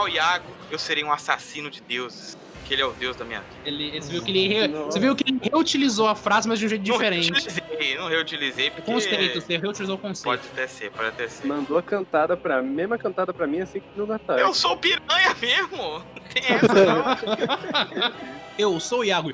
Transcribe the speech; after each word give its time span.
matar 0.00 0.04
o 0.04 0.08
Iago, 0.08 0.44
eu 0.70 0.78
serei 0.78 1.04
um 1.04 1.12
assassino 1.12 1.70
de 1.70 1.80
deuses. 1.80 2.36
Que 2.66 2.74
ele 2.74 2.82
é 2.82 2.86
o 2.86 2.92
deus 2.92 3.16
da 3.16 3.24
minha 3.24 3.40
vida. 3.40 3.52
Ele, 3.64 4.00
você, 4.00 4.12
viu 4.12 4.22
que 4.22 4.30
ele 4.30 4.46
re- 4.46 4.68
você 4.68 5.00
viu 5.00 5.16
que 5.16 5.24
ele 5.28 5.40
reutilizou 5.42 6.06
a 6.06 6.14
frase, 6.14 6.46
mas 6.46 6.56
de 6.60 6.66
um 6.66 6.68
jeito 6.68 6.86
Não 6.86 6.92
diferente. 6.94 7.28
reutilizei, 7.32 7.98
não 7.98 8.08
reutilizei, 8.08 8.70
porque... 8.70 8.92
conceito, 8.92 9.40
você 9.40 9.56
reutilizou 9.56 9.96
o 9.96 9.98
conceito. 9.98 10.24
Pode 10.24 10.42
até 10.52 10.66
ser, 10.68 10.90
pode 10.92 11.08
até 11.08 11.26
ser. 11.26 11.48
Mandou 11.48 11.76
a 11.76 11.82
cantada 11.82 12.36
pra 12.36 12.62
mesma 12.62 12.96
cantada 12.96 13.34
pra 13.34 13.44
mim 13.48 13.58
assim 13.58 13.80
que 13.80 13.86
jogou 13.96 14.14
a 14.14 14.20
tarde. 14.20 14.42
Eu 14.42 14.54
sou 14.54 14.74
o 14.74 14.76
piranha 14.76 15.34
mesmo! 15.40 15.76
Não 15.78 16.22
tem 16.32 16.44
essa 16.54 16.86
não. 16.86 18.12
Eu 18.56 18.78
sou 18.78 19.00
o 19.00 19.04
Iago. 19.04 19.32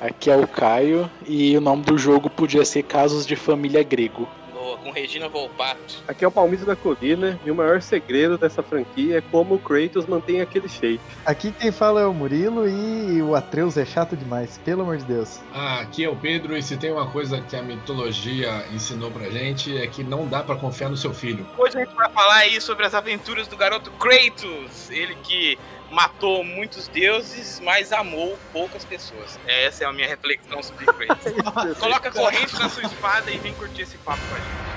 Aqui 0.00 0.28
é 0.28 0.36
o 0.36 0.48
Caio 0.48 1.08
e 1.28 1.56
o 1.56 1.60
nome 1.60 1.84
do 1.84 1.96
jogo 1.96 2.28
podia 2.28 2.64
ser 2.64 2.82
Casos 2.82 3.24
de 3.24 3.36
Família 3.36 3.84
Grego. 3.84 4.28
Boa, 4.60 4.76
com 4.76 4.90
Regina 4.90 5.26
Volpato. 5.26 6.02
Aqui 6.06 6.22
é 6.22 6.28
o 6.28 6.30
Palmito 6.30 6.66
da 6.66 6.76
Colina 6.76 7.40
e 7.46 7.50
o 7.50 7.54
maior 7.54 7.80
segredo 7.80 8.36
dessa 8.36 8.62
franquia 8.62 9.16
é 9.16 9.20
como 9.22 9.54
o 9.54 9.58
Kratos 9.58 10.04
mantém 10.04 10.42
aquele 10.42 10.68
shape. 10.68 11.00
Aqui 11.24 11.50
quem 11.50 11.72
fala 11.72 12.02
é 12.02 12.04
o 12.04 12.12
Murilo 12.12 12.68
e 12.68 13.22
o 13.22 13.34
Atreus 13.34 13.78
é 13.78 13.86
chato 13.86 14.14
demais, 14.14 14.60
pelo 14.62 14.82
amor 14.82 14.98
de 14.98 15.04
Deus. 15.04 15.40
Ah, 15.54 15.80
aqui 15.80 16.04
é 16.04 16.10
o 16.10 16.14
Pedro, 16.14 16.54
e 16.54 16.62
se 16.62 16.76
tem 16.76 16.92
uma 16.92 17.10
coisa 17.10 17.40
que 17.40 17.56
a 17.56 17.62
mitologia 17.62 18.66
ensinou 18.70 19.10
pra 19.10 19.30
gente 19.30 19.78
é 19.78 19.86
que 19.86 20.04
não 20.04 20.28
dá 20.28 20.42
pra 20.42 20.54
confiar 20.56 20.90
no 20.90 20.96
seu 20.96 21.14
filho. 21.14 21.46
Hoje 21.56 21.78
a 21.78 21.80
gente 21.82 21.94
vai 21.94 22.10
falar 22.10 22.36
aí 22.36 22.60
sobre 22.60 22.84
as 22.84 22.92
aventuras 22.92 23.48
do 23.48 23.56
garoto 23.56 23.90
Kratos. 23.92 24.90
Ele 24.90 25.14
que 25.22 25.58
matou 25.90 26.44
muitos 26.44 26.88
deuses, 26.88 27.60
mas 27.60 27.92
amou 27.92 28.38
poucas 28.52 28.84
pessoas. 28.84 29.38
Essa 29.46 29.84
é 29.84 29.86
a 29.86 29.92
minha 29.92 30.08
reflexão 30.08 30.62
sobre 30.62 30.86
Kratos. 30.86 31.32
Coloca 31.78 32.08
a 32.08 32.12
corrente 32.12 32.58
na 32.58 32.68
sua 32.68 32.84
espada 32.84 33.30
e 33.30 33.38
vem 33.38 33.52
curtir 33.54 33.82
esse 33.82 33.96
papo 33.98 34.20
com 34.28 34.34
a 34.34 34.38
gente. 34.38 34.70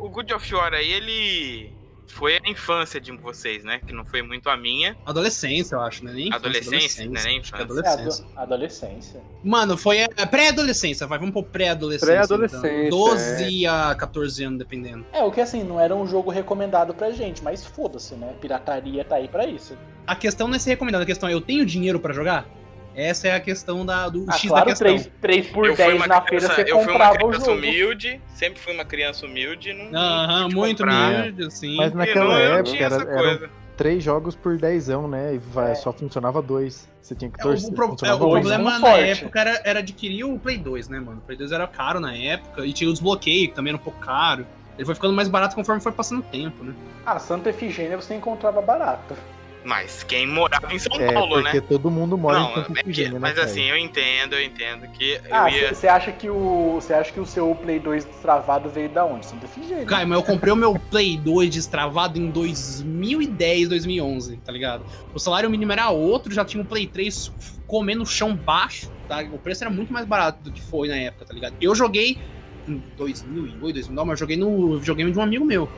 O 0.00 0.08
Good 0.08 0.32
of 0.32 0.54
War 0.54 0.72
aí, 0.74 0.92
ele 0.92 1.73
foi 2.06 2.36
a 2.36 2.50
infância 2.50 3.00
de 3.00 3.10
vocês, 3.12 3.64
né? 3.64 3.80
Que 3.86 3.92
não 3.92 4.04
foi 4.04 4.22
muito 4.22 4.48
a 4.48 4.56
minha. 4.56 4.96
Adolescência, 5.06 5.74
eu 5.74 5.80
acho, 5.80 6.04
né? 6.04 6.12
Nem 6.12 6.28
infância, 6.28 6.36
Adolescência, 6.48 7.06
né? 7.08 7.20
Nem 7.24 7.38
infância. 7.38 7.56
É, 7.56 7.62
Adolescência. 7.62 8.24
ado- 8.24 8.38
adolescência. 8.42 9.20
Mano, 9.42 9.76
foi 9.76 10.02
a 10.02 10.26
pré-adolescência, 10.26 11.06
vai, 11.06 11.18
vamos 11.18 11.32
pôr 11.34 11.44
pré-adolescência. 11.44 12.14
Pré-adolescência, 12.14 12.86
Então. 12.86 12.98
12 12.98 13.66
a 13.66 13.94
14 13.94 14.44
anos, 14.44 14.58
dependendo. 14.58 15.04
É, 15.12 15.22
o 15.22 15.30
que 15.30 15.40
assim, 15.40 15.64
não 15.64 15.80
era 15.80 15.94
um 15.94 16.06
jogo 16.06 16.30
recomendado 16.30 16.94
pra 16.94 17.10
gente, 17.10 17.42
mas 17.42 17.64
foda-se, 17.64 18.14
né? 18.14 18.34
Pirataria 18.40 19.04
tá 19.04 19.16
aí 19.16 19.28
pra 19.28 19.46
isso. 19.46 19.76
A 20.06 20.14
questão 20.14 20.46
não 20.48 20.54
é 20.56 20.58
ser 20.58 20.70
recomendado, 20.70 21.02
a 21.02 21.06
questão 21.06 21.28
é 21.28 21.32
eu 21.34 21.40
tenho 21.40 21.64
dinheiro 21.64 21.98
pra 21.98 22.12
jogar? 22.12 22.46
Essa 22.94 23.28
é 23.28 23.34
a 23.34 23.40
questão 23.40 23.84
da, 23.84 24.08
do 24.08 24.24
Ah, 24.28 24.32
X 24.32 24.48
claro, 24.48 24.66
da 24.66 24.70
questão. 24.72 24.86
3, 24.86 25.10
3 25.20 25.46
por 25.48 25.66
eu 25.66 25.74
fui 25.74 25.84
10 25.84 25.96
uma 25.96 26.06
na 26.06 26.20
criança, 26.20 26.48
feira 26.54 26.66
você 26.66 26.72
eu 26.72 26.78
fui 26.78 26.92
uma 26.92 26.92
comprava 26.92 27.14
o 27.14 27.28
criança 27.28 27.46
jogo. 27.46 27.58
humilde, 27.58 28.20
sempre 28.34 28.60
fui 28.60 28.72
uma 28.72 28.84
criança 28.84 29.26
humilde, 29.26 29.72
não 29.72 29.98
Aham, 29.98 30.48
muito 30.52 30.78
comprar, 30.78 31.20
humilde, 31.22 31.44
assim. 31.44 31.76
Mas 31.76 31.92
naquela 31.92 32.34
eu 32.40 32.54
época 32.58 32.64
tinha 32.72 32.84
era, 32.86 33.04
coisa. 33.04 33.50
três 33.76 34.02
jogos 34.04 34.36
por 34.36 34.56
dezão, 34.56 35.08
né? 35.08 35.34
E 35.34 35.38
vai, 35.38 35.72
É. 35.72 35.74
só 35.74 35.92
funcionava 35.92 36.40
dois. 36.40 36.88
Você 37.02 37.14
tinha 37.14 37.30
que 37.30 37.38
É, 37.40 37.42
torcer. 37.42 37.68
o, 37.68 37.72
pro- 37.74 37.96
é, 38.06 38.14
o 38.14 38.18
dois, 38.18 38.32
problema 38.32 38.78
na 38.78 38.86
forte. 38.86 39.04
época 39.10 39.40
era, 39.40 39.60
era 39.64 39.78
adquirir 39.80 40.24
o 40.24 40.38
Play 40.38 40.56
2, 40.56 40.88
né, 40.88 41.00
mano? 41.00 41.18
O 41.18 41.20
Play 41.20 41.36
2 41.36 41.50
era 41.52 41.66
caro 41.66 41.98
na 42.00 42.16
época 42.16 42.64
e 42.64 42.72
tinha 42.72 42.88
o 42.88 42.92
desbloqueio, 42.92 43.48
que 43.48 43.54
também 43.54 43.72
era 43.72 43.76
um 43.76 43.84
pouco 43.84 43.98
caro. 43.98 44.46
Ele 44.78 44.86
foi 44.86 44.94
ficando 44.94 45.12
mais 45.12 45.28
barato 45.28 45.54
conforme 45.54 45.80
foi 45.82 45.92
passando 45.92 46.20
o 46.20 46.22
tempo, 46.22 46.64
né? 46.64 46.74
Ah, 47.04 47.18
Santa 47.18 47.50
Efigênia 47.50 47.96
você 48.00 48.14
encontrava 48.14 48.60
barato. 48.62 49.14
Mas 49.64 50.02
quem 50.02 50.26
morava 50.26 50.72
em 50.74 50.78
São 50.78 51.00
É, 51.00 51.10
Paulo, 51.12 51.42
porque 51.42 51.60
né? 51.60 51.66
todo 51.66 51.90
mundo 51.90 52.18
mora 52.18 52.38
Não, 52.38 52.50
em 52.50 52.54
Santa 52.54 52.80
é 52.80 52.82
que, 52.82 53.08
né, 53.08 53.18
mas 53.18 53.34
cara? 53.34 53.46
assim, 53.46 53.62
eu 53.62 53.78
entendo, 53.78 54.34
eu 54.34 54.44
entendo 54.44 54.86
que 54.88 55.18
Ah, 55.30 55.50
eu 55.50 55.62
ia. 55.62 55.74
você 55.74 55.88
acha 55.88 56.12
que 56.12 56.28
o. 56.28 56.74
Você 56.74 56.92
acha 56.92 57.10
que 57.10 57.18
o 57.18 57.24
seu 57.24 57.54
Play 57.54 57.78
2 57.78 58.04
destravado 58.04 58.68
veio 58.68 58.90
da 58.90 59.04
onde? 59.06 59.24
Santa 59.24 59.46
Efigênia. 59.46 59.86
Cara, 59.86 60.04
mas 60.04 60.18
eu 60.18 60.22
comprei 60.24 60.52
o 60.52 60.56
meu 60.56 60.78
Play 60.78 61.16
2 61.16 61.48
destravado 61.50 62.18
em 62.18 62.30
2010, 62.30 63.68
2011, 63.70 64.36
tá 64.38 64.52
ligado? 64.52 64.84
O 65.14 65.18
salário 65.18 65.48
mínimo 65.48 65.72
era 65.72 65.88
outro, 65.88 66.32
já 66.32 66.44
tinha 66.44 66.62
o 66.62 66.66
Play 66.66 66.86
3 66.86 67.32
comendo 67.66 68.04
chão 68.04 68.36
baixo, 68.36 68.90
tá? 69.08 69.22
O 69.32 69.38
preço 69.38 69.64
era 69.64 69.70
muito 69.72 69.92
mais 69.92 70.04
barato 70.04 70.42
do 70.42 70.52
que 70.52 70.60
foi 70.60 70.88
na 70.88 70.96
época, 70.96 71.24
tá 71.24 71.32
ligado? 71.32 71.54
Eu 71.60 71.74
joguei 71.74 72.18
em 72.68 72.82
2008, 72.96 73.72
2009, 73.74 74.08
mas 74.08 74.20
eu 74.20 74.24
joguei 74.24 74.36
no 74.36 74.78
videogame 74.78 75.10
de 75.10 75.18
um 75.18 75.22
amigo 75.22 75.44
meu. 75.44 75.68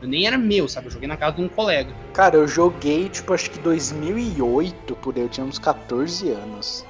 Eu 0.00 0.08
nem 0.08 0.26
era 0.26 0.38
meu, 0.38 0.66
sabe? 0.68 0.86
Eu 0.86 0.92
joguei 0.92 1.08
na 1.08 1.16
casa 1.16 1.36
de 1.36 1.42
um 1.42 1.48
colega. 1.48 1.92
Cara, 2.12 2.36
eu 2.36 2.48
joguei, 2.48 3.08
tipo, 3.08 3.34
acho 3.34 3.50
que 3.50 3.58
2008, 3.58 4.96
por 4.96 5.14
aí, 5.14 5.22
eu 5.22 5.28
tinha 5.28 5.44
uns 5.44 5.58
14 5.58 6.30
anos. 6.30 6.84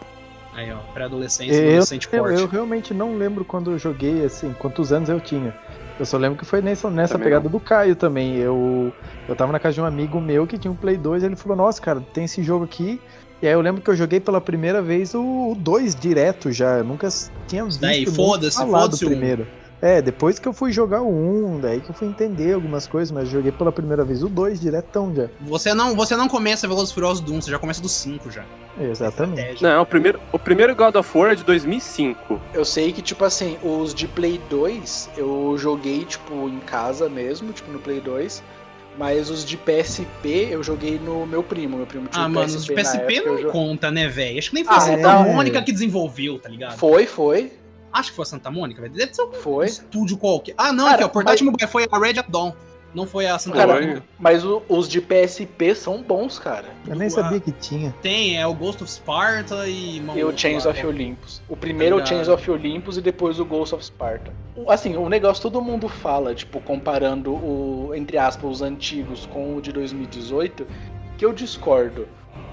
Aí, 0.54 0.70
ó, 0.72 0.78
pré-adolescência, 0.92 1.54
Eu, 1.54 1.68
adolescente 1.68 2.08
eu, 2.12 2.24
forte. 2.24 2.40
eu 2.40 2.46
realmente 2.46 2.94
não 2.94 3.16
lembro 3.16 3.44
quando 3.44 3.70
eu 3.70 3.78
joguei, 3.78 4.24
assim, 4.24 4.54
quantos 4.58 4.92
anos 4.92 5.08
eu 5.08 5.20
tinha. 5.20 5.54
Eu 5.98 6.06
só 6.06 6.16
lembro 6.16 6.38
que 6.38 6.46
foi 6.46 6.62
nessa, 6.62 6.90
nessa 6.90 7.14
Também 7.14 7.26
pegada 7.26 7.48
do 7.48 7.60
Caio 7.60 7.94
também. 7.94 8.36
Eu, 8.36 8.92
eu 9.28 9.36
tava 9.36 9.52
na 9.52 9.58
casa 9.58 9.74
de 9.74 9.80
um 9.82 9.84
amigo 9.84 10.18
meu 10.18 10.46
que 10.46 10.56
tinha 10.56 10.70
um 10.70 10.76
Play 10.76 10.96
2 10.96 11.22
e 11.22 11.26
ele 11.26 11.36
falou, 11.36 11.56
nossa, 11.58 11.80
cara, 11.80 12.00
tem 12.14 12.24
esse 12.24 12.42
jogo 12.42 12.64
aqui. 12.64 12.98
E 13.42 13.46
aí 13.46 13.52
eu 13.52 13.60
lembro 13.60 13.82
que 13.82 13.90
eu 13.90 13.94
joguei 13.96 14.18
pela 14.18 14.40
primeira 14.40 14.80
vez 14.80 15.14
o 15.14 15.54
2 15.58 15.94
direto 15.94 16.50
já. 16.52 16.78
Eu 16.78 16.84
nunca 16.84 17.08
tinha 17.46 17.64
visto 17.64 17.80
Daí, 17.80 18.04
nem 18.04 18.14
foda-se, 18.14 18.58
foda-se 18.58 19.04
o 19.04 19.08
um. 19.08 19.10
primeiro. 19.10 19.46
É, 19.82 20.02
depois 20.02 20.38
que 20.38 20.46
eu 20.46 20.52
fui 20.52 20.72
jogar 20.72 21.00
o 21.00 21.08
1, 21.10 21.60
daí 21.60 21.80
que 21.80 21.88
eu 21.90 21.94
fui 21.94 22.06
entender 22.06 22.52
algumas 22.52 22.86
coisas, 22.86 23.10
mas 23.10 23.28
joguei 23.28 23.50
pela 23.50 23.72
primeira 23.72 24.04
vez 24.04 24.22
o 24.22 24.28
2 24.28 24.60
diretão 24.60 25.14
já. 25.14 25.28
Você 25.40 25.72
não, 25.72 25.96
você 25.96 26.14
não 26.16 26.28
começa 26.28 26.68
Velozes 26.68 26.90
e 26.90 26.94
Furiosos 26.94 27.20
do 27.20 27.32
1, 27.32 27.40
você 27.40 27.50
já 27.50 27.58
começa 27.58 27.80
do 27.80 27.88
5 27.88 28.30
já. 28.30 28.44
Exatamente. 28.78 29.62
Não, 29.62 29.82
o 29.82 29.86
primeiro, 29.86 30.20
o 30.32 30.38
primeiro 30.38 30.74
God 30.76 30.96
of 30.96 31.16
War 31.16 31.32
é 31.32 31.34
de 31.34 31.44
2005. 31.44 32.40
Eu 32.52 32.64
sei 32.64 32.92
que, 32.92 33.00
tipo 33.00 33.24
assim, 33.24 33.56
os 33.62 33.94
de 33.94 34.06
Play 34.06 34.40
2 34.50 35.10
eu 35.16 35.54
joguei, 35.58 36.04
tipo, 36.04 36.48
em 36.48 36.60
casa 36.60 37.08
mesmo, 37.08 37.52
tipo, 37.52 37.70
no 37.72 37.78
Play 37.78 38.00
2. 38.00 38.42
Mas 38.98 39.30
os 39.30 39.46
de 39.46 39.56
PSP 39.56 40.48
eu 40.50 40.62
joguei 40.62 40.98
no 40.98 41.24
meu 41.24 41.42
primo. 41.42 41.76
Meu 41.76 41.86
primo 41.86 42.06
tinha 42.08 42.24
Ah, 42.24 42.26
um 42.26 42.30
mano, 42.30 42.46
os 42.54 42.64
de 42.64 42.74
na 42.74 42.82
PSP 42.82 43.20
não 43.20 43.50
conta, 43.50 43.90
né, 43.90 44.08
velho? 44.08 44.38
Acho 44.38 44.50
que 44.50 44.56
nem 44.56 44.64
foi 44.64 44.74
Ah, 44.74 44.78
a 44.78 44.80
Santa 44.80 45.08
é. 45.08 45.32
Mônica 45.32 45.62
que 45.62 45.72
desenvolveu, 45.72 46.38
tá 46.38 46.48
ligado? 46.48 46.76
Foi, 46.76 47.06
foi, 47.06 47.52
Acho 47.92 48.10
que 48.10 48.16
foi 48.16 48.22
a 48.22 48.26
Santa 48.26 48.50
Mônica, 48.50 48.80
velho. 48.80 48.94
Deve 48.94 49.14
ser 49.14 49.22
um 49.22 49.32
foi. 49.32 49.66
estúdio 49.66 50.16
qualquer. 50.16 50.54
Ah, 50.56 50.72
não, 50.72 50.84
Cara, 50.84 50.96
aqui, 50.96 51.04
ó. 51.04 51.08
Portátil 51.08 51.46
Mobile 51.46 51.68
foi 51.68 51.86
a 51.90 51.98
Red 51.98 52.18
at 52.20 52.28
Dawn. 52.28 52.52
Não 52.92 53.06
foi 53.06 53.26
a 53.26 53.38
Santa 53.38 53.56
Cara, 53.58 53.74
Mônica. 53.74 54.02
mas 54.18 54.44
o- 54.44 54.62
os 54.68 54.88
de 54.88 55.00
PSP 55.00 55.76
são 55.76 56.02
bons, 56.02 56.40
cara. 56.40 56.64
Eu 56.88 56.96
nem 56.96 57.08
sabia 57.08 57.38
ah, 57.38 57.40
que 57.40 57.52
tinha. 57.52 57.94
Tem, 58.02 58.36
é 58.36 58.44
o 58.44 58.52
Ghost 58.52 58.82
of 58.82 58.90
Sparta 58.90 59.68
e. 59.68 60.00
uma 60.00 60.16
E 60.18 60.24
o 60.24 60.36
Chains 60.36 60.64
lá, 60.64 60.72
of. 60.72 60.86
Olympus. 60.86 61.40
O 61.48 61.56
primeiro 61.56 61.94
é 61.94 61.98
o 61.98 62.00
Tá 62.00 62.06
Chains 62.06 62.26
of 62.26 62.50
Olympus 62.50 62.96
e 62.96 63.00
depois 63.00 63.38
o 63.38 63.44
Ghost 63.44 63.76
of 63.76 63.84
Sparta. 63.84 64.32
Assim, 64.66 64.96
o 64.96 65.08
negócio 65.08 65.40
todo 65.42 65.62
mundo 65.62 65.88
fala, 65.88 66.34
tipo, 66.34 66.60
comparando 66.60 67.32
o, 67.32 67.92
entre 67.94 68.18
aspas, 68.18 68.50
os 68.50 68.60
antigos 68.62 69.24
com 69.26 69.56
o 69.56 69.62
de 69.62 69.70
2018, 69.72 70.66
que 71.16 71.24
eu 71.24 71.32
discordo. 71.32 72.08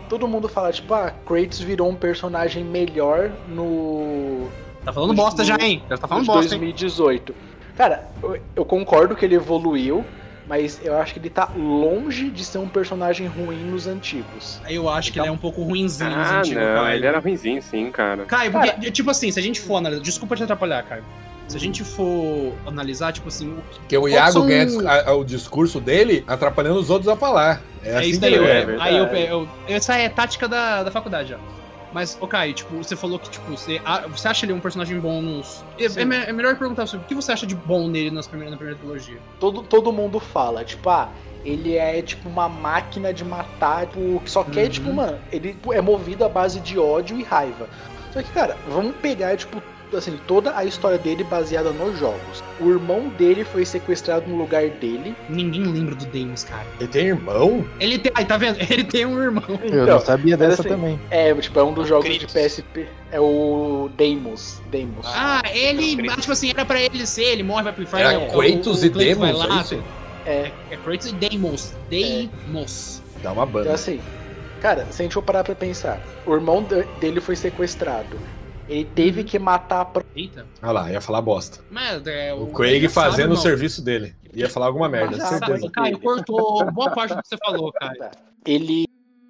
Todo 0.07 0.27
mundo 0.27 0.47
fala, 0.47 0.71
tipo, 0.71 0.93
ah, 0.93 1.11
Kratos 1.25 1.59
virou 1.61 1.89
um 1.89 1.95
personagem 1.95 2.63
melhor 2.63 3.31
no. 3.47 4.47
Tá 4.87 4.93
falando 4.93 5.09
no- 5.09 5.15
bosta 5.15 5.43
já, 5.43 5.57
hein? 5.59 5.83
Já 5.89 5.97
tá 5.97 6.07
falando 6.07 6.23
de 6.23 6.27
bosta, 6.27 6.55
hein? 6.55 6.61
2018. 6.61 7.35
Cara, 7.75 8.07
eu, 8.23 8.37
eu 8.55 8.63
concordo 8.63 9.17
que 9.17 9.25
ele 9.25 9.35
evoluiu, 9.35 10.05
mas 10.47 10.79
eu 10.81 10.97
acho 10.97 11.11
que 11.13 11.19
ele 11.19 11.29
tá 11.29 11.49
longe 11.57 12.29
de 12.29 12.45
ser 12.45 12.57
um 12.57 12.69
personagem 12.69 13.27
ruim 13.27 13.57
nos 13.69 13.85
antigos. 13.85 14.61
Aí 14.63 14.75
eu 14.75 14.87
acho 14.87 15.11
que 15.11 15.19
ele 15.19 15.27
é 15.27 15.31
um 15.31 15.37
pouco 15.37 15.61
ruinzinho 15.61 16.09
nos 16.09 16.27
Ah, 16.29 16.39
antigos, 16.39 16.63
não, 16.63 16.75
Caio. 16.75 16.95
ele 16.95 17.05
era 17.05 17.19
ruimzinho 17.19 17.61
sim, 17.61 17.91
cara. 17.91 18.23
Caio, 18.23 18.49
porque, 18.49 18.89
tipo 18.89 19.11
assim, 19.11 19.29
se 19.29 19.37
a 19.37 19.43
gente 19.43 19.59
for 19.59 19.75
analisar. 19.75 20.01
Desculpa 20.01 20.37
te 20.37 20.43
atrapalhar, 20.43 20.83
Caio. 20.83 21.03
Se 21.49 21.57
a 21.57 21.59
gente 21.59 21.83
for 21.83 22.53
analisar, 22.65 23.11
tipo 23.11 23.27
assim, 23.27 23.51
o 23.51 23.55
que- 23.69 23.79
Porque 23.79 23.97
o 23.97 24.07
Iago 24.07 24.31
são- 24.31 24.47
ganha 24.47 24.65
a- 24.89 25.09
a- 25.09 25.15
o 25.15 25.25
discurso 25.25 25.81
dele 25.81 26.23
atrapalhando 26.25 26.79
os 26.79 26.89
outros 26.89 27.09
a 27.09 27.15
falar. 27.17 27.61
É, 27.83 27.89
É 27.91 27.97
assim 27.97 28.09
isso 28.11 28.21
daí. 28.21 28.33
ele 28.35 28.43
eu- 28.43 28.47
é. 28.47 28.61
é 28.61 28.77
aí 28.79 28.97
eu, 28.97 29.05
eu- 29.05 29.49
essa 29.67 29.95
é 29.95 30.07
tática 30.07 30.47
da, 30.47 30.83
da 30.83 30.91
faculdade, 30.91 31.33
ó. 31.33 31.56
Mas, 31.91 32.17
ô 32.19 32.27
Caio, 32.27 32.53
tipo, 32.53 32.75
você 32.77 32.95
falou 32.95 33.17
que, 33.17 33.29
tipo, 33.29 33.49
você, 33.51 33.81
você 34.09 34.27
acha 34.27 34.45
ele 34.45 34.53
um 34.53 34.59
personagem 34.59 34.99
bom 34.99 35.21
nos. 35.21 35.63
É, 35.79 35.85
é 35.85 36.29
é 36.29 36.33
melhor 36.33 36.55
perguntar 36.57 36.85
sobre 36.85 37.05
o 37.05 37.07
que 37.07 37.15
você 37.15 37.31
acha 37.31 37.47
de 37.47 37.55
bom 37.55 37.87
nele 37.87 38.11
nas 38.11 38.27
primeiras, 38.27 38.51
na 38.51 38.57
primeira 38.57 38.79
trilogia. 38.79 39.19
Todo, 39.39 39.63
todo 39.63 39.91
mundo 39.93 40.19
fala, 40.19 40.63
tipo, 40.65 40.89
ah, 40.89 41.09
ele 41.45 41.77
é 41.77 42.01
tipo 42.01 42.27
uma 42.27 42.49
máquina 42.49 43.13
de 43.13 43.23
matar, 43.23 43.87
tipo, 43.87 44.19
que 44.19 44.29
só 44.29 44.43
quer, 44.43 44.65
Uhum. 44.65 44.69
tipo, 44.69 44.93
mano, 44.93 45.17
ele 45.31 45.57
é 45.71 45.81
movido 45.81 46.25
à 46.25 46.29
base 46.29 46.59
de 46.59 46.77
ódio 46.77 47.17
e 47.17 47.23
raiva. 47.23 47.69
Só 48.11 48.21
que, 48.21 48.29
cara, 48.31 48.57
vamos 48.67 48.95
pegar, 48.97 49.37
tipo, 49.37 49.61
assim, 49.95 50.19
toda 50.27 50.55
a 50.57 50.65
história 50.65 50.97
dele 50.97 51.23
baseada 51.23 51.71
nos 51.71 51.97
jogos. 51.99 52.43
O 52.59 52.69
irmão 52.69 53.09
dele 53.09 53.43
foi 53.43 53.63
sequestrado 53.65 54.27
no 54.27 54.35
lugar 54.35 54.67
dele. 54.69 55.15
Ninguém 55.29 55.63
lembra 55.65 55.95
do 55.95 56.05
Deimos, 56.07 56.43
cara. 56.43 56.65
Ele 56.79 56.89
tem 56.89 57.05
irmão? 57.07 57.65
Ele 57.79 57.99
tem. 57.99 58.11
Aí, 58.15 58.25
tá 58.25 58.37
vendo? 58.37 58.57
Ele 58.69 58.83
tem 58.83 59.05
um 59.05 59.21
irmão. 59.21 59.43
Eu 59.61 59.83
Então, 59.83 59.85
não 59.85 59.99
sabia 59.99 60.35
dessa 60.35 60.61
assim, 60.61 60.69
também. 60.69 60.99
É, 61.09 61.33
tipo, 61.35 61.59
é 61.59 61.63
um 61.63 61.73
dos 61.73 61.87
jogos 61.87 62.09
de. 62.17 62.25
PSP. 62.25 62.87
É 63.11 63.19
o 63.21 63.89
Deimos. 63.95 64.59
Deimos. 64.69 65.05
Ah, 65.05 65.41
ele. 65.53 65.95
Kratos. 65.95 66.13
ah, 66.17 66.21
tipo 66.21 66.33
assim, 66.33 66.49
era 66.49 66.65
pra 66.65 66.81
ele 66.81 67.05
ser, 67.05 67.23
ele 67.23 67.43
morre, 67.43 67.63
vai 67.63 67.73
pro 67.73 67.83
inferno. 67.83 68.05
Era 68.09 68.19
é, 68.21 68.27
Kratos 68.27 68.81
o- 68.81 68.83
o 68.83 68.85
e 68.85 68.89
Deimos, 68.89 69.37
lá, 69.37 69.57
é 69.57 69.61
isso? 69.61 69.83
É, 70.25 70.51
É 70.71 70.75
Kratos 70.77 71.07
e 71.07 71.13
Deimos. 71.13 71.73
Deimos. 71.89 73.01
Dá 73.23 73.31
uma 73.31 73.45
banda. 73.45 73.61
Então 73.65 73.75
assim, 73.75 73.99
cara, 74.61 74.85
se 74.91 75.01
a 75.01 75.03
gente 75.03 75.13
for 75.13 75.21
parar 75.21 75.43
pra 75.43 75.55
pensar, 75.55 76.01
o 76.25 76.33
irmão 76.33 76.63
de- 76.63 76.83
dele 76.99 77.21
foi 77.21 77.35
sequestrado. 77.35 78.17
Ele 78.67 78.85
teve 78.85 79.23
que 79.23 79.39
matar 79.39 79.81
a 79.81 79.85
pró- 79.85 80.03
Eita. 80.15 80.45
Olha 80.61 80.71
lá, 80.71 80.91
ia 80.91 80.99
falar 81.01 81.21
bosta. 81.21 81.59
Mas, 81.71 82.05
é, 82.05 82.33
O 82.33 82.47
Craig 82.47 82.81
já 82.83 82.89
sabe, 82.89 83.09
fazendo 83.11 83.31
o 83.33 83.37
serviço 83.37 83.81
dele. 83.81 84.13
Ia 84.33 84.49
falar 84.49 84.65
alguma 84.67 84.89
merda, 84.89 85.17
Já 85.17 85.25
certeza. 85.27 85.59
Sabe, 85.61 85.71
Caio, 85.71 85.99
cortou 85.99 86.69
boa 86.71 86.91
parte 86.91 87.15
do 87.15 87.21
que 87.21 87.27
você 87.29 87.37
falou, 87.37 87.71
Caio. 87.71 88.11
Ele. 88.45 88.85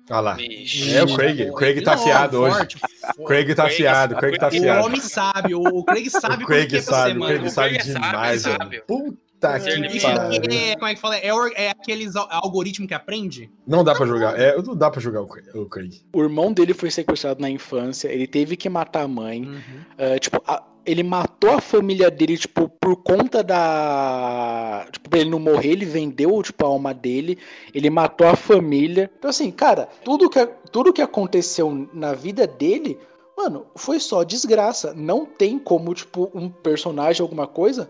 Olha 0.09 0.19
lá. 0.21 0.33
Vixe. 0.33 0.95
É 0.95 1.03
o 1.03 1.15
Craig. 1.15 1.49
O 1.49 1.53
Craig 1.53 1.81
tá 1.81 1.93
afiado 1.93 2.39
hoje. 2.41 2.55
forte, 2.55 2.77
O 3.19 3.23
Craig 3.25 3.47
tá 3.53 3.63
Craig 3.63 3.73
afiado, 3.75 4.11
o 4.13 4.15
sabe. 4.15 4.19
Craig 4.27 4.39
tá 4.39 4.45
O 4.45 4.49
afiado. 4.49 4.85
homem 4.85 5.01
sabe, 5.01 5.55
o 5.55 5.61
o 5.61 5.83
Craig 5.83 6.09
sabe 6.09 6.43
O 6.43 6.47
Craig 6.47 6.75
é 6.75 6.81
sabe, 6.81 7.11
ser, 7.11 7.17
o. 7.17 7.25
Craig 7.27 7.45
O 7.45 7.49
sabe 7.49 7.69
Craig 7.77 7.91
sabe, 7.91 8.05
demais, 8.05 8.41
sabe. 8.41 8.69
velho. 8.69 9.17
Puta 9.39 9.59
que 9.59 9.97
Isso 9.97 10.07
pariu. 10.07 10.41
é, 10.51 10.73
como 10.75 10.87
é 10.87 10.95
que 10.95 10.99
fala? 11.01 11.17
É, 11.17 11.29
é 11.55 11.69
aqueles 11.69 12.15
al- 12.15 12.27
algoritmo 12.31 12.87
que 12.87 12.93
aprende? 12.93 13.49
Não 13.67 13.83
dá 13.83 13.93
pra 13.93 14.05
jogar. 14.05 14.39
É, 14.39 14.59
não 14.61 14.75
dá 14.75 14.89
pra 14.89 14.99
jogar 14.99 15.21
o 15.21 15.27
Craig. 15.27 15.47
o 15.55 15.65
Craig. 15.67 16.01
O 16.13 16.21
irmão 16.23 16.51
dele 16.51 16.73
foi 16.73 16.89
sequestrado 16.89 17.39
na 17.41 17.49
infância, 17.49 18.07
ele 18.09 18.25
teve 18.25 18.55
que 18.57 18.67
matar 18.67 19.03
a 19.03 19.07
mãe. 19.07 19.43
Uhum. 19.45 19.61
Ah, 19.97 20.17
tipo, 20.19 20.41
a- 20.47 20.63
ele 20.85 21.03
matou 21.03 21.51
a 21.51 21.59
família 21.61 22.09
dele, 22.09 22.37
tipo, 22.37 22.69
por 22.69 22.95
conta 23.03 23.43
da. 23.43 24.87
Tipo, 24.91 25.09
pra 25.09 25.19
ele 25.19 25.29
não 25.29 25.39
morrer, 25.39 25.71
ele 25.71 25.85
vendeu, 25.85 26.41
tipo, 26.41 26.65
a 26.65 26.69
alma 26.69 26.93
dele. 26.93 27.37
Ele 27.73 27.89
matou 27.89 28.27
a 28.27 28.35
família. 28.35 29.11
Então, 29.17 29.29
assim, 29.29 29.51
cara, 29.51 29.87
tudo 30.03 30.29
que, 30.29 30.45
tudo 30.71 30.93
que 30.93 31.01
aconteceu 31.01 31.89
na 31.93 32.13
vida 32.13 32.47
dele, 32.47 32.97
mano, 33.37 33.65
foi 33.75 33.99
só 33.99 34.23
desgraça. 34.23 34.93
Não 34.95 35.25
tem 35.25 35.59
como, 35.59 35.93
tipo, 35.93 36.31
um 36.33 36.49
personagem, 36.49 37.21
alguma 37.21 37.45
coisa, 37.47 37.87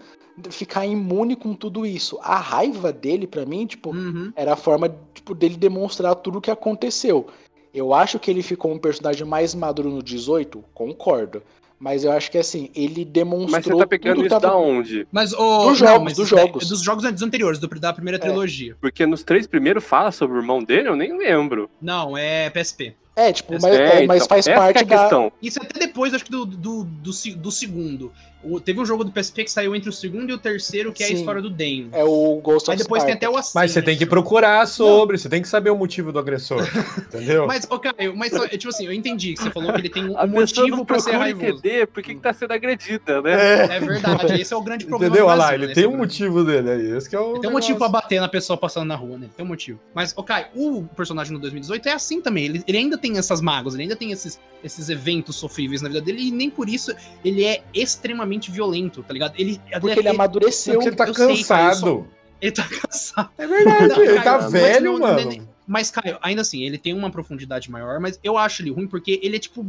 ficar 0.49 0.85
imune 0.85 1.35
com 1.35 1.53
tudo 1.55 1.85
isso. 1.85 2.19
A 2.21 2.37
raiva 2.37 2.91
dele, 2.91 3.25
pra 3.25 3.45
mim, 3.45 3.65
tipo, 3.65 3.91
Uhum. 3.95 4.31
era 4.35 4.53
a 4.53 4.57
forma 4.57 4.93
tipo, 5.13 5.33
dele 5.33 5.55
demonstrar 5.55 6.13
tudo 6.15 6.39
o 6.39 6.41
que 6.41 6.51
aconteceu. 6.51 7.27
Eu 7.73 7.93
acho 7.93 8.19
que 8.19 8.29
ele 8.29 8.41
ficou 8.43 8.71
um 8.71 8.77
personagem 8.79 9.25
mais 9.25 9.53
maduro 9.55 9.89
no 9.89 10.01
18, 10.03 10.63
concordo. 10.73 11.41
Mas 11.79 12.03
eu 12.03 12.11
acho 12.11 12.31
que 12.31 12.39
assim, 12.39 12.71
ele 12.73 13.05
demonstrou. 13.05 13.51
Mas 13.51 13.63
você 13.65 13.77
tá 13.77 13.85
pegando 13.85 14.25
isso 14.25 14.39
da 14.39 14.55
onde? 14.57 15.07
Mas 15.11 15.31
o. 15.31 15.57
Dos 15.59 15.65
não, 15.67 15.75
jogos, 15.75 16.03
mas 16.05 16.17
dos 16.17 16.31
é- 16.33 16.35
jogos. 16.35 16.65
é 16.65 16.69
dos 16.69 16.81
jogos 16.81 17.05
antes- 17.05 17.21
anteriores, 17.21 17.59
do- 17.59 17.67
da 17.79 17.93
primeira 17.93 18.17
trilogia. 18.17 18.75
Porque 18.81 19.05
nos 19.05 19.23
três 19.23 19.45
primeiros 19.45 19.83
fala 19.83 20.11
sobre 20.11 20.37
o 20.37 20.41
irmão 20.41 20.63
dele, 20.63 20.87
eu 20.89 20.95
nem 20.95 21.15
lembro. 21.15 21.69
Não, 21.79 22.17
é 22.17 22.49
PSP. 22.49 22.95
É, 23.17 23.33
tipo, 23.33 23.53
mas, 23.53 23.63
É, 23.65 24.03
é, 24.03 24.05
mas 24.07 24.17
então, 24.17 24.27
faz 24.29 24.45
essa 24.47 24.55
parte 24.57 24.77
é 24.79 24.85
da. 24.85 24.99
questão. 24.99 25.31
Isso 25.41 25.59
até 25.61 25.79
depois, 25.79 26.13
acho 26.13 26.23
que 26.23 26.31
do, 26.31 26.45
do, 26.45 26.83
do, 26.83 27.11
do 27.35 27.51
segundo. 27.51 28.11
O- 28.43 28.59
teve 28.59 28.79
um 28.79 28.85
jogo 28.85 29.03
do 29.03 29.11
PSP 29.11 29.43
que 29.45 29.51
saiu 29.51 29.75
entre 29.75 29.89
o 29.89 29.91
segundo 29.91 30.29
e 30.29 30.33
o 30.33 30.37
terceiro, 30.37 30.93
que 30.93 31.01
é 31.01 31.07
a 31.07 31.09
Sim. 31.09 31.15
história 31.15 31.41
do 31.41 31.49
Damon. 31.49 31.87
É 31.91 32.03
o 32.03 32.39
Ghost 32.41 32.69
of 32.69 32.77
depois 32.77 33.03
tem 33.03 33.15
até 33.15 33.27
o 33.27 33.35
assim. 33.35 33.53
Mas 33.55 33.71
você 33.71 33.81
tem 33.81 33.97
que 33.97 34.05
procurar 34.05 34.67
sobre, 34.67 35.17
você 35.17 35.27
tem 35.27 35.41
que 35.41 35.47
saber 35.47 35.71
o 35.71 35.75
motivo 35.75 36.11
do 36.11 36.19
agressor. 36.19 36.61
Entendeu? 37.09 37.47
Mas, 37.47 37.65
ô, 37.69 37.79
Caio, 37.79 38.15
mas 38.15 38.31
tipo 38.51 38.69
assim, 38.69 38.85
eu 38.85 38.93
entendi 38.93 39.33
que 39.33 39.41
você 39.41 39.49
falou 39.49 39.73
que 39.73 39.79
ele 39.81 39.89
tem 39.89 40.07
um 40.07 40.15
A 40.19 40.27
motivo 40.27 40.67
não 40.77 40.85
pra 40.85 40.99
ser 40.99 41.13
raivoso. 41.13 41.45
entender 41.47 41.87
por 41.87 42.03
que, 42.03 42.13
que 42.13 42.21
tá 42.21 42.31
sendo 42.31 42.53
agredida, 42.53 43.21
né? 43.23 43.33
É, 43.33 43.77
É 43.77 43.79
verdade, 43.79 44.39
esse 44.39 44.53
é 44.53 44.55
o 44.55 44.61
grande 44.61 44.85
problema. 44.85 45.15
entendeu? 45.15 45.25
do 45.25 45.31
Olha 45.31 45.37
lá, 45.39 45.47
Brasil, 45.47 45.63
ele 45.63 45.67
né? 45.69 45.73
tem 45.73 45.83
é 45.85 45.87
um 45.87 45.97
motivo 45.97 46.43
dele 46.43 46.69
aí. 46.69 46.91
Esse 46.95 47.09
que 47.09 47.15
é 47.15 47.19
o 47.19 47.39
Tem 47.39 47.49
um 47.49 47.53
motivo 47.53 47.79
pra 47.79 47.89
bater 47.89 48.21
na 48.21 48.29
pessoa 48.29 48.55
passando 48.55 48.85
na 48.87 48.95
rua, 48.95 49.17
né? 49.17 49.27
Tem 49.35 49.43
um 49.43 49.49
motivo. 49.49 49.79
Mas, 49.95 50.13
ô 50.15 50.21
Caio, 50.23 50.45
o 50.55 50.83
personagem 50.95 51.33
no 51.33 51.39
2018 51.39 51.89
é 51.89 51.93
assim 51.93 52.21
também. 52.21 52.45
Ele, 52.45 52.63
ele 52.67 52.77
ainda 52.77 52.97
tem 52.99 53.06
essas 53.15 53.39
mágoas, 53.39 53.75
ele 53.75 53.83
ainda 53.83 53.95
tem 53.95 54.11
esses, 54.11 54.39
esses 54.63 54.89
eventos 54.89 55.35
sofríveis 55.37 55.81
na 55.81 55.87
vida 55.87 56.01
dele, 56.01 56.23
e 56.27 56.31
nem 56.31 56.49
por 56.49 56.67
isso 56.67 56.91
ele 57.23 57.45
é 57.45 57.63
extremamente 57.73 58.51
violento, 58.51 59.03
tá 59.03 59.13
ligado? 59.13 59.33
Ele, 59.37 59.61
Porque 59.79 59.99
ele 59.99 60.09
amadureceu. 60.09 60.73
Porque 60.73 60.89
ele 60.89 60.95
tá 60.97 61.05
eu 61.07 61.13
sei, 61.13 61.27
cansado. 61.27 61.75
só- 61.79 62.05
ele 62.41 62.51
tá 62.51 62.67
cansado. 62.81 63.29
É 63.37 63.47
verdade, 63.47 63.87
Não, 63.87 64.03
ele 64.03 64.13
Caio, 64.15 64.23
tá 64.23 64.37
velho, 64.49 64.91
não- 64.93 64.99
mano. 64.99 65.29
nem- 65.29 65.47
Mas, 65.65 65.89
Caio, 65.91 66.17
ainda 66.21 66.41
assim, 66.41 66.63
ele 66.63 66.77
tem 66.77 66.93
uma 66.93 67.09
profundidade 67.11 67.69
maior, 67.71 67.99
mas 67.99 68.19
eu 68.23 68.37
acho 68.37 68.61
ele 68.61 68.71
ruim 68.71 68.87
porque 68.87 69.19
ele 69.23 69.35
é 69.35 69.39
tipo. 69.39 69.65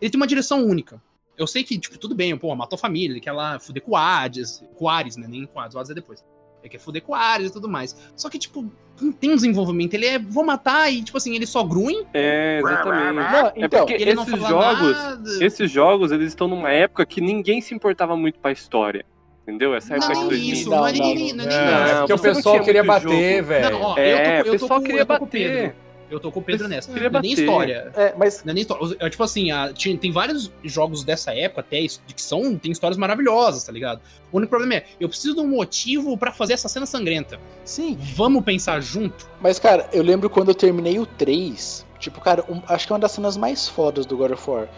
Ele 0.00 0.10
tem 0.10 0.18
uma 0.20 0.26
direção 0.26 0.64
única. 0.64 1.00
Eu 1.36 1.46
sei 1.48 1.64
que, 1.64 1.76
tipo, 1.78 1.98
tudo 1.98 2.14
bem, 2.14 2.36
pô, 2.36 2.54
matou 2.54 2.76
a 2.76 2.78
família, 2.78 3.12
ele 3.12 3.20
quer 3.20 3.32
lá 3.32 3.58
fuder 3.58 3.82
com 3.82 3.92
o 3.92 3.96
Hades, 3.96 4.62
com 4.76 4.84
o 4.84 4.88
Ares, 4.88 5.16
né? 5.16 5.26
Nem 5.28 5.44
com 5.46 5.58
o 5.58 5.62
Hades, 5.62 5.74
o 5.74 5.78
Hades 5.80 5.90
é 5.90 5.94
depois. 5.94 6.22
Ele 6.64 6.70
quer 6.70 6.78
fuder 6.78 7.02
com 7.02 7.12
o 7.12 7.14
Ares 7.14 7.50
e 7.50 7.52
tudo 7.52 7.68
mais. 7.68 7.94
Só 8.16 8.30
que, 8.30 8.38
tipo, 8.38 8.64
não 8.98 9.12
tem 9.12 9.30
um 9.32 9.34
desenvolvimento. 9.36 9.92
Ele 9.92 10.06
é, 10.06 10.18
vou 10.18 10.42
matar 10.42 10.90
e, 10.90 11.02
tipo 11.02 11.18
assim, 11.18 11.34
ele 11.36 11.44
só 11.46 11.62
grunhe. 11.62 12.06
É, 12.14 12.58
exatamente. 12.58 13.12
Não, 13.14 13.46
É 13.48 13.52
então, 13.56 13.80
porque 13.86 13.92
ele 14.02 14.14
não 14.14 14.22
esses 14.22 14.40
jogos, 14.40 14.92
nada. 14.96 15.44
esses 15.44 15.70
jogos, 15.70 16.10
eles 16.10 16.28
estão 16.28 16.48
numa 16.48 16.70
época 16.70 17.04
que 17.04 17.20
ninguém 17.20 17.60
se 17.60 17.74
importava 17.74 18.16
muito 18.16 18.38
pra 18.38 18.50
história. 18.50 19.04
Entendeu? 19.42 19.74
Essa 19.74 19.94
Não, 19.94 19.96
época 19.98 20.14
de 20.14 20.20
nem 20.20 20.28
2000. 20.30 20.52
isso, 20.54 20.70
Não, 20.70 20.76
não, 20.78 20.86
é 20.86 20.92
não, 20.92 20.98
não 20.98 21.04
é 21.04 21.12
É, 21.12 21.90
é 21.90 22.06
não 22.08 22.18
pessoal 22.18 22.54
tinha 22.54 22.64
queria 22.64 22.82
muito 22.82 22.94
bater, 23.04 23.36
jogo. 23.36 23.48
velho. 23.48 23.70
Não, 23.70 23.82
ó, 23.82 23.98
É, 23.98 24.10
eu 24.10 24.16
tô, 24.16 24.22
o 24.24 24.30
eu 24.38 24.44
tô 24.44 24.50
pessoal 24.52 24.80
com, 24.80 24.86
queria 24.86 25.00
eu 25.02 25.06
tô 25.06 25.16
com 25.18 25.22
o 25.22 25.26
bater. 25.26 25.52
Pedro. 25.62 25.83
Eu 26.10 26.20
tô 26.20 26.30
com 26.30 26.40
o 26.40 26.42
Pedro 26.42 26.68
nessa. 26.68 26.92
Queria 26.92 27.08
Não 27.10 27.18
é 27.18 27.22
nem 27.22 27.32
história. 27.32 27.92
É, 27.96 28.14
mas 28.16 28.44
Não 28.44 28.50
é 28.50 28.54
nem 28.54 28.60
história. 28.62 28.96
É, 29.00 29.08
tipo 29.10 29.22
assim, 29.22 29.50
a- 29.50 29.72
tinha- 29.72 29.96
tem 29.96 30.12
vários 30.12 30.50
jogos 30.62 31.02
dessa 31.02 31.34
época 31.34 31.60
até 31.62 31.78
que 32.14 32.20
são 32.22 32.56
tem 32.56 32.70
histórias 32.70 32.96
maravilhosas, 32.98 33.64
tá 33.64 33.72
ligado? 33.72 34.00
O 34.30 34.36
único 34.36 34.50
problema 34.50 34.74
é, 34.74 34.84
eu 35.00 35.08
preciso 35.08 35.34
de 35.34 35.40
um 35.40 35.48
motivo 35.48 36.16
pra 36.18 36.32
fazer 36.32 36.52
essa 36.54 36.68
cena 36.68 36.86
sangrenta. 36.86 37.38
sim. 37.64 37.98
Vamos 38.14 38.44
pensar 38.44 38.80
junto? 38.80 39.28
Mas, 39.40 39.58
cara, 39.58 39.88
eu 39.92 40.02
lembro 40.02 40.28
quando 40.30 40.48
eu 40.50 40.54
terminei 40.54 40.98
o 40.98 41.06
3. 41.06 41.84
Tipo, 41.98 42.20
cara, 42.20 42.44
um- 42.48 42.60
acho 42.68 42.86
que 42.86 42.92
é 42.92 42.94
uma 42.94 43.00
das 43.00 43.12
cenas 43.12 43.36
mais 43.36 43.66
fodas 43.68 44.04
do 44.06 44.16
God 44.16 44.32
of 44.32 44.50
War. 44.50 44.68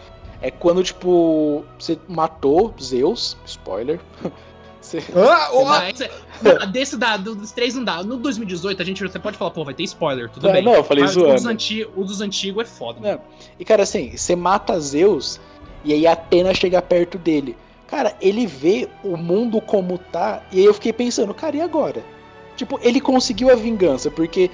É 0.41 0.49
quando, 0.51 0.83
tipo, 0.83 1.65
você 1.79 1.97
matou 2.07 2.73
Zeus, 2.81 3.35
spoiler. 3.45 3.99
Ah, 5.15 5.49
ó, 5.53 5.65
Mas, 5.65 5.99
não, 6.41 6.71
desse 6.71 6.97
da, 6.97 7.17
do- 7.17 7.35
dos 7.35 7.51
três 7.51 7.75
não 7.75 7.83
dá. 7.83 8.03
No 8.03 8.17
2018, 8.17 8.81
a 8.81 8.85
gente 8.85 9.01
você 9.01 9.19
pode 9.19 9.37
falar, 9.37 9.51
pô, 9.51 9.63
vai 9.63 9.73
ter 9.73 9.83
spoiler, 9.83 10.29
tudo 10.29 10.51
bem. 10.51 10.63
não, 10.63 10.73
eu 10.75 10.83
falei 10.83 11.03
Mas 11.03 11.13
zoando. 11.13 11.31
o 11.31 11.35
dos, 11.35 11.45
anti, 11.45 11.87
o 11.95 12.03
dos 12.03 12.21
antigos 12.21 12.63
é 12.63 12.65
foda. 12.65 12.99
Não. 13.01 13.21
E, 13.59 13.65
cara, 13.65 13.83
assim, 13.83 14.15
você 14.15 14.35
mata 14.35 14.79
Zeus 14.79 15.39
e 15.83 15.93
aí 15.93 16.05
Atena 16.07 16.53
chega 16.53 16.81
perto 16.81 17.17
dele. 17.17 17.55
Cara, 17.87 18.15
ele 18.21 18.45
vê 18.45 18.89
o 19.03 19.15
mundo 19.15 19.61
como 19.61 19.97
tá, 19.97 20.43
e 20.51 20.59
aí 20.59 20.65
eu 20.65 20.73
fiquei 20.73 20.91
pensando, 20.91 21.33
cara, 21.33 21.55
e 21.55 21.61
agora? 21.61 22.03
Tipo, 22.57 22.79
ele 22.83 22.99
conseguiu 22.99 23.49
a 23.51 23.55
vingança, 23.55 24.11
porque 24.11 24.51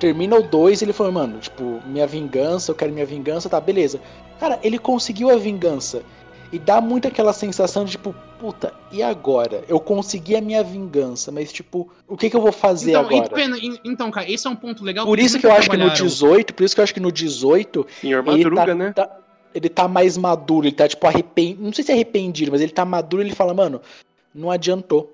termina 0.00 0.34
o 0.36 0.42
2 0.42 0.82
ele 0.82 0.92
falou, 0.92 1.12
mano, 1.12 1.38
tipo, 1.38 1.80
minha 1.86 2.06
vingança, 2.06 2.72
eu 2.72 2.74
quero 2.74 2.92
minha 2.92 3.06
vingança, 3.06 3.48
tá, 3.48 3.60
beleza. 3.60 4.00
Cara, 4.40 4.58
ele 4.62 4.78
conseguiu 4.78 5.30
a 5.30 5.36
vingança. 5.36 6.02
E 6.54 6.58
dá 6.60 6.80
muito 6.80 7.08
aquela 7.08 7.32
sensação 7.32 7.84
de, 7.84 7.90
tipo, 7.90 8.14
puta, 8.38 8.72
e 8.92 9.02
agora? 9.02 9.64
Eu 9.66 9.80
consegui 9.80 10.36
a 10.36 10.40
minha 10.40 10.62
vingança, 10.62 11.32
mas, 11.32 11.52
tipo, 11.52 11.90
o 12.06 12.16
que, 12.16 12.30
que 12.30 12.36
eu 12.36 12.40
vou 12.40 12.52
fazer 12.52 12.90
Então, 12.92 13.06
agora? 13.06 13.56
E- 13.58 13.80
então, 13.84 14.08
cara, 14.08 14.30
esse 14.30 14.46
é 14.46 14.50
um 14.50 14.54
ponto 14.54 14.84
legal. 14.84 15.04
Por 15.04 15.18
isso 15.18 15.36
que 15.36 15.46
eu 15.46 15.50
acho 15.50 15.62
que 15.68 15.76
no 15.76 15.82
trabalharam- 15.82 16.06
18, 16.06 16.54
por 16.54 16.62
isso 16.62 16.72
que 16.72 16.80
eu 16.80 16.84
acho 16.84 16.94
que 16.94 17.00
no 17.00 17.10
18 17.10 17.84
Senhor 18.00 18.20
ele 18.28 18.44
Madruga, 18.44 18.66
tá, 18.66 18.74
né? 18.76 18.92
tá- 18.92 19.18
ele 19.52 19.68
tá 19.68 19.88
mais 19.88 20.16
maduro, 20.16 20.66
ele 20.68 20.76
tá, 20.76 20.86
tipo, 20.86 21.04
arrependido. 21.08 21.64
Não 21.64 21.72
sei 21.72 21.82
se 21.82 21.90
é 21.90 21.94
arrependido, 21.94 22.52
mas 22.52 22.60
ele 22.60 22.70
tá 22.70 22.84
maduro 22.84 23.20
e 23.20 23.26
ele 23.26 23.34
fala, 23.34 23.52
mano, 23.52 23.80
não 24.32 24.48
adiantou. 24.48 25.13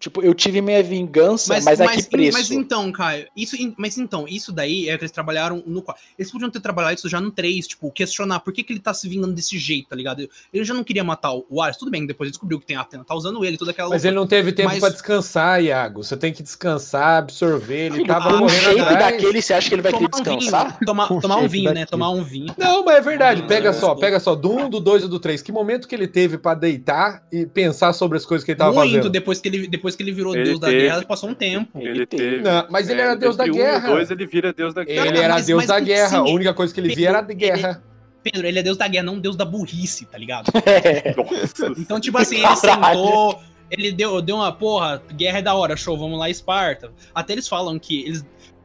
Tipo, 0.00 0.22
eu 0.22 0.32
tive 0.32 0.62
minha 0.62 0.82
vingança, 0.82 1.60
mas, 1.62 1.78
a 1.78 1.86
que 1.88 2.02
preço? 2.04 2.38
Mas 2.38 2.50
então, 2.50 2.90
Caio, 2.90 3.26
isso, 3.36 3.54
mas 3.76 3.98
então, 3.98 4.26
isso 4.26 4.50
daí 4.50 4.88
é 4.88 4.96
que 4.96 5.02
eles 5.04 5.12
trabalharam 5.12 5.62
no 5.66 5.82
4. 5.82 6.02
Eles 6.18 6.32
podiam 6.32 6.50
ter 6.50 6.58
trabalhado 6.58 6.94
isso 6.94 7.06
já 7.06 7.20
no 7.20 7.30
3, 7.30 7.66
tipo, 7.68 7.90
questionar 7.90 8.40
por 8.40 8.50
que, 8.52 8.62
que 8.62 8.72
ele 8.72 8.80
tá 8.80 8.94
se 8.94 9.06
vingando 9.06 9.34
desse 9.34 9.58
jeito, 9.58 9.90
tá 9.90 9.94
ligado? 9.96 10.26
Ele 10.52 10.64
já 10.64 10.72
não 10.72 10.82
queria 10.82 11.04
matar 11.04 11.32
o 11.34 11.60
Ares, 11.60 11.76
tudo 11.76 11.90
bem, 11.90 12.06
depois 12.06 12.28
ele 12.28 12.32
descobriu 12.32 12.58
que 12.58 12.64
tem 12.64 12.76
a 12.76 12.80
Atena, 12.80 13.04
tá 13.04 13.14
usando 13.14 13.44
ele, 13.44 13.58
toda 13.58 13.72
aquela 13.72 13.90
Mas 13.90 14.02
ele 14.04 14.16
não 14.16 14.26
teve 14.26 14.52
tempo 14.52 14.70
Mas- 14.70 14.80
pra 14.80 14.88
descansar, 14.88 15.62
Iago. 15.62 16.02
Você 16.02 16.16
tem 16.16 16.32
que 16.32 16.42
descansar, 16.42 17.18
absorver. 17.18 17.92
Ele 17.92 18.06
tava 18.06 18.42
um 18.42 18.48
shape 18.48 18.80
atrás. 18.80 18.98
daquele, 18.98 19.42
você 19.42 19.52
acha 19.52 19.68
que 19.68 19.74
ele 19.74 19.82
vai 19.82 19.92
querer 19.92 20.08
tomar 20.08 20.22
um 20.32 20.38
descansar? 20.38 20.66
vinho, 20.66 20.78
tomar, 20.86 21.08
tomar 21.20 21.36
um 21.36 21.48
vinho, 21.48 21.64
né? 21.64 21.80
daquele. 21.80 21.86
Tomar 21.90 22.10
um 22.10 22.24
vinho. 22.24 22.54
Não, 22.56 22.84
mas 22.86 22.96
é 22.96 23.00
verdade. 23.02 23.42
Pega 23.42 23.72
só, 23.74 23.94
pega 23.94 24.18
só. 24.18 24.34
Do 24.34 24.50
1, 24.50 24.70
do 24.70 24.80
2 24.80 25.04
e 25.04 25.08
do 25.08 25.20
3. 25.20 25.42
Que 25.42 25.52
momento 25.52 25.86
que 25.86 25.94
ele 25.94 26.06
teve 26.08 26.38
pra 26.38 26.54
deitar 26.54 27.22
e 27.30 27.44
pensar 27.44 27.92
sobre 27.92 28.16
as 28.16 28.24
coisas 28.24 28.44
que 28.44 28.52
ele 28.52 28.58
tava 28.58 28.72
Muito 28.72 28.88
fazendo? 28.88 29.10
depois 29.10 29.40
que 29.40 29.48
ele, 29.48 29.66
depois 29.68 29.89
que 29.96 30.02
ele 30.02 30.12
virou 30.12 30.34
Ele 30.34 30.44
Deus 30.44 30.60
da 30.60 30.68
teve. 30.68 30.80
guerra, 30.82 31.02
passou 31.02 31.28
um 31.30 31.34
tempo. 31.34 31.78
Ele 31.80 32.06
teve. 32.06 32.42
Não, 32.42 32.66
mas 32.70 32.88
ele 32.88 33.00
era 33.00 33.14
Deus 33.14 33.36
da 33.36 33.46
entre 33.46 33.58
um 33.58 33.62
e 33.62 33.64
guerra. 33.66 33.88
dois, 33.88 34.10
ele 34.10 34.26
vira 34.26 34.52
Deus 34.52 34.72
da 34.74 34.84
guerra. 34.84 35.06
Ele 35.06 35.18
era 35.18 35.34
mas- 35.34 35.46
Deus 35.46 35.56
mas 35.58 35.66
da 35.68 35.78
sim, 35.78 35.84
guerra. 35.84 36.18
A 36.18 36.24
ele- 36.24 36.34
única 36.34 36.54
coisa 36.54 36.72
que 36.74 36.80
ele 36.80 36.94
via 36.94 37.08
era 37.08 37.20
de 37.22 37.32
ele- 37.32 37.38
guerra. 37.40 37.82
Pedro, 38.22 38.46
ele 38.46 38.58
é 38.58 38.62
Deus 38.62 38.76
da 38.76 38.86
guerra, 38.86 39.04
não 39.04 39.18
Deus 39.18 39.34
da 39.34 39.44
burrice, 39.46 40.04
tá 40.06 40.18
ligado? 40.18 40.50
É. 40.66 41.14
Nossa. 41.16 41.72
Então, 41.80 41.98
tipo 41.98 42.18
assim, 42.18 42.36
ele 42.44 42.56
sentou, 42.56 43.40
ele 43.70 43.92
deu, 43.92 44.20
deu 44.20 44.36
uma 44.36 44.52
porra, 44.52 45.02
guerra 45.16 45.38
é 45.38 45.42
da 45.42 45.54
hora, 45.54 45.74
show, 45.76 45.96
vamos 45.96 46.18
lá, 46.18 46.28
Esparta. 46.28 46.92
Até 47.14 47.32
eles 47.32 47.48
falam 47.48 47.78
que 47.78 48.02
eles. 48.04 48.24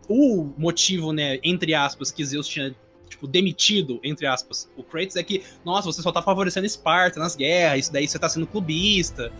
O 0.10 0.54
motivo, 0.58 1.12
né, 1.12 1.40
entre 1.44 1.74
aspas, 1.74 2.12
que 2.12 2.24
Zeus 2.24 2.48
tinha, 2.48 2.76
tipo, 3.10 3.28
demitido, 3.28 4.00
entre 4.04 4.28
aspas, 4.28 4.70
o 4.78 4.84
Kratos 4.84 5.16
é 5.16 5.24
que, 5.24 5.42
nossa, 5.66 5.92
você 5.92 6.02
só 6.02 6.12
tá 6.12 6.22
favorecendo 6.22 6.66
Esparta 6.68 7.20
nas 7.20 7.36
guerras, 7.36 7.80
isso 7.80 7.94
daí 7.94 8.08
você 8.08 8.20
tá 8.20 8.30
sendo 8.30 8.46
clubista. 8.46 9.32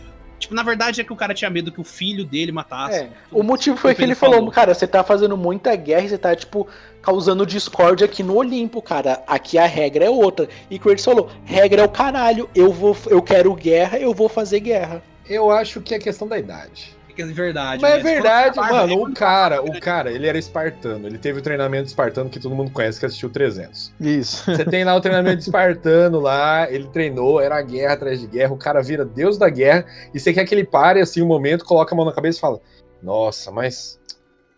Tipo, 0.46 0.54
na 0.54 0.62
verdade 0.62 1.02
é 1.02 1.04
que 1.04 1.12
o 1.12 1.16
cara 1.16 1.34
tinha 1.34 1.50
medo 1.50 1.72
que 1.72 1.82
o 1.82 1.84
filho 1.84 2.24
dele 2.24 2.52
matasse. 2.52 3.00
É, 3.00 3.10
O 3.32 3.42
motivo 3.42 3.76
foi 3.76 3.94
O 3.94 3.96
que 3.96 4.04
ele 4.04 4.14
falou, 4.14 4.36
falou. 4.36 4.52
cara, 4.52 4.76
você 4.76 4.86
tá 4.86 5.04
fazendo 5.04 5.36
muita 5.36 5.76
guerra 5.76 6.04
e 6.06 6.10
você 6.10 6.20
tá, 6.20 6.36
tipo, 6.36 6.68
causando 7.02 7.48
discórdia 7.48 8.06
aqui 8.06 8.22
no 8.22 8.36
Olimpo, 8.36 8.80
cara. 8.80 9.24
Aqui 9.26 9.58
a 9.58 9.66
regra 9.66 10.06
é 10.06 10.10
outra. 10.10 10.48
E 10.70 10.78
Kratos 10.78 11.04
falou, 11.04 11.32
regra 11.44 11.82
é 11.82 11.86
o 11.86 11.90
caralho, 11.90 12.48
eu 12.54 12.72
vou, 12.72 12.96
eu 13.08 13.24
quero 13.24 13.56
guerra, 13.56 13.98
eu 13.98 14.14
vou 14.14 14.30
fazer 14.30 14.60
guerra. 14.60 15.02
Eu 15.28 15.50
acho 15.50 15.82
que 15.82 15.96
é 15.96 16.00
questão 16.00 16.28
da 16.28 16.38
idade. 16.38 16.96
É 17.22 17.26
verdade. 17.26 17.82
Mas 17.82 17.94
é 17.94 17.98
né? 17.98 18.04
verdade, 18.04 18.56
Quando- 18.58 18.72
mano, 18.72 19.04
o 19.04 19.14
cara, 19.14 19.62
o 19.62 19.80
cara, 19.80 20.12
ele 20.12 20.28
era 20.28 20.38
espartano, 20.38 21.08
ele 21.08 21.18
teve 21.18 21.40
o 21.40 21.42
treinamento 21.42 21.88
espartano 21.88 22.30
que 22.30 22.40
todo 22.40 22.54
mundo 22.56 22.72
conhece, 22.72 23.00
que 23.00 23.06
assistiu 23.06 23.30
300. 23.30 23.94
Isso. 24.00 24.44
Você 24.52 24.66
tem 24.66 24.84
lá 24.84 24.96
o 24.96 25.02
treinamento 25.02 25.40
espartano 25.40 26.20
lá, 26.20 26.70
ele 26.72 26.88
treinou, 26.88 27.40
era 27.42 27.62
guerra 27.62 27.94
atrás 27.94 28.20
de 28.20 28.28
guerra, 28.28 28.54
o 28.54 28.58
cara 28.58 28.82
vira 28.82 29.04
deus 29.06 29.38
da 29.38 29.50
guerra, 29.50 29.86
e 30.14 30.20
você 30.20 30.34
quer 30.34 30.46
que 30.46 30.54
ele 30.54 30.66
pare 30.66 31.00
assim 31.02 31.22
um 31.22 31.28
momento, 31.28 31.66
coloca 31.66 31.94
a 31.94 31.98
mão 31.98 32.06
na 32.06 32.14
cabeça 32.14 32.38
e 32.38 32.42
fala: 32.42 32.60
Nossa, 33.02 33.52
mas. 33.52 34.00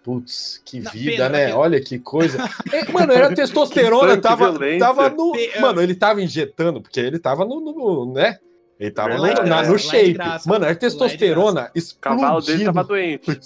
Putz, 0.03 0.61
que 0.63 0.79
Não, 0.79 0.89
vida, 0.89 1.29
Pedro, 1.29 1.29
né? 1.33 1.53
Olha 1.53 1.81
que 1.81 1.99
coisa. 1.99 2.37
É, 2.71 2.89
mano, 2.89 3.11
era 3.11 3.35
testosterona, 3.35 4.15
tava, 4.21 4.57
tava 4.79 5.09
no. 5.09 5.33
Mano, 5.59 5.81
ele 5.81 5.93
tava 5.95 6.21
injetando, 6.21 6.81
porque 6.81 6.97
ele 6.97 7.19
tava 7.19 7.43
no. 7.43 7.59
no- 7.59 8.13
né? 8.13 8.37
Ele 8.79 8.91
tava 8.91 9.15
no, 9.15 9.23
Verdade. 9.23 9.49
na- 9.49 9.63
é 9.63 9.67
no 9.67 9.75
de 9.75 9.81
shape. 9.83 10.13
graça. 10.13 10.47
Mano, 10.49 10.65
é 10.65 10.73
de 10.73 10.79
testosterona 10.79 11.71
O 11.75 11.99
cavalo 11.99 12.41
dele 12.41 12.65
tava 12.65 12.83
doente. 12.83 13.39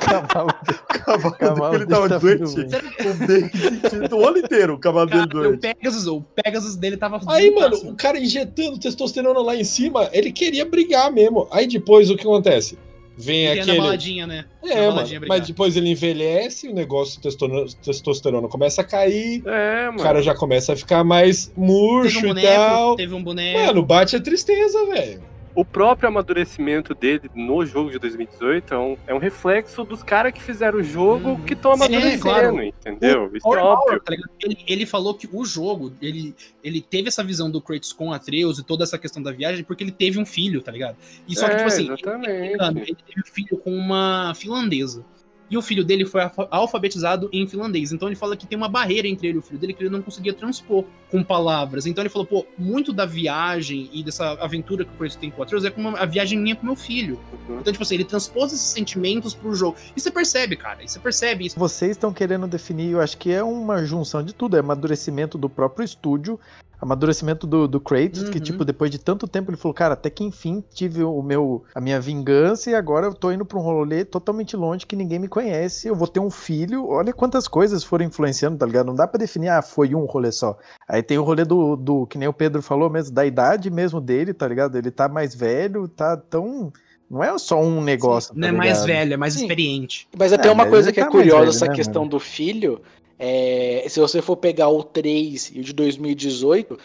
Cavalo. 0.00 0.48
O 0.48 0.52
cavalo 0.88 1.32
Cavalo 1.36 1.72
dele 1.78 1.86
tava 1.86 2.08
dele 2.08 2.38
tá 2.38 2.44
doente. 2.44 2.60
O 3.06 3.26
David, 3.26 4.14
o 4.14 4.26
ano 4.26 4.38
inteiro, 4.38 4.74
o 4.74 4.78
cavalo 4.78 5.08
dele 5.10 5.26
Cara, 5.28 5.38
o 5.38 5.42
doente. 5.42 5.60
Pegasus, 5.60 6.06
o 6.06 6.22
Pegasus 6.42 6.76
dele 6.76 6.96
tava. 6.96 7.20
Aí, 7.28 7.50
mano, 7.50 7.70
desgraçado. 7.70 7.92
o 7.92 7.96
cara 7.96 8.18
injetando 8.18 8.78
testosterona 8.78 9.40
lá 9.40 9.54
em 9.54 9.64
cima, 9.64 10.08
ele 10.12 10.32
queria 10.32 10.64
brigar 10.64 11.12
mesmo. 11.12 11.46
Aí 11.52 11.66
depois 11.66 12.10
o 12.10 12.16
que 12.16 12.22
acontece? 12.22 12.78
Vem 13.20 13.46
na 13.56 13.62
aquele. 13.62 13.78
baladinha, 13.78 14.26
né? 14.26 14.44
Na 14.62 14.70
É, 14.72 14.90
mano, 14.90 15.08
mas 15.26 15.46
depois 15.46 15.76
ele 15.76 15.90
envelhece, 15.90 16.68
o 16.68 16.74
negócio 16.74 17.20
de 17.20 17.76
testosterona, 17.82 18.46
começa 18.48 18.82
a 18.82 18.84
cair, 18.84 19.42
É, 19.44 19.88
o 19.88 19.92
mano. 19.92 20.02
cara 20.02 20.22
já 20.22 20.34
começa 20.34 20.72
a 20.72 20.76
ficar 20.76 21.02
mais 21.02 21.46
Teve 21.46 21.60
murcho 21.66 22.18
um 22.18 22.24
e 22.24 22.28
boneco, 22.28 22.46
tal. 22.48 22.96
teve 22.96 23.14
um 23.14 23.22
boneco. 23.22 23.58
Mano, 23.58 23.82
bate 23.84 24.14
a 24.14 24.20
tristeza, 24.20 24.86
velho. 24.86 25.20
O 25.58 25.64
próprio 25.64 26.08
amadurecimento 26.08 26.94
dele 26.94 27.28
no 27.34 27.66
jogo 27.66 27.90
de 27.90 27.98
2018 27.98 28.74
é 28.74 28.78
um, 28.78 28.96
é 29.08 29.12
um 29.12 29.18
reflexo 29.18 29.82
dos 29.82 30.04
caras 30.04 30.32
que 30.32 30.40
fizeram 30.40 30.78
o 30.78 30.82
jogo 30.84 31.30
Uhum. 31.30 31.42
que 31.42 31.54
estão 31.54 31.72
amadurecendo, 31.72 32.22
claro. 32.22 32.62
entendeu? 32.62 33.28
Isso 33.34 33.52
é 33.52 33.58
óbvio. 33.60 34.00
Power, 34.00 34.00
tá 34.00 34.14
ele, 34.44 34.56
ele 34.68 34.86
falou 34.86 35.14
que 35.14 35.28
o 35.32 35.44
jogo, 35.44 35.92
ele, 36.00 36.32
ele 36.62 36.80
teve 36.80 37.08
essa 37.08 37.24
visão 37.24 37.50
do 37.50 37.60
Kratos 37.60 37.92
com 37.92 38.12
Atreus 38.12 38.60
e 38.60 38.64
toda 38.64 38.84
essa 38.84 38.96
questão 38.96 39.20
da 39.20 39.32
viagem 39.32 39.64
porque 39.64 39.82
ele 39.82 39.90
teve 39.90 40.16
um 40.20 40.24
filho, 40.24 40.62
tá 40.62 40.70
ligado? 40.70 40.96
E 41.26 41.34
só 41.34 41.48
que, 41.48 41.54
É, 41.54 41.56
tipo 41.56 41.66
assim, 41.66 41.88
ele, 41.90 42.80
ele 42.80 42.96
teve 43.04 43.20
um 43.20 43.32
filho 43.32 43.58
com 43.58 43.74
uma 43.74 44.34
finlandesa. 44.36 45.04
E 45.50 45.56
o 45.56 45.62
filho 45.62 45.84
dele 45.84 46.04
foi 46.04 46.22
alfa- 46.22 46.46
alfabetizado 46.50 47.28
em 47.32 47.46
finlandês. 47.46 47.90
Então 47.92 48.08
ele 48.08 48.16
fala 48.16 48.36
que 48.36 48.46
tem 48.46 48.56
uma 48.56 48.68
barreira 48.68 49.08
entre 49.08 49.28
ele 49.28 49.36
e 49.36 49.38
o 49.38 49.42
filho 49.42 49.58
dele 49.58 49.72
que 49.72 49.82
ele 49.82 49.90
não 49.90 50.02
conseguia 50.02 50.32
transpor 50.34 50.84
com 51.10 51.22
palavras. 51.22 51.86
Então 51.86 52.02
ele 52.02 52.10
falou, 52.10 52.26
pô, 52.26 52.46
muito 52.58 52.92
da 52.92 53.06
viagem 53.06 53.88
e 53.92 54.02
dessa 54.02 54.32
aventura 54.34 54.84
que 54.84 54.90
o 54.94 54.98
Kratos 54.98 55.16
tem 55.16 55.30
com 55.30 55.40
o 55.40 55.42
Atreus 55.42 55.64
é 55.64 55.70
como 55.70 55.96
a 55.96 56.04
viagem 56.04 56.38
minha 56.38 56.54
com 56.54 56.66
meu 56.66 56.76
filho. 56.76 57.18
Uhum. 57.48 57.60
Então, 57.60 57.72
tipo 57.72 57.82
assim, 57.82 57.94
ele 57.94 58.04
transpôs 58.04 58.52
esses 58.52 58.66
sentimentos 58.66 59.34
pro 59.34 59.54
jogo. 59.54 59.76
E 59.96 60.00
você 60.00 60.10
percebe, 60.10 60.56
cara. 60.56 60.82
E 60.84 60.88
você 60.88 60.98
percebe 60.98 61.46
isso. 61.46 61.58
Vocês 61.58 61.92
estão 61.92 62.12
querendo 62.12 62.46
definir, 62.46 62.90
eu 62.92 63.00
acho 63.00 63.16
que 63.16 63.32
é 63.32 63.42
uma 63.42 63.84
junção 63.84 64.22
de 64.22 64.34
tudo, 64.34 64.56
é 64.56 64.60
amadurecimento 64.60 65.38
do 65.38 65.48
próprio 65.48 65.84
estúdio, 65.84 66.38
amadurecimento 66.80 67.44
do, 67.46 67.66
do 67.66 67.80
Kratos, 67.80 68.28
que 68.28 68.38
Uhum. 68.38 68.44
tipo, 68.44 68.64
depois 68.64 68.90
de 68.90 68.98
tanto 68.98 69.26
tempo 69.26 69.50
ele 69.50 69.56
falou, 69.56 69.74
cara, 69.74 69.94
até 69.94 70.08
que 70.10 70.22
enfim 70.22 70.62
tive 70.72 71.02
o 71.02 71.20
meu, 71.22 71.64
a 71.74 71.80
minha 71.80 72.00
vingança 72.00 72.70
e 72.70 72.74
agora 72.74 73.06
eu 73.06 73.14
tô 73.14 73.32
indo 73.32 73.44
pra 73.44 73.58
um 73.58 73.62
rolê 73.62 74.04
totalmente 74.04 74.56
longe 74.56 74.86
que 74.86 74.94
ninguém 74.94 75.18
me 75.18 75.26
conhece, 75.26 75.37
eu 75.84 75.94
vou 75.94 76.08
ter 76.08 76.20
um 76.20 76.30
filho, 76.30 76.86
olha 76.88 77.12
quantas 77.12 77.46
coisas 77.46 77.84
foram 77.84 78.04
influenciando, 78.04 78.58
tá 78.58 78.66
ligado? 78.66 78.86
Não 78.86 78.94
dá 78.94 79.06
pra 79.06 79.18
definir, 79.18 79.48
ah, 79.48 79.62
foi 79.62 79.94
um 79.94 80.04
rolê 80.04 80.32
só. 80.32 80.56
Aí 80.88 81.02
tem 81.02 81.18
o 81.18 81.22
rolê 81.22 81.44
do, 81.44 81.76
do, 81.76 82.06
que 82.06 82.18
nem 82.18 82.28
o 82.28 82.32
Pedro 82.32 82.62
falou 82.62 82.90
mesmo, 82.90 83.14
da 83.14 83.24
idade 83.24 83.70
mesmo 83.70 84.00
dele, 84.00 84.34
tá 84.34 84.46
ligado? 84.48 84.76
Ele 84.76 84.90
tá 84.90 85.08
mais 85.08 85.34
velho, 85.34 85.86
tá 85.88 86.16
tão... 86.16 86.72
Não 87.10 87.24
é 87.24 87.38
só 87.38 87.58
um 87.60 87.80
negócio, 87.82 88.34
Não 88.36 88.48
é 88.48 88.50
tá 88.50 88.56
mais 88.56 88.70
ligado? 88.72 88.86
velho, 88.86 89.14
é 89.14 89.16
mais 89.16 89.34
Sim. 89.34 89.40
experiente. 89.42 90.06
Mas 90.16 90.32
até 90.32 90.48
É, 90.48 90.50
uma 90.50 90.66
coisa 90.66 90.92
que 90.92 91.00
é 91.00 91.04
tá 91.04 91.10
mais 91.10 91.20
curiosa, 91.22 91.40
velho, 91.44 91.50
essa 91.56 91.66
né, 91.66 91.74
questão 91.74 92.02
mano? 92.02 92.10
do 92.10 92.20
filho, 92.20 92.82
é, 93.18 93.84
se 93.88 93.98
você 93.98 94.20
for 94.20 94.36
pegar 94.36 94.68
o 94.68 94.82
3 94.82 95.52
e 95.54 95.60
o 95.60 95.64
de 95.64 95.72
2018, 95.72 96.78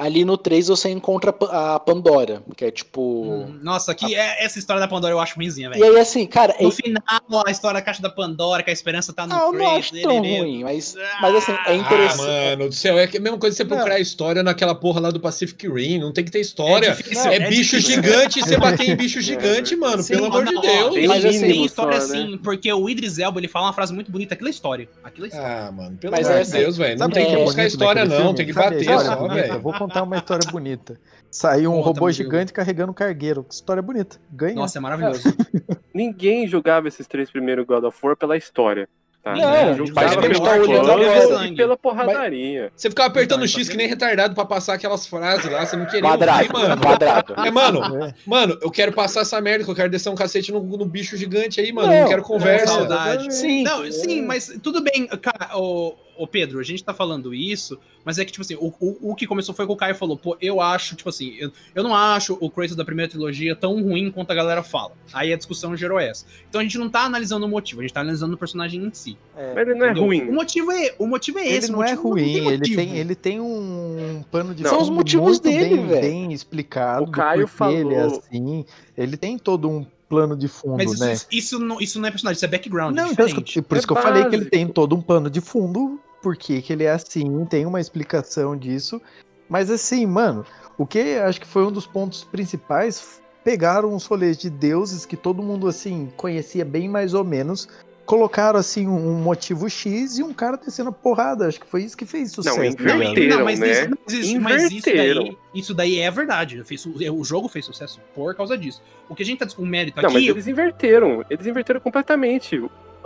ali 0.00 0.24
no 0.24 0.38
3 0.38 0.68
você 0.68 0.88
encontra 0.88 1.28
a 1.28 1.32
Pa- 1.32 1.74
a 1.74 1.78
Pandora, 1.78 2.42
que 2.56 2.64
é 2.64 2.70
tipo... 2.70 3.00
Hum, 3.46 3.58
Nossa, 3.62 3.94
que 3.94 4.14
é, 4.14 4.42
essa 4.42 4.58
história 4.58 4.80
da 4.80 4.88
Pandora 4.88 5.12
eu 5.12 5.20
acho 5.20 5.36
ruimzinha, 5.36 5.68
E 5.68 5.72
velho. 5.78 5.84
aí 5.84 5.98
assim, 6.00 6.26
cara, 6.26 6.54
é 6.58 6.62
No 6.62 6.70
final, 6.70 7.02
a 7.46 7.50
história 7.50 7.78
da 7.78 7.84
caixa 7.84 8.00
da 8.00 8.08
Pandora, 8.08 8.62
que 8.62 8.70
a 8.70 8.72
esperança 8.72 9.12
tá 9.12 9.26
no 9.26 9.34
Ah, 9.34 9.38
eu 9.46 9.52
não 9.52 9.58
Kratos, 9.58 9.78
acho 9.92 10.02
tão 10.02 10.24
ele- 10.24 10.38
ruim, 10.38 10.64
mas, 10.64 10.96
mas 11.20 11.34
assim, 11.34 11.52
é 11.52 11.56
Ah, 11.72 11.74
interessante. 11.74 12.18
mano 12.56 12.68
do 12.70 12.74
céu, 12.74 12.98
é 12.98 13.04
a 13.04 13.20
mesma 13.20 13.36
coisa 13.38 13.54
que 13.54 13.62
você 13.62 13.64
procurar 13.68 14.00
história 14.00 14.42
naquela 14.42 14.74
porra 14.74 15.00
lá 15.00 15.10
do 15.10 15.20
Pacific 15.20 15.68
Rim, 15.68 15.98
não 15.98 16.12
tem 16.12 16.24
que 16.24 16.30
ter 16.30 16.40
história. 16.40 16.86
É 16.86 16.90
difícil, 16.94 17.30
É, 17.30 17.36
é 17.36 17.48
bicho 17.50 17.76
difícil. 17.78 18.02
gigante 18.02 18.38
e 18.38 18.42
você 18.42 18.56
bater 18.56 18.88
em 18.88 18.96
bicho 18.96 19.20
gigante, 19.20 19.76
mano, 19.76 20.02
Sim, 20.02 20.14
pelo 20.14 20.26
amor 20.26 20.46
de 20.46 20.52
não, 20.54 20.60
ó, 20.60 20.64
Deus. 20.64 20.94
Tem, 20.94 21.06
Mas 21.08 21.24
assim, 21.26 21.40
tem 21.40 21.64
história 21.66 22.00
só, 22.00 22.08
né? 22.14 22.26
sim, 22.26 22.38
porque 22.42 22.72
o 22.72 22.88
Idris 22.88 23.18
Elba 23.18 23.38
ele 23.38 23.48
fala 23.48 23.66
uma 23.66 23.72
frase 23.74 23.92
muito 23.92 24.10
bonita, 24.10 24.32
aquilo 24.32 24.48
é 24.48 24.50
história. 24.50 24.88
Aquilo 25.04 25.26
é 25.26 25.28
história. 25.28 25.66
Ah, 25.68 25.70
mano, 25.72 25.96
pelo 25.98 26.14
amor 26.14 26.24
é 26.30 26.34
de 26.36 26.40
assim, 26.40 26.52
Deus, 26.58 26.76
velho. 26.78 26.98
Não 26.98 27.10
tem 27.10 27.26
que 27.28 27.34
é 27.34 27.44
buscar 27.44 27.66
história, 27.66 28.04
não. 28.06 28.34
Tem 28.34 28.46
que 28.46 28.52
a 28.52 28.54
bater 28.54 28.84
só, 28.84 29.28
velho. 29.28 29.60
Contar 29.90 30.02
uma 30.04 30.16
história 30.16 30.50
bonita. 30.50 31.00
Saiu 31.30 31.70
um 31.70 31.76
Conta, 31.76 31.86
robô 31.88 32.10
gigante 32.10 32.52
carregando 32.52 32.90
um 32.90 32.94
cargueiro. 32.94 33.44
Que 33.44 33.54
história 33.54 33.82
bonita. 33.82 34.18
Ganha. 34.32 34.54
Nossa, 34.54 34.78
é 34.78 34.80
maravilhoso. 34.80 35.22
Ninguém 35.94 36.46
jogava 36.48 36.88
esses 36.88 37.06
três 37.06 37.30
primeiros 37.30 37.66
God 37.66 37.84
of 37.84 37.98
War 38.02 38.16
pela 38.16 38.36
história. 38.36 38.88
Tá? 39.22 39.36
Não, 39.36 39.72
Ele 39.72 39.92
mas 39.92 40.16
pelo 40.16 40.40
tá 40.40 40.52
olhando 40.52 41.44
e 41.44 41.54
pela 41.54 41.76
porradaria. 41.76 42.72
Você 42.74 42.88
ficava 42.88 43.08
apertando 43.10 43.44
Então, 43.44 43.48
X 43.48 43.68
que 43.68 43.76
nem 43.76 43.86
retardado 43.86 44.34
pra 44.34 44.46
passar 44.46 44.72
aquelas 44.74 45.06
frases 45.06 45.44
lá, 45.52 45.66
você 45.66 45.76
não 45.76 45.84
queria 45.84 46.00
Quadrado, 46.00 46.40
ouvir, 46.40 46.52
mano. 46.68 46.80
quadrado. 46.82 47.34
É, 47.36 47.50
mano, 47.50 47.80
É. 48.06 48.14
mano, 48.24 48.58
eu 48.62 48.70
quero 48.70 48.92
passar 48.92 49.20
essa 49.20 49.38
merda, 49.38 49.62
que 49.62 49.70
eu 49.70 49.74
quero 49.74 49.90
descer 49.90 50.08
um 50.08 50.14
cacete 50.14 50.50
no, 50.50 50.62
no 50.62 50.86
bicho 50.86 51.18
gigante 51.18 51.60
aí, 51.60 51.70
mano. 51.70 51.88
Não, 51.88 51.94
eu 51.94 52.00
não 52.00 52.08
quero 52.08 52.22
É, 52.22 52.24
conversa. 52.24 52.66
saudade. 52.72 53.34
Sim. 53.34 53.62
Não, 53.62 53.92
sim, 53.92 54.22
mas 54.22 54.58
tudo 54.62 54.80
bem, 54.82 55.06
cara, 55.08 55.54
ô, 55.54 55.94
ô 56.22 56.26
Pedro, 56.26 56.58
a 56.58 56.62
gente 56.62 56.82
tá 56.84 56.92
falando 56.92 57.32
isso, 57.34 57.78
mas 58.04 58.18
é 58.18 58.24
que, 58.24 58.32
tipo 58.32 58.42
assim, 58.42 58.54
o, 58.56 58.72
o, 58.80 59.10
o 59.12 59.14
que 59.14 59.26
começou 59.26 59.54
foi 59.54 59.66
que 59.66 59.72
o 59.72 59.76
Caio 59.76 59.94
falou, 59.94 60.16
pô, 60.16 60.36
eu 60.40 60.60
acho, 60.60 60.94
tipo 60.96 61.08
assim, 61.08 61.34
eu, 61.38 61.50
eu 61.74 61.82
não 61.82 61.94
acho 61.94 62.36
o 62.40 62.50
Kratos 62.50 62.76
da 62.76 62.84
primeira 62.84 63.10
trilogia 63.10 63.54
tão 63.56 63.82
ruim 63.82 64.10
quanto 64.10 64.30
a 64.30 64.34
galera 64.34 64.62
fala. 64.62 64.92
Aí 65.12 65.32
a 65.32 65.36
discussão 65.36 65.76
gerou 65.76 65.98
essa. 65.98 66.26
Então 66.48 66.60
a 66.60 66.64
gente 66.64 66.78
não 66.78 66.88
tá 66.90 67.04
analisando 67.04 67.46
o 67.46 67.48
motivo, 67.48 67.80
a 67.80 67.84
gente 67.84 67.92
tá 67.94 68.00
analisando 68.00 68.34
o 68.34 68.38
personagem 68.38 68.82
em 68.84 68.92
si. 68.92 69.16
É. 69.36 69.54
Mas 69.54 69.68
ele 69.68 69.74
não 69.78 69.86
é 69.86 69.90
entendeu? 69.90 70.02
O 70.02 70.06
ruim. 70.06 70.30
motivo 70.30 70.72
é, 70.72 70.94
o 70.98 71.06
motivo 71.06 71.38
é 71.38 71.46
Ele 71.46 71.56
esse. 71.56 71.68
o 71.70 71.72
não 71.72 71.82
é 71.84 71.92
ruim, 71.94 72.22
tem 72.34 72.46
ele 72.48 72.76
tem, 72.76 72.96
ele 72.98 73.14
tem 73.14 73.40
um 73.40 74.24
pano 74.30 74.54
de 74.54 74.62
Não. 74.62 74.70
São 74.70 74.82
os 74.82 74.90
motivos 74.90 75.24
muito 75.40 75.42
dele, 75.42 75.76
bem, 75.76 75.86
velho. 75.86 76.00
bem 76.00 76.32
explicado. 76.32 77.04
O 77.04 77.10
Caio 77.10 77.48
porquê 77.48 77.74
Ele 77.74 77.94
é 77.94 78.00
falou- 78.00 78.18
assim. 78.18 78.64
Ele 78.96 79.16
tem 79.16 79.38
todo 79.38 79.68
um 79.68 79.86
plano 80.08 80.36
de 80.36 80.48
fundo, 80.48 80.76
Mas 80.76 80.90
isso, 80.92 81.04
né? 81.04 81.12
isso, 81.12 81.26
isso 81.30 81.58
não, 81.60 81.80
isso 81.80 82.00
não 82.00 82.08
é 82.08 82.10
personagem, 82.10 82.34
isso 82.36 82.44
é 82.44 82.48
background, 82.48 82.92
é 82.98 83.00
Não, 83.00 83.12
então, 83.12 83.26
diferente. 83.26 83.62
por 83.62 83.76
isso 83.76 83.84
É 83.84 83.86
que 83.86 83.92
eu 83.92 84.02
falei 84.02 84.24
que 84.24 84.34
ele 84.34 84.46
tem 84.46 84.66
todo 84.66 84.96
um 84.96 85.00
plano 85.00 85.30
de 85.30 85.40
fundo, 85.40 86.00
porque 86.22 86.60
que 86.62 86.72
ele 86.72 86.84
é 86.84 86.90
assim, 86.90 87.44
tem 87.46 87.66
uma 87.66 87.80
explicação 87.80 88.56
disso. 88.56 89.00
Mas 89.48 89.70
assim, 89.70 90.06
mano, 90.06 90.44
o 90.78 90.86
que 90.86 91.16
acho 91.18 91.40
que 91.40 91.46
foi 91.46 91.64
um 91.64 91.72
dos 91.72 91.86
pontos 91.86 92.22
principais, 92.24 93.20
pegaram 93.42 93.94
os 93.94 94.06
rolês 94.06 94.38
de 94.38 94.48
deuses 94.50 95.04
que 95.04 95.16
todo 95.16 95.42
mundo 95.42 95.66
assim 95.66 96.12
conhecia 96.16 96.64
bem 96.64 96.88
mais 96.88 97.14
ou 97.14 97.24
menos, 97.24 97.68
colocaram 98.06 98.58
assim 98.58 98.86
um 98.86 99.14
motivo 99.14 99.68
X 99.68 100.18
e 100.18 100.22
um 100.22 100.32
cara 100.32 100.56
descendo 100.56 100.90
a 100.90 100.92
porrada. 100.92 101.46
Acho 101.48 101.60
que 101.60 101.66
foi 101.66 101.82
isso 101.84 101.96
que 101.96 102.04
fez 102.04 102.32
sucesso. 102.32 102.56
Não, 102.58 102.64
inverteram. 102.64 103.38
Não, 103.38 103.44
mas, 103.44 103.58
né? 103.58 103.70
isso, 103.70 103.88
mas, 103.90 104.12
isso, 104.14 104.40
mas 104.40 104.72
isso 104.72 104.86
daí, 104.86 105.36
isso 105.54 105.74
daí 105.74 105.98
é 105.98 106.10
verdade. 106.10 106.62
Fez 106.64 106.80
su- 106.80 106.94
o 107.12 107.24
jogo 107.24 107.48
fez 107.48 107.64
sucesso 107.64 108.00
por 108.14 108.34
causa 108.34 108.58
disso. 108.58 108.82
O 109.08 109.14
que 109.14 109.22
a 109.22 109.26
gente 109.26 109.38
tá 109.38 109.46
com 109.48 109.64
mérito 109.64 109.96
Não, 110.02 110.10
mas 110.10 110.22
aqui. 110.22 110.28
eles 110.28 110.46
inverteram. 110.46 111.24
Eles 111.30 111.46
inverteram 111.46 111.80
completamente. 111.80 112.62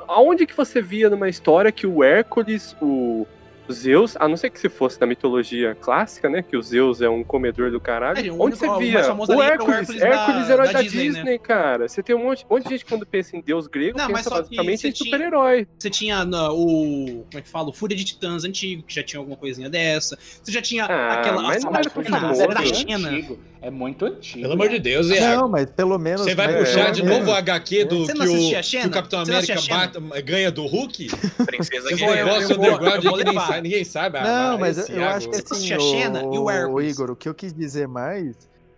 Aonde 0.08 0.46
que 0.46 0.56
você 0.56 0.80
via 0.82 1.08
numa 1.10 1.28
história 1.28 1.70
que 1.72 1.86
o 1.86 2.02
Hércules, 2.02 2.76
o 2.80 3.26
Zeus, 3.72 4.14
a 4.20 4.28
não 4.28 4.36
ser 4.36 4.50
que 4.50 4.60
se 4.60 4.68
fosse 4.68 5.00
da 5.00 5.06
mitologia 5.06 5.74
clássica, 5.74 6.28
né? 6.28 6.42
Que 6.42 6.54
o 6.54 6.62
Zeus 6.62 7.00
é 7.00 7.08
um 7.08 7.24
comedor 7.24 7.70
do 7.70 7.80
caralho. 7.80 8.18
É, 8.18 8.20
onde 8.30 8.32
único- 8.34 8.58
você 8.58 8.78
via? 8.78 8.98
O 9.14 9.32
é 9.32 9.36
o 9.36 9.42
Hércules. 9.42 9.78
Hércules 9.88 10.02
Hércules, 10.02 10.46
da- 10.48 10.52
herói 10.52 10.66
da 10.66 10.72
da, 10.74 10.82
Disney, 10.82 11.02
Disney, 11.08 11.24
né? 11.32 11.38
cara. 11.38 11.88
Você 11.88 12.02
tem 12.02 12.14
um 12.14 12.22
monte, 12.24 12.44
um 12.44 12.54
monte 12.54 12.64
de 12.64 12.70
gente 12.70 12.84
quando 12.84 13.06
pensa 13.06 13.34
em 13.34 13.40
deus 13.40 13.66
grego, 13.66 13.96
Não, 13.96 14.08
pensa 14.08 14.28
basicamente 14.28 14.86
em 14.86 14.94
super-herói. 14.94 15.66
Você 15.78 15.88
tinha 15.88 16.26
na- 16.26 16.52
o. 16.52 17.24
Como 17.30 17.38
é 17.38 17.40
que 17.40 17.48
fala? 17.48 17.70
O 17.70 17.72
Fúria 17.72 17.96
de 17.96 18.04
Titãs 18.04 18.44
antigo, 18.44 18.82
que 18.82 18.94
já 18.94 19.02
tinha 19.02 19.18
alguma 19.18 19.36
coisinha 19.36 19.70
dessa. 19.70 20.18
Você 20.20 20.52
já 20.52 20.60
tinha 20.60 20.84
Ah, 20.84 21.14
aquela. 21.14 21.42
mas 21.42 21.64
a 21.64 21.70
não 21.70 21.76
era 21.78 21.88
famoso, 21.88 22.42
era 22.42 22.54
da 22.54 22.60
né? 22.60 22.66
China. 22.66 23.08
antigo. 23.08 23.38
É 23.64 23.70
muito 23.70 24.04
antigo. 24.04 24.42
Pelo 24.42 24.52
amor 24.52 24.68
de 24.68 24.78
Deus, 24.78 25.10
é. 25.10 25.36
Não, 25.36 25.48
mas 25.48 25.64
pelo 25.70 25.98
menos. 25.98 26.20
Você 26.20 26.34
vai 26.34 26.48
mas 26.52 26.68
puxar 26.68 26.90
de 26.90 27.02
novo 27.02 27.30
o 27.30 27.34
HQ 27.34 27.84
do 27.86 28.06
que 28.06 28.12
o, 28.12 28.60
que 28.60 28.86
o 28.86 28.90
Capitão 28.90 29.20
América 29.20 29.54
bata- 29.66 30.00
ganha 30.20 30.52
do 30.52 30.66
Hulk? 30.66 31.08
Princesa 31.46 31.90
Esse 31.90 32.06
negócio 32.06 32.56
underground 32.58 33.00
que 33.00 33.24
nem 33.24 33.62
ninguém 33.62 33.82
sabe. 33.84 34.18
Ah, 34.18 34.50
Não, 34.50 34.58
mas 34.58 34.86
eu 34.90 35.02
acho 35.08 35.30
que 35.30 35.36
Você 35.36 35.42
assim, 35.42 35.54
assistia 35.54 35.76
a 35.76 35.80
Xena 35.80 36.20
e 36.24 36.38
o 36.38 36.44
o. 36.44 36.82
Igor, 36.82 37.10
o 37.10 37.16
que 37.16 37.26
eu 37.26 37.32
quis 37.32 37.54
dizer 37.54 37.88
mais, 37.88 38.36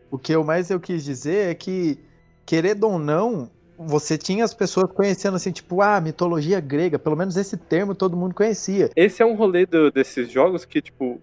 o 0.08 0.16
que 0.16 0.32
eu 0.32 0.44
mais 0.44 0.70
eu 0.70 0.78
quis 0.78 1.04
dizer 1.04 1.50
é 1.50 1.54
que, 1.54 1.98
querendo 2.46 2.84
ou 2.84 2.96
não, 2.96 3.50
você 3.76 4.16
tinha 4.16 4.44
as 4.44 4.54
pessoas 4.54 4.86
conhecendo 4.92 5.34
assim, 5.34 5.50
tipo, 5.50 5.82
ah, 5.82 6.00
mitologia 6.00 6.60
grega, 6.60 6.96
pelo 6.96 7.16
menos 7.16 7.36
esse 7.36 7.56
termo 7.56 7.92
todo 7.92 8.16
mundo 8.16 8.36
conhecia. 8.36 8.88
Esse 8.94 9.20
é 9.20 9.26
um 9.26 9.34
rolê 9.34 9.66
do- 9.66 9.90
desses 9.90 10.30
jogos 10.30 10.64
que, 10.64 10.80
tipo, 10.80 11.20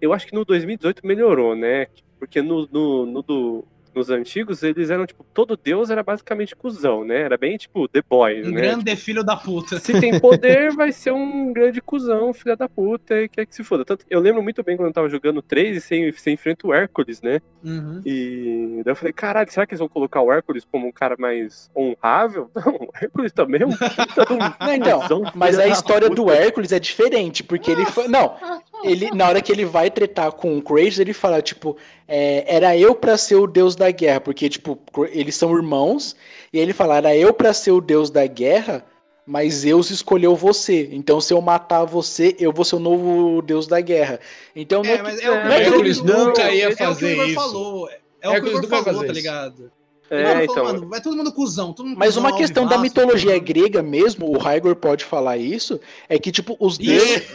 eu 0.00 0.14
acho 0.14 0.26
que 0.26 0.34
no 0.34 0.42
2018 0.42 1.06
melhorou, 1.06 1.54
né? 1.54 1.86
Porque 2.26 2.42
no, 2.42 2.68
no, 2.70 3.06
no 3.06 3.22
do 3.22 3.64
nos 3.94 4.10
antigos, 4.10 4.62
eles 4.62 4.90
eram, 4.90 5.06
tipo, 5.06 5.24
todo 5.32 5.56
deus 5.56 5.88
era 5.88 6.02
basicamente 6.02 6.56
cuzão, 6.56 7.04
né? 7.04 7.22
Era 7.22 7.38
bem, 7.38 7.56
tipo, 7.56 7.86
The 7.86 8.02
Boys, 8.08 8.46
Um 8.46 8.50
né? 8.50 8.60
grande 8.60 8.96
filho 8.96 9.22
da 9.22 9.36
puta. 9.36 9.78
Se 9.78 9.98
tem 10.00 10.18
poder, 10.18 10.72
vai 10.72 10.90
ser 10.90 11.12
um 11.12 11.52
grande 11.52 11.80
cuzão, 11.80 12.32
filha 12.32 12.56
da 12.56 12.68
puta, 12.68 13.14
e 13.22 13.28
quer 13.28 13.46
que 13.46 13.54
se 13.54 13.62
foda. 13.62 13.84
Tanto, 13.84 14.04
eu 14.10 14.20
lembro 14.20 14.42
muito 14.42 14.62
bem 14.62 14.76
quando 14.76 14.88
eu 14.88 14.92
tava 14.92 15.08
jogando 15.08 15.40
3 15.40 15.76
e 15.76 15.80
você, 15.80 16.12
você 16.12 16.30
enfrenta 16.32 16.66
o 16.66 16.74
Hércules, 16.74 17.22
né? 17.22 17.40
Uhum. 17.62 18.02
E 18.04 18.82
daí 18.84 18.92
eu 18.92 18.96
falei, 18.96 19.12
caralho, 19.12 19.50
será 19.50 19.66
que 19.66 19.72
eles 19.72 19.80
vão 19.80 19.88
colocar 19.88 20.20
o 20.20 20.32
Hércules 20.32 20.66
como 20.70 20.88
um 20.88 20.92
cara 20.92 21.16
mais 21.18 21.70
honrável? 21.76 22.50
Não, 22.54 22.74
o 22.74 22.88
Hércules 23.00 23.32
também 23.32 23.62
é 23.62 23.66
um 23.66 23.70
puta 23.70 24.24
de 24.26 24.32
um 24.32 24.38
Não, 24.38 24.74
então, 24.74 25.00
cuzão, 25.00 25.22
mas 25.34 25.58
a 25.58 25.68
história 25.68 26.10
do 26.10 26.30
Hércules 26.30 26.72
é 26.72 26.80
diferente, 26.80 27.44
porque 27.44 27.70
ele 27.70 27.86
foi. 27.86 28.08
Não, 28.08 28.36
ele, 28.84 29.10
na 29.12 29.28
hora 29.28 29.40
que 29.42 29.50
ele 29.50 29.64
vai 29.64 29.90
tretar 29.90 30.30
com 30.32 30.56
o 30.58 30.62
Kratos, 30.62 30.98
ele 30.98 31.12
fala, 31.12 31.40
tipo, 31.42 31.76
é, 32.06 32.44
era 32.46 32.76
eu 32.76 32.94
pra 32.94 33.16
ser 33.16 33.36
o 33.36 33.46
deus 33.46 33.74
da 33.74 33.90
guerra, 33.90 34.20
porque, 34.20 34.48
tipo, 34.48 34.78
eles 35.10 35.34
são 35.36 35.54
irmãos, 35.56 36.14
e 36.52 36.58
ele 36.58 36.72
fala, 36.72 36.96
era 36.98 37.16
eu 37.16 37.32
pra 37.32 37.52
ser 37.52 37.70
o 37.72 37.80
deus 37.80 38.10
da 38.10 38.26
guerra, 38.26 38.84
mas 39.26 39.54
Zeus 39.54 39.90
escolheu 39.90 40.36
você. 40.36 40.88
Então, 40.92 41.18
se 41.20 41.32
eu 41.32 41.40
matar 41.40 41.84
você, 41.84 42.36
eu 42.38 42.52
vou 42.52 42.64
ser 42.64 42.76
o 42.76 42.78
novo 42.78 43.40
deus 43.40 43.66
da 43.66 43.80
guerra. 43.80 44.20
Então, 44.54 44.82
não 44.82 44.90
É, 44.90 44.96
que- 44.98 45.02
mas 45.02 45.20
é 45.20 45.30
o 45.30 45.34
É, 45.34 45.64
que 45.64 46.02
nunca 46.02 46.50
ia 46.52 46.64
é 46.64 46.68
o 46.68 46.76
que 46.76 46.82
o 46.82 46.86
fazer 46.86 47.12
Igor 47.12 47.24
isso. 47.26 47.34
falou. 47.34 47.88
É 48.20 48.28
o 48.28 48.32
que 48.34 48.40
o 48.40 48.48
Igor 48.58 48.68
falou, 48.68 48.84
fazer 48.84 49.06
tá 49.06 49.12
ligado? 49.12 49.72
É, 50.20 50.24
falou, 50.24 50.42
então. 50.44 50.64
mano, 50.64 50.88
vai 50.88 51.00
todo 51.00 51.16
mundo 51.16 51.32
cuzão. 51.32 51.72
Todo 51.72 51.86
mundo 51.86 51.98
Mas 51.98 52.08
cuzão, 52.14 52.22
uma 52.22 52.36
questão 52.36 52.66
da 52.66 52.78
mitologia 52.78 53.32
mundo- 53.34 53.44
grega 53.44 53.82
mesmo, 53.82 54.26
o 54.28 54.38
Raigor 54.38 54.76
pode 54.76 55.04
falar 55.04 55.36
isso, 55.36 55.80
é 56.08 56.18
que, 56.18 56.30
tipo, 56.32 56.56
os 56.58 56.78
deuses. 56.78 57.22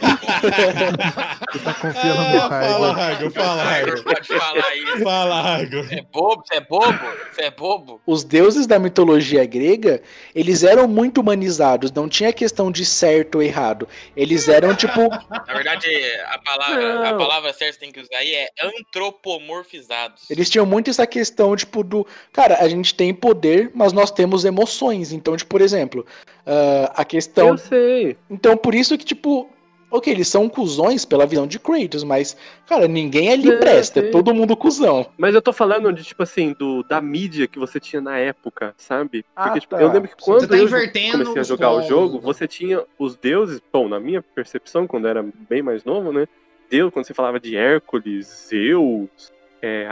Tu 1.52 1.58
tá 1.60 1.74
confiando 1.74 2.22
no 2.22 2.40
fala, 2.40 2.92
Raigor. 2.92 2.92
Raigor, 2.92 3.30
fala, 3.32 3.62
Raigor 3.64 3.94
Raigor. 3.94 4.14
pode 4.14 4.26
falar 4.28 4.76
isso. 4.76 5.02
Fala, 5.04 5.42
Raigor. 5.42 5.86
É 5.90 6.02
bobo? 6.02 6.42
Você 6.46 6.54
é 6.54 6.60
bobo? 6.60 6.98
Você 7.32 7.42
é 7.42 7.50
bobo? 7.50 8.00
os 8.06 8.24
deuses 8.24 8.66
da 8.66 8.78
mitologia 8.78 9.44
grega, 9.44 10.02
eles 10.34 10.62
eram 10.62 10.86
muito 10.88 11.20
humanizados, 11.20 11.90
não 11.92 12.08
tinha 12.08 12.32
questão 12.32 12.70
de 12.70 12.84
certo 12.84 13.36
ou 13.36 13.42
errado. 13.42 13.88
Eles 14.16 14.48
eram 14.48 14.74
tipo, 14.74 15.08
Na 15.08 15.52
verdade, 15.54 15.86
a 16.28 16.38
palavra, 16.38 17.08
a 17.10 17.14
palavra 17.14 17.52
certa 17.52 17.70
que 17.70 17.72
você 17.74 17.80
tem 17.80 17.92
que 17.92 18.00
usar 18.00 18.16
aí 18.18 18.32
é 18.34 18.48
antropomorfizados. 18.62 20.30
eles 20.30 20.48
tinham 20.50 20.66
muito 20.66 20.90
essa 20.90 21.06
questão 21.06 21.54
tipo 21.56 21.82
do, 21.82 22.06
cara, 22.32 22.58
a 22.62 22.68
gente 22.70 22.94
tem 22.94 23.12
poder, 23.12 23.70
mas 23.74 23.92
nós 23.92 24.10
temos 24.10 24.44
emoções. 24.44 25.12
Então, 25.12 25.36
tipo, 25.36 25.50
por 25.50 25.60
exemplo, 25.60 26.06
ah, 26.46 26.92
a 26.96 27.04
questão, 27.04 27.48
Eu 27.48 27.58
sei. 27.58 28.16
então 28.30 28.56
por 28.56 28.74
isso 28.74 28.96
que 28.96 29.04
tipo, 29.04 29.48
OK, 29.90 30.12
eles 30.12 30.28
são 30.28 30.48
cuzões 30.48 31.04
pela 31.04 31.26
visão 31.26 31.46
de 31.46 31.58
Kratos, 31.58 32.04
mas 32.04 32.36
cara, 32.66 32.86
ninguém 32.86 33.32
ali 33.32 33.50
É, 33.50 33.56
presta, 33.56 34.00
é 34.00 34.02
todo 34.10 34.32
mundo 34.32 34.56
cuzão. 34.56 35.06
Mas 35.18 35.34
eu 35.34 35.42
tô 35.42 35.52
falando 35.52 35.92
de, 35.92 36.04
tipo 36.04 36.22
assim, 36.22 36.54
do, 36.56 36.84
da 36.84 37.00
mídia 37.00 37.48
que 37.48 37.58
você 37.58 37.80
tinha 37.80 38.00
na 38.00 38.16
época, 38.16 38.72
sabe? 38.76 39.24
Ah, 39.34 39.44
Porque, 39.44 39.60
tipo, 39.60 39.74
tá. 39.74 39.82
eu 39.82 39.92
lembro 39.92 40.08
que 40.08 40.22
quando 40.22 40.40
Você 40.40 40.46
tá 40.46 40.56
eu 40.56 40.64
invertendo 40.64 41.24
comecei 41.24 41.40
a 41.40 41.44
jogar 41.44 41.72
o 41.72 41.82
jogo, 41.82 42.16
né? 42.16 42.20
você 42.22 42.46
tinha 42.46 42.84
os 42.98 43.16
deuses, 43.16 43.60
bom, 43.72 43.88
na 43.88 43.98
minha 43.98 44.22
percepção, 44.22 44.86
quando 44.86 45.06
eu 45.06 45.10
era 45.10 45.24
bem 45.48 45.60
mais 45.62 45.84
novo, 45.84 46.12
né? 46.12 46.28
Deus, 46.70 46.92
quando 46.92 47.04
você 47.04 47.12
falava 47.14 47.40
de 47.40 47.56
Hércules, 47.56 48.46
Zeus, 48.48 49.32
é, 49.60 49.88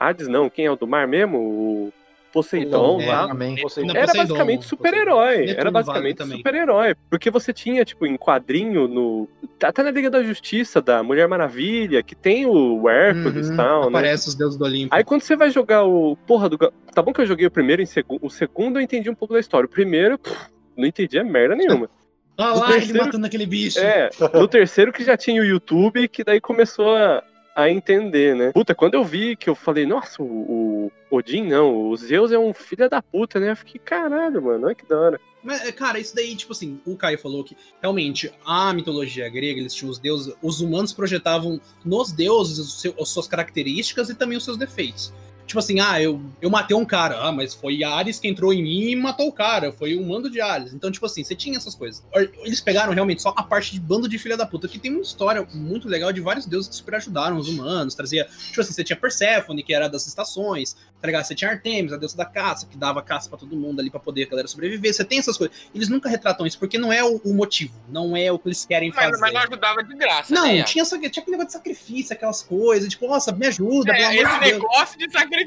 Hades 0.00 0.28
não, 0.28 0.48
quem 0.48 0.64
é 0.64 0.70
o 0.70 0.76
do 0.76 0.86
mar 0.86 1.06
mesmo? 1.06 1.38
O 1.38 1.92
Poseidon 2.32 3.00
É, 3.00 3.06
lá. 3.06 3.28
Também. 3.28 3.56
Era 3.94 4.12
basicamente 4.14 4.64
super-herói. 4.66 5.50
Era 5.50 5.70
basicamente 5.70 6.24
super-herói. 6.24 6.94
Porque 7.10 7.30
você 7.30 7.52
tinha, 7.52 7.84
tipo, 7.84 8.06
em 8.06 8.16
quadrinho, 8.16 8.88
no. 8.88 9.28
Até 9.62 9.82
na 9.82 9.90
Liga 9.90 10.10
da 10.10 10.22
Justiça, 10.22 10.80
da 10.80 11.02
Mulher 11.02 11.28
Maravilha, 11.28 12.02
que 12.02 12.14
tem 12.14 12.46
o 12.46 12.88
Hércules 12.88 13.48
e 13.48 13.50
Uhum, 13.50 13.56
tal, 13.56 13.80
né? 13.82 13.88
Aparece 13.88 14.28
os 14.28 14.34
deuses 14.34 14.58
do 14.58 14.64
Olimpo. 14.64 14.94
Aí 14.94 15.04
quando 15.04 15.22
você 15.22 15.36
vai 15.36 15.50
jogar 15.50 15.84
o. 15.84 16.16
Porra 16.26 16.48
do. 16.48 16.56
Tá 16.94 17.02
bom 17.02 17.12
que 17.12 17.20
eu 17.20 17.26
joguei 17.26 17.46
o 17.46 17.50
primeiro 17.50 17.82
em 17.82 17.86
segundo. 17.86 18.24
O 18.24 18.30
segundo 18.30 18.78
eu 18.78 18.82
entendi 18.82 19.08
um 19.10 19.14
pouco 19.14 19.34
da 19.34 19.40
história. 19.40 19.66
O 19.66 19.70
primeiro, 19.70 20.18
pff, 20.18 20.36
não 20.76 20.86
entendia 20.86 21.22
merda 21.22 21.54
nenhuma. 21.54 21.88
Olha 22.38 22.54
lá, 22.54 22.70
ele 22.70 22.78
terceiro- 22.80 23.04
matando 23.04 23.26
aquele 23.26 23.44
bicho. 23.46 23.78
É, 23.78 24.08
no 24.34 24.48
terceiro 24.48 24.90
que 24.90 25.04
já 25.04 25.16
tinha 25.18 25.40
o 25.40 25.44
YouTube, 25.44 26.08
que 26.08 26.24
daí 26.24 26.40
começou 26.40 26.96
a, 26.96 27.22
a 27.54 27.68
entender, 27.68 28.34
né? 28.34 28.52
Puta, 28.52 28.74
quando 28.74 28.94
eu 28.94 29.04
vi 29.04 29.36
que 29.36 29.48
eu 29.48 29.54
falei, 29.54 29.86
nossa, 29.86 30.22
o, 30.22 30.90
o 31.10 31.16
Odin 31.16 31.46
não, 31.46 31.88
o 31.88 31.96
Zeus 31.96 32.32
é 32.32 32.38
um 32.38 32.54
filho 32.54 32.88
da 32.88 33.02
puta, 33.02 33.38
né? 33.38 33.50
Eu 33.50 33.56
fiquei, 33.56 33.80
caralho, 33.80 34.42
mano, 34.42 34.66
olha 34.66 34.74
que 34.74 34.86
da 34.86 34.98
hora. 34.98 35.20
Mas, 35.42 35.70
cara, 35.72 35.98
isso 35.98 36.14
daí, 36.14 36.34
tipo 36.36 36.52
assim, 36.52 36.80
o 36.86 36.96
Caio 36.96 37.18
falou 37.18 37.42
que 37.42 37.56
realmente 37.80 38.32
a 38.44 38.72
mitologia 38.72 39.28
grega, 39.28 39.60
eles 39.60 39.74
tinham 39.74 39.90
os 39.90 39.98
deuses, 39.98 40.34
os 40.40 40.60
humanos 40.60 40.92
projetavam 40.92 41.60
nos 41.84 42.12
deuses 42.12 42.58
os 42.58 42.82
as 43.00 43.08
suas 43.08 43.26
características 43.26 44.08
e 44.08 44.14
também 44.14 44.38
os 44.38 44.44
seus 44.44 44.56
defeitos. 44.56 45.12
Tipo 45.52 45.58
assim, 45.58 45.80
ah, 45.80 46.00
eu, 46.00 46.18
eu 46.40 46.48
matei 46.48 46.74
um 46.74 46.82
cara, 46.82 47.18
ah, 47.28 47.30
mas 47.30 47.52
foi 47.52 47.84
Ares 47.84 48.18
que 48.18 48.26
entrou 48.26 48.54
em 48.54 48.62
mim 48.62 48.84
e 48.92 48.96
matou 48.96 49.28
o 49.28 49.32
cara, 49.32 49.70
foi 49.70 49.94
um 49.98 50.08
mando 50.08 50.30
de 50.30 50.40
Ares. 50.40 50.72
Então, 50.72 50.90
tipo 50.90 51.04
assim, 51.04 51.22
você 51.22 51.34
tinha 51.34 51.58
essas 51.58 51.74
coisas. 51.74 52.02
Eles 52.42 52.58
pegaram 52.58 52.94
realmente 52.94 53.20
só 53.20 53.34
a 53.36 53.42
parte 53.42 53.70
de 53.72 53.78
bando 53.78 54.08
de 54.08 54.18
filha 54.18 54.34
da 54.34 54.46
puta, 54.46 54.66
que 54.66 54.78
tem 54.78 54.90
uma 54.90 55.02
história 55.02 55.46
muito 55.52 55.86
legal 55.88 56.10
de 56.10 56.22
vários 56.22 56.46
deuses 56.46 56.70
que 56.70 56.74
super 56.74 56.94
ajudaram 56.94 57.36
os 57.36 57.48
humanos, 57.50 57.94
trazia, 57.94 58.24
tipo 58.48 58.62
assim, 58.62 58.72
você 58.72 58.82
tinha 58.82 58.96
Perséfone, 58.96 59.62
que 59.62 59.74
era 59.74 59.90
das 59.90 60.06
estações, 60.06 60.74
tá 61.02 61.06
ligado? 61.06 61.24
Você 61.24 61.34
tinha 61.34 61.50
Artemis, 61.50 61.92
a 61.92 61.98
deusa 61.98 62.16
da 62.16 62.24
caça, 62.24 62.66
que 62.66 62.78
dava 62.78 63.02
caça 63.02 63.28
pra 63.28 63.36
todo 63.38 63.54
mundo 63.54 63.78
ali 63.80 63.90
pra 63.90 64.00
poder 64.00 64.22
a 64.22 64.30
galera 64.30 64.48
sobreviver. 64.48 64.94
Você 64.94 65.04
tem 65.04 65.18
essas 65.18 65.36
coisas. 65.36 65.54
Eles 65.74 65.90
nunca 65.90 66.08
retratam 66.08 66.46
isso, 66.46 66.58
porque 66.58 66.78
não 66.78 66.90
é 66.90 67.04
o, 67.04 67.20
o 67.24 67.34
motivo, 67.34 67.74
não 67.90 68.16
é 68.16 68.32
o 68.32 68.38
que 68.38 68.48
eles 68.48 68.64
querem 68.64 68.90
fazer. 68.90 69.10
Mas, 69.10 69.20
mas 69.20 69.32
não 69.34 69.40
ajudava 69.42 69.82
de 69.84 69.94
graça, 69.96 70.32
Não, 70.32 70.46
né? 70.46 70.62
tinha, 70.62 70.82
tinha 70.84 71.08
aquele 71.08 71.32
negócio 71.32 71.46
de 71.48 71.52
sacrifício, 71.52 72.14
aquelas 72.14 72.40
coisas, 72.42 72.88
tipo, 72.88 73.06
nossa, 73.06 73.32
me 73.32 73.46
ajuda, 73.48 73.92
pelo 73.92 73.96
É, 73.98 74.06
amor 74.06 74.14
esse 74.22 74.32
de 74.32 74.40
Deus. 74.40 74.52
negócio 74.62 74.98
de 74.98 75.10
sacrifício, 75.10 75.41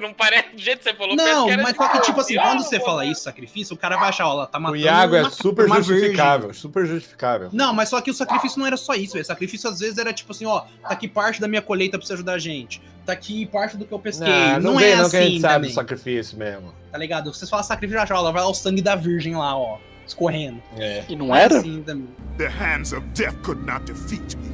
não 0.00 0.12
parece 0.12 0.50
do 0.50 0.58
jeito 0.60 0.78
que 0.78 0.84
você 0.84 0.94
falou. 0.94 1.16
Não, 1.16 1.46
que 1.46 1.52
era 1.52 1.62
mas 1.62 1.72
de 1.72 1.78
só 1.78 1.88
que, 1.88 2.00
tipo 2.00 2.20
assim, 2.20 2.36
quando 2.36 2.62
você 2.62 2.80
fala 2.80 3.04
dar. 3.04 3.10
isso, 3.10 3.22
sacrifício, 3.22 3.74
o 3.74 3.78
cara 3.78 3.96
vai 3.96 4.08
achar, 4.08 4.26
ó, 4.28 4.32
ela 4.32 4.46
tá 4.46 4.58
O 4.58 4.62
matando 4.62 4.78
Iago 4.78 5.16
é 5.16 5.30
super 5.30 5.66
virgem. 5.66 5.82
justificável, 5.84 6.54
super 6.54 6.86
justificável. 6.86 7.48
Não, 7.52 7.72
mas 7.74 7.88
só 7.88 8.00
que 8.00 8.10
o 8.10 8.14
sacrifício 8.14 8.58
não 8.58 8.66
era 8.66 8.76
só 8.76 8.94
isso, 8.94 9.14
velho. 9.14 9.24
Sacrifício 9.24 9.68
às 9.70 9.80
vezes 9.80 9.98
era 9.98 10.12
tipo 10.12 10.32
assim, 10.32 10.46
ó, 10.46 10.60
tá 10.60 10.88
aqui 10.90 11.08
parte 11.08 11.40
da 11.40 11.48
minha 11.48 11.62
colheita 11.62 11.98
pra 11.98 12.06
você 12.06 12.12
ajudar 12.14 12.34
a 12.34 12.38
gente. 12.38 12.80
Tá 13.04 13.12
aqui 13.12 13.46
parte 13.46 13.76
do 13.76 13.84
que 13.84 13.92
eu 13.92 13.98
pesquei. 13.98 14.28
Não, 14.28 14.60
Não, 14.60 14.72
não, 14.74 14.80
é 14.80 14.94
não 14.96 15.02
assim 15.06 15.10
que 15.10 15.16
a 15.16 15.22
gente 15.22 15.40
sabe 15.40 15.54
também, 15.54 15.70
do 15.70 15.74
sacrifício 15.74 16.38
mesmo. 16.38 16.72
tá 16.90 16.98
ligado? 16.98 17.32
Vocês 17.34 17.50
falam 17.50 17.64
sacrifício, 17.64 18.06
já, 18.06 18.14
ó, 18.16 18.20
lá 18.20 18.30
vai 18.30 18.42
lá 18.42 18.48
o 18.48 18.54
sangue 18.54 18.80
da 18.82 18.94
virgem 18.94 19.34
lá, 19.34 19.56
ó, 19.56 19.78
escorrendo. 20.06 20.62
É. 20.78 21.02
E 21.08 21.16
não 21.16 21.34
é 21.34 21.42
era? 21.42 21.58
assim 21.58 21.82
também. 21.82 22.08
The 22.38 22.48
hands 22.48 22.92
of 22.92 23.04
death 23.14 23.34
could 23.42 23.64
not 23.66 23.84
defeat 23.84 24.36
me. 24.36 24.52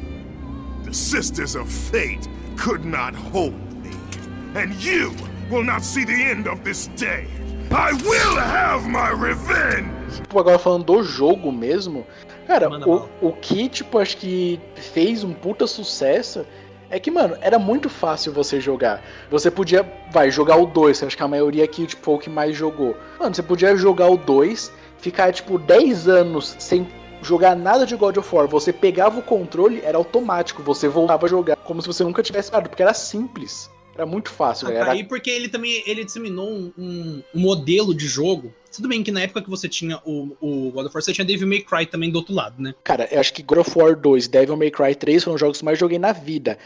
The 0.84 0.92
sisters 0.94 1.54
of 1.54 1.70
fate 1.70 2.26
could 2.56 2.86
not 2.86 3.14
hold 3.32 3.52
me. 3.54 3.67
And 4.54 4.72
you 4.82 5.12
will 5.50 5.64
not 5.64 5.82
see 5.82 6.04
the 6.04 6.12
end 6.12 6.48
of 6.48 6.62
this 6.62 6.88
day. 6.96 7.26
I 7.70 7.92
will 7.92 8.38
have 8.38 8.88
my 8.88 9.10
revenge! 9.10 10.22
Tipo, 10.22 10.40
agora 10.40 10.58
falando 10.58 10.84
do 10.84 11.02
jogo 11.02 11.52
mesmo, 11.52 12.06
cara, 12.46 12.70
Manda 12.70 12.88
o, 12.88 13.08
o 13.20 13.32
que, 13.32 13.68
tipo, 13.68 13.98
acho 13.98 14.16
que 14.16 14.58
fez 14.74 15.22
um 15.22 15.34
puta 15.34 15.66
sucesso 15.66 16.46
é 16.88 16.98
que, 16.98 17.10
mano, 17.10 17.36
era 17.42 17.58
muito 17.58 17.90
fácil 17.90 18.32
você 18.32 18.58
jogar. 18.58 19.02
Você 19.30 19.50
podia, 19.50 19.86
vai, 20.10 20.30
jogar 20.30 20.56
o 20.56 20.64
2, 20.64 21.02
acho 21.02 21.16
que 21.16 21.22
a 21.22 21.28
maioria 21.28 21.64
aqui, 21.64 21.86
tipo, 21.86 22.02
foi 22.02 22.14
o 22.14 22.18
que 22.18 22.30
mais 22.30 22.56
jogou. 22.56 22.96
Mano, 23.20 23.34
você 23.34 23.42
podia 23.42 23.76
jogar 23.76 24.08
o 24.08 24.16
2, 24.16 24.72
ficar, 24.96 25.30
tipo, 25.30 25.58
10 25.58 26.08
anos 26.08 26.56
sem 26.58 26.88
jogar 27.20 27.54
nada 27.54 27.84
de 27.84 27.94
God 27.96 28.16
of 28.16 28.34
War. 28.34 28.48
Você 28.48 28.72
pegava 28.72 29.18
o 29.18 29.22
controle, 29.22 29.82
era 29.84 29.98
automático, 29.98 30.62
você 30.62 30.88
voltava 30.88 31.26
a 31.26 31.28
jogar 31.28 31.56
como 31.56 31.82
se 31.82 31.86
você 31.86 32.02
nunca 32.02 32.22
tivesse 32.22 32.48
jogado, 32.48 32.70
porque 32.70 32.82
era 32.82 32.94
simples. 32.94 33.70
Era 33.98 34.06
muito 34.06 34.30
fácil, 34.30 34.68
Ah, 34.68 34.70
velho. 34.70 34.78
tá 34.84 34.90
Era 34.90 34.94
aí 34.96 35.02
porque 35.04 35.28
ele 35.28 35.48
também 35.48 35.82
ele 35.84 36.04
disseminou 36.04 36.48
um, 36.48 36.72
um- 36.78 37.22
um 37.34 37.40
modelo 37.40 37.92
de 37.92 38.06
jogo. 38.06 38.54
Tudo 38.72 38.88
bem 38.88 39.02
que 39.02 39.10
na 39.10 39.22
época 39.22 39.42
que 39.42 39.50
você 39.50 39.68
tinha 39.68 40.00
o, 40.04 40.36
o 40.40 40.70
God 40.70 40.86
of 40.86 40.94
War, 40.94 41.02
você 41.02 41.12
tinha 41.12 41.24
Devil 41.24 41.48
May 41.48 41.62
Cry 41.62 41.84
também 41.84 42.08
do 42.08 42.16
outro 42.16 42.32
lado, 42.32 42.62
né? 42.62 42.72
Cara, 42.84 43.08
eu 43.10 43.18
acho 43.18 43.34
que 43.34 43.42
God 43.42 43.58
of 43.58 43.76
War 43.76 43.96
2 43.98 44.26
e 44.26 44.30
Devil 44.30 44.56
May 44.56 44.70
Cry 44.70 44.94
3 44.94 45.24
foram 45.24 45.34
os 45.34 45.40
jogos 45.40 45.58
que 45.58 45.64
eu 45.64 45.66
mais 45.66 45.78
joguei 45.78 45.98
na 45.98 46.12
vida. 46.12 46.56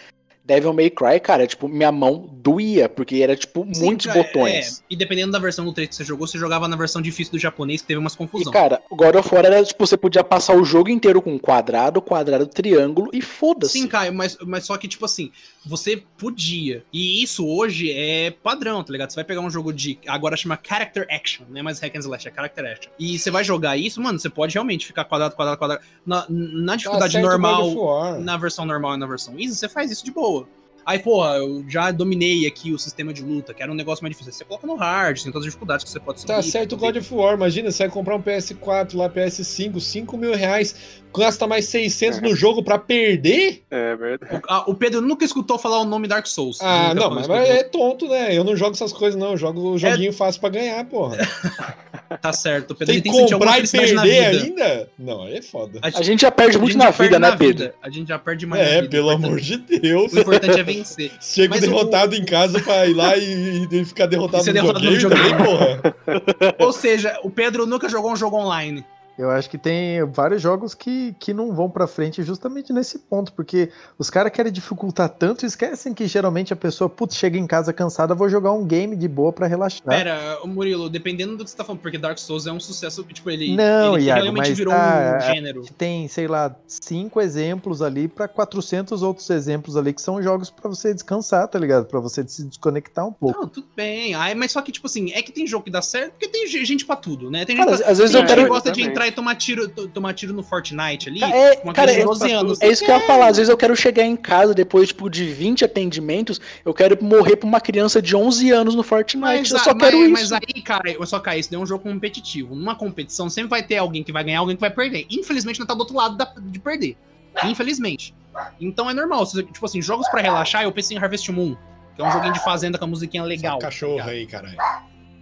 Devil 0.44 0.72
May 0.72 0.90
Cry, 0.90 1.20
cara, 1.20 1.46
tipo, 1.46 1.68
minha 1.68 1.92
mão 1.92 2.28
doía, 2.32 2.88
porque 2.88 3.16
era, 3.16 3.36
tipo, 3.36 3.66
Sim, 3.72 3.84
muitos 3.84 4.06
cara, 4.06 4.22
botões. 4.22 4.80
É, 4.80 4.84
e 4.90 4.96
dependendo 4.96 5.30
da 5.32 5.38
versão 5.38 5.64
do 5.64 5.72
3 5.72 5.88
que 5.88 5.94
você 5.94 6.04
jogou, 6.04 6.26
você 6.26 6.36
jogava 6.36 6.66
na 6.66 6.76
versão 6.76 7.00
difícil 7.00 7.32
do 7.32 7.38
japonês, 7.38 7.80
que 7.80 7.86
teve 7.86 8.00
umas 8.00 8.14
E, 8.14 8.16
confusões. 8.16 8.52
cara, 8.52 8.82
o 8.90 8.96
God 8.96 9.14
of 9.14 9.34
War 9.34 9.44
era, 9.46 9.62
tipo, 9.64 9.86
você 9.86 9.96
podia 9.96 10.24
passar 10.24 10.56
o 10.56 10.64
jogo 10.64 10.88
inteiro 10.90 11.22
com 11.22 11.38
quadrado, 11.38 12.02
quadrado, 12.02 12.46
triângulo 12.46 13.10
e 13.12 13.20
foda-se. 13.22 13.78
Sim, 13.78 13.86
Caio, 13.86 14.12
mas, 14.12 14.36
mas 14.44 14.64
só 14.66 14.76
que, 14.76 14.88
tipo 14.88 15.04
assim, 15.04 15.30
você 15.64 16.02
podia. 16.18 16.84
E 16.92 17.22
isso 17.22 17.46
hoje 17.46 17.92
é 17.92 18.30
padrão, 18.30 18.82
tá 18.82 18.92
ligado? 18.92 19.10
Você 19.10 19.16
vai 19.16 19.24
pegar 19.24 19.40
um 19.40 19.50
jogo 19.50 19.72
de. 19.72 19.98
Agora 20.08 20.36
chama 20.36 20.58
Character 20.62 21.06
Action, 21.08 21.46
não 21.48 21.60
é 21.60 21.62
mais 21.62 21.78
Hack 21.78 21.94
and 21.94 22.00
Slash, 22.00 22.28
é 22.28 22.32
Character 22.34 22.64
Action. 22.64 22.92
E 22.98 23.18
você 23.18 23.30
vai 23.30 23.44
jogar 23.44 23.76
isso, 23.76 24.00
mano, 24.00 24.18
você 24.18 24.28
pode 24.28 24.54
realmente 24.54 24.86
ficar 24.86 25.04
quadrado, 25.04 25.36
quadrado, 25.36 25.58
quadrado. 25.58 25.82
Na, 26.04 26.26
na 26.28 26.76
dificuldade 26.76 27.12
Tá 27.12 27.20
normal, 27.20 28.20
na 28.20 28.36
versão 28.36 28.64
normal 28.64 28.94
e 28.94 28.98
na 28.98 29.06
versão 29.06 29.38
easy, 29.38 29.54
você 29.54 29.68
faz 29.68 29.90
isso 29.90 30.04
de 30.04 30.10
boa. 30.10 30.41
Aí, 30.84 30.98
porra, 30.98 31.36
eu 31.36 31.64
já 31.68 31.90
dominei 31.90 32.46
aqui 32.46 32.72
o 32.72 32.78
sistema 32.78 33.12
de 33.12 33.22
luta, 33.22 33.54
que 33.54 33.62
era 33.62 33.70
um 33.70 33.74
negócio 33.74 34.02
mais 34.02 34.16
difícil. 34.16 34.32
Você 34.32 34.44
coloca 34.44 34.66
no 34.66 34.74
hard, 34.74 35.22
tem 35.22 35.30
todas 35.30 35.46
as 35.46 35.52
dificuldades 35.52 35.84
que 35.84 35.90
você 35.90 36.00
pode 36.00 36.20
subir. 36.20 36.32
Tá 36.32 36.42
certo 36.42 36.72
o 36.72 36.76
God 36.76 36.96
of 36.96 37.14
War, 37.14 37.34
imagina, 37.34 37.70
você 37.70 37.84
vai 37.84 37.92
comprar 37.92 38.16
um 38.16 38.22
PS4 38.22 38.96
lá, 38.96 39.08
PS5, 39.08 39.80
5 39.80 40.16
mil 40.16 40.34
reais, 40.34 41.01
gasta 41.20 41.46
mais 41.46 41.66
600 41.66 42.20
no 42.20 42.34
jogo 42.34 42.62
pra 42.62 42.78
perder? 42.78 43.62
É 43.70 43.96
verdade. 43.96 44.42
O, 44.66 44.72
o 44.72 44.74
Pedro 44.74 45.00
nunca 45.00 45.24
escutou 45.24 45.58
falar 45.58 45.80
o 45.80 45.84
nome 45.84 46.08
Dark 46.08 46.26
Souls. 46.26 46.58
Ah, 46.60 46.94
não, 46.94 47.10
mas, 47.10 47.26
mas 47.26 47.48
é 47.48 47.62
tonto, 47.62 48.08
né? 48.08 48.36
Eu 48.36 48.44
não 48.44 48.56
jogo 48.56 48.72
essas 48.74 48.92
coisas, 48.92 49.18
não. 49.18 49.32
Eu 49.32 49.36
jogo 49.36 49.72
o 49.72 49.78
joguinho 49.78 50.12
fácil 50.12 50.40
pra 50.40 50.50
ganhar, 50.50 50.84
porra. 50.84 51.16
Tá 52.20 52.30
certo. 52.30 52.72
O 52.72 52.74
Pedro 52.74 52.92
Tem 52.92 53.02
tem 53.02 53.10
que 53.26 53.32
comprar 53.32 53.58
e 53.58 53.66
perder 53.66 54.26
ainda? 54.26 54.88
Não, 54.98 55.22
aí 55.22 55.38
é 55.38 55.40
foda. 55.42 55.78
A 55.82 56.02
gente 56.02 56.20
já 56.20 56.30
perde 56.30 56.58
muito 56.58 56.72
gente 56.74 56.82
na 56.84 56.90
vida, 56.90 57.18
né, 57.18 57.30
na 57.30 57.36
Pedro? 57.38 57.64
vida. 57.64 57.74
A 57.82 57.88
gente 57.88 58.08
já 58.08 58.18
perde 58.18 58.44
mais 58.44 58.62
na 58.62 58.68
É, 58.68 58.76
vida. 58.82 58.90
pelo 58.90 59.08
amor 59.08 59.40
de 59.40 59.56
Deus. 59.56 60.12
O 60.12 60.20
importante 60.20 60.60
é 60.60 60.62
vencer. 60.62 61.10
Chego 61.22 61.54
Mas 61.54 61.64
o- 61.64 61.66
derrotado 61.68 62.14
em 62.14 62.22
casa 62.22 62.60
pra 62.60 62.86
ir 62.86 62.92
lá 62.92 63.16
e, 63.16 63.66
e 63.70 63.84
ficar 63.86 64.04
derrotado 64.04 64.44
E 64.44 64.46
no 64.48 64.52
derrotado 64.52 64.84
no 64.84 64.90
videogame 64.90 65.30
também, 65.30 65.44
porra. 65.46 65.94
Ou 66.60 66.70
seja, 66.72 67.18
o 67.22 67.30
Pedro 67.30 67.64
nunca 67.64 67.88
jogou 67.88 68.12
um 68.12 68.16
jogo 68.16 68.36
online. 68.36 68.84
Eu 69.18 69.30
acho 69.30 69.48
que 69.50 69.58
tem 69.58 70.04
vários 70.06 70.40
jogos 70.40 70.74
que, 70.74 71.14
que 71.18 71.34
não 71.34 71.52
vão 71.54 71.68
pra 71.68 71.86
frente 71.86 72.22
justamente 72.22 72.72
nesse 72.72 72.98
ponto, 72.98 73.32
porque 73.32 73.70
os 73.98 74.08
caras 74.08 74.32
querem 74.32 74.50
dificultar 74.50 75.08
tanto 75.08 75.44
e 75.44 75.46
esquecem 75.46 75.92
que 75.92 76.06
geralmente 76.06 76.52
a 76.52 76.56
pessoa, 76.56 76.88
putz, 76.88 77.16
chega 77.16 77.38
em 77.38 77.46
casa 77.46 77.72
cansada, 77.72 78.14
vou 78.14 78.28
jogar 78.28 78.52
um 78.52 78.64
game 78.66 78.96
de 78.96 79.06
boa 79.06 79.32
pra 79.32 79.46
relaxar. 79.46 79.82
Pera, 79.84 80.38
Murilo, 80.44 80.88
dependendo 80.88 81.36
do 81.36 81.44
que 81.44 81.50
você 81.50 81.56
tá 81.56 81.64
falando, 81.64 81.80
porque 81.80 81.98
Dark 81.98 82.18
Souls 82.18 82.46
é 82.46 82.52
um 82.52 82.60
sucesso, 82.60 83.02
tipo, 83.04 83.30
ele, 83.30 83.54
Não, 83.54 83.96
ele 83.96 84.06
Iago, 84.06 84.22
realmente 84.22 84.48
mas 84.48 84.58
virou 84.58 84.72
tá- 84.72 85.18
um 85.18 85.34
gênero. 85.34 85.64
Tem, 85.76 86.08
sei 86.08 86.26
lá, 86.26 86.54
cinco 86.66 87.20
exemplos 87.20 87.82
ali 87.82 88.08
pra 88.08 88.26
400 88.26 89.02
outros 89.02 89.28
exemplos 89.30 89.76
ali 89.76 89.92
que 89.92 90.00
são 90.00 90.22
jogos 90.22 90.50
pra 90.50 90.68
você 90.68 90.92
descansar, 90.94 91.46
tá 91.48 91.58
ligado? 91.58 91.86
Pra 91.86 92.00
você 92.00 92.26
se 92.26 92.44
desconectar 92.44 93.06
um 93.06 93.12
pouco. 93.12 93.40
Não, 93.40 93.48
tudo 93.48 93.66
bem. 93.76 94.14
Ai, 94.14 94.34
mas 94.34 94.52
só 94.52 94.62
que, 94.62 94.72
tipo 94.72 94.86
assim, 94.86 95.12
é 95.12 95.22
que 95.22 95.32
tem 95.32 95.46
jogo 95.46 95.64
que 95.64 95.70
dá 95.70 95.82
certo, 95.82 96.12
porque 96.12 96.28
tem 96.28 96.46
gente 96.46 96.84
pra 96.86 96.96
tudo, 96.96 97.30
né? 97.30 97.44
Tem 97.44 97.56
gente 97.56 97.64
Cara, 97.66 97.78
pra... 97.78 97.90
às 97.90 97.98
vezes 97.98 98.14
eu 98.14 98.24
quero. 98.24 98.42
que 98.42 98.48
gosta 98.48 98.70
de 98.70 98.80
Exatamente. 98.80 99.01
Entrar 99.02 99.08
e 99.08 99.12
tomar 99.12 99.34
tiro, 99.36 99.68
to- 99.68 99.88
tomar 99.88 100.12
tiro 100.14 100.32
no 100.32 100.42
Fortnite 100.42 101.08
ali. 101.08 101.22
É, 101.22 101.60
uma 101.64 101.72
cara, 101.72 101.92
criança 101.92 101.94
de 101.94 102.00
é- 102.00 102.04
12 102.04 102.32
anos. 102.32 102.60
É 102.60 102.68
isso 102.68 102.84
que 102.84 102.90
eu 102.90 102.94
ia 102.96 103.06
falar. 103.06 103.28
Às 103.28 103.36
vezes 103.36 103.48
eu 103.50 103.56
quero 103.56 103.74
chegar 103.76 104.04
em 104.04 104.16
casa 104.16 104.54
depois, 104.54 104.88
tipo, 104.88 105.08
de 105.10 105.24
20 105.32 105.64
atendimentos, 105.64 106.40
eu 106.64 106.72
quero 106.74 107.02
morrer 107.02 107.36
pra 107.36 107.46
uma 107.48 107.60
criança 107.60 108.00
de 108.00 108.14
11 108.14 108.50
anos 108.50 108.74
no 108.74 108.82
Fortnite. 108.82 109.16
Mas, 109.20 109.50
eu 109.50 109.58
só 109.58 109.74
mas- 109.74 109.82
quero 109.84 110.10
mas 110.10 110.22
isso. 110.24 110.34
aí, 110.34 110.62
cara, 110.62 110.90
eu 110.90 111.06
só 111.06 111.18
caí, 111.20 111.40
isso 111.40 111.50
daí 111.50 111.58
é 111.58 111.62
um 111.62 111.66
jogo 111.66 111.82
competitivo. 111.84 112.54
Numa 112.54 112.74
competição 112.74 113.28
sempre 113.28 113.50
vai 113.50 113.62
ter 113.62 113.76
alguém 113.78 114.02
que 114.02 114.12
vai 114.12 114.24
ganhar, 114.24 114.40
alguém 114.40 114.56
que 114.56 114.60
vai 114.60 114.70
perder. 114.70 115.06
Infelizmente 115.10 115.58
não 115.58 115.66
tá 115.66 115.74
do 115.74 115.80
outro 115.80 115.96
lado 115.96 116.16
da- 116.16 116.32
de 116.38 116.58
perder. 116.58 116.96
Infelizmente. 117.44 118.14
Então 118.60 118.88
é 118.88 118.94
normal. 118.94 119.26
se- 119.26 119.42
Tipo 119.42 119.66
assim, 119.66 119.80
jogos 119.82 120.08
pra 120.08 120.20
relaxar, 120.20 120.62
eu 120.64 120.72
pensei 120.72 120.96
em 120.96 121.00
Harvest 121.00 121.28
Moon. 121.30 121.56
Que 121.94 122.00
é 122.00 122.04
um 122.06 122.10
joguinho 122.10 122.32
de 122.32 122.42
fazenda 122.42 122.78
com 122.78 122.84
a 122.84 122.88
musiquinha 122.88 123.22
legal. 123.22 123.54
Só 123.60 123.66
cachorro 123.66 123.98
tá 123.98 124.04
ligado? 124.06 124.14
aí, 124.14 124.26
caralho. 124.26 124.56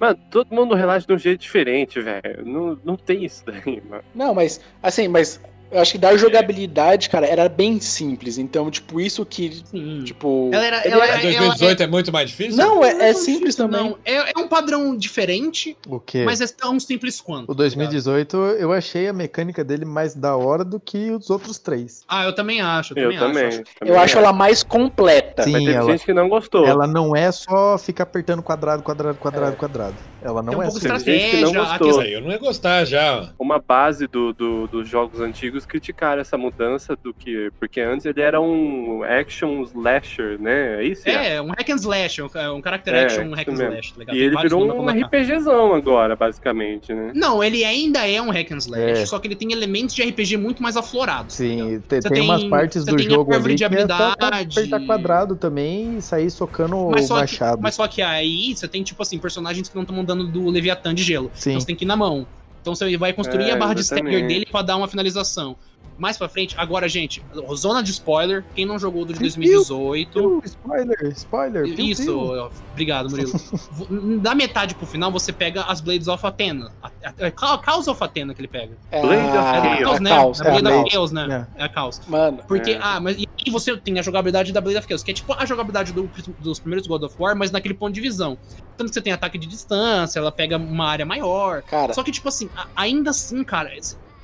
Mano, 0.01 0.19
todo 0.31 0.55
mundo 0.55 0.75
relaxa 0.75 1.07
de 1.07 1.13
um 1.13 1.19
jeito 1.19 1.43
diferente, 1.43 2.01
velho. 2.01 2.43
Não, 2.43 2.81
não 2.83 2.97
tem 2.97 3.23
isso 3.27 3.45
daí, 3.45 3.83
mano. 3.87 4.03
Não, 4.15 4.35
mas, 4.35 4.59
assim, 4.83 5.07
mas 5.09 5.39
eu 5.71 5.81
acho 5.81 5.93
que 5.93 5.99
da 5.99 6.17
jogabilidade, 6.17 7.09
cara, 7.11 7.27
era 7.27 7.49
bem 7.49 7.81
simples. 7.81 8.39
Então, 8.39 8.71
tipo, 8.71 9.01
isso 9.01 9.25
que, 9.25 9.63
Sim. 9.65 10.03
tipo. 10.05 10.51
Ela 10.53 10.65
era- 10.67 10.77
ela 10.89 11.05
é- 11.07 11.09
era- 11.11 11.21
2018 11.23 11.83
é 11.83 11.87
muito 11.87 12.13
mais 12.13 12.31
difícil? 12.31 12.57
Não, 12.57 12.85
é, 12.85 12.91
é 12.91 13.13
Não 13.13 13.19
simples 13.21 13.55
difícil, 13.57 13.69
também. 13.69 13.81
não. 13.91 13.99
É, 14.05 14.33
é 14.33 14.39
um 14.39 14.49
padrão 14.49 14.97
diferente, 14.97 15.77
O 15.89 16.01
quê? 16.01 16.25
mas 16.25 16.41
é 16.41 16.47
tão 16.47 16.79
simples 16.81 17.21
quanto. 17.21 17.51
O 17.51 17.55
2018 17.55 18.37
eu 18.59 18.73
achei 18.73 19.09
a 19.09 19.13
mecânica 19.13 19.63
dele 19.65 19.85
mais 19.85 20.15
da 20.15 20.37
hora 20.37 20.65
do 20.65 20.79
que 20.81 21.11
os 21.11 21.31
outros 21.31 21.59
três. 21.59 22.03
Ah, 22.09 22.25
eu 22.25 22.35
também 22.35 22.61
acho. 22.61 22.95
Eu 22.99 23.11
também. 23.13 23.19
também. 23.19 23.47
Acho. 23.47 23.63
também 23.79 23.95
Eu 23.95 23.99
acho 23.99 24.19
ela 24.19 24.33
mais 24.33 24.63
completa. 24.63 25.43
Sim, 25.43 25.53
Mas 25.53 25.65
teve 25.65 25.77
ela, 25.77 25.91
gente 25.93 26.05
que 26.05 26.13
não 26.13 26.29
gostou. 26.29 26.67
ela 26.67 26.87
não 26.87 27.15
é 27.15 27.31
só 27.33 27.77
ficar 27.79 28.05
apertando 28.05 28.43
quadrado, 28.43 28.83
quadrado, 28.83 29.19
quadrado, 29.19 29.57
quadrado. 29.57 29.95
Ela 30.23 30.43
Tem 30.43 30.53
não 30.53 30.59
um 30.59 30.63
é 30.63 30.67
pouco 30.67 30.81
só. 30.81 30.99
Teve 30.99 31.19
gente 31.19 31.31
que 31.31 31.41
não 31.43 31.49
estratégia. 31.51 31.75
a 31.75 31.79
gostou. 31.79 32.03
Eu 32.03 32.21
não 32.21 32.31
ia 32.31 32.39
gostar 32.39 32.85
já. 32.85 33.31
Uma 33.39 33.59
base 33.59 34.07
do, 34.07 34.33
do- 34.33 34.67
dos 34.67 34.89
jogos 34.89 35.21
antigos 35.21 35.60
criticaram 35.67 36.21
essa 36.21 36.37
mudança 36.39 36.97
do 36.97 37.13
que. 37.15 37.51
Porque 37.59 37.81
antes 37.81 38.07
ele 38.07 38.21
era 38.21 38.41
um 38.41 39.03
action 39.03 39.63
slasher, 39.63 40.41
né? 40.41 40.81
É 40.83 40.85
isso? 40.85 41.09
Iago? 41.09 41.25
É, 41.25 41.43
um 41.43 41.49
hack 41.51 41.71
and 41.71 41.75
slash, 41.77 42.23
um, 42.23 42.27
um 42.27 42.63
character 42.63 42.95
É, 42.95 43.05
action 43.05 43.25
isso 43.27 43.35
hack 43.35 43.49
and 43.49 43.53
mesmo. 43.53 43.67
slash, 43.73 43.93
tá 43.95 43.99
ligado? 44.01 44.15
E 44.17 44.19
Tem 44.19 44.27
ele 44.29 44.37
virou 44.43 44.81
um. 44.83 44.87
RPGzão 44.91 45.75
agora, 45.75 46.17
basicamente, 46.17 46.93
né? 46.93 47.13
Não, 47.15 47.43
ele 47.43 47.65
ainda 47.65 48.07
é 48.09 48.21
um 48.21 48.31
hack 48.31 48.53
and 48.53 48.59
slash, 48.59 49.01
É. 49.03 49.07
só 49.07 49.19
que 49.19 49.29
ele 49.29 49.37
tem 49.37 49.53
elementos 49.53 49.95
de 49.95 50.03
RPG 50.03 50.37
muito 50.37 50.63
mais 50.63 50.77
aflorados. 50.77 51.37
tá? 51.37 51.43
Sim, 51.45 51.81
Você 51.89 52.01
tem, 52.01 52.13
tem- 52.13 52.23
umas 52.23 52.45
partes 52.45 52.85
do 52.85 52.99
jogo 52.99 53.35
ali 53.35 53.55
de 53.55 53.57
que 53.57 53.65
é 53.65 53.67
habilidade. 53.67 54.59
apertar 54.59 54.81
quadrado 54.87 55.37
também 55.37 55.99
e 55.99 56.03
sair 56.03 56.31
socando 56.31 56.89
Mas 56.91 57.05
o 57.05 57.09
só, 57.09 57.15
que, 57.17 57.21
machado. 57.23 57.63
mas 57.63 57.75
só 57.75 57.87
que 57.89 58.03
aí 58.03 58.55
você 58.55 58.67
tem, 58.69 58.83
tipo 58.83 59.03
assim, 59.03 59.19
personagens 59.19 59.69
que 59.69 59.75
não 59.75 59.83
estão 59.83 59.97
mandando 59.97 60.27
do 60.27 60.49
Leviatã 60.49 60.95
de 60.95 61.03
gelo. 61.03 61.31
Sim. 61.35 61.51
Então 61.51 61.61
você 61.61 61.67
tem 61.67 61.77
que 61.77 61.85
ir 61.85 61.89
na 61.89 61.97
mão. 61.97 62.27
Então 62.61 62.75
você 62.75 62.97
vai 62.97 63.13
construir 63.13 63.45
É, 63.45 63.53
a 63.53 63.57
barra 63.57 63.75
de 63.75 63.81
stagger 63.81 64.07
exatamente. 64.07 64.29
dele 64.35 64.47
pra 64.47 64.63
dar 64.63 64.77
uma 64.77 64.87
finalização. 64.89 65.57
Mais 66.01 66.17
pra 66.17 66.31
frente, 66.31 66.55
agora, 66.59 66.89
gente, 66.89 67.23
zona 67.55 67.83
de 67.83 67.91
spoiler. 67.91 68.43
Quem 68.55 68.65
não 68.65 68.79
jogou 68.79 69.05
do 69.05 69.13
de 69.13 69.19
Piu, 69.19 69.29
2018. 69.29 70.19
Uh, 70.39 70.43
spoiler, 70.47 70.99
spoiler. 71.15 71.67
Isso, 71.79 72.05
piu. 72.05 72.51
obrigado, 72.73 73.11
Murilo. 73.11 73.31
Da 74.23 74.35
metade 74.35 74.75
pro 74.75 74.87
final, 74.87 75.13
você 75.13 75.31
pega 75.33 75.63
as 75.65 75.81
Blades 75.83 76.09
of 76.09 76.27
Athena. 76.27 76.73
A- 76.83 76.89
a- 77.05 77.13
É 77.19 77.31
Chaos 77.65 77.87
of 77.87 78.03
Athena 78.03 78.33
que 78.35 78.41
ele 78.41 78.49
pega. 78.49 78.73
É 78.91 79.03
Blade 79.03 79.23
of 79.23 79.37
É 79.37 79.39
a, 79.39 79.43
a 79.75 79.77
Chaos, 79.79 80.01
né? 80.01 80.11
É 80.11 80.15
a 80.15 80.61
Blade 80.61 80.77
of 80.79 80.91
Chaos, 80.91 81.13
né? 81.13 81.47
É 81.57 81.65
a 81.65 81.69
Chaos. 81.73 82.01
Mano, 82.09 82.39
Porque, 82.49 82.71
É. 82.73 82.79
ah, 82.81 82.99
mas 82.99 83.17
e 83.19 83.51
você 83.51 83.77
tem 83.77 83.99
a 83.99 84.03
jogabilidade 84.03 84.53
da 84.53 84.61
Blade 84.61 84.79
of 84.79 84.89
Chaos, 84.89 85.03
que 85.03 85.11
é 85.11 85.15
tipo 85.15 85.35
a 85.35 85.45
jogabilidade 85.45 85.93
do- 85.93 86.11
dos 86.39 86.59
primeiros 86.59 86.87
God 86.87 87.03
of 87.03 87.15
War, 87.19 87.37
mas 87.37 87.51
naquele 87.51 87.75
ponto 87.75 87.93
de 87.93 88.01
visão. 88.01 88.39
Tanto 88.77 88.89
que 88.89 88.95
você 88.95 89.03
tem 89.03 89.13
ataque 89.13 89.37
de 89.37 89.47
distância, 89.47 90.19
ela 90.19 90.33
pega 90.33 90.57
uma 90.57 90.87
área 90.89 91.05
maior. 91.05 91.63
cara, 91.63 91.93
Só 91.93 92.03
que, 92.03 92.11
tipo 92.11 92.29
assim, 92.29 92.49
a- 92.57 92.67
ainda 92.75 93.11
assim, 93.11 93.45
cara, 93.45 93.71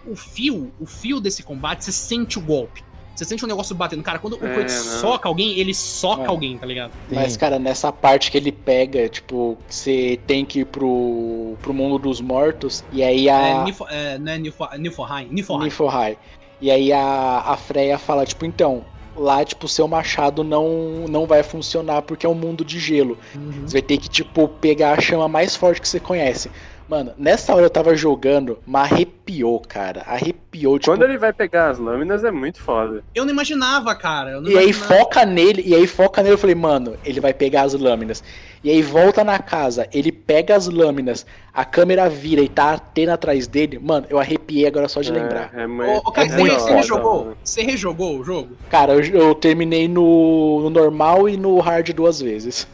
o 0.07 0.17
fio, 0.17 0.73
o 0.81 0.87
fio 0.87 1.21
desse 1.21 1.43
combate, 1.43 1.85
você 1.85 1.93
sente 1.93 2.39
o 2.39 2.43
golpe. 2.43 2.85
Você 3.15 3.25
sente 3.25 3.43
o 3.45 3.49
negócio 3.49 3.75
batendo. 3.75 4.03
Cara, 4.03 4.19
quando 4.19 4.35
o 4.35 4.47
É, 4.47 4.55
Kratos 4.55 4.75
não. 4.75 5.01
soca 5.01 5.27
alguém, 5.27 5.59
ele 5.59 5.73
soca 5.73 6.25
É. 6.25 6.27
alguém, 6.27 6.59
tá 6.59 6.67
ligado? 6.67 6.93
mas, 7.11 7.33
Sim. 7.33 7.39
cara, 7.39 7.59
nessa 7.59 7.91
parte 7.91 8.31
que 8.31 8.37
ele 8.37 8.53
pega, 8.53 9.09
tipo, 9.09 9.57
que 9.67 9.75
você 9.75 10.21
tem 10.27 10.45
que 10.45 10.61
ir 10.61 10.65
pro, 10.67 11.55
pro 11.63 11.73
mundo 11.73 11.99
dos 11.99 12.21
mortos, 12.21 12.85
e 12.93 13.03
aí 13.03 13.29
É, 13.29 13.33
a. 13.33 13.65
Nifo, 13.65 13.87
é, 13.89 14.19
não 14.19 14.33
é? 14.33 14.39
Niflheim. 14.39 15.29
Niflheim. 15.31 16.17
E 16.61 16.71
aí 16.71 16.93
a, 16.93 17.43
a 17.47 17.57
Freya 17.57 17.97
fala, 17.99 18.25
tipo, 18.27 18.45
então, 18.45 18.85
lá, 19.17 19.43
tipo, 19.45 19.67
seu 19.67 19.89
machado 19.89 20.45
não, 20.45 21.07
não 21.09 21.27
vai 21.27 21.43
funcionar 21.43 22.03
porque 22.03 22.27
é 22.27 22.29
um 22.29 22.35
mundo 22.35 22.63
de 22.65 22.79
gelo. 22.79 23.17
Uhum. 23.35 23.63
Você 23.67 23.73
vai 23.79 23.83
ter 23.83 23.97
que, 23.97 24.11
tipo, 24.11 24.47
pegar 24.49 24.93
a 24.93 25.01
chama 25.01 25.27
mais 25.27 25.57
forte 25.57 25.81
que 25.81 25.89
você 25.89 25.99
conhece. 26.01 26.51
Mano, 26.89 27.13
nessa 27.19 27.53
hora 27.55 27.67
eu 27.67 27.71
tava 27.71 27.97
jogando, 27.97 28.59
mas 28.65 28.93
arrepiou, 28.93 29.61
cara. 29.61 30.03
Arrepiou, 30.07 30.79
tipo. 30.79 30.93
Quando 30.93 31.03
ele 31.03 31.19
vai 31.19 31.33
pegar 31.33 31.69
as 31.71 31.79
lâminas 31.81 32.23
é 32.23 32.31
muito 32.31 32.61
foda. 32.61 33.03
Eu 33.13 33.25
não 33.25 33.33
imaginava, 33.33 33.93
cara. 33.95 34.31
Eu 34.31 34.41
não 34.41 34.49
E 34.51 34.57
aí 34.57 34.71
imaginava. 34.71 34.95
foca 35.01 35.27
nele, 35.27 35.63
e 35.67 35.75
aí 35.75 35.87
foca 35.87 36.23
nele, 36.23 36.35
eu 36.35 36.39
falei, 36.39 36.55
mano, 36.55 36.97
ele 37.05 37.21
vai 37.21 37.35
pegar 37.35 37.63
as 37.63 37.75
lâminas. 37.75 38.23
E 38.63 38.71
aí 38.71 38.83
volta 38.83 39.23
na 39.25 39.39
casa, 39.39 39.89
ele 39.93 40.11
pega 40.13 40.55
as 40.57 40.67
lâminas, 40.69 41.27
a 41.53 41.65
câmera 41.65 42.09
vira 42.09 42.41
e 42.41 42.49
tá 42.49 42.65
a 42.67 42.75
Atena 42.75 43.15
atrás 43.15 43.47
dele. 43.47 43.79
Mano, 43.81 44.07
eu 44.09 44.19
arrepiei 44.19 44.67
agora 44.67 44.89
só 44.89 45.01
de 45.01 45.11
lembrar. 45.13 45.51
É, 45.55 45.63
é, 45.63 45.67
Ô, 45.67 45.99
ô, 46.05 46.13
cara, 46.13 46.27
É 46.29 46.31
você, 46.31 46.37
muito 46.39 46.53
você 46.55 46.61
foda, 46.61 46.75
rejogou? 46.77 47.25
mano. 47.25 47.37
Você 47.45 47.63
rejogou 47.63 48.19
o 48.19 48.25
jogo? 48.25 48.57
Cara, 48.71 48.95
eu, 48.95 49.01
eu 49.05 49.35
terminei 49.35 49.89
no, 49.89 50.61
no 50.63 50.71
normal 50.71 51.29
e 51.29 51.37
no 51.37 51.59
hard 51.59 51.93
duas 51.93 52.21
vezes. 52.21 52.67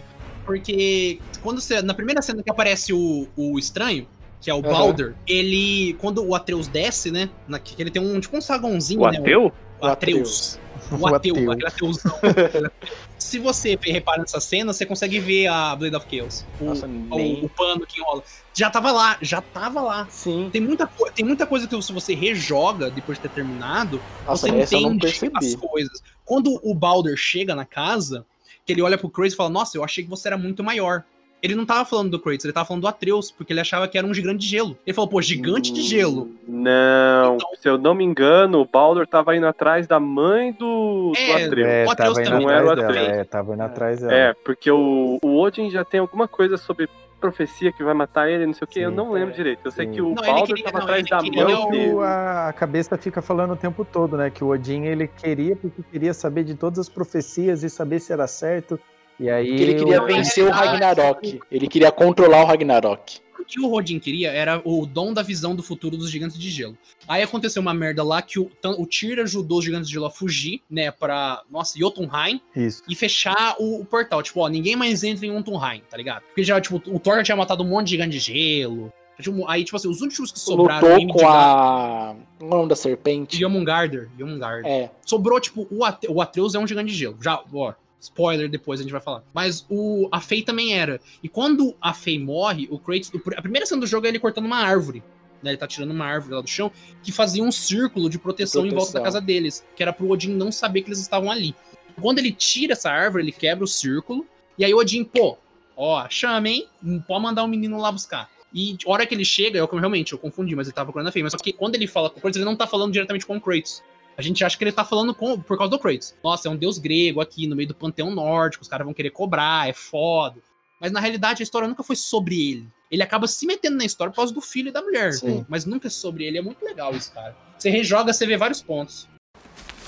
Porque 0.45 1.19
quando 1.43 1.61
você. 1.61 1.81
Na 1.83 1.95
primeira 1.95 2.21
cena 2.23 2.43
que 2.43 2.51
aparece 2.51 2.93
o, 2.93 3.27
o 3.37 3.59
estranho, 3.59 4.07
que 4.41 4.51
é 4.51 4.55
o 4.55 4.59
Aham. 4.59 4.71
Balder, 4.73 5.15
ele. 5.27 5.95
Quando 6.01 6.25
o 6.25 6.35
Atreus 6.35 6.67
desce, 6.69 7.11
né? 7.11 7.29
Na, 7.47 7.59
que 7.59 7.81
ele 7.81 7.91
tem 7.91 8.03
um 8.03 8.19
tipo 8.21 8.37
um 8.37 8.41
saguãozinho, 8.41 9.01
O 9.03 9.11
né? 9.11 9.19
ateu? 9.19 9.53
O 9.81 9.87
Atreus. 9.87 10.59
O 10.91 10.97
O 10.97 11.07
ateu, 11.15 11.35
ateu. 11.35 11.51
aquele 11.53 11.69
ateuzão. 11.69 12.13
Se 13.19 13.39
você 13.39 13.79
repara 13.83 14.21
nessa 14.21 14.41
cena, 14.41 14.73
você 14.73 14.85
consegue 14.85 15.19
ver 15.21 15.47
a 15.47 15.75
Blade 15.77 15.95
of 15.97 16.07
Chaos. 16.11 16.45
O, 16.61 16.65
Nossa, 16.65 16.87
o- 16.87 17.17
nem. 17.17 17.43
o 17.45 17.49
pano 17.49 17.87
que 17.87 18.01
enrola. 18.01 18.23
Já 18.53 18.69
tava 18.69 18.91
lá, 18.91 19.17
já 19.23 19.41
tava 19.41 19.81
lá. 19.81 20.07
Sim. 20.11 20.51
Tem 20.53 20.61
muita, 20.61 20.87
tem 21.15 21.25
muita 21.25 21.47
coisa 21.47 21.67
que 21.67 21.81
se 21.81 21.93
você 21.93 22.15
rejoga 22.15 22.91
depois 22.91 23.17
de 23.17 23.23
ter 23.23 23.31
terminado, 23.31 24.03
Nossa, 24.27 24.49
você 24.49 24.77
entende 24.77 25.07
as 25.35 25.55
coisas. 25.55 26.03
Quando 26.25 26.61
o 26.63 26.75
Balder 26.75 27.17
chega 27.17 27.55
na 27.55 27.65
casa, 27.65 28.27
que 28.65 28.73
ele 28.73 28.83
olha 28.83 28.97
pro 28.99 29.09
Kratos 29.11 29.35
e 29.35 29.37
fala, 29.37 29.51
nossa, 29.51 29.77
eu 29.77 29.85
achei 29.85 30.05
que 30.05 30.11
você 30.11 30.29
era 30.29 30.39
muito 30.39 30.63
maior. 30.63 31.03
Ele 31.43 31.57
não 31.57 31.67
tava 31.67 31.85
falando 31.85 32.11
do 32.11 32.21
Kratos, 32.21 32.45
ele 32.45 32.53
tava 32.53 32.67
falando 32.67 32.83
do 32.83 32.87
Atreus, 32.87 33.33
porque 33.33 33.53
ele 33.53 33.59
achava 33.59 33.89
que 33.89 33.99
era 33.99 34.07
um 34.07 34.15
gigante 34.15 34.39
de 34.39 34.47
gelo. 34.47 34.79
Ele 34.87 34.95
falou, 34.95 35.09
pô, 35.11 35.21
gigante 35.21 35.73
de 35.73 35.83
gelo. 35.83 36.31
Não, 36.47 37.35
Então- 37.35 37.49
se 37.61 37.69
eu 37.69 37.77
não 37.77 37.95
me 37.95 38.05
engano, 38.05 38.61
o 38.61 38.65
Baldur 38.65 39.07
tava 39.09 39.37
indo 39.37 39.47
atrás 39.47 39.89
da 39.89 39.99
mãe 39.99 40.53
do, 40.53 41.11
do 41.13 41.19
É, 41.19 41.45
Atreus. 41.45 41.69
É, 41.69 41.85
O 41.85 41.91
Atreus 41.91 42.15
tava 42.15 42.21
indo 42.21 42.31
também 42.31 42.47
não 42.47 42.53
era 42.55 42.65
o 42.67 42.71
atrás 42.71 42.89
dela. 42.95 43.01
Atreus. 43.09 43.19
É, 43.19 43.25
tava 43.25 43.55
indo 43.55 43.63
atrás 43.63 44.01
dela. 44.01 44.15
É, 44.15 44.35
porque 44.35 44.71
o, 44.71 45.19
o 45.21 45.41
Odin 45.41 45.69
já 45.69 45.85
tem 45.85 45.99
alguma 45.99 46.29
coisa 46.29 46.57
sobre 46.57 46.89
profecia 47.23 47.73
que 47.73 47.83
vai 47.85 47.95
matar 47.95 48.29
ele, 48.29 48.45
não 48.45 48.53
sei 48.53 48.65
o 48.65 48.69
que, 48.69 48.81
eu 48.81 48.91
não 48.91 49.13
lembro 49.13 49.33
direito. 49.35 49.61
Eu 49.65 49.71
sei 49.71 49.87
Sim. 49.87 49.93
que 49.93 50.03
o 50.03 50.09
Não, 50.09 50.15
Baldur 50.17 50.47
queria- 50.49 50.65
tava 50.65 50.79
não, 50.79 50.85
atrás 50.85 51.09
da 51.09 51.23
mão 51.23 51.69
o- 51.69 51.71
dele. 51.71 51.99
a 52.03 52.49
a 52.49 52.53
cabeça 52.53 52.99
fica 52.99 53.23
falando 53.23 53.53
o 53.53 53.57
tempo 53.57 53.85
todo, 53.85 54.17
né? 54.17 54.29
Que 54.29 54.43
o 54.45 54.49
Odin 54.49 54.85
ele 54.85 55.07
queria 55.07 55.55
porque 55.57 55.83
queria 55.91 56.13
saber 56.13 56.43
de 56.45 56.55
todas 56.55 56.81
as 56.81 56.89
profecias 56.89 57.63
e 57.63 57.71
saber 57.71 58.01
se 58.01 58.13
era 58.13 58.27
certo. 58.27 58.79
E 59.21 59.29
aí 59.31 59.49
ele 59.49 59.75
queria 59.75 60.03
o- 60.03 60.07
vencer 60.07 60.45
o 60.45 60.51
Ragnarok. 60.51 61.41
Ele 61.51 61.69
queria 61.69 61.91
controlar 61.93 62.43
o 62.43 62.47
Ragnarok. 62.47 63.21
O 63.39 63.45
que 63.45 63.61
o 63.61 63.67
Rodin 63.69 63.99
queria 63.99 64.31
era 64.31 64.63
o 64.65 64.87
dom 64.87 65.13
da 65.13 65.21
visão 65.21 65.55
do 65.55 65.63
futuro 65.65 65.97
dos 65.97 66.09
gigantes 66.11 66.39
de 66.39 66.49
gelo. 66.49 66.79
Aí 67.09 67.23
aconteceu 67.23 67.61
uma 67.61 67.75
merda 67.75 68.03
lá 68.05 68.23
que 68.23 68.39
o, 68.39 68.49
o 68.79 68.87
Tyr 68.87 69.19
ajudou 69.21 69.59
os 69.59 69.65
gigantes 69.65 69.89
de 69.89 69.95
gelo 69.95 70.07
a 70.07 70.11
fugir, 70.11 70.63
né, 70.71 70.93
pra, 70.93 71.43
nossa, 71.51 71.77
Jotunheim, 71.79 72.41
Isso. 72.55 72.83
e 72.89 72.95
fechar 72.95 73.57
o, 73.59 73.81
o 73.81 73.85
portal. 73.85 74.23
Tipo, 74.23 74.41
ó, 74.41 74.49
ninguém 74.49 74.77
mais 74.77 75.03
entra 75.03 75.27
em 75.27 75.35
Jotunheim, 75.37 75.83
tá 75.91 75.97
ligado? 75.97 76.23
Porque 76.23 76.45
já, 76.45 76.61
tipo, 76.61 76.81
o 76.87 76.99
Thor 77.01 77.17
já 77.17 77.23
tinha 77.25 77.37
matado 77.37 77.65
um 77.65 77.69
monte 77.69 77.87
de 77.87 77.91
gigante 77.91 78.11
de 78.13 78.21
gelo. 78.21 78.93
Tipo, 79.21 79.47
Aí, 79.49 79.65
tipo 79.65 79.77
assim, 79.77 79.89
os 79.89 80.01
últimos 80.01 80.31
que 80.33 80.39
sobraram... 80.39 80.97
Lutou 80.99 81.21
com 81.21 81.29
a. 81.29 82.15
É 82.41 82.45
o 82.45 82.49
nome 82.49 82.69
da 82.69 82.75
serpente? 82.77 83.41
Yomungarder, 83.43 84.09
Yomungarder. 84.19 84.65
É. 84.71 84.91
Sobrou, 85.05 85.39
tipo, 85.41 85.67
o, 85.71 85.85
Ate- 85.85 86.09
o 86.09 86.21
Atreus 86.23 86.55
é 86.55 86.59
um 86.59 86.67
gigante 86.67 86.93
de 86.93 86.99
gelo. 86.99 87.17
Já, 87.21 87.43
ó, 87.53 87.73
spoiler, 88.03 88.49
depois 88.49 88.81
a 88.81 88.83
gente 88.83 88.93
vai 88.93 89.01
falar. 89.01 89.23
Mas 89.33 89.65
o, 89.71 90.09
a 90.11 90.21
Fei 90.21 90.43
também 90.43 90.75
era. 90.75 91.01
E 91.23 91.29
quando 91.29 91.75
a 91.81 91.95
Fei 91.95 92.19
morre, 92.19 92.69
o 92.71 92.79
Kratos. 92.79 93.11
a 93.37 93.41
primeira 93.43 93.65
cena 93.65 93.81
do 93.81 93.87
jogo 93.87 94.07
é 94.07 94.09
ele 94.09 94.19
cortando 94.19 94.45
uma 94.45 94.59
árvore. 94.59 95.03
Né, 95.43 95.51
ele 95.51 95.57
tá 95.57 95.67
tirando 95.67 95.91
uma 95.91 96.05
árvore 96.05 96.37
lá 96.37 96.41
do 96.41 96.49
chão 96.49 96.71
que 97.03 97.11
fazia 97.11 97.43
um 97.43 97.51
círculo 97.51 98.09
de 98.09 98.17
proteção, 98.17 98.65
em 98.65 98.71
volta 98.71 98.93
Proteção. 98.93 99.01
da 99.01 99.05
casa 99.05 99.21
deles. 99.21 99.65
Que 99.75 99.83
era 99.83 99.93
pro 99.93 100.09
Odin 100.09 100.33
não 100.35 100.53
saber 100.53 100.83
que 100.83 100.89
eles 100.89 101.01
estavam 101.01 101.31
ali. 101.31 101.55
Quando 102.01 102.19
ele 102.19 102.33
tira 102.33 102.73
essa 102.73 102.91
árvore, 102.91 103.25
ele 103.25 103.33
quebra 103.33 103.65
o 103.65 103.69
círculo. 103.69 104.27
E 104.59 104.65
aí 104.65 104.73
o 104.73 104.79
Odin, 104.79 105.05
pô, 105.05 105.39
ó, 105.77 106.07
chama, 106.09 106.49
hein? 106.49 106.69
Não 106.83 107.01
Pode 107.01 107.23
mandar 107.23 107.45
o 107.45 107.49
menino 107.49 107.79
lá 107.79 107.91
buscar. 107.91 108.31
E 108.55 108.77
a 108.87 108.91
hora 108.91 109.07
que 109.07 109.15
ele 109.15 109.25
chega, 109.25 109.59
eu 109.59 109.67
realmente, 109.67 110.13
eu 110.13 110.19
confundi, 110.19 110.55
mas 110.55 110.67
ele 110.67 110.75
tava 110.75 110.87
procurando 110.87 111.09
a 111.09 111.13
Fei. 111.13 111.23
Mas 111.23 111.33
só 111.33 111.39
que 111.39 111.53
quando 111.53 111.75
ele 111.75 111.87
fala 111.87 112.11
com 112.11 112.19
o 112.19 112.23
Kratos, 112.23 112.37
ele 112.37 112.45
não 112.45 112.57
tá 112.57 112.67
falando 112.67 112.93
diretamente 112.93 113.25
com 113.25 113.37
o 113.37 113.41
Kratos. 113.41 113.83
A 114.17 114.23
gente 114.23 114.45
acha 114.45 114.57
que 114.57 114.65
ele 114.65 114.73
tá 114.73 114.85
falando 114.85 115.15
com, 115.15 115.41
por 115.41 115.57
causa 115.57 115.71
do 115.71 115.79
Kratos. 115.79 116.15
Nossa, 116.23 116.49
é 116.49 116.51
um 116.51 116.57
deus 116.57 116.79
grego 116.79 117.21
aqui 117.21 117.47
no 117.47 117.57
meio 117.57 117.69
do 117.69 117.75
panteão 117.75 118.11
nórdico, 118.11 118.63
os 118.63 118.69
caras 118.69 118.85
vão 118.85 118.95
querer 118.95 119.11
cobrar, 119.11 119.69
é 119.69 119.73
foda. 119.73 120.41
Mas 120.81 120.93
na 120.93 121.01
realidade 121.01 121.43
a 121.43 121.45
história 121.45 121.69
nunca 121.69 121.83
foi 121.83 121.97
sobre 121.97 122.35
ele. 122.51 122.69
Ele 122.91 123.03
acaba 123.03 123.27
se 123.27 123.47
metendo 123.47 123.79
na 123.79 123.85
história 123.85 124.11
por 124.11 124.17
causa 124.17 124.35
do 124.35 124.41
filho 124.41 124.69
e 124.69 124.73
da 124.73 124.83
mulher. 124.83 125.13
Sim. 125.15 125.47
Mas 125.49 125.65
nunca 125.65 125.87
é 125.87 125.91
sobre 125.91 126.25
ele. 126.25 126.39
É 126.39 126.43
muito 126.43 126.63
legal 126.63 126.95
isso, 126.95 127.13
cara. 127.13 127.35
Você 127.59 127.71
rejoga, 127.71 128.13
você 128.13 128.27
vê 128.27 128.37
vários 128.37 128.61
pontos. 128.61 129.09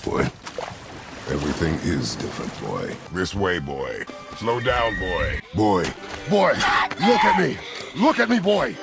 Boy, 0.05 0.25
everything 1.31 1.75
is 1.87 2.17
different, 2.17 2.53
boy. 2.61 2.95
This 3.13 3.35
way, 3.35 3.61
boy. 3.61 4.07
Slow 4.39 4.61
down, 4.61 4.95
boy. 4.99 5.41
Boy. 5.55 5.85
Boy, 6.31 6.53
look 7.07 7.25
at 7.25 7.39
me. 7.39 7.59
Look 7.97 8.21
at 8.21 8.29
me, 8.29 8.41
boy. 8.41 8.75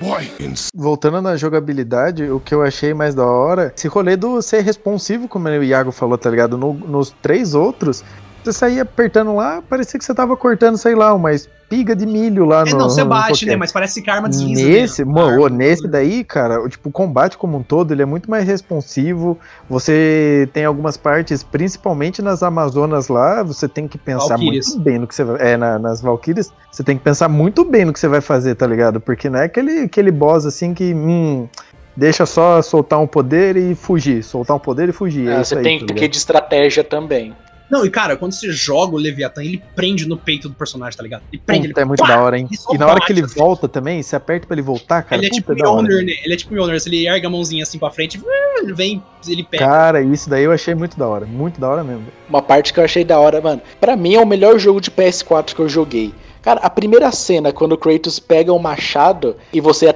Boy. 0.00 0.30
Voltando 0.74 1.20
na 1.22 1.36
jogabilidade, 1.36 2.24
o 2.30 2.40
que 2.40 2.54
eu 2.54 2.62
achei 2.62 2.92
mais 2.92 3.14
da 3.14 3.24
hora, 3.24 3.72
esse 3.76 3.86
rolê 3.88 4.16
do 4.16 4.40
ser 4.42 4.60
responsivo, 4.62 5.28
como 5.28 5.48
o 5.48 5.62
Iago 5.62 5.92
falou, 5.92 6.18
tá 6.18 6.28
ligado? 6.30 6.58
No- 6.58 6.74
nos 6.74 7.10
três 7.22 7.54
outros, 7.54 8.02
você 8.44 8.52
saía 8.52 8.82
apertando 8.82 9.34
lá, 9.34 9.62
parecia 9.62 9.98
que 9.98 10.04
você 10.04 10.14
tava 10.14 10.36
cortando, 10.36 10.76
sei 10.76 10.94
lá, 10.94 11.14
uma 11.14 11.32
espiga 11.32 11.94
de 11.96 12.04
milho 12.06 12.44
lá 12.44 12.64
no. 12.64 12.70
é, 12.70 12.74
não, 12.74 12.88
você 12.90 13.02
no 13.02 13.08
bate, 13.10 13.28
qualquer. 13.28 13.46
né? 13.46 13.56
Mas 13.56 13.72
parece 13.72 14.02
que 14.02 14.10
a 14.10 14.14
arma 14.14 14.28
desliza. 14.28 14.68
Nesse, 14.68 15.04
né? 15.04 15.12
mano, 15.12 15.36
A 15.36 15.40
ô, 15.40 15.44
arma- 15.44 15.56
nesse 15.56 15.86
daí, 15.88 16.22
cara, 16.24 16.60
o, 16.62 16.68
tipo, 16.68 16.88
o 16.88 16.92
combate 16.92 17.38
como 17.38 17.56
um 17.58 17.62
todo, 17.62 17.92
ele 17.92 18.02
é 18.02 18.04
muito 18.04 18.30
mais 18.30 18.44
responsivo. 18.46 19.38
Você 19.70 20.48
tem 20.52 20.64
algumas 20.64 20.96
partes, 20.96 21.42
principalmente 21.42 22.20
nas 22.20 22.42
Amazonas 22.42 23.08
lá, 23.08 23.42
você 23.42 23.68
tem 23.68 23.88
que 23.88 23.96
pensar 23.98 24.36
muito 24.38 24.78
bem 24.80 24.98
no 24.98 25.06
que 25.06 25.14
você 25.14 25.24
vai. 25.24 25.52
É, 25.52 25.56
na- 25.56 25.78
nas 25.78 26.00
Valkyrias, 26.02 26.52
você 26.70 26.82
tem 26.82 26.96
que 26.98 27.02
pensar 27.04 27.28
muito 27.28 27.64
bem 27.64 27.84
no 27.84 27.92
que 27.92 27.98
você 28.00 28.08
vai 28.08 28.20
fazer, 28.20 28.54
tá 28.54 28.66
ligado? 28.66 29.00
Porque 29.00 29.30
não 29.30 29.38
é 29.38 29.44
aquele, 29.44 29.80
aquele 29.80 30.10
boss 30.10 30.44
assim 30.44 30.74
que. 30.74 30.92
Hum, 30.94 31.48
deixa 31.96 32.24
só 32.26 32.60
soltar 32.62 32.98
um 33.00 33.06
poder 33.06 33.56
e 33.56 33.74
fugir. 33.74 34.22
Soltar 34.22 34.56
um 34.56 34.60
poder 34.60 34.88
e 34.88 34.92
fugir. 34.92 35.28
é 35.28 35.36
Ah, 35.36 35.40
isso 35.40 35.50
você 35.50 35.56
aí, 35.58 35.62
tem 35.62 35.78
tá 35.80 35.86
que 35.86 35.94
ligado? 35.94 36.10
de 36.10 36.16
estratégia 36.18 36.84
também. 36.84 37.34
Não, 37.72 37.86
e 37.86 37.90
cara, 37.90 38.18
quando 38.18 38.32
você 38.32 38.52
joga 38.52 38.94
o 38.94 38.98
Leviatã, 38.98 39.42
ele 39.42 39.62
prende 39.74 40.06
no 40.06 40.14
peito 40.14 40.46
do 40.46 40.54
personagem, 40.54 40.94
tá 40.94 41.02
ligado? 41.02 41.22
Ele 41.32 41.40
prende, 41.40 41.68
Puta, 41.68 41.80
ele 41.80 41.84
é 41.84 41.88
muito 41.88 42.00
pá! 42.00 42.06
da 42.08 42.20
hora, 42.22 42.38
hein? 42.38 42.46
E 42.70 42.76
na 42.76 42.84
hora 42.84 42.96
bate, 42.96 43.06
que 43.06 43.12
ele 43.14 43.22
assim. 43.22 43.40
volta 43.40 43.66
também, 43.66 44.02
você 44.02 44.14
aperta 44.14 44.46
pra 44.46 44.54
ele 44.54 44.60
voltar, 44.60 45.02
cara. 45.02 45.16
ele 45.16 45.26
é 45.26 45.30
puta, 45.30 45.54
tipo 45.54 45.66
hora. 45.66 45.82
Mjolnir, 45.82 46.04
né? 46.04 46.12
Ele 46.22 46.34
é 46.34 46.36
tipo 46.36 46.52
Mjolnir, 46.52 46.78
se 46.78 46.90
ele 46.90 47.06
ergue 47.06 47.26
a 47.26 47.30
mãozinha 47.30 47.62
assim 47.62 47.78
pra 47.78 47.90
frente, 47.90 48.20
ele 48.58 48.74
vem, 48.74 49.02
ele 49.26 49.42
pega. 49.42 49.64
Cara, 49.64 50.02
isso 50.02 50.28
daí 50.28 50.44
eu 50.44 50.52
achei 50.52 50.74
muito 50.74 50.98
da 50.98 51.08
hora. 51.08 51.24
Muito 51.24 51.58
da 51.58 51.70
hora 51.70 51.82
mesmo. 51.82 52.04
Uma 52.28 52.42
parte 52.42 52.74
que 52.74 52.78
eu 52.78 52.84
achei 52.84 53.04
da 53.04 53.18
hora, 53.18 53.40
mano. 53.40 53.62
Pra 53.80 53.96
mim 53.96 54.16
é 54.16 54.20
o 54.20 54.26
melhor 54.26 54.58
jogo 54.58 54.78
de 54.78 54.90
PS4 54.90 55.54
que 55.54 55.60
eu 55.60 55.68
joguei. 55.68 56.12
Cara, 56.42 56.60
a 56.60 56.68
primeira 56.68 57.10
cena, 57.10 57.54
quando 57.54 57.72
o 57.72 57.78
Kratos 57.78 58.18
pega 58.18 58.52
o 58.52 58.58
machado 58.58 59.34
e 59.50 59.62
você 59.62 59.90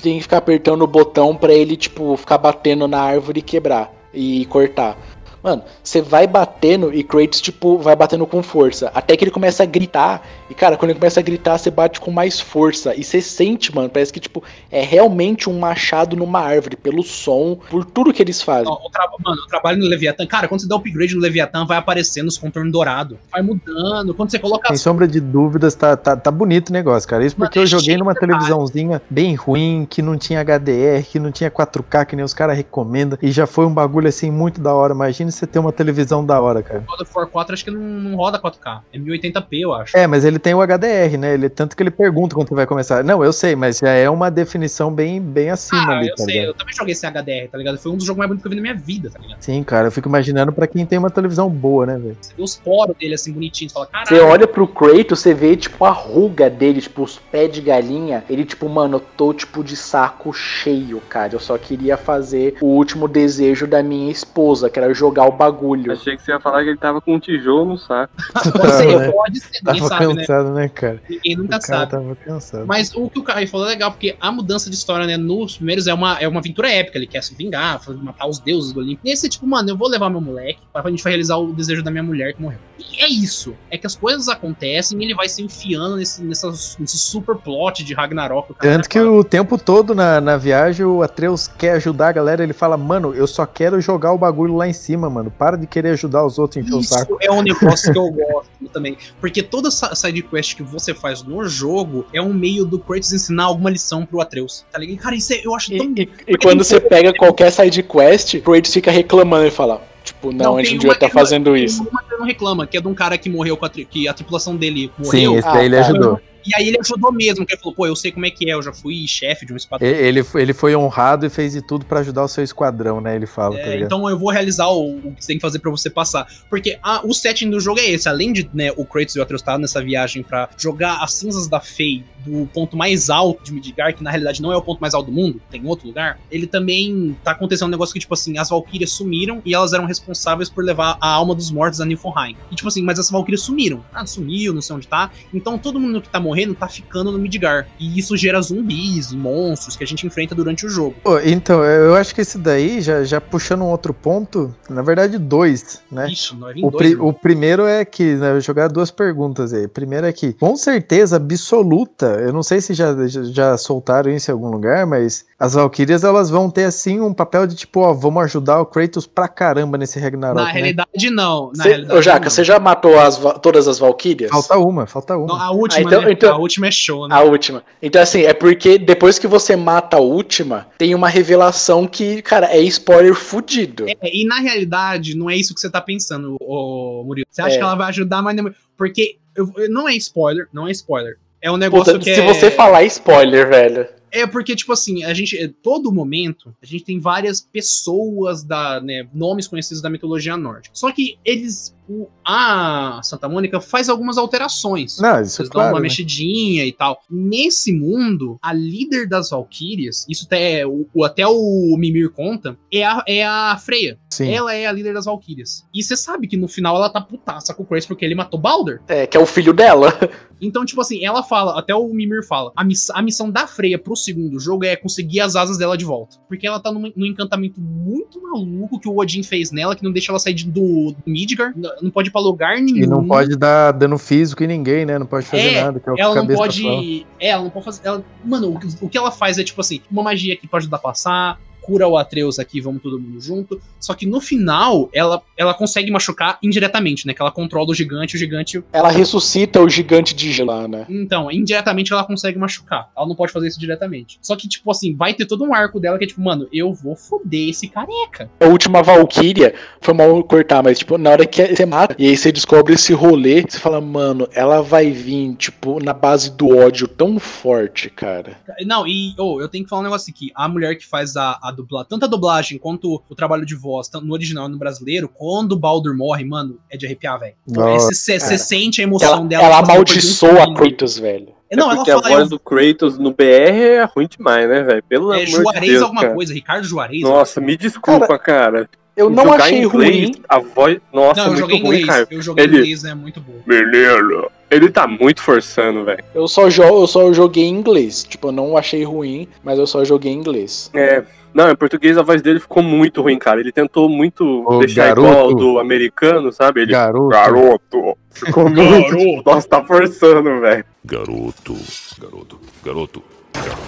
tem 0.00 0.16
que 0.16 0.22
ficar 0.22 0.38
apertando 0.38 0.80
o 0.80 0.86
botão 0.86 1.36
pra 1.36 1.52
ele, 1.52 1.76
tipo, 1.76 2.16
ficar 2.16 2.38
batendo 2.38 2.88
na 2.88 3.00
árvore 3.02 3.40
e 3.40 3.42
quebrar 3.42 3.92
e 4.14 4.46
cortar. 4.46 4.96
Mano, 5.42 5.62
você 5.82 6.00
vai 6.02 6.26
batendo 6.26 6.92
e 6.92 7.02
Kratos, 7.02 7.40
tipo, 7.40 7.78
vai 7.78 7.94
batendo 7.94 8.26
com 8.26 8.42
força. 8.42 8.90
Até 8.94 9.16
que 9.16 9.24
ele 9.24 9.30
começa 9.30 9.62
a 9.62 9.66
gritar. 9.66 10.22
E, 10.50 10.54
cara, 10.54 10.76
quando 10.76 10.90
ele 10.90 10.98
começa 10.98 11.20
a 11.20 11.22
gritar, 11.22 11.58
você 11.58 11.70
bate 11.70 12.00
com 12.00 12.10
mais 12.10 12.40
força. 12.40 12.94
E 12.94 13.04
você 13.04 13.20
sente, 13.20 13.74
mano, 13.74 13.88
parece 13.88 14.12
que, 14.12 14.20
tipo, 14.20 14.42
é 14.70 14.82
realmente 14.82 15.48
um 15.48 15.58
machado 15.58 16.16
numa 16.16 16.40
árvore. 16.40 16.76
Pelo 16.76 17.02
som, 17.02 17.58
por 17.70 17.84
tudo 17.84 18.12
que 18.12 18.22
eles 18.22 18.42
fazem. 18.42 18.68
Ó, 18.72 18.86
o 18.86 18.90
tra- 18.90 19.08
Mano, 19.24 19.42
o 19.42 19.46
trabalho 19.46 19.78
no 19.78 19.86
Leviatã, 19.86 20.26
cara, 20.26 20.46
quando 20.46 20.60
você 20.60 20.68
dá 20.68 20.76
upgrade 20.76 21.14
no 21.14 21.20
Leviatã, 21.20 21.64
vai 21.64 21.76
aparecendo 21.78 22.28
os 22.28 22.38
contornos 22.38 22.72
dourados. 22.72 23.18
Vai 23.32 23.42
mudando. 23.42 24.14
Quando 24.14 24.30
você 24.30 24.38
coloca 24.38 24.68
Sem 24.68 24.76
sombra 24.76 25.08
de 25.08 25.20
dúvidas, 25.20 25.74
tá, 25.74 25.96
tá, 25.96 26.16
tá 26.16 26.30
bonito 26.30 26.68
o 26.70 26.72
negócio, 26.72 27.08
cara. 27.08 27.24
Isso 27.24 27.36
porque 27.36 27.58
Mano, 27.58 27.64
eu 27.64 27.66
é 27.66 27.70
joguei 27.70 27.84
cheio 27.86 27.98
numa 27.98 28.14
televisãozinha 28.14 29.02
bem 29.10 29.34
ruim, 29.34 29.86
que 29.88 30.02
não 30.02 30.16
tinha 30.16 30.40
HDR, 30.40 31.02
que 31.04 31.18
não 31.18 31.30
tinha 31.32 31.50
4K, 31.50 32.06
que 32.06 32.16
nem 32.16 32.24
os 32.24 32.34
caras 32.34 32.56
recomendam. 32.56 33.18
E 33.20 33.30
já 33.30 33.46
foi 33.46 33.66
um 33.66 33.72
bagulho 33.74 34.08
assim 34.08 34.30
muito 34.30 34.60
da 34.60 34.72
hora. 34.74 34.92
Imagina 34.94 35.27
você 35.30 35.46
ter 35.46 35.58
uma 35.58 35.72
televisão 35.72 36.24
da 36.24 36.40
hora, 36.40 36.62
cara. 36.62 36.84
God 36.86 37.00
of 37.00 37.12
War 37.14 37.26
4, 37.26 37.54
acho 37.54 37.64
que 37.64 37.70
não, 37.70 37.80
não 37.80 38.16
roda 38.16 38.38
4K. 38.38 38.80
É 38.92 38.98
1080p, 38.98 39.46
eu 39.52 39.74
acho. 39.74 39.96
É, 39.96 40.06
mas 40.06 40.24
ele 40.24 40.38
tem 40.38 40.54
o 40.54 40.62
HDR, 40.62 41.16
né? 41.18 41.34
Ele, 41.34 41.48
tanto 41.48 41.76
que 41.76 41.82
ele 41.82 41.90
pergunta 41.90 42.34
quando 42.34 42.48
você 42.48 42.54
vai 42.54 42.66
começar. 42.66 43.02
Não, 43.04 43.24
eu 43.24 43.32
sei, 43.32 43.54
mas 43.56 43.78
já 43.78 43.90
é 43.90 44.08
uma 44.08 44.30
definição 44.30 44.92
bem, 44.92 45.20
bem 45.20 45.50
acima 45.50 45.92
ah, 45.92 45.98
ali, 45.98 46.08
eu 46.08 46.14
tá 46.16 46.24
sei, 46.24 46.34
ligado? 46.34 46.48
eu 46.48 46.54
também 46.54 46.74
joguei 46.74 46.94
sem 46.94 47.08
HDR, 47.08 47.50
tá 47.50 47.58
ligado? 47.58 47.78
Foi 47.78 47.92
um 47.92 47.96
dos 47.96 48.06
jogos 48.06 48.18
mais 48.18 48.28
bonitos 48.28 48.42
que 48.42 48.48
eu 48.48 48.50
vi 48.50 48.56
na 48.56 48.62
minha 48.62 48.74
vida, 48.74 49.10
tá 49.10 49.18
ligado? 49.18 49.40
Sim, 49.40 49.62
cara, 49.62 49.88
eu 49.88 49.92
fico 49.92 50.08
imaginando 50.08 50.52
pra 50.52 50.66
quem 50.66 50.84
tem 50.84 50.98
uma 50.98 51.10
televisão 51.10 51.48
boa, 51.48 51.86
né, 51.86 51.98
velho? 51.98 52.16
Você 52.20 52.34
vê 52.34 52.42
os 52.42 52.56
poros 52.56 52.96
dele 52.96 53.14
assim 53.14 53.32
bonitinhos, 53.32 53.72
fala, 53.72 53.86
caralho. 53.86 54.08
Você 54.08 54.20
olha 54.20 54.46
pro 54.46 54.66
Kratos, 54.66 55.20
você 55.20 55.34
vê, 55.34 55.56
tipo, 55.56 55.84
a 55.84 55.90
ruga 55.90 56.48
dele, 56.50 56.80
tipo, 56.80 57.02
os 57.02 57.18
pés 57.18 57.52
de 57.52 57.60
galinha. 57.60 58.24
Ele, 58.28 58.44
tipo, 58.44 58.68
mano, 58.68 58.96
eu 58.96 59.00
tô, 59.00 59.32
tipo, 59.32 59.62
de 59.62 59.76
saco 59.76 60.32
cheio, 60.32 61.00
cara. 61.08 61.34
Eu 61.34 61.40
só 61.40 61.56
queria 61.58 61.96
fazer 61.96 62.56
o 62.60 62.66
último 62.66 63.08
desejo 63.08 63.66
da 63.66 63.82
minha 63.82 64.10
esposa, 64.10 64.70
que 64.70 64.78
era 64.78 64.92
jogar 64.94 65.17
o 65.24 65.32
bagulho. 65.32 65.92
Achei 65.92 66.16
que 66.16 66.22
você 66.22 66.32
ia 66.32 66.40
falar 66.40 66.62
que 66.62 66.70
ele 66.70 66.76
tava 66.78 67.00
com 67.00 67.14
um 67.14 67.18
tijolo 67.18 67.64
no 67.66 67.78
saco. 67.78 68.12
Pode 68.52 68.72
ser, 68.74 68.98
né? 68.98 69.10
pode 69.10 69.40
ser, 69.40 69.60
ninguém 69.64 69.80
Tava 69.80 69.88
sabe, 69.88 70.06
né? 70.06 70.14
cansado, 70.26 70.50
né, 70.54 70.68
cara? 70.68 71.02
Ninguém 71.08 71.34
O 71.36 71.42
nunca 71.42 71.58
cara 71.58 71.62
sabe. 71.80 71.90
tava 71.90 72.16
cansado. 72.16 72.66
Mas 72.66 72.94
o 72.94 73.08
que 73.10 73.18
o 73.18 73.22
Caio 73.22 73.48
falou 73.48 73.66
é 73.66 73.70
legal, 73.70 73.90
porque 73.90 74.16
a 74.20 74.30
mudança 74.32 74.68
de 74.70 74.76
história, 74.76 75.06
né, 75.06 75.16
nos 75.16 75.56
primeiros 75.56 75.86
é 75.86 75.94
uma, 75.94 76.18
é 76.18 76.26
uma 76.28 76.40
aventura 76.40 76.70
épica. 76.70 76.98
Ele 76.98 77.06
quer 77.06 77.22
se 77.22 77.34
vingar, 77.34 77.80
matar 78.02 78.26
os 78.26 78.38
deuses 78.38 78.72
do 78.72 78.80
Olimpo. 78.80 79.00
Nesse, 79.04 79.28
tipo, 79.28 79.46
mano, 79.46 79.68
eu 79.70 79.76
vou 79.76 79.88
levar 79.88 80.08
meu 80.10 80.20
moleque, 80.20 80.58
pra 80.72 80.82
a 80.84 80.90
gente 80.90 81.02
vai 81.02 81.12
realizar 81.12 81.36
o 81.36 81.52
desejo 81.52 81.82
da 81.82 81.90
minha 81.90 82.02
mulher 82.02 82.34
que 82.34 82.40
morreu. 82.42 82.58
E 82.78 83.02
é 83.02 83.08
isso. 83.08 83.54
É 83.70 83.76
que 83.76 83.86
as 83.86 83.94
coisas 83.96 84.28
acontecem 84.28 84.98
e 85.00 85.04
ele 85.04 85.14
vai 85.14 85.28
se 85.28 85.42
enfiando 85.42 85.96
nesse, 85.96 86.22
nessa, 86.22 86.48
nesse 86.78 86.98
super 86.98 87.36
plot 87.36 87.84
de 87.84 87.94
Ragnarok. 87.94 88.54
cara. 88.54 88.74
Tanto 88.74 88.88
que 88.88 88.98
o 89.00 89.22
tempo 89.24 89.58
todo 89.58 89.94
na, 89.94 90.20
na 90.20 90.36
viagem 90.36 90.86
o 90.86 91.02
Atreus 91.02 91.46
quer 91.48 91.72
ajudar 91.72 92.08
a 92.08 92.12
galera, 92.12 92.42
ele 92.42 92.52
fala, 92.52 92.76
mano, 92.76 93.14
eu 93.14 93.26
só 93.26 93.44
quero 93.46 93.80
jogar 93.80 94.12
o 94.12 94.18
bagulho 94.18 94.56
lá 94.56 94.66
em 94.68 94.72
cima, 94.72 95.07
mano. 95.08 95.30
Para 95.30 95.56
de 95.56 95.66
querer 95.66 95.90
ajudar 95.90 96.24
os 96.24 96.38
outros, 96.38 96.64
encher 96.64 96.74
o 96.74 96.82
saco. 96.82 97.18
Isso 97.20 97.30
é 97.30 97.32
um 97.32 97.42
negócio 97.42 97.92
que 97.92 97.98
eu 97.98 98.10
gosto 98.12 98.48
também. 98.72 98.96
Porque 99.20 99.42
toda 99.42 99.70
side 99.70 100.22
quest 100.22 100.54
que 100.56 100.62
você 100.62 100.92
faz 100.94 101.22
no 101.22 101.46
jogo 101.48 102.06
é 102.12 102.20
um 102.20 102.32
meio 102.32 102.64
do 102.64 102.78
Kratos 102.78 103.12
ensinar 103.12 103.44
alguma 103.44 103.70
lição 103.70 104.04
pro 104.04 104.20
Atreus. 104.20 104.64
Tá 104.70 104.78
ligado? 104.78 104.98
Cara, 104.98 105.14
isso 105.16 105.32
é, 105.32 105.40
eu 105.44 105.54
acho 105.54 105.72
E, 105.72 105.78
tão. 105.78 105.86
e- 105.96 106.08
e 106.26 106.36
quando 106.38 106.62
você 106.64 106.78
pega 106.80 107.12
qualquer 107.14 107.50
side 107.50 107.82
quest, 107.82 108.34
o 108.34 108.42
Kratos 108.42 108.72
fica 108.72 108.90
reclamando 108.90 109.46
e 109.46 109.50
fala, 109.50 109.82
tipo, 110.04 110.32
não, 110.32 110.56
a 110.56 110.62
gente 110.62 110.72
não 110.72 110.78
devia 110.78 110.92
estar 110.94 111.08
que 111.08 111.14
não- 111.14 111.20
fazendo 111.20 111.52
tem 111.52 111.64
isso. 111.64 111.82
Uma 111.88 112.02
que 112.02 112.12
ele 112.12 112.20
não 112.20 112.26
reclama, 112.26 112.66
que 112.66 112.76
é 112.76 112.80
de 112.80 112.88
um 112.88 112.94
cara 112.94 113.16
que 113.18 113.28
morreu 113.28 113.56
com 113.56 113.64
a, 113.64 113.68
tri- 113.68 113.84
que 113.84 114.08
a 114.08 114.14
tripulação 114.14 114.56
dele 114.56 114.90
Sim, 115.02 115.26
morreu. 115.26 115.38
esse 115.38 115.48
daí 115.52 115.66
ele 115.66 115.76
Ah, 115.76 115.80
tá. 115.82 115.86
ajudou. 115.90 116.20
E 116.46 116.54
aí 116.56 116.68
ele 116.68 116.78
ajudou 116.80 117.12
mesmo, 117.12 117.44
que 117.44 117.52
ele 117.52 117.60
falou, 117.60 117.74
pô, 117.74 117.86
eu 117.86 117.94
sei 117.94 118.10
como 118.10 118.24
é 118.24 118.30
que 118.30 118.48
é, 118.48 118.54
eu 118.54 118.62
já 118.62 118.72
fui 118.72 119.06
chefe 119.06 119.44
de 119.44 119.52
um 119.52 119.56
esquadrão. 119.56 119.86
Ele, 119.86 120.22
foi- 120.22 120.40
ele 120.40 120.54
foi 120.54 120.74
honrado 120.74 121.26
e 121.26 121.28
fez 121.28 121.52
de 121.52 121.60
tudo 121.60 121.84
pra 121.84 122.00
ajudar 122.00 122.24
o 122.24 122.28
seu 122.28 122.42
esquadrão, 122.42 123.02
né? 123.02 123.14
Ele 123.16 123.26
fala, 123.26 123.54
tá 123.56 123.60
É, 123.62 123.70
ligado? 123.72 123.86
então 123.86 124.08
eu 124.08 124.18
vou 124.18 124.30
realizar 124.30 124.68
o, 124.68 124.96
o 124.96 125.12
que 125.14 125.20
você 125.22 125.26
tem 125.26 125.36
que 125.36 125.42
fazer 125.42 125.58
pra 125.58 125.70
você 125.70 125.90
passar. 125.90 126.26
Porque 126.48 126.78
a- 126.82 127.02
o 127.04 127.12
setting 127.12 127.50
do 127.50 127.60
jogo 127.60 127.80
é 127.80 127.90
esse. 127.90 128.08
Além 128.08 128.32
de 128.32 128.48
né, 128.54 128.72
o 128.78 128.84
Kratos 128.86 129.14
e 129.16 129.18
o 129.18 129.22
Atreus 129.22 129.42
estar 129.42 129.58
nessa 129.58 129.82
viagem 129.82 130.22
pra 130.22 130.48
jogar 130.56 131.02
as 131.02 131.12
cinzas 131.12 131.48
da 131.48 131.60
Fei 131.60 132.02
do 132.24 132.46
ponto 132.52 132.76
mais 132.76 133.10
alto 133.10 133.42
de 133.44 133.52
Midgard, 133.52 133.96
que 133.96 134.02
na 134.02 134.10
realidade 134.10 134.40
não 134.42 134.52
é 134.52 134.56
o 134.56 134.60
ponto 134.62 134.80
mais 134.80 134.92
alto 134.94 135.06
do 135.06 135.12
mundo, 135.12 135.40
tem 135.50 135.64
outro 135.66 135.86
lugar, 135.86 136.18
ele 136.30 136.46
também 136.46 137.16
tá 137.24 137.30
acontecendo 137.30 137.68
um 137.68 137.70
negócio 137.70 137.92
que, 137.92 138.00
tipo 138.00 138.12
assim, 138.12 138.36
as 138.38 138.50
Valkyrias 138.50 138.90
sumiram 138.92 139.40
e 139.46 139.54
elas 139.54 139.72
eram 139.72 139.86
responsáveis 139.88 140.48
por 140.48 140.62
levar 140.64 140.96
a 141.00 141.08
alma 141.10 141.34
dos 141.34 141.50
mortos 141.50 141.80
a 141.80 141.84
Niflheim. 141.84 142.36
E 142.50 142.54
tipo 142.54 142.68
assim, 142.68 142.82
mas 142.82 142.98
as 142.98 143.10
Valkyrias 143.10 143.42
sumiram. 143.42 143.84
Ah, 143.92 144.06
sumiu, 144.06 144.52
não 144.54 144.62
sei 144.62 144.76
onde 144.76 144.86
tá. 144.86 145.10
Então 145.34 145.58
todo 145.58 145.80
mundo 145.80 146.00
que 146.00 146.08
tá 146.08 146.20
morrendo 146.20 146.54
tá 146.54 146.68
ficando 146.68 147.10
no 147.10 147.18
Midgar. 147.18 147.66
E 147.78 147.98
isso 147.98 148.16
gera 148.16 148.40
zumbis, 148.40 149.12
monstros 149.12 149.76
que 149.76 149.82
a 149.82 149.86
gente 149.86 150.06
enfrenta 150.06 150.34
durante 150.34 150.64
o 150.66 150.68
jogo. 150.68 150.94
Pô, 151.02 151.18
então, 151.20 151.64
eu 151.64 151.94
acho 151.96 152.14
que 152.14 152.20
esse 152.20 152.38
daí, 152.38 152.80
já, 152.80 153.02
já 153.04 153.20
puxando 153.20 153.62
um 153.62 153.68
outro 153.70 153.92
ponto, 153.92 154.54
na 154.68 154.82
verdade, 154.82 155.18
dois, 155.18 155.80
né? 155.90 156.08
Ixi, 156.10 156.34
O, 156.62 156.70
dois. 156.70 156.76
pri- 156.76 156.96
o 156.96 157.12
primeiro 157.12 157.66
é 157.66 157.84
que, 157.84 158.14
né, 158.14 158.32
vou 158.32 158.40
jogar 158.40 158.68
duas 158.68 158.90
perguntas 158.90 159.52
aí. 159.52 159.66
Primeiro 159.66 160.06
é 160.06 160.12
que, 160.12 160.32
com 160.34 160.56
certeza 160.56 161.16
absoluta, 161.16 162.06
eu 162.20 162.32
não 162.32 162.42
sei 162.42 162.60
se 162.60 162.74
já, 162.74 162.94
já, 163.08 163.22
já 163.24 163.56
soltaram 163.56 164.10
isso 164.10 164.30
em 164.30 164.34
algum 164.34 164.50
lugar, 164.50 164.86
mas 164.86 165.24
as 165.38 165.54
Valkyrias 165.54 166.02
elas 166.02 166.28
vão 166.30 166.50
ter 166.50 166.64
assim 166.64 167.00
um 167.00 167.14
papel 167.14 167.46
de 167.46 167.54
tipo, 167.54 167.80
ó, 167.80 167.92
vamos 167.92 168.24
ajudar 168.24 168.60
o 168.60 168.66
Kratos 168.66 169.06
pra 169.06 169.28
caramba 169.28 169.78
nesse 169.78 169.98
Ragnarok. 170.00 170.36
Na 170.40 170.46
né? 170.46 170.52
realidade, 170.52 171.10
não. 171.10 171.52
Na 171.56 171.62
Cê, 171.62 171.68
realidade, 171.68 171.98
ô, 171.98 172.02
Jaca, 172.02 172.28
você 172.30 172.42
já 172.42 172.58
matou 172.58 172.98
as 172.98 173.18
todas 173.40 173.68
as 173.68 173.78
Valkyrias? 173.78 174.30
Falta 174.30 174.58
uma, 174.58 174.86
falta 174.86 175.16
uma. 175.16 175.26
Não, 175.28 175.36
a 175.40 175.50
última, 175.52 175.78
Ah, 175.78 175.82
então- 175.82 176.02
né? 176.02 176.12
então- 176.12 176.34
A 176.34 176.38
última 176.38 176.66
é 176.66 176.70
show, 176.70 177.06
né? 177.06 177.14
A 177.14 177.20
última. 177.22 177.62
Então, 177.80 178.02
assim, 178.02 178.22
é 178.22 178.34
porque 178.34 178.78
depois 178.78 179.18
que 179.18 179.26
você 179.28 179.54
mata 179.54 179.96
a 179.98 180.00
última, 180.00 180.66
tem 180.76 180.94
uma 180.94 181.08
revelação 181.08 181.86
que, 181.86 182.20
cara, 182.22 182.46
é 182.46 182.60
spoiler 182.62 183.14
fudido. 183.14 183.86
É, 183.88 183.96
e 184.12 184.26
na 184.26 184.40
realidade, 184.40 185.16
não 185.16 185.30
é 185.30 185.36
isso 185.36 185.54
que 185.54 185.60
você 185.60 185.70
tá 185.70 185.80
pensando, 185.80 186.36
ô 186.40 187.04
Murilo. 187.06 187.26
Você 187.30 187.42
acha 187.42 187.54
É. 187.54 187.58
que 187.58 187.62
ela 187.62 187.76
vai 187.76 187.88
ajudar, 187.90 188.22
mas 188.22 188.34
não. 188.36 188.50
Porque 188.76 189.16
eu- 189.36 189.52
eu- 189.56 189.70
não 189.70 189.88
é 189.88 189.94
spoiler, 189.94 190.48
não 190.52 190.66
é 190.66 190.72
spoiler. 190.72 191.16
É 191.40 191.48
um 191.48 191.56
negócio 191.56 191.92
Puta, 191.92 192.04
que 192.04 192.12
se 192.12 192.20
é... 192.20 192.26
você 192.34 192.50
falar 192.50 192.82
spoiler, 192.84 193.48
velho. 193.48 193.86
É 194.10 194.26
porque, 194.26 194.56
tipo 194.56 194.72
assim, 194.72 195.04
a 195.04 195.12
gente, 195.14 195.36
é, 195.36 195.48
todo 195.48 195.92
momento, 195.92 196.54
a 196.62 196.66
gente 196.66 196.84
tem 196.84 196.98
várias 196.98 197.40
pessoas 197.40 198.42
da, 198.42 198.80
né, 198.80 199.08
nomes 199.12 199.46
conhecidos 199.46 199.82
da 199.82 199.90
mitologia 199.90 200.36
nórdica. 200.36 200.74
Só 200.74 200.90
que 200.92 201.18
eles, 201.24 201.74
o- 201.88 202.08
a 202.24 203.00
Santa 203.02 203.28
Mônica 203.28 203.60
faz 203.60 203.88
algumas 203.88 204.18
alterações. 204.18 204.98
Não, 204.98 205.20
isso 205.22 205.40
é 205.40 205.42
Eles 205.42 205.50
dão 205.50 205.60
uma 205.62 205.68
claro. 205.70 205.74
né? 205.76 205.80
mexidinha 205.80 206.64
e 206.64 206.72
tal. 206.72 207.00
Nesse 207.10 207.72
mundo, 207.72 208.38
a 208.42 208.52
líder 208.52 209.08
das 209.08 209.30
Valkyrias, 209.30 210.04
isso 210.08 210.24
até 210.26 210.66
o, 210.66 210.86
o- 210.94 211.04
até 211.04 211.26
o 211.26 211.74
Mimir 211.78 212.10
conta, 212.10 212.56
é 212.72 212.84
a, 212.84 213.02
é 213.06 213.24
a 213.26 213.56
Freya. 213.58 213.98
Sim. 214.10 214.30
Ela 214.30 214.54
é 214.54 214.66
a 214.66 214.72
líder 214.72 214.94
das 214.94 215.06
Valkyrias. 215.06 215.64
E 215.74 215.82
você 215.82 215.96
sabe 215.96 216.26
que 216.28 216.36
no 216.36 216.48
final 216.48 216.76
ela 216.76 216.90
tá 216.90 217.00
putaça 217.00 217.54
com 217.54 217.62
o 217.62 217.66
Kratos 217.66 217.86
porque 217.86 218.04
ele 218.04 218.14
matou 218.14 218.38
Baldur. 218.38 218.80
É, 218.88 219.06
que 219.06 219.16
é 219.16 219.20
o 219.20 219.26
filho 219.26 219.52
dela. 219.52 219.88
Então, 220.40 220.64
tipo 220.64 220.80
assim, 220.80 221.04
ela 221.04 221.20
fala, 221.20 221.58
até 221.58 221.74
o 221.74 221.92
Mimir 221.92 222.24
fala, 222.24 222.52
a, 222.54 222.62
miss- 222.62 222.90
a 222.90 223.02
missão 223.02 223.28
da 223.28 223.44
Freya 223.48 223.76
pro 223.76 223.96
segundo 223.96 224.38
jogo 224.38 224.64
é 224.64 224.76
conseguir 224.76 225.18
as 225.18 225.34
asas 225.34 225.58
dela 225.58 225.76
de 225.76 225.84
volta. 225.84 226.16
Porque 226.28 226.46
ela 226.46 226.60
tá 226.60 226.70
num, 226.70 226.92
num 226.94 227.06
encantamento 227.06 227.60
muito 227.60 228.22
maluco 228.22 228.78
que 228.78 228.88
o 228.88 228.96
Odin 229.00 229.24
fez 229.24 229.50
nela, 229.50 229.74
que 229.74 229.82
não 229.82 229.90
deixa 229.90 230.12
ela 230.12 230.18
sair 230.20 230.34
de- 230.34 230.44
do, 230.48 230.92
do 230.92 230.96
Midgard, 231.04 231.58
n- 231.58 231.68
não 231.82 231.90
pode 231.90 232.08
ir 232.08 232.12
pra 232.12 232.20
lugar 232.20 232.56
nenhum. 232.60 232.78
E 232.78 232.86
não 232.86 233.06
pode 233.06 233.36
dar 233.36 233.72
dano 233.72 233.98
físico 233.98 234.42
em 234.42 234.46
ninguém, 234.46 234.84
né? 234.86 234.98
Não 234.98 235.06
pode 235.06 235.26
fazer 235.26 235.54
É, 235.54 235.62
nada, 235.64 235.80
que 235.80 235.88
é 235.88 235.92
o 235.92 235.94
que 235.94 236.00
Ela 236.00 236.14
não 236.14 236.22
cabeça 236.22 236.38
pode. 236.40 237.06
É, 237.20 237.28
ela 237.28 237.42
não 237.42 237.50
pode 237.50 237.64
fazer. 237.64 237.80
ela- 237.86 238.04
mano, 238.24 238.54
o, 238.54 238.58
que- 238.58 238.68
o 238.80 238.88
que 238.88 238.98
ela 238.98 239.10
faz 239.10 239.38
é 239.38 239.44
tipo 239.44 239.60
assim: 239.60 239.80
uma 239.90 240.02
magia 240.02 240.34
aqui 240.34 240.46
pra 240.46 240.58
ajudar 240.58 240.76
a 240.76 240.80
passar, 240.80 241.40
cura 241.68 241.86
o 241.86 241.98
Atreus 241.98 242.38
aqui, 242.38 242.62
vamos 242.62 242.82
todo 242.82 242.98
mundo 242.98 243.20
junto. 243.20 243.60
Só 243.78 243.92
que 243.92 244.06
no 244.06 244.22
final, 244.22 244.88
ela, 244.90 245.20
ela 245.36 245.52
consegue 245.52 245.90
machucar 245.90 246.38
indiretamente, 246.42 247.06
né? 247.06 247.12
Que 247.12 247.20
ela 247.20 247.30
controla 247.30 247.68
o 247.68 247.74
gigante, 247.74 248.16
o 248.16 248.18
gigante. 248.18 248.64
Ela 248.72 248.88
ressuscita 248.88 249.60
o 249.60 249.68
gigante 249.68 250.14
de 250.14 250.32
gelo 250.32 250.48
lá, 250.48 250.66
né? 250.66 250.86
Então, 250.88 251.30
indiretamente 251.30 251.92
ela 251.92 252.04
consegue 252.04 252.38
machucar. 252.38 252.90
Ela 252.96 253.06
não 253.06 253.14
pode 253.14 253.32
fazer 253.32 253.48
isso 253.48 253.60
diretamente. 253.60 254.18
Só 254.22 254.34
que, 254.34 254.48
tipo 254.48 254.70
assim, 254.70 254.96
vai 254.96 255.12
ter 255.12 255.26
todo 255.26 255.44
um 255.44 255.54
arco 255.54 255.78
dela 255.78 255.98
que 255.98 256.04
é 256.04 256.06
tipo, 256.06 256.22
mano, 256.22 256.48
eu 256.50 256.72
vou 256.72 256.96
foder 256.96 257.50
esse 257.50 257.68
careca. 257.68 258.30
A 258.40 258.46
última 258.46 258.82
Valkyria, 258.82 259.54
foi 259.82 259.92
mal 259.92 260.24
cortar, 260.24 260.62
mas 260.62 260.78
tipo, 260.78 260.96
na 260.96 261.10
hora 261.10 261.26
que 261.26 261.54
você 261.54 261.66
mata, 261.66 261.94
e 261.98 262.08
aí 262.08 262.16
você 262.16 262.32
descobre 262.32 262.74
esse 262.74 262.94
rolê, 262.94 263.42
você 263.42 263.58
fala, 263.58 263.80
mano, 263.80 264.26
ela 264.32 264.62
vai 264.62 264.90
vir, 264.90 265.34
tipo, 265.36 265.82
na 265.84 265.92
base 265.92 266.30
do 266.30 266.56
ódio 266.56 266.88
tão 266.88 267.18
forte, 267.18 267.90
cara. 267.90 268.38
Não, 268.64 268.86
e 268.86 269.14
oh, 269.18 269.40
eu 269.40 269.48
tenho 269.48 269.64
que 269.64 269.70
falar 269.70 269.82
um 269.82 269.84
negócio 269.84 270.10
aqui. 270.10 270.30
A 270.34 270.48
mulher 270.48 270.76
que 270.76 270.86
faz 270.86 271.16
a, 271.16 271.38
a 271.42 271.52
dublagem, 271.62 271.88
tanto 271.88 272.04
a 272.04 272.08
dublagem 272.08 272.58
quanto 272.58 273.02
o 273.08 273.14
trabalho 273.14 273.44
de 273.46 273.54
voz, 273.54 273.88
tanto 273.88 274.06
no 274.06 274.12
original 274.12 274.48
e 274.48 274.52
no 274.52 274.58
brasileiro, 274.58 275.08
quando 275.08 275.52
o 275.52 275.56
Baldur 275.58 275.96
morre, 275.96 276.24
mano, 276.24 276.58
é 276.70 276.76
de 276.76 276.86
arrepiar, 276.86 277.18
velho. 277.20 277.34
Você 277.46 278.18
cara. 278.18 278.38
sente 278.38 278.80
a 278.80 278.84
emoção 278.84 279.08
Ela, 279.18 279.26
dela. 279.26 279.44
ela 279.44 279.58
amaldiçoa 279.58 280.42
a 280.42 280.46
de. 280.46 280.54
Kratos, 280.54 280.98
velho. 280.98 281.28
Não, 281.52 281.70
é 281.70 281.74
ela 281.74 281.76
porque 281.76 281.90
fala, 281.92 282.06
a 282.06 282.08
voz 282.10 282.22
eu- 282.24 282.28
do 282.28 282.38
Kratos 282.38 282.98
no 282.98 283.10
BR 283.12 283.24
é 283.24 283.84
ruim 283.84 284.06
demais, 284.06 284.48
né, 284.48 284.62
velho? 284.62 284.82
Pelo 284.88 285.12
é 285.12 285.16
amor 285.16 285.24
de 285.26 285.30
Juarez 285.32 285.70
Deus, 285.70 285.82
alguma 285.82 286.02
cara. 286.02 286.14
coisa, 286.14 286.34
Ricardo 286.34 286.64
Juarez. 286.66 287.02
Nossa, 287.02 287.40
me 287.40 287.56
desculpa, 287.56 288.18
cara. 288.18 288.68
Eu 288.94 289.08
não 289.08 289.22
Jogar 289.24 289.44
achei 289.44 289.62
inglês, 289.62 289.94
ruim. 290.08 290.14
A 290.28 290.38
voz... 290.40 290.78
Nossa, 290.92 291.20
Não, 291.20 291.26
eu 291.26 291.28
muito 291.30 291.38
joguei 291.40 291.56
em 291.56 291.60
ruim, 291.62 291.68
inglês. 291.78 291.86
cara. 291.86 292.08
Eu 292.10 292.20
joguei 292.20 292.44
em 292.44 292.48
Ele- 292.48 292.56
inglês, 292.58 292.84
é 292.84 292.94
muito 292.94 293.20
bom. 293.20 293.34
Menino, 293.46 294.28
ele 294.50 294.68
tá 294.70 294.88
muito 294.88 295.22
forçando, 295.22 295.84
velho. 295.84 296.02
Eu 296.12 296.26
só, 296.26 296.50
jo 296.50 296.64
eu 296.64 296.86
só 296.88 297.12
joguei 297.12 297.44
em 297.44 297.54
inglês. 297.54 298.02
Tipo, 298.02 298.28
eu 298.28 298.32
não 298.32 298.56
achei 298.56 298.82
ruim, 298.82 299.28
mas 299.44 299.56
eu 299.58 299.68
só 299.68 299.84
joguei 299.84 300.10
em 300.12 300.16
inglês. 300.16 300.68
É. 300.74 301.04
Não, 301.34 301.50
em 301.50 301.56
português 301.56 301.96
a 301.98 302.02
voz 302.02 302.22
dele 302.22 302.40
ficou 302.40 302.62
muito 302.62 303.02
ruim, 303.02 303.18
cara. 303.18 303.40
Ele 303.40 303.52
tentou 303.52 303.88
muito 303.88 304.44
Ô, 304.46 304.58
deixar 304.58 304.88
garoto. 304.88 305.08
igual 305.08 305.24
ao 305.24 305.34
do 305.34 305.58
americano, 305.58 306.32
sabe? 306.32 306.62
Ele. 306.62 306.72
Garoto. 306.72 307.08
Garoto. 307.08 307.98
Ficou 308.10 308.48
muito. 308.50 308.96
tipo, 308.96 309.30
Nossa, 309.30 309.48
tá 309.48 309.62
forçando, 309.64 310.40
velho. 310.40 310.64
Garoto, 310.84 311.54
garoto, 312.00 312.40
garoto, 312.64 313.02
garoto, 313.34 313.64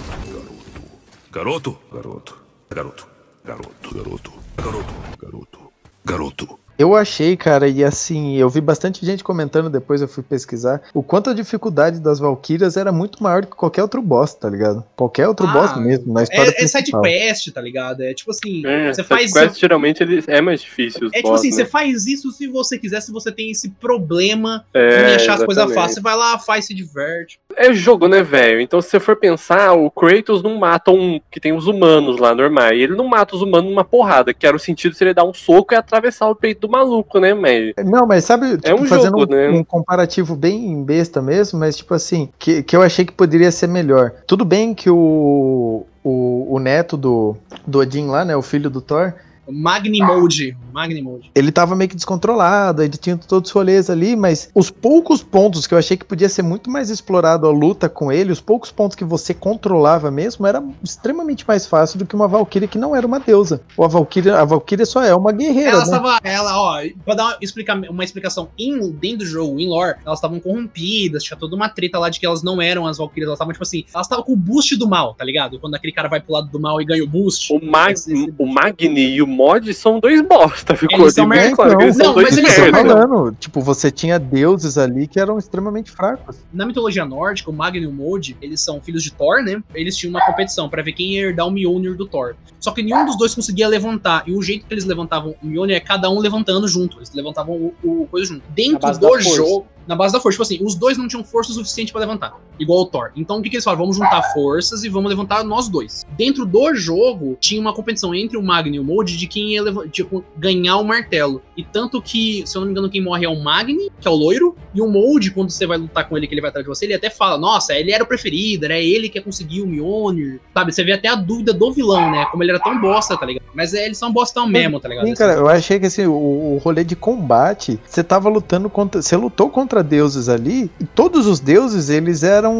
garoto, 1.31 1.77
garoto, 1.91 2.37
garoto, 2.69 3.07
garoto, 3.45 3.91
garoto, 3.93 4.33
garoto, 4.57 4.91
garoto, 5.19 5.71
garoto. 6.05 6.60
Eu 6.77 6.95
achei, 6.95 7.37
cara, 7.37 7.67
e 7.67 7.83
assim, 7.83 8.37
eu 8.37 8.49
vi 8.49 8.59
bastante 8.61 9.05
gente 9.05 9.23
comentando 9.23 9.69
depois, 9.69 10.01
eu 10.01 10.07
fui 10.07 10.23
pesquisar, 10.23 10.81
o 10.93 11.03
quanto 11.03 11.29
a 11.29 11.33
dificuldade 11.33 11.99
das 11.99 12.19
Valkyrias 12.19 12.75
era 12.77 12.91
muito 12.91 13.21
maior 13.21 13.45
que 13.45 13.51
qualquer 13.55 13.83
outro 13.83 14.01
boss, 14.01 14.33
tá 14.33 14.49
ligado? 14.49 14.83
Qualquer 14.95 15.27
outro 15.27 15.45
Ah, 15.47 15.53
boss 15.53 15.77
mesmo, 15.77 16.13
na 16.13 16.23
história 16.23 16.53
É, 16.57 16.63
é 16.63 16.67
side 16.67 16.91
quest, 17.03 17.51
tá 17.51 17.61
ligado? 17.61 18.01
É 18.01 18.13
tipo 18.13 18.31
assim, 18.31 18.65
É, 18.65 18.93
você 18.93 19.03
faz. 19.03 19.31
quest, 19.31 19.59
geralmente 19.59 20.01
ele 20.01 20.23
é 20.27 20.41
mais 20.41 20.61
difícil. 20.61 21.07
Os 21.07 21.13
É 21.13 21.17
tipo 21.17 21.29
boss, 21.29 21.39
assim, 21.41 21.49
né? 21.49 21.55
você 21.55 21.65
faz 21.65 22.07
isso 22.07 22.31
se 22.31 22.47
você 22.47 22.77
quiser, 22.79 23.01
se 23.01 23.11
você 23.11 23.31
tem 23.31 23.51
esse 23.51 23.69
problema 23.71 24.65
É, 24.73 25.07
de 25.09 25.15
achar 25.15 25.33
as 25.35 25.43
coisas 25.43 25.63
exatamente. 25.63 25.75
fáceis, 25.75 25.95
você 25.95 26.01
vai 26.01 26.15
lá, 26.15 26.39
faz, 26.39 26.65
se 26.65 26.73
diverte. 26.73 27.39
É 27.55 27.73
jogo, 27.73 28.07
né, 28.07 28.21
velho? 28.21 28.61
Então, 28.61 28.81
se 28.81 28.89
você 28.89 28.99
for 28.99 29.15
pensar, 29.15 29.73
o 29.73 29.89
Kratos 29.89 30.43
não 30.43 30.57
mata 30.57 30.91
um. 30.91 31.19
que 31.29 31.39
tem 31.39 31.53
os 31.53 31.67
humanos 31.67 32.17
lá, 32.19 32.33
normal. 32.33 32.73
E 32.73 32.83
ele 32.83 32.95
não 32.95 33.07
mata 33.07 33.35
os 33.35 33.41
humanos 33.41 33.69
numa 33.69 33.83
porrada, 33.83 34.33
que 34.33 34.45
era 34.45 34.55
o 34.55 34.59
sentido 34.59 34.95
se 34.95 35.03
ele 35.03 35.13
dar 35.13 35.23
um 35.23 35.33
soco 35.33 35.73
e 35.73 35.77
atravessar 35.77 36.29
o 36.29 36.35
peito 36.35 36.61
do 36.61 36.69
maluco, 36.69 37.19
né, 37.19 37.33
mas. 37.33 37.73
Não, 37.85 38.05
mas 38.07 38.23
sabe, 38.23 38.57
tipo, 38.57 38.81
um 38.81 38.85
fazendo 38.85 39.19
jogo, 39.19 39.33
um, 39.33 39.35
né? 39.35 39.49
um 39.49 39.63
comparativo 39.63 40.35
bem 40.35 40.83
besta 40.83 41.21
mesmo, 41.21 41.59
mas 41.59 41.77
tipo 41.77 41.93
assim, 41.93 42.29
que, 42.37 42.63
que 42.63 42.75
eu 42.75 42.81
achei 42.81 43.05
que 43.05 43.13
poderia 43.13 43.51
ser 43.51 43.67
melhor. 43.67 44.11
Tudo 44.27 44.45
bem 44.45 44.73
que 44.73 44.89
o, 44.89 45.85
o, 46.03 46.55
o 46.55 46.59
neto 46.59 46.97
do, 46.97 47.35
do 47.65 47.79
Odin 47.79 48.07
lá, 48.07 48.25
né, 48.25 48.35
o 48.35 48.41
filho 48.41 48.69
do 48.69 48.81
Thor, 48.81 49.13
Magni 49.51 49.99
Mode. 49.99 50.57
Magni 50.73 51.01
Mode. 51.01 51.29
ele 51.35 51.51
tava 51.51 51.75
meio 51.75 51.89
que 51.89 51.95
descontrolado, 51.95 52.81
ele 52.81 52.97
tinha 52.97 53.17
todos 53.17 53.49
os 53.49 53.53
rolês 53.53 53.89
ali, 53.89 54.15
mas 54.15 54.49
os 54.55 54.69
poucos 54.69 55.21
pontos 55.21 55.67
que 55.67 55.73
eu 55.73 55.77
achei 55.77 55.97
que 55.97 56.05
podia 56.05 56.29
ser 56.29 56.41
muito 56.41 56.69
mais 56.69 56.89
explorado 56.89 57.45
a 57.45 57.51
luta 57.51 57.89
com 57.89 58.11
ele, 58.11 58.31
os 58.31 58.39
poucos 58.39 58.71
pontos 58.71 58.95
que 58.95 59.03
você 59.03 59.33
controlava 59.33 60.09
mesmo, 60.09 60.47
era 60.47 60.63
extremamente 60.83 61.45
mais 61.47 61.65
fácil 61.65 61.99
do 61.99 62.05
que 62.05 62.15
uma 62.15 62.27
Valkyria 62.27 62.67
que 62.67 62.77
não 62.77 62.95
era 62.95 63.05
uma 63.05 63.19
deusa. 63.19 63.61
Ou 63.75 63.85
a 63.85 63.87
Valkyria, 63.87 64.37
a 64.37 64.45
Valkyria 64.45 64.85
só 64.85 65.03
é 65.03 65.13
uma 65.13 65.31
guerreira, 65.31 65.71
Ela 65.71 65.77
né? 65.79 65.83
estava, 65.83 66.19
ela, 66.23 66.59
ó, 66.59 66.81
pra 67.03 67.15
dar 67.15 67.25
uma, 67.25 67.37
explica, 67.41 67.73
uma 67.89 68.03
explicação 68.03 68.49
in, 68.57 68.91
dentro 68.91 69.19
do 69.19 69.25
jogo, 69.25 69.59
em 69.59 69.67
lore, 69.67 69.97
elas 70.05 70.19
estavam 70.19 70.39
corrompidas, 70.39 71.23
tinha 71.23 71.37
toda 71.37 71.55
uma 71.55 71.69
treta 71.69 71.99
lá 71.99 72.09
de 72.09 72.19
que 72.19 72.25
elas 72.25 72.43
não 72.43 72.61
eram 72.61 72.87
as 72.87 72.97
Valkyrias, 72.97 73.27
elas 73.27 73.37
estavam, 73.37 73.53
tipo 73.53 73.63
assim, 73.63 73.83
elas 73.93 74.05
estavam 74.05 74.23
com 74.23 74.33
o 74.33 74.37
boost 74.37 74.75
do 74.77 74.87
mal, 74.87 75.13
tá 75.13 75.25
ligado? 75.25 75.59
Quando 75.59 75.75
aquele 75.75 75.91
cara 75.93 76.07
vai 76.07 76.21
pro 76.21 76.33
lado 76.33 76.49
do 76.49 76.59
mal 76.59 76.81
e 76.81 76.85
ganha 76.85 77.03
o 77.03 77.07
boost. 77.07 77.53
O, 77.53 77.63
Mag, 77.63 77.95
o 78.37 78.45
Magni 78.45 79.15
e 79.15 79.21
o 79.21 79.27
Mod 79.41 79.73
são 79.73 79.99
dois 79.99 80.21
bosta, 80.21 80.75
ficou 80.75 80.99
Eles 80.99 81.15
são 81.15 81.27
bem 81.27 81.55
claro 81.55 81.77
que 81.77 81.83
eles 81.83 81.97
Não, 81.97 82.05
são 82.05 82.13
dois 82.13 82.29
mas 82.29 82.37
eles 82.37 82.53
são 82.53 82.69
falando, 82.69 83.35
tipo, 83.39 83.59
você 83.59 83.89
tinha 83.89 84.19
deuses 84.19 84.77
ali 84.77 85.07
que 85.07 85.19
eram 85.19 85.39
extremamente 85.39 85.89
fracos. 85.89 86.37
Na 86.53 86.65
mitologia 86.65 87.03
nórdica, 87.05 87.49
o 87.49 87.53
Magni 87.53 87.83
e 87.83 87.87
o 87.87 87.91
Mode, 87.91 88.37
eles 88.39 88.61
são 88.61 88.79
filhos 88.79 89.03
de 89.03 89.11
Thor, 89.11 89.43
né? 89.43 89.61
Eles 89.73 89.97
tinham 89.97 90.11
uma 90.11 90.23
competição 90.23 90.69
pra 90.69 90.83
ver 90.83 90.93
quem 90.93 91.15
ia 91.15 91.21
herdar 91.21 91.47
o 91.47 91.51
Mjolnir 91.51 91.95
do 91.95 92.05
Thor. 92.05 92.35
Só 92.59 92.71
que 92.71 92.83
nenhum 92.83 93.05
dos 93.05 93.17
dois 93.17 93.33
conseguia 93.33 93.67
levantar. 93.67 94.23
E 94.27 94.33
o 94.33 94.41
jeito 94.41 94.67
que 94.67 94.73
eles 94.73 94.85
levantavam 94.85 95.35
o 95.41 95.45
Mjolnir 95.45 95.75
é 95.75 95.79
cada 95.79 96.09
um 96.09 96.19
levantando 96.19 96.67
junto. 96.67 96.99
Eles 96.99 97.11
levantavam 97.13 97.55
o, 97.55 97.73
o 97.83 98.07
coisa 98.07 98.27
junto. 98.27 98.43
Dentro 98.49 98.91
do 98.99 99.07
força. 99.07 99.63
Na 99.87 99.95
base 99.95 100.13
da 100.13 100.19
força. 100.19 100.35
Tipo 100.35 100.43
assim, 100.43 100.65
os 100.65 100.75
dois 100.75 100.97
não 100.97 101.07
tinham 101.07 101.23
força 101.23 101.53
suficiente 101.53 101.91
pra 101.91 102.01
levantar, 102.01 102.35
igual 102.59 102.81
o 102.81 102.85
Thor. 102.85 103.11
Então 103.15 103.37
o 103.37 103.41
que, 103.41 103.49
que 103.49 103.55
eles 103.55 103.63
falaram? 103.63 103.83
Vamos 103.83 103.97
juntar 103.97 104.21
forças 104.33 104.83
e 104.83 104.89
vamos 104.89 105.09
levantar 105.09 105.43
nós 105.43 105.67
dois. 105.67 106.05
Dentro 106.17 106.45
do 106.45 106.73
jogo, 106.75 107.37
tinha 107.39 107.59
uma 107.59 107.73
competição 107.73 108.13
entre 108.13 108.37
o 108.37 108.43
Magni 108.43 108.77
e 108.77 108.79
o 108.79 108.83
Mold 108.83 109.17
de 109.17 109.27
quem 109.27 109.53
ia 109.53 109.63
tipo, 109.89 110.23
ganhar 110.37 110.77
o 110.77 110.83
martelo. 110.83 111.41
E 111.57 111.63
tanto 111.63 112.01
que, 112.01 112.43
se 112.45 112.55
eu 112.55 112.61
não 112.61 112.67
me 112.67 112.71
engano, 112.71 112.89
quem 112.89 113.01
morre 113.01 113.25
é 113.25 113.29
o 113.29 113.41
Magni, 113.41 113.89
que 113.99 114.07
é 114.07 114.11
o 114.11 114.15
loiro, 114.15 114.55
e 114.73 114.81
o 114.81 114.87
Mold, 114.87 115.31
quando 115.31 115.49
você 115.49 115.65
vai 115.65 115.77
lutar 115.77 116.07
com 116.07 116.17
ele, 116.17 116.27
que 116.27 116.33
ele 116.33 116.41
vai 116.41 116.49
atrás 116.49 116.65
de 116.65 116.69
você, 116.69 116.85
ele 116.85 116.93
até 116.93 117.09
fala: 117.09 117.37
Nossa, 117.37 117.73
ele 117.73 117.91
era 117.91 118.03
o 118.03 118.07
preferido, 118.07 118.65
era 118.65 118.77
ele 118.77 119.09
que 119.09 119.17
ia 119.17 119.23
conseguir 119.23 119.61
o 119.61 119.67
Mjolnir. 119.67 120.39
Sabe? 120.53 120.71
Você 120.71 120.83
vê 120.83 120.93
até 120.93 121.07
a 121.07 121.15
dúvida 121.15 121.53
do 121.53 121.71
vilão, 121.71 122.11
né? 122.11 122.25
Como 122.31 122.43
ele 122.43 122.51
era 122.51 122.59
tão 122.59 122.79
bosta, 122.79 123.17
tá 123.17 123.25
ligado? 123.25 123.43
Mas 123.53 123.73
é, 123.73 123.85
eles 123.85 123.97
são 123.97 124.11
bostão 124.11 124.47
mesmo, 124.47 124.79
tá 124.79 124.87
ligado? 124.87 125.05
Sim, 125.05 125.13
cara, 125.13 125.33
eu 125.33 125.47
achei 125.47 125.79
que 125.79 125.87
assim, 125.87 126.05
o, 126.05 126.13
o 126.13 126.57
rolê 126.63 126.83
de 126.83 126.95
combate, 126.95 127.79
você 127.85 128.03
tava 128.03 128.29
lutando 128.29 128.69
contra. 128.69 129.01
Você 129.01 129.15
lutou 129.15 129.49
contra 129.49 129.70
deuses 129.81 130.27
ali, 130.27 130.69
e 130.77 130.83
todos 130.83 131.25
os 131.25 131.39
deuses, 131.39 131.89
eles 131.89 132.21
eram 132.23 132.53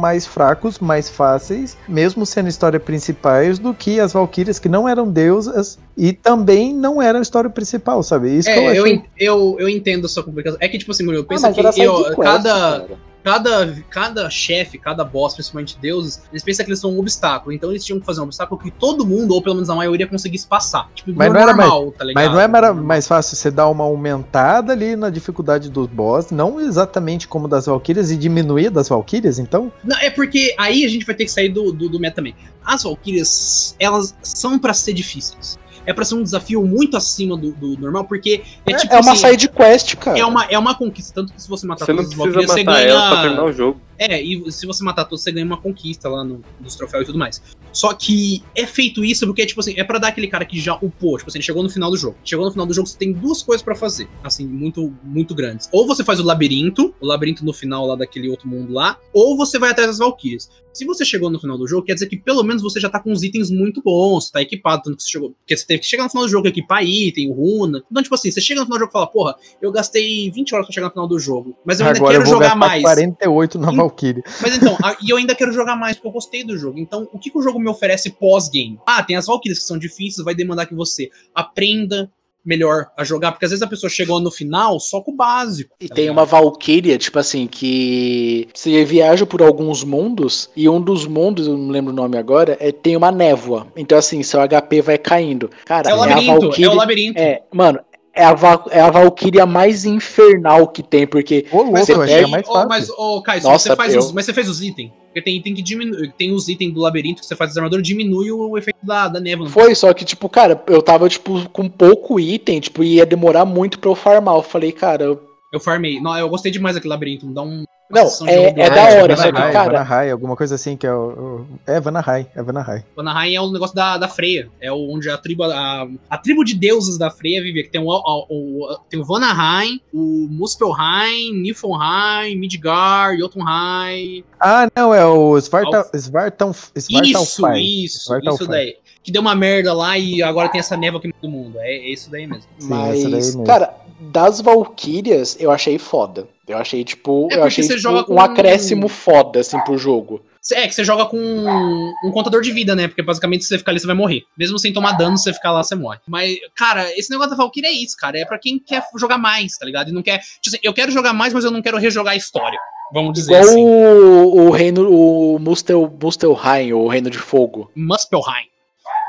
mais 0.00 0.24
fracos, 0.24 0.78
mais 0.78 1.10
fáceis, 1.10 1.76
mesmo 1.86 2.24
sendo 2.24 2.48
história 2.48 2.80
principais, 2.80 3.58
do 3.58 3.74
que 3.74 4.00
as 4.00 4.14
Valkyrias, 4.14 4.58
que 4.58 4.70
não 4.70 4.88
eram 4.88 5.06
deusas 5.06 5.78
e 5.94 6.14
também 6.14 6.72
não 6.72 7.02
eram 7.02 7.20
história 7.20 7.50
principal, 7.50 8.02
sabe? 8.02 8.34
Isso 8.38 8.48
que 8.50 8.58
eu 8.58 8.62
É, 8.62 8.78
eu, 8.78 8.82
achei. 8.84 8.94
en- 8.94 9.04
eu, 9.18 9.56
eu 9.58 9.68
entendo 9.68 10.06
a 10.06 10.08
sua 10.08 10.22
complicação. 10.22 10.56
É 10.62 10.66
que, 10.66 10.78
tipo 10.78 10.90
assim, 10.92 11.04
Murilo, 11.04 11.24
pensa 11.24 11.48
Ah, 11.48 11.52
que 11.52 11.60
eu, 11.82 12.04
quest, 12.04 12.16
cada, 12.22 12.50
cara. 12.52 12.86
Cada, 13.24 13.74
cada 13.90 14.28
chefe, 14.28 14.76
cada 14.78 15.02
boss, 15.02 15.34
principalmente 15.34 15.78
deuses, 15.80 16.22
eles 16.30 16.44
pensam 16.44 16.64
que 16.64 16.70
eles 16.70 16.80
são 16.80 16.92
um 16.92 16.98
obstáculo. 17.00 17.52
Então 17.52 17.70
eles 17.70 17.84
tinham 17.84 17.98
que 17.98 18.04
fazer 18.04 18.20
um 18.20 18.24
obstáculo 18.24 18.60
que 18.60 18.70
todo 18.70 19.06
mundo, 19.06 19.32
ou 19.34 19.42
pelo 19.42 19.54
menos 19.54 19.70
a 19.70 19.74
maioria, 19.74 20.06
conseguisse 20.06 20.46
passar. 20.46 20.90
Tipo, 20.94 21.12
Mas 21.16 21.32
não 21.32 21.40
era 21.40 21.54
normal, 21.54 21.92
tá 21.92 22.04
ligado? 22.04 22.22
Mas 22.24 22.32
não 22.32 22.40
é 22.40 22.46
mara- 22.46 22.74
mais 22.74 23.08
fácil 23.08 23.34
você 23.36 23.50
dar 23.50 23.68
uma 23.68 23.84
aumentada 23.84 24.72
ali 24.72 24.94
na 24.94 25.08
dificuldade 25.08 25.70
dos 25.70 25.86
boss, 25.88 26.30
não 26.30 26.60
exatamente 26.60 27.26
como 27.26 27.48
das 27.48 27.66
Valkyrias, 27.66 28.10
e 28.10 28.16
diminuir 28.16 28.68
das 28.70 28.88
Valkyrias, 28.90 29.38
então? 29.38 29.72
Não, 29.82 29.96
é 29.98 30.10
porque 30.10 30.54
aí 30.58 30.84
a 30.84 30.88
gente 30.88 31.06
vai 31.06 31.14
ter 31.14 31.24
que 31.24 31.30
sair 31.30 31.48
do, 31.48 31.72
do, 31.72 31.88
do 31.88 31.98
meta 31.98 32.16
também. 32.16 32.34
As 32.64 32.82
Valkyrias, 32.82 33.74
elas 33.78 34.14
são 34.22 34.58
pra 34.58 34.74
ser 34.74 34.92
difíceis. 34.92 35.58
É 35.86 35.92
pra 35.92 36.04
ser 36.04 36.14
um 36.14 36.22
desafio 36.22 36.62
muito 36.64 36.96
acima 36.96 37.36
do, 37.36 37.52
do 37.52 37.78
normal, 37.78 38.04
porque 38.04 38.42
é, 38.66 38.72
É, 38.72 38.76
tipo 38.76 38.94
é 38.94 39.00
uma 39.00 39.12
assim, 39.12 39.28
side 39.28 39.48
quest, 39.48 39.96
cara. 39.96 40.18
é 40.18 40.24
uma, 40.24 40.44
é 40.46 40.58
uma 40.58 40.74
conquista. 40.74 41.12
Tanto 41.14 41.32
que 41.32 41.40
se 41.42 41.48
você 41.48 41.66
matar 41.66 41.84
Você 41.84 41.92
as 41.92 41.96
precisa 41.96 42.16
Valkyrias, 42.16 42.50
você 42.50 42.64
ganha. 42.64 43.08
pra 43.08 43.20
terminar 43.22 43.44
o 43.44 43.52
jogo. 43.52 43.80
É, 43.98 44.20
e 44.22 44.50
se 44.50 44.66
você 44.66 44.82
matar 44.82 45.04
todos, 45.04 45.22
você 45.22 45.32
ganha 45.32 45.46
uma 45.46 45.60
conquista 45.60 46.08
lá 46.08 46.24
no, 46.24 46.42
nos 46.60 46.74
troféus 46.74 47.02
e 47.02 47.06
tudo 47.06 47.18
mais. 47.18 47.42
Só 47.72 47.92
que 47.92 48.42
é 48.54 48.66
feito 48.66 49.04
isso 49.04 49.26
porque, 49.26 49.44
tipo 49.44 49.60
assim, 49.60 49.74
é 49.76 49.84
pra 49.84 49.98
dar 49.98 50.08
aquele 50.08 50.28
cara 50.28 50.44
que 50.44 50.60
já 50.60 50.74
upou. 50.76 51.16
Tipo 51.18 51.28
assim, 51.28 51.38
ele 51.38 51.44
chegou 51.44 51.62
no 51.62 51.68
final 51.68 51.90
do 51.90 51.96
jogo. 51.96 52.16
Chegou 52.24 52.44
no 52.44 52.52
final 52.52 52.66
do 52.66 52.74
jogo, 52.74 52.86
você 52.86 52.96
tem 52.96 53.12
duas 53.12 53.42
coisas 53.42 53.62
pra 53.62 53.74
fazer. 53.74 54.08
Assim, 54.22 54.46
muito, 54.46 54.92
muito 55.02 55.34
grandes. 55.34 55.68
Ou 55.72 55.86
você 55.86 56.04
faz 56.04 56.20
o 56.20 56.24
labirinto, 56.24 56.94
o 57.00 57.06
labirinto 57.06 57.44
no 57.44 57.52
final 57.52 57.86
lá 57.86 57.96
daquele 57.96 58.28
outro 58.28 58.48
mundo 58.48 58.72
lá, 58.72 58.98
ou 59.12 59.36
você 59.36 59.58
vai 59.58 59.70
atrás 59.70 59.88
das 59.88 59.98
Valkyrias. 59.98 60.48
Se 60.74 60.84
você 60.84 61.04
chegou 61.04 61.30
no 61.30 61.38
final 61.38 61.56
do 61.56 61.68
jogo, 61.68 61.86
quer 61.86 61.94
dizer 61.94 62.08
que 62.08 62.16
pelo 62.16 62.42
menos 62.42 62.60
você 62.60 62.80
já 62.80 62.90
tá 62.90 62.98
com 62.98 63.12
os 63.12 63.22
itens 63.22 63.48
muito 63.48 63.80
bons, 63.80 64.26
você 64.26 64.32
tá 64.32 64.42
equipado, 64.42 64.82
tanto 64.82 64.96
que 64.96 65.04
você 65.04 65.08
chegou. 65.08 65.30
Porque 65.30 65.56
você 65.56 65.64
teve 65.64 65.80
que 65.80 65.86
chegar 65.86 66.02
no 66.02 66.10
final 66.10 66.24
do 66.24 66.30
jogo, 66.30 66.48
equipar 66.48 66.84
item, 66.84 67.32
runa. 67.32 67.80
Então, 67.88 68.02
tipo 68.02 68.14
assim, 68.14 68.28
você 68.28 68.40
chega 68.40 68.60
no 68.60 68.66
final 68.66 68.78
do 68.78 68.80
jogo 68.80 68.90
e 68.90 68.92
fala, 68.92 69.06
porra, 69.06 69.36
eu 69.62 69.70
gastei 69.70 70.28
20 70.32 70.52
horas 70.52 70.66
pra 70.66 70.74
chegar 70.74 70.86
no 70.86 70.92
final 70.92 71.06
do 71.06 71.16
jogo. 71.16 71.56
Mas 71.64 71.78
eu 71.78 71.86
ainda 71.86 71.98
Agora 71.98 72.14
eu 72.14 72.18
quero 72.18 72.30
vou 72.30 72.42
jogar 72.42 72.56
mais. 72.56 72.82
48 72.82 73.58
na 73.60 73.70
Sim. 73.70 73.76
Valkyria. 73.94 74.22
Mas 74.42 74.56
então, 74.56 74.76
a- 74.82 74.96
e 75.02 75.10
eu 75.10 75.16
ainda 75.16 75.34
quero 75.34 75.52
jogar 75.52 75.76
mais, 75.76 75.96
porque 75.96 76.08
eu 76.08 76.12
gostei 76.12 76.44
do 76.44 76.56
jogo. 76.58 76.78
Então, 76.78 77.08
o 77.12 77.18
que, 77.18 77.30
que 77.30 77.38
o 77.38 77.42
jogo 77.42 77.58
me 77.58 77.68
oferece 77.68 78.10
pós-game? 78.10 78.78
Ah, 78.86 79.02
tem 79.02 79.16
as 79.16 79.26
Valkyrias 79.26 79.58
que 79.60 79.64
são 79.66 79.78
difíceis, 79.78 80.24
vai 80.24 80.34
demandar 80.34 80.66
que 80.66 80.74
você 80.74 81.08
aprenda 81.34 82.10
melhor 82.46 82.88
a 82.94 83.02
jogar, 83.04 83.32
porque 83.32 83.46
às 83.46 83.52
vezes 83.52 83.62
a 83.62 83.66
pessoa 83.66 83.88
chegou 83.88 84.20
no 84.20 84.30
final 84.30 84.78
só 84.78 85.00
com 85.00 85.12
o 85.12 85.16
básico. 85.16 85.74
E 85.80 85.88
tá 85.88 85.94
tem 85.94 86.04
ligado? 86.04 86.18
uma 86.18 86.26
Valkyria, 86.26 86.98
tipo 86.98 87.18
assim, 87.18 87.46
que 87.46 88.46
você 88.52 88.84
viaja 88.84 89.24
por 89.24 89.40
alguns 89.40 89.82
mundos, 89.82 90.50
e 90.54 90.68
um 90.68 90.78
dos 90.78 91.06
mundos, 91.06 91.46
eu 91.46 91.56
não 91.56 91.70
lembro 91.70 91.90
o 91.92 91.96
nome 91.96 92.18
agora, 92.18 92.54
é, 92.60 92.70
tem 92.70 92.96
uma 92.98 93.10
névoa. 93.10 93.66
Então, 93.74 93.96
assim, 93.96 94.22
seu 94.22 94.40
HP 94.46 94.82
vai 94.82 94.98
caindo. 94.98 95.50
Cara, 95.64 95.88
É 95.88 95.94
o 95.94 96.02
a 96.02 96.06
labirinto, 96.06 96.32
é 96.32 96.40
Valkyria. 96.40 96.70
o 96.70 96.74
labirinto. 96.74 97.18
É, 97.18 97.42
mano, 97.50 97.80
é 98.14 98.24
a, 98.24 98.32
Va- 98.34 98.64
é 98.70 98.80
a 98.80 98.90
Valkyria 98.90 99.44
mais 99.46 99.84
infernal 99.84 100.68
que 100.68 100.82
tem, 100.82 101.06
porque 101.06 101.46
Ô, 101.50 101.62
louco, 101.62 101.78
Você 101.78 101.92
achei 101.92 102.14
pega- 102.16 102.28
mais 102.28 102.48
Ô, 102.48 102.52
fácil. 102.52 102.68
mas, 102.68 102.90
ô, 102.90 103.22
Caio, 103.22 103.40
se 103.40 103.46
Nossa, 103.46 103.68
você 103.70 103.76
faz 103.76 103.94
eu- 103.94 104.00
os, 104.00 104.12
mas 104.12 104.24
você 104.24 104.32
fez 104.32 104.48
os 104.48 104.62
itens? 104.62 104.90
Porque 105.06 105.22
tem 105.22 105.36
item 105.36 105.54
que 105.54 105.62
diminui. 105.62 106.10
Tem 106.18 106.32
os 106.32 106.48
itens 106.48 106.72
do 106.74 106.80
labirinto 106.80 107.20
que 107.20 107.26
você 107.26 107.36
faz 107.36 107.52
as 107.52 107.56
armaduras, 107.56 107.86
diminui 107.86 108.32
o 108.32 108.58
efeito 108.58 108.78
da, 108.82 109.06
da 109.08 109.20
névoa. 109.20 109.48
foi 109.48 109.72
só 109.74 109.92
que, 109.94 110.04
tipo, 110.04 110.28
cara, 110.28 110.60
eu 110.66 110.82
tava, 110.82 111.08
tipo, 111.08 111.48
com 111.50 111.68
pouco 111.68 112.18
item, 112.18 112.58
tipo, 112.58 112.82
ia 112.82 113.06
demorar 113.06 113.44
muito 113.44 113.78
pra 113.78 113.90
eu 113.90 113.94
farmar. 113.94 114.34
Eu 114.36 114.42
falei, 114.42 114.72
cara, 114.72 115.04
eu- 115.04 115.20
Eu 115.54 115.60
farmei. 115.60 116.00
Não, 116.00 116.16
eu 116.18 116.28
gostei 116.28 116.50
demais 116.50 116.74
daquele 116.74 116.90
labirinto. 116.92 117.26
Me 117.26 117.32
dá 117.34 117.42
um. 117.42 117.64
Não, 117.90 118.02
é- 118.26 118.46
é 118.60 118.70
da 118.70 118.82
hora, 119.02 119.14
Vanahai. 119.14 119.16
só 119.16 119.32
que, 119.46 119.52
cara- 119.52 119.64
Vanahai, 119.72 120.10
alguma 120.10 120.34
coisa 120.34 120.54
assim, 120.56 120.74
que 120.76 120.86
é 120.86 120.92
o. 120.92 121.44
É, 121.66 121.78
Vanahai, 121.78 122.26
é 122.34 122.42
Vanahai. 122.42 122.84
Vanaheim 122.96 123.34
é 123.36 123.40
o 123.40 123.52
negócio 123.52 123.76
da, 123.76 123.98
da 123.98 124.08
Freya. 124.08 124.48
É 124.60 124.72
onde 124.72 125.08
a 125.10 125.18
tribo, 125.18 125.44
a, 125.44 125.86
a 126.10 126.18
tribo 126.18 126.42
de 126.44 126.54
deuses 126.54 126.98
da 126.98 127.10
Freya 127.10 127.42
vivia. 127.42 127.62
Que 127.62 127.68
tem 127.70 127.80
o, 127.80 127.86
o, 127.86 128.26
o- 128.30 128.78
tem 128.88 128.98
o 128.98 129.04
Vanaheim, 129.04 129.80
o 129.92 130.26
Muspelheim, 130.30 131.34
Niflheim, 131.40 132.36
Midgard, 132.36 133.18
Jotunheim. 133.20 134.24
Ah, 134.40 134.66
não, 134.74 134.92
é 134.94 135.04
o 135.06 135.38
Svarta, 135.40 135.86
Svartal, 135.94 136.52
Svartalfheim. 136.52 137.02
Isso, 137.12 137.84
isso, 137.84 138.04
Svartalfheim. 138.04 138.34
isso 138.34 138.46
daí. 138.48 138.76
Que 139.02 139.12
deu 139.12 139.20
uma 139.20 139.34
merda 139.34 139.74
lá 139.74 139.98
e 139.98 140.22
agora 140.22 140.48
tem 140.48 140.58
essa 140.58 140.76
névoa 140.78 140.98
aqui 140.98 141.12
no 141.22 141.28
mundo. 141.30 141.58
É, 141.60 141.70
é 141.76 141.92
isso 141.92 142.10
daí 142.10 142.26
mesmo. 142.26 142.44
Sim, 142.58 142.72
essa 142.72 142.78
daí 143.02 143.02
mas, 143.02 143.12
mesmo. 143.12 143.44
cara, 143.44 143.74
das 144.00 144.40
Valkyrias, 144.40 145.36
eu 145.38 145.50
achei 145.50 145.78
foda. 145.78 146.28
Eu 146.46 146.58
achei, 146.58 146.84
tipo, 146.84 147.28
É 147.30 147.36
eu 147.36 147.44
achei 147.44 147.64
você 147.64 147.76
tipo, 147.76 147.80
joga 147.80 148.12
um 148.12 148.20
acréscimo 148.20 148.86
foda, 148.88 149.40
assim, 149.40 149.58
pro 149.60 149.78
jogo. 149.78 150.22
É, 150.52 150.68
que 150.68 150.74
você 150.74 150.84
joga 150.84 151.06
com 151.06 151.16
um 151.16 152.10
contador 152.12 152.42
de 152.42 152.52
vida, 152.52 152.76
né? 152.76 152.86
Porque 152.86 153.02
basicamente 153.02 153.44
se 153.44 153.48
você 153.48 153.56
ficar 153.56 153.70
ali, 153.70 153.80
você 153.80 153.86
vai 153.86 153.96
morrer. 153.96 154.22
Mesmo 154.36 154.58
sem 154.58 154.74
tomar 154.74 154.92
dano, 154.92 155.16
se 155.16 155.24
você 155.24 155.32
ficar 155.32 155.52
lá, 155.52 155.62
você 155.62 155.74
morre. 155.74 156.00
Mas, 156.06 156.36
cara, 156.54 156.86
esse 156.98 157.10
negócio 157.10 157.30
da 157.30 157.36
Valkyrie 157.36 157.66
é 157.66 157.72
isso, 157.72 157.96
cara. 157.96 158.18
É 158.18 158.26
pra 158.26 158.38
quem 158.38 158.58
quer 158.58 158.84
jogar 158.98 159.16
mais, 159.16 159.56
tá 159.56 159.64
ligado? 159.64 159.88
E 159.88 159.92
não 159.92 160.02
quer. 160.02 160.18
Tipo 160.18 160.48
assim, 160.48 160.58
eu 160.62 160.74
quero 160.74 160.92
jogar 160.92 161.14
mais, 161.14 161.32
mas 161.32 161.44
eu 161.44 161.50
não 161.50 161.62
quero 161.62 161.78
rejogar 161.78 162.12
a 162.12 162.16
história. 162.16 162.58
Vamos 162.92 163.14
dizer 163.14 163.32
Igual 163.32 163.48
assim. 163.48 163.64
o, 163.64 164.46
o 164.46 164.50
reino, 164.50 164.90
o 164.90 165.38
Mustel, 165.38 165.90
Mustelheim, 166.00 166.74
o 166.74 166.86
reino 166.88 167.08
de 167.08 167.18
fogo. 167.18 167.70
Muspelheim. 167.74 168.53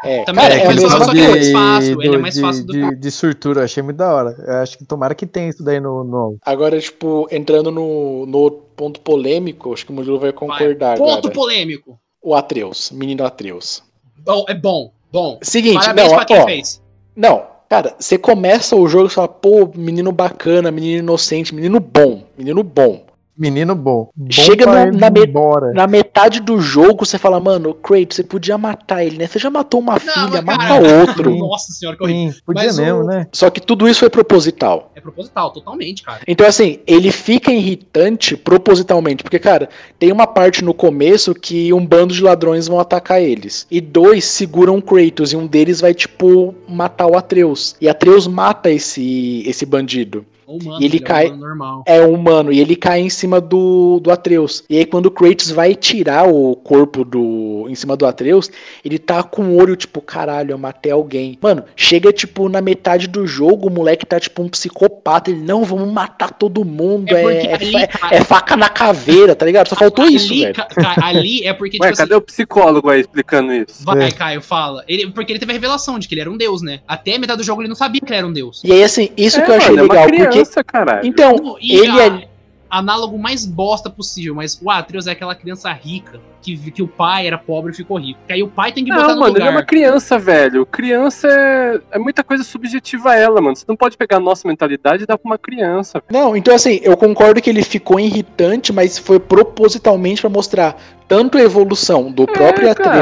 É, 0.05 0.23
Também 0.23 0.43
cara, 0.43 0.53
é 0.55 0.57
é 0.59 0.63
aquele 0.63 0.81
só 0.81 1.11
que 1.11 1.19
é 1.19 1.27
mais 1.29 1.51
fácil, 1.51 2.01
ele 2.01 2.07
é 2.07 2.11
do- 2.17 2.21
mais 2.21 2.33
de- 2.35 2.41
fácil 2.41 2.65
do 2.65 2.73
de, 2.73 2.95
de 2.95 3.11
surtura, 3.11 3.61
eu 3.61 3.65
achei 3.65 3.81
muito 3.83 3.97
da 3.97 4.13
hora. 4.13 4.35
Eu 4.45 4.53
acho 4.57 4.77
que 4.77 4.85
tomara 4.85 5.15
que 5.15 5.25
tenha 5.25 5.49
isso 5.49 5.63
daí 5.63 5.79
no. 5.79 6.03
no... 6.03 6.37
Agora, 6.45 6.79
tipo, 6.79 7.27
entrando 7.31 7.71
no, 7.71 8.25
no 8.25 8.51
ponto 8.51 8.99
polêmico, 9.01 9.73
acho 9.73 9.85
que 9.85 9.91
o 9.91 9.95
Murilo 9.95 10.19
vai 10.19 10.31
concordar 10.31 10.97
Ponto 10.97 11.11
agora. 11.27 11.33
polêmico. 11.33 11.99
O 12.21 12.33
Atreus, 12.35 12.91
menino 12.91 13.23
Atreus. 13.25 13.83
Bom, 14.25 14.45
é 14.49 14.53
bom, 14.53 14.91
bom. 15.11 15.37
Seguinte, 15.41 15.75
Parabéns 15.79 16.07
não, 16.09 16.15
pra 16.15 16.25
quem 16.25 16.39
ó, 16.39 16.45
fez. 16.45 16.81
não, 17.15 17.43
cara, 17.69 17.95
você 17.99 18.17
começa 18.17 18.75
o 18.75 18.87
jogo 18.87 19.05
e 19.07 19.11
fala, 19.11 19.27
pô, 19.27 19.69
menino 19.75 20.11
bacana, 20.11 20.71
menino 20.71 20.99
inocente, 20.99 21.53
menino 21.53 21.79
bom, 21.79 22.23
menino 22.37 22.63
bom. 22.63 23.04
Menino 23.37 23.75
bom. 23.75 24.09
bom 24.15 24.27
Chega 24.31 24.65
no- 24.65 24.97
na 24.97 25.09
me-. 25.09 25.25
Na 25.73 25.87
metade 25.87 26.39
do 26.39 26.59
jogo, 26.61 27.05
você 27.05 27.17
fala, 27.17 27.39
mano, 27.39 27.73
Kratos, 27.73 28.15
você 28.15 28.23
podia 28.23 28.57
matar 28.57 29.03
ele, 29.03 29.17
né? 29.17 29.27
Você 29.27 29.37
já 29.39 29.49
matou 29.49 29.79
uma 29.81 29.99
filha, 29.99 30.41
mas, 30.41 30.43
mata 30.45 30.67
cara, 30.67 30.99
outro. 31.01 31.35
Nossa 31.37 31.71
senhora, 31.73 31.97
que 31.97 32.03
horrível. 32.03 32.31
Sim, 32.31 32.39
podia 32.45 32.63
Mas 32.63 32.79
mesmo, 32.79 32.99
o- 33.01 33.03
né? 33.03 33.27
Só 33.33 33.49
que 33.49 33.59
tudo 33.59 33.87
isso 33.89 33.99
foi 33.99 34.09
proposital. 34.09 34.91
É 34.95 35.01
proposital, 35.01 35.51
totalmente, 35.51 36.01
cara. 36.03 36.21
Então, 36.27 36.47
assim, 36.47 36.79
ele 36.87 37.11
fica 37.11 37.51
irritante 37.51 38.37
propositalmente. 38.37 39.21
Porque, 39.23 39.39
cara, 39.39 39.69
tem 39.99 40.11
uma 40.11 40.27
parte 40.27 40.63
no 40.63 40.73
começo 40.73 41.33
que 41.35 41.73
um 41.73 41.85
bando 41.85 42.13
de 42.13 42.23
ladrões 42.23 42.67
vão 42.67 42.79
atacar 42.79 43.21
eles. 43.21 43.67
E 43.69 43.81
dois 43.81 44.23
seguram 44.25 44.79
Kratos. 44.79 45.33
E 45.33 45.35
um 45.35 45.45
deles 45.45 45.81
vai, 45.81 45.93
tipo, 45.93 46.55
matar 46.67 47.07
o 47.07 47.17
Atreus. 47.17 47.75
E 47.81 47.89
Atreus 47.89 48.27
mata 48.27 48.69
esse, 48.71 49.43
esse 49.45 49.65
bandido. 49.65 50.25
Humano, 50.47 50.81
E 50.81 50.85
ele 50.85 50.97
é 50.97 50.99
cai- 50.99 51.27
humano 51.27 51.41
normal. 51.47 51.83
É 51.87 52.01
um 52.05 52.13
humano. 52.13 52.51
E 52.51 52.59
ele 52.59 52.75
cai 52.75 52.99
em 53.01 53.09
cima 53.09 53.39
do, 53.41 53.99
do 54.01 54.11
Atreus. 54.11 54.63
E 54.69 54.77
aí, 54.77 54.85
quando 54.85 55.07
o 55.07 55.11
Kratos 55.11 55.49
vai 55.51 55.73
tirar 55.75 56.27
o 56.27 56.55
corpo 56.55 57.03
do 57.03 57.65
em 57.69 57.75
cima 57.75 57.95
do 57.97 58.05
Atreus, 58.05 58.49
ele 58.83 58.99
tá 58.99 59.23
com 59.23 59.43
o 59.43 59.55
olho, 59.57 59.75
tipo, 59.75 60.01
caralho, 60.01 60.51
eu 60.51 60.57
matei 60.57 60.91
alguém. 60.91 61.37
Mano, 61.41 61.63
chega, 61.75 62.13
tipo, 62.13 62.47
na 62.47 62.61
metade 62.61 63.07
do 63.07 63.25
jogo, 63.25 63.67
o 63.67 63.71
moleque 63.71 64.05
tá, 64.05 64.19
tipo, 64.19 64.41
um 64.43 64.47
psicopata. 64.49 65.31
Ele, 65.31 65.41
não, 65.41 65.63
vamos 65.63 65.91
matar 65.91 66.31
todo 66.31 66.63
mundo. 66.63 67.15
É 67.15 67.23
É, 67.25 67.45
é, 67.47 67.53
ali, 67.55 67.71
fa- 67.71 67.87
cara- 67.87 68.15
é 68.15 68.21
faca 68.23 68.55
na 68.55 68.69
caveira, 68.69 69.35
tá 69.35 69.45
ligado? 69.45 69.67
Só 69.67 69.75
faltou 69.75 70.05
isso, 70.05 70.31
ali, 70.31 70.41
velho. 70.41 70.55
ca- 70.55 70.65
ca- 70.67 70.95
ali 71.05 71.45
é 71.45 71.53
porque, 71.53 71.77
Ué, 71.81 71.87
tipo 71.87 71.97
cadê 71.97 72.15
o 72.15 72.21
psicólogo 72.21 72.89
aí 72.89 73.01
explicando 73.01 73.51
isso? 73.53 73.83
Vai, 73.83 74.07
É. 74.07 74.11
Caio, 74.11 74.41
fala. 74.41 74.83
Ele, 74.87 75.07
porque 75.11 75.31
ele 75.31 75.39
teve 75.39 75.51
a 75.51 75.55
revelação 75.55 75.97
de 75.97 76.07
que 76.07 76.13
ele 76.13 76.21
era 76.21 76.29
um 76.31 76.37
deus, 76.37 76.61
né? 76.61 76.79
Até 76.87 77.15
a 77.15 77.19
metade 77.19 77.39
do 77.39 77.43
jogo 77.43 77.61
ele 77.61 77.67
não 77.69 77.75
sabia 77.75 77.99
que 77.99 78.07
ele 78.07 78.17
era 78.17 78.27
um 78.27 78.31
deus. 78.33 78.61
E 78.63 78.71
aí, 78.71 78.83
assim, 78.83 79.09
isso 79.17 79.39
É, 79.39 79.41
que 79.43 79.51
eu 79.51 79.55
achei 79.55 79.75
é 79.77 79.81
legal. 79.81 80.07
porque. 80.07 80.34
Criança, 80.35 80.63
caralho. 80.63 81.07
Então, 81.07 81.57
E 81.61 81.75
ele 81.75 81.99
a, 81.99 82.07
é. 82.07 82.27
análogo 82.69 83.17
mais 83.17 83.45
bosta 83.45 83.89
possível, 83.89 84.35
mas 84.35 84.59
o 84.61 84.69
Atreus 84.69 85.07
é 85.07 85.11
aquela 85.11 85.33
criança 85.35 85.71
rica 85.71 86.19
que, 86.41 86.55
que 86.71 86.83
o 86.83 86.87
pai 86.87 87.25
era 87.25 87.37
pobre 87.39 87.71
e 87.71 87.75
ficou 87.75 87.97
rico. 87.97 88.19
Que 88.27 88.33
aí 88.33 88.43
o 88.43 88.47
pai 88.47 88.71
tem 88.71 88.83
que 88.85 88.91
botar 88.91 89.07
Não, 89.07 89.13
no 89.15 89.19
mano, 89.21 89.33
lugar. 89.33 89.47
ele 89.47 89.47
é 89.47 89.51
uma 89.59 89.63
criança, 89.65 90.19
velho. 90.19 90.63
Criança 90.65 91.27
é, 91.27 91.79
é 91.93 91.97
muita 91.99 92.23
coisa 92.23 92.43
subjetiva 92.43 93.11
a 93.11 93.15
ela, 93.15 93.41
mano. 93.41 93.55
Você 93.55 93.65
não 93.67 93.75
pode 93.75 93.97
pegar 93.97 94.17
a 94.17 94.19
nossa 94.19 94.47
mentalidade 94.47 95.03
e 95.03 95.05
dar 95.07 95.17
pra 95.17 95.27
uma 95.27 95.37
criança. 95.39 96.03
velho. 96.07 96.23
Não, 96.23 96.35
então 96.35 96.53
assim, 96.53 96.79
eu 96.83 96.95
concordo 96.95 97.41
que 97.41 97.49
ele 97.49 97.63
ficou 97.63 97.99
irritante, 97.99 98.71
mas 98.71 98.99
foi 98.99 99.19
propositalmente 99.19 100.21
pra 100.21 100.29
mostrar 100.29 100.75
tanto 101.07 101.37
a 101.37 101.41
evolução 101.41 102.11
do 102.11 102.25
próprio 102.27 102.67
É, 102.67 102.75
cara. 102.75 102.99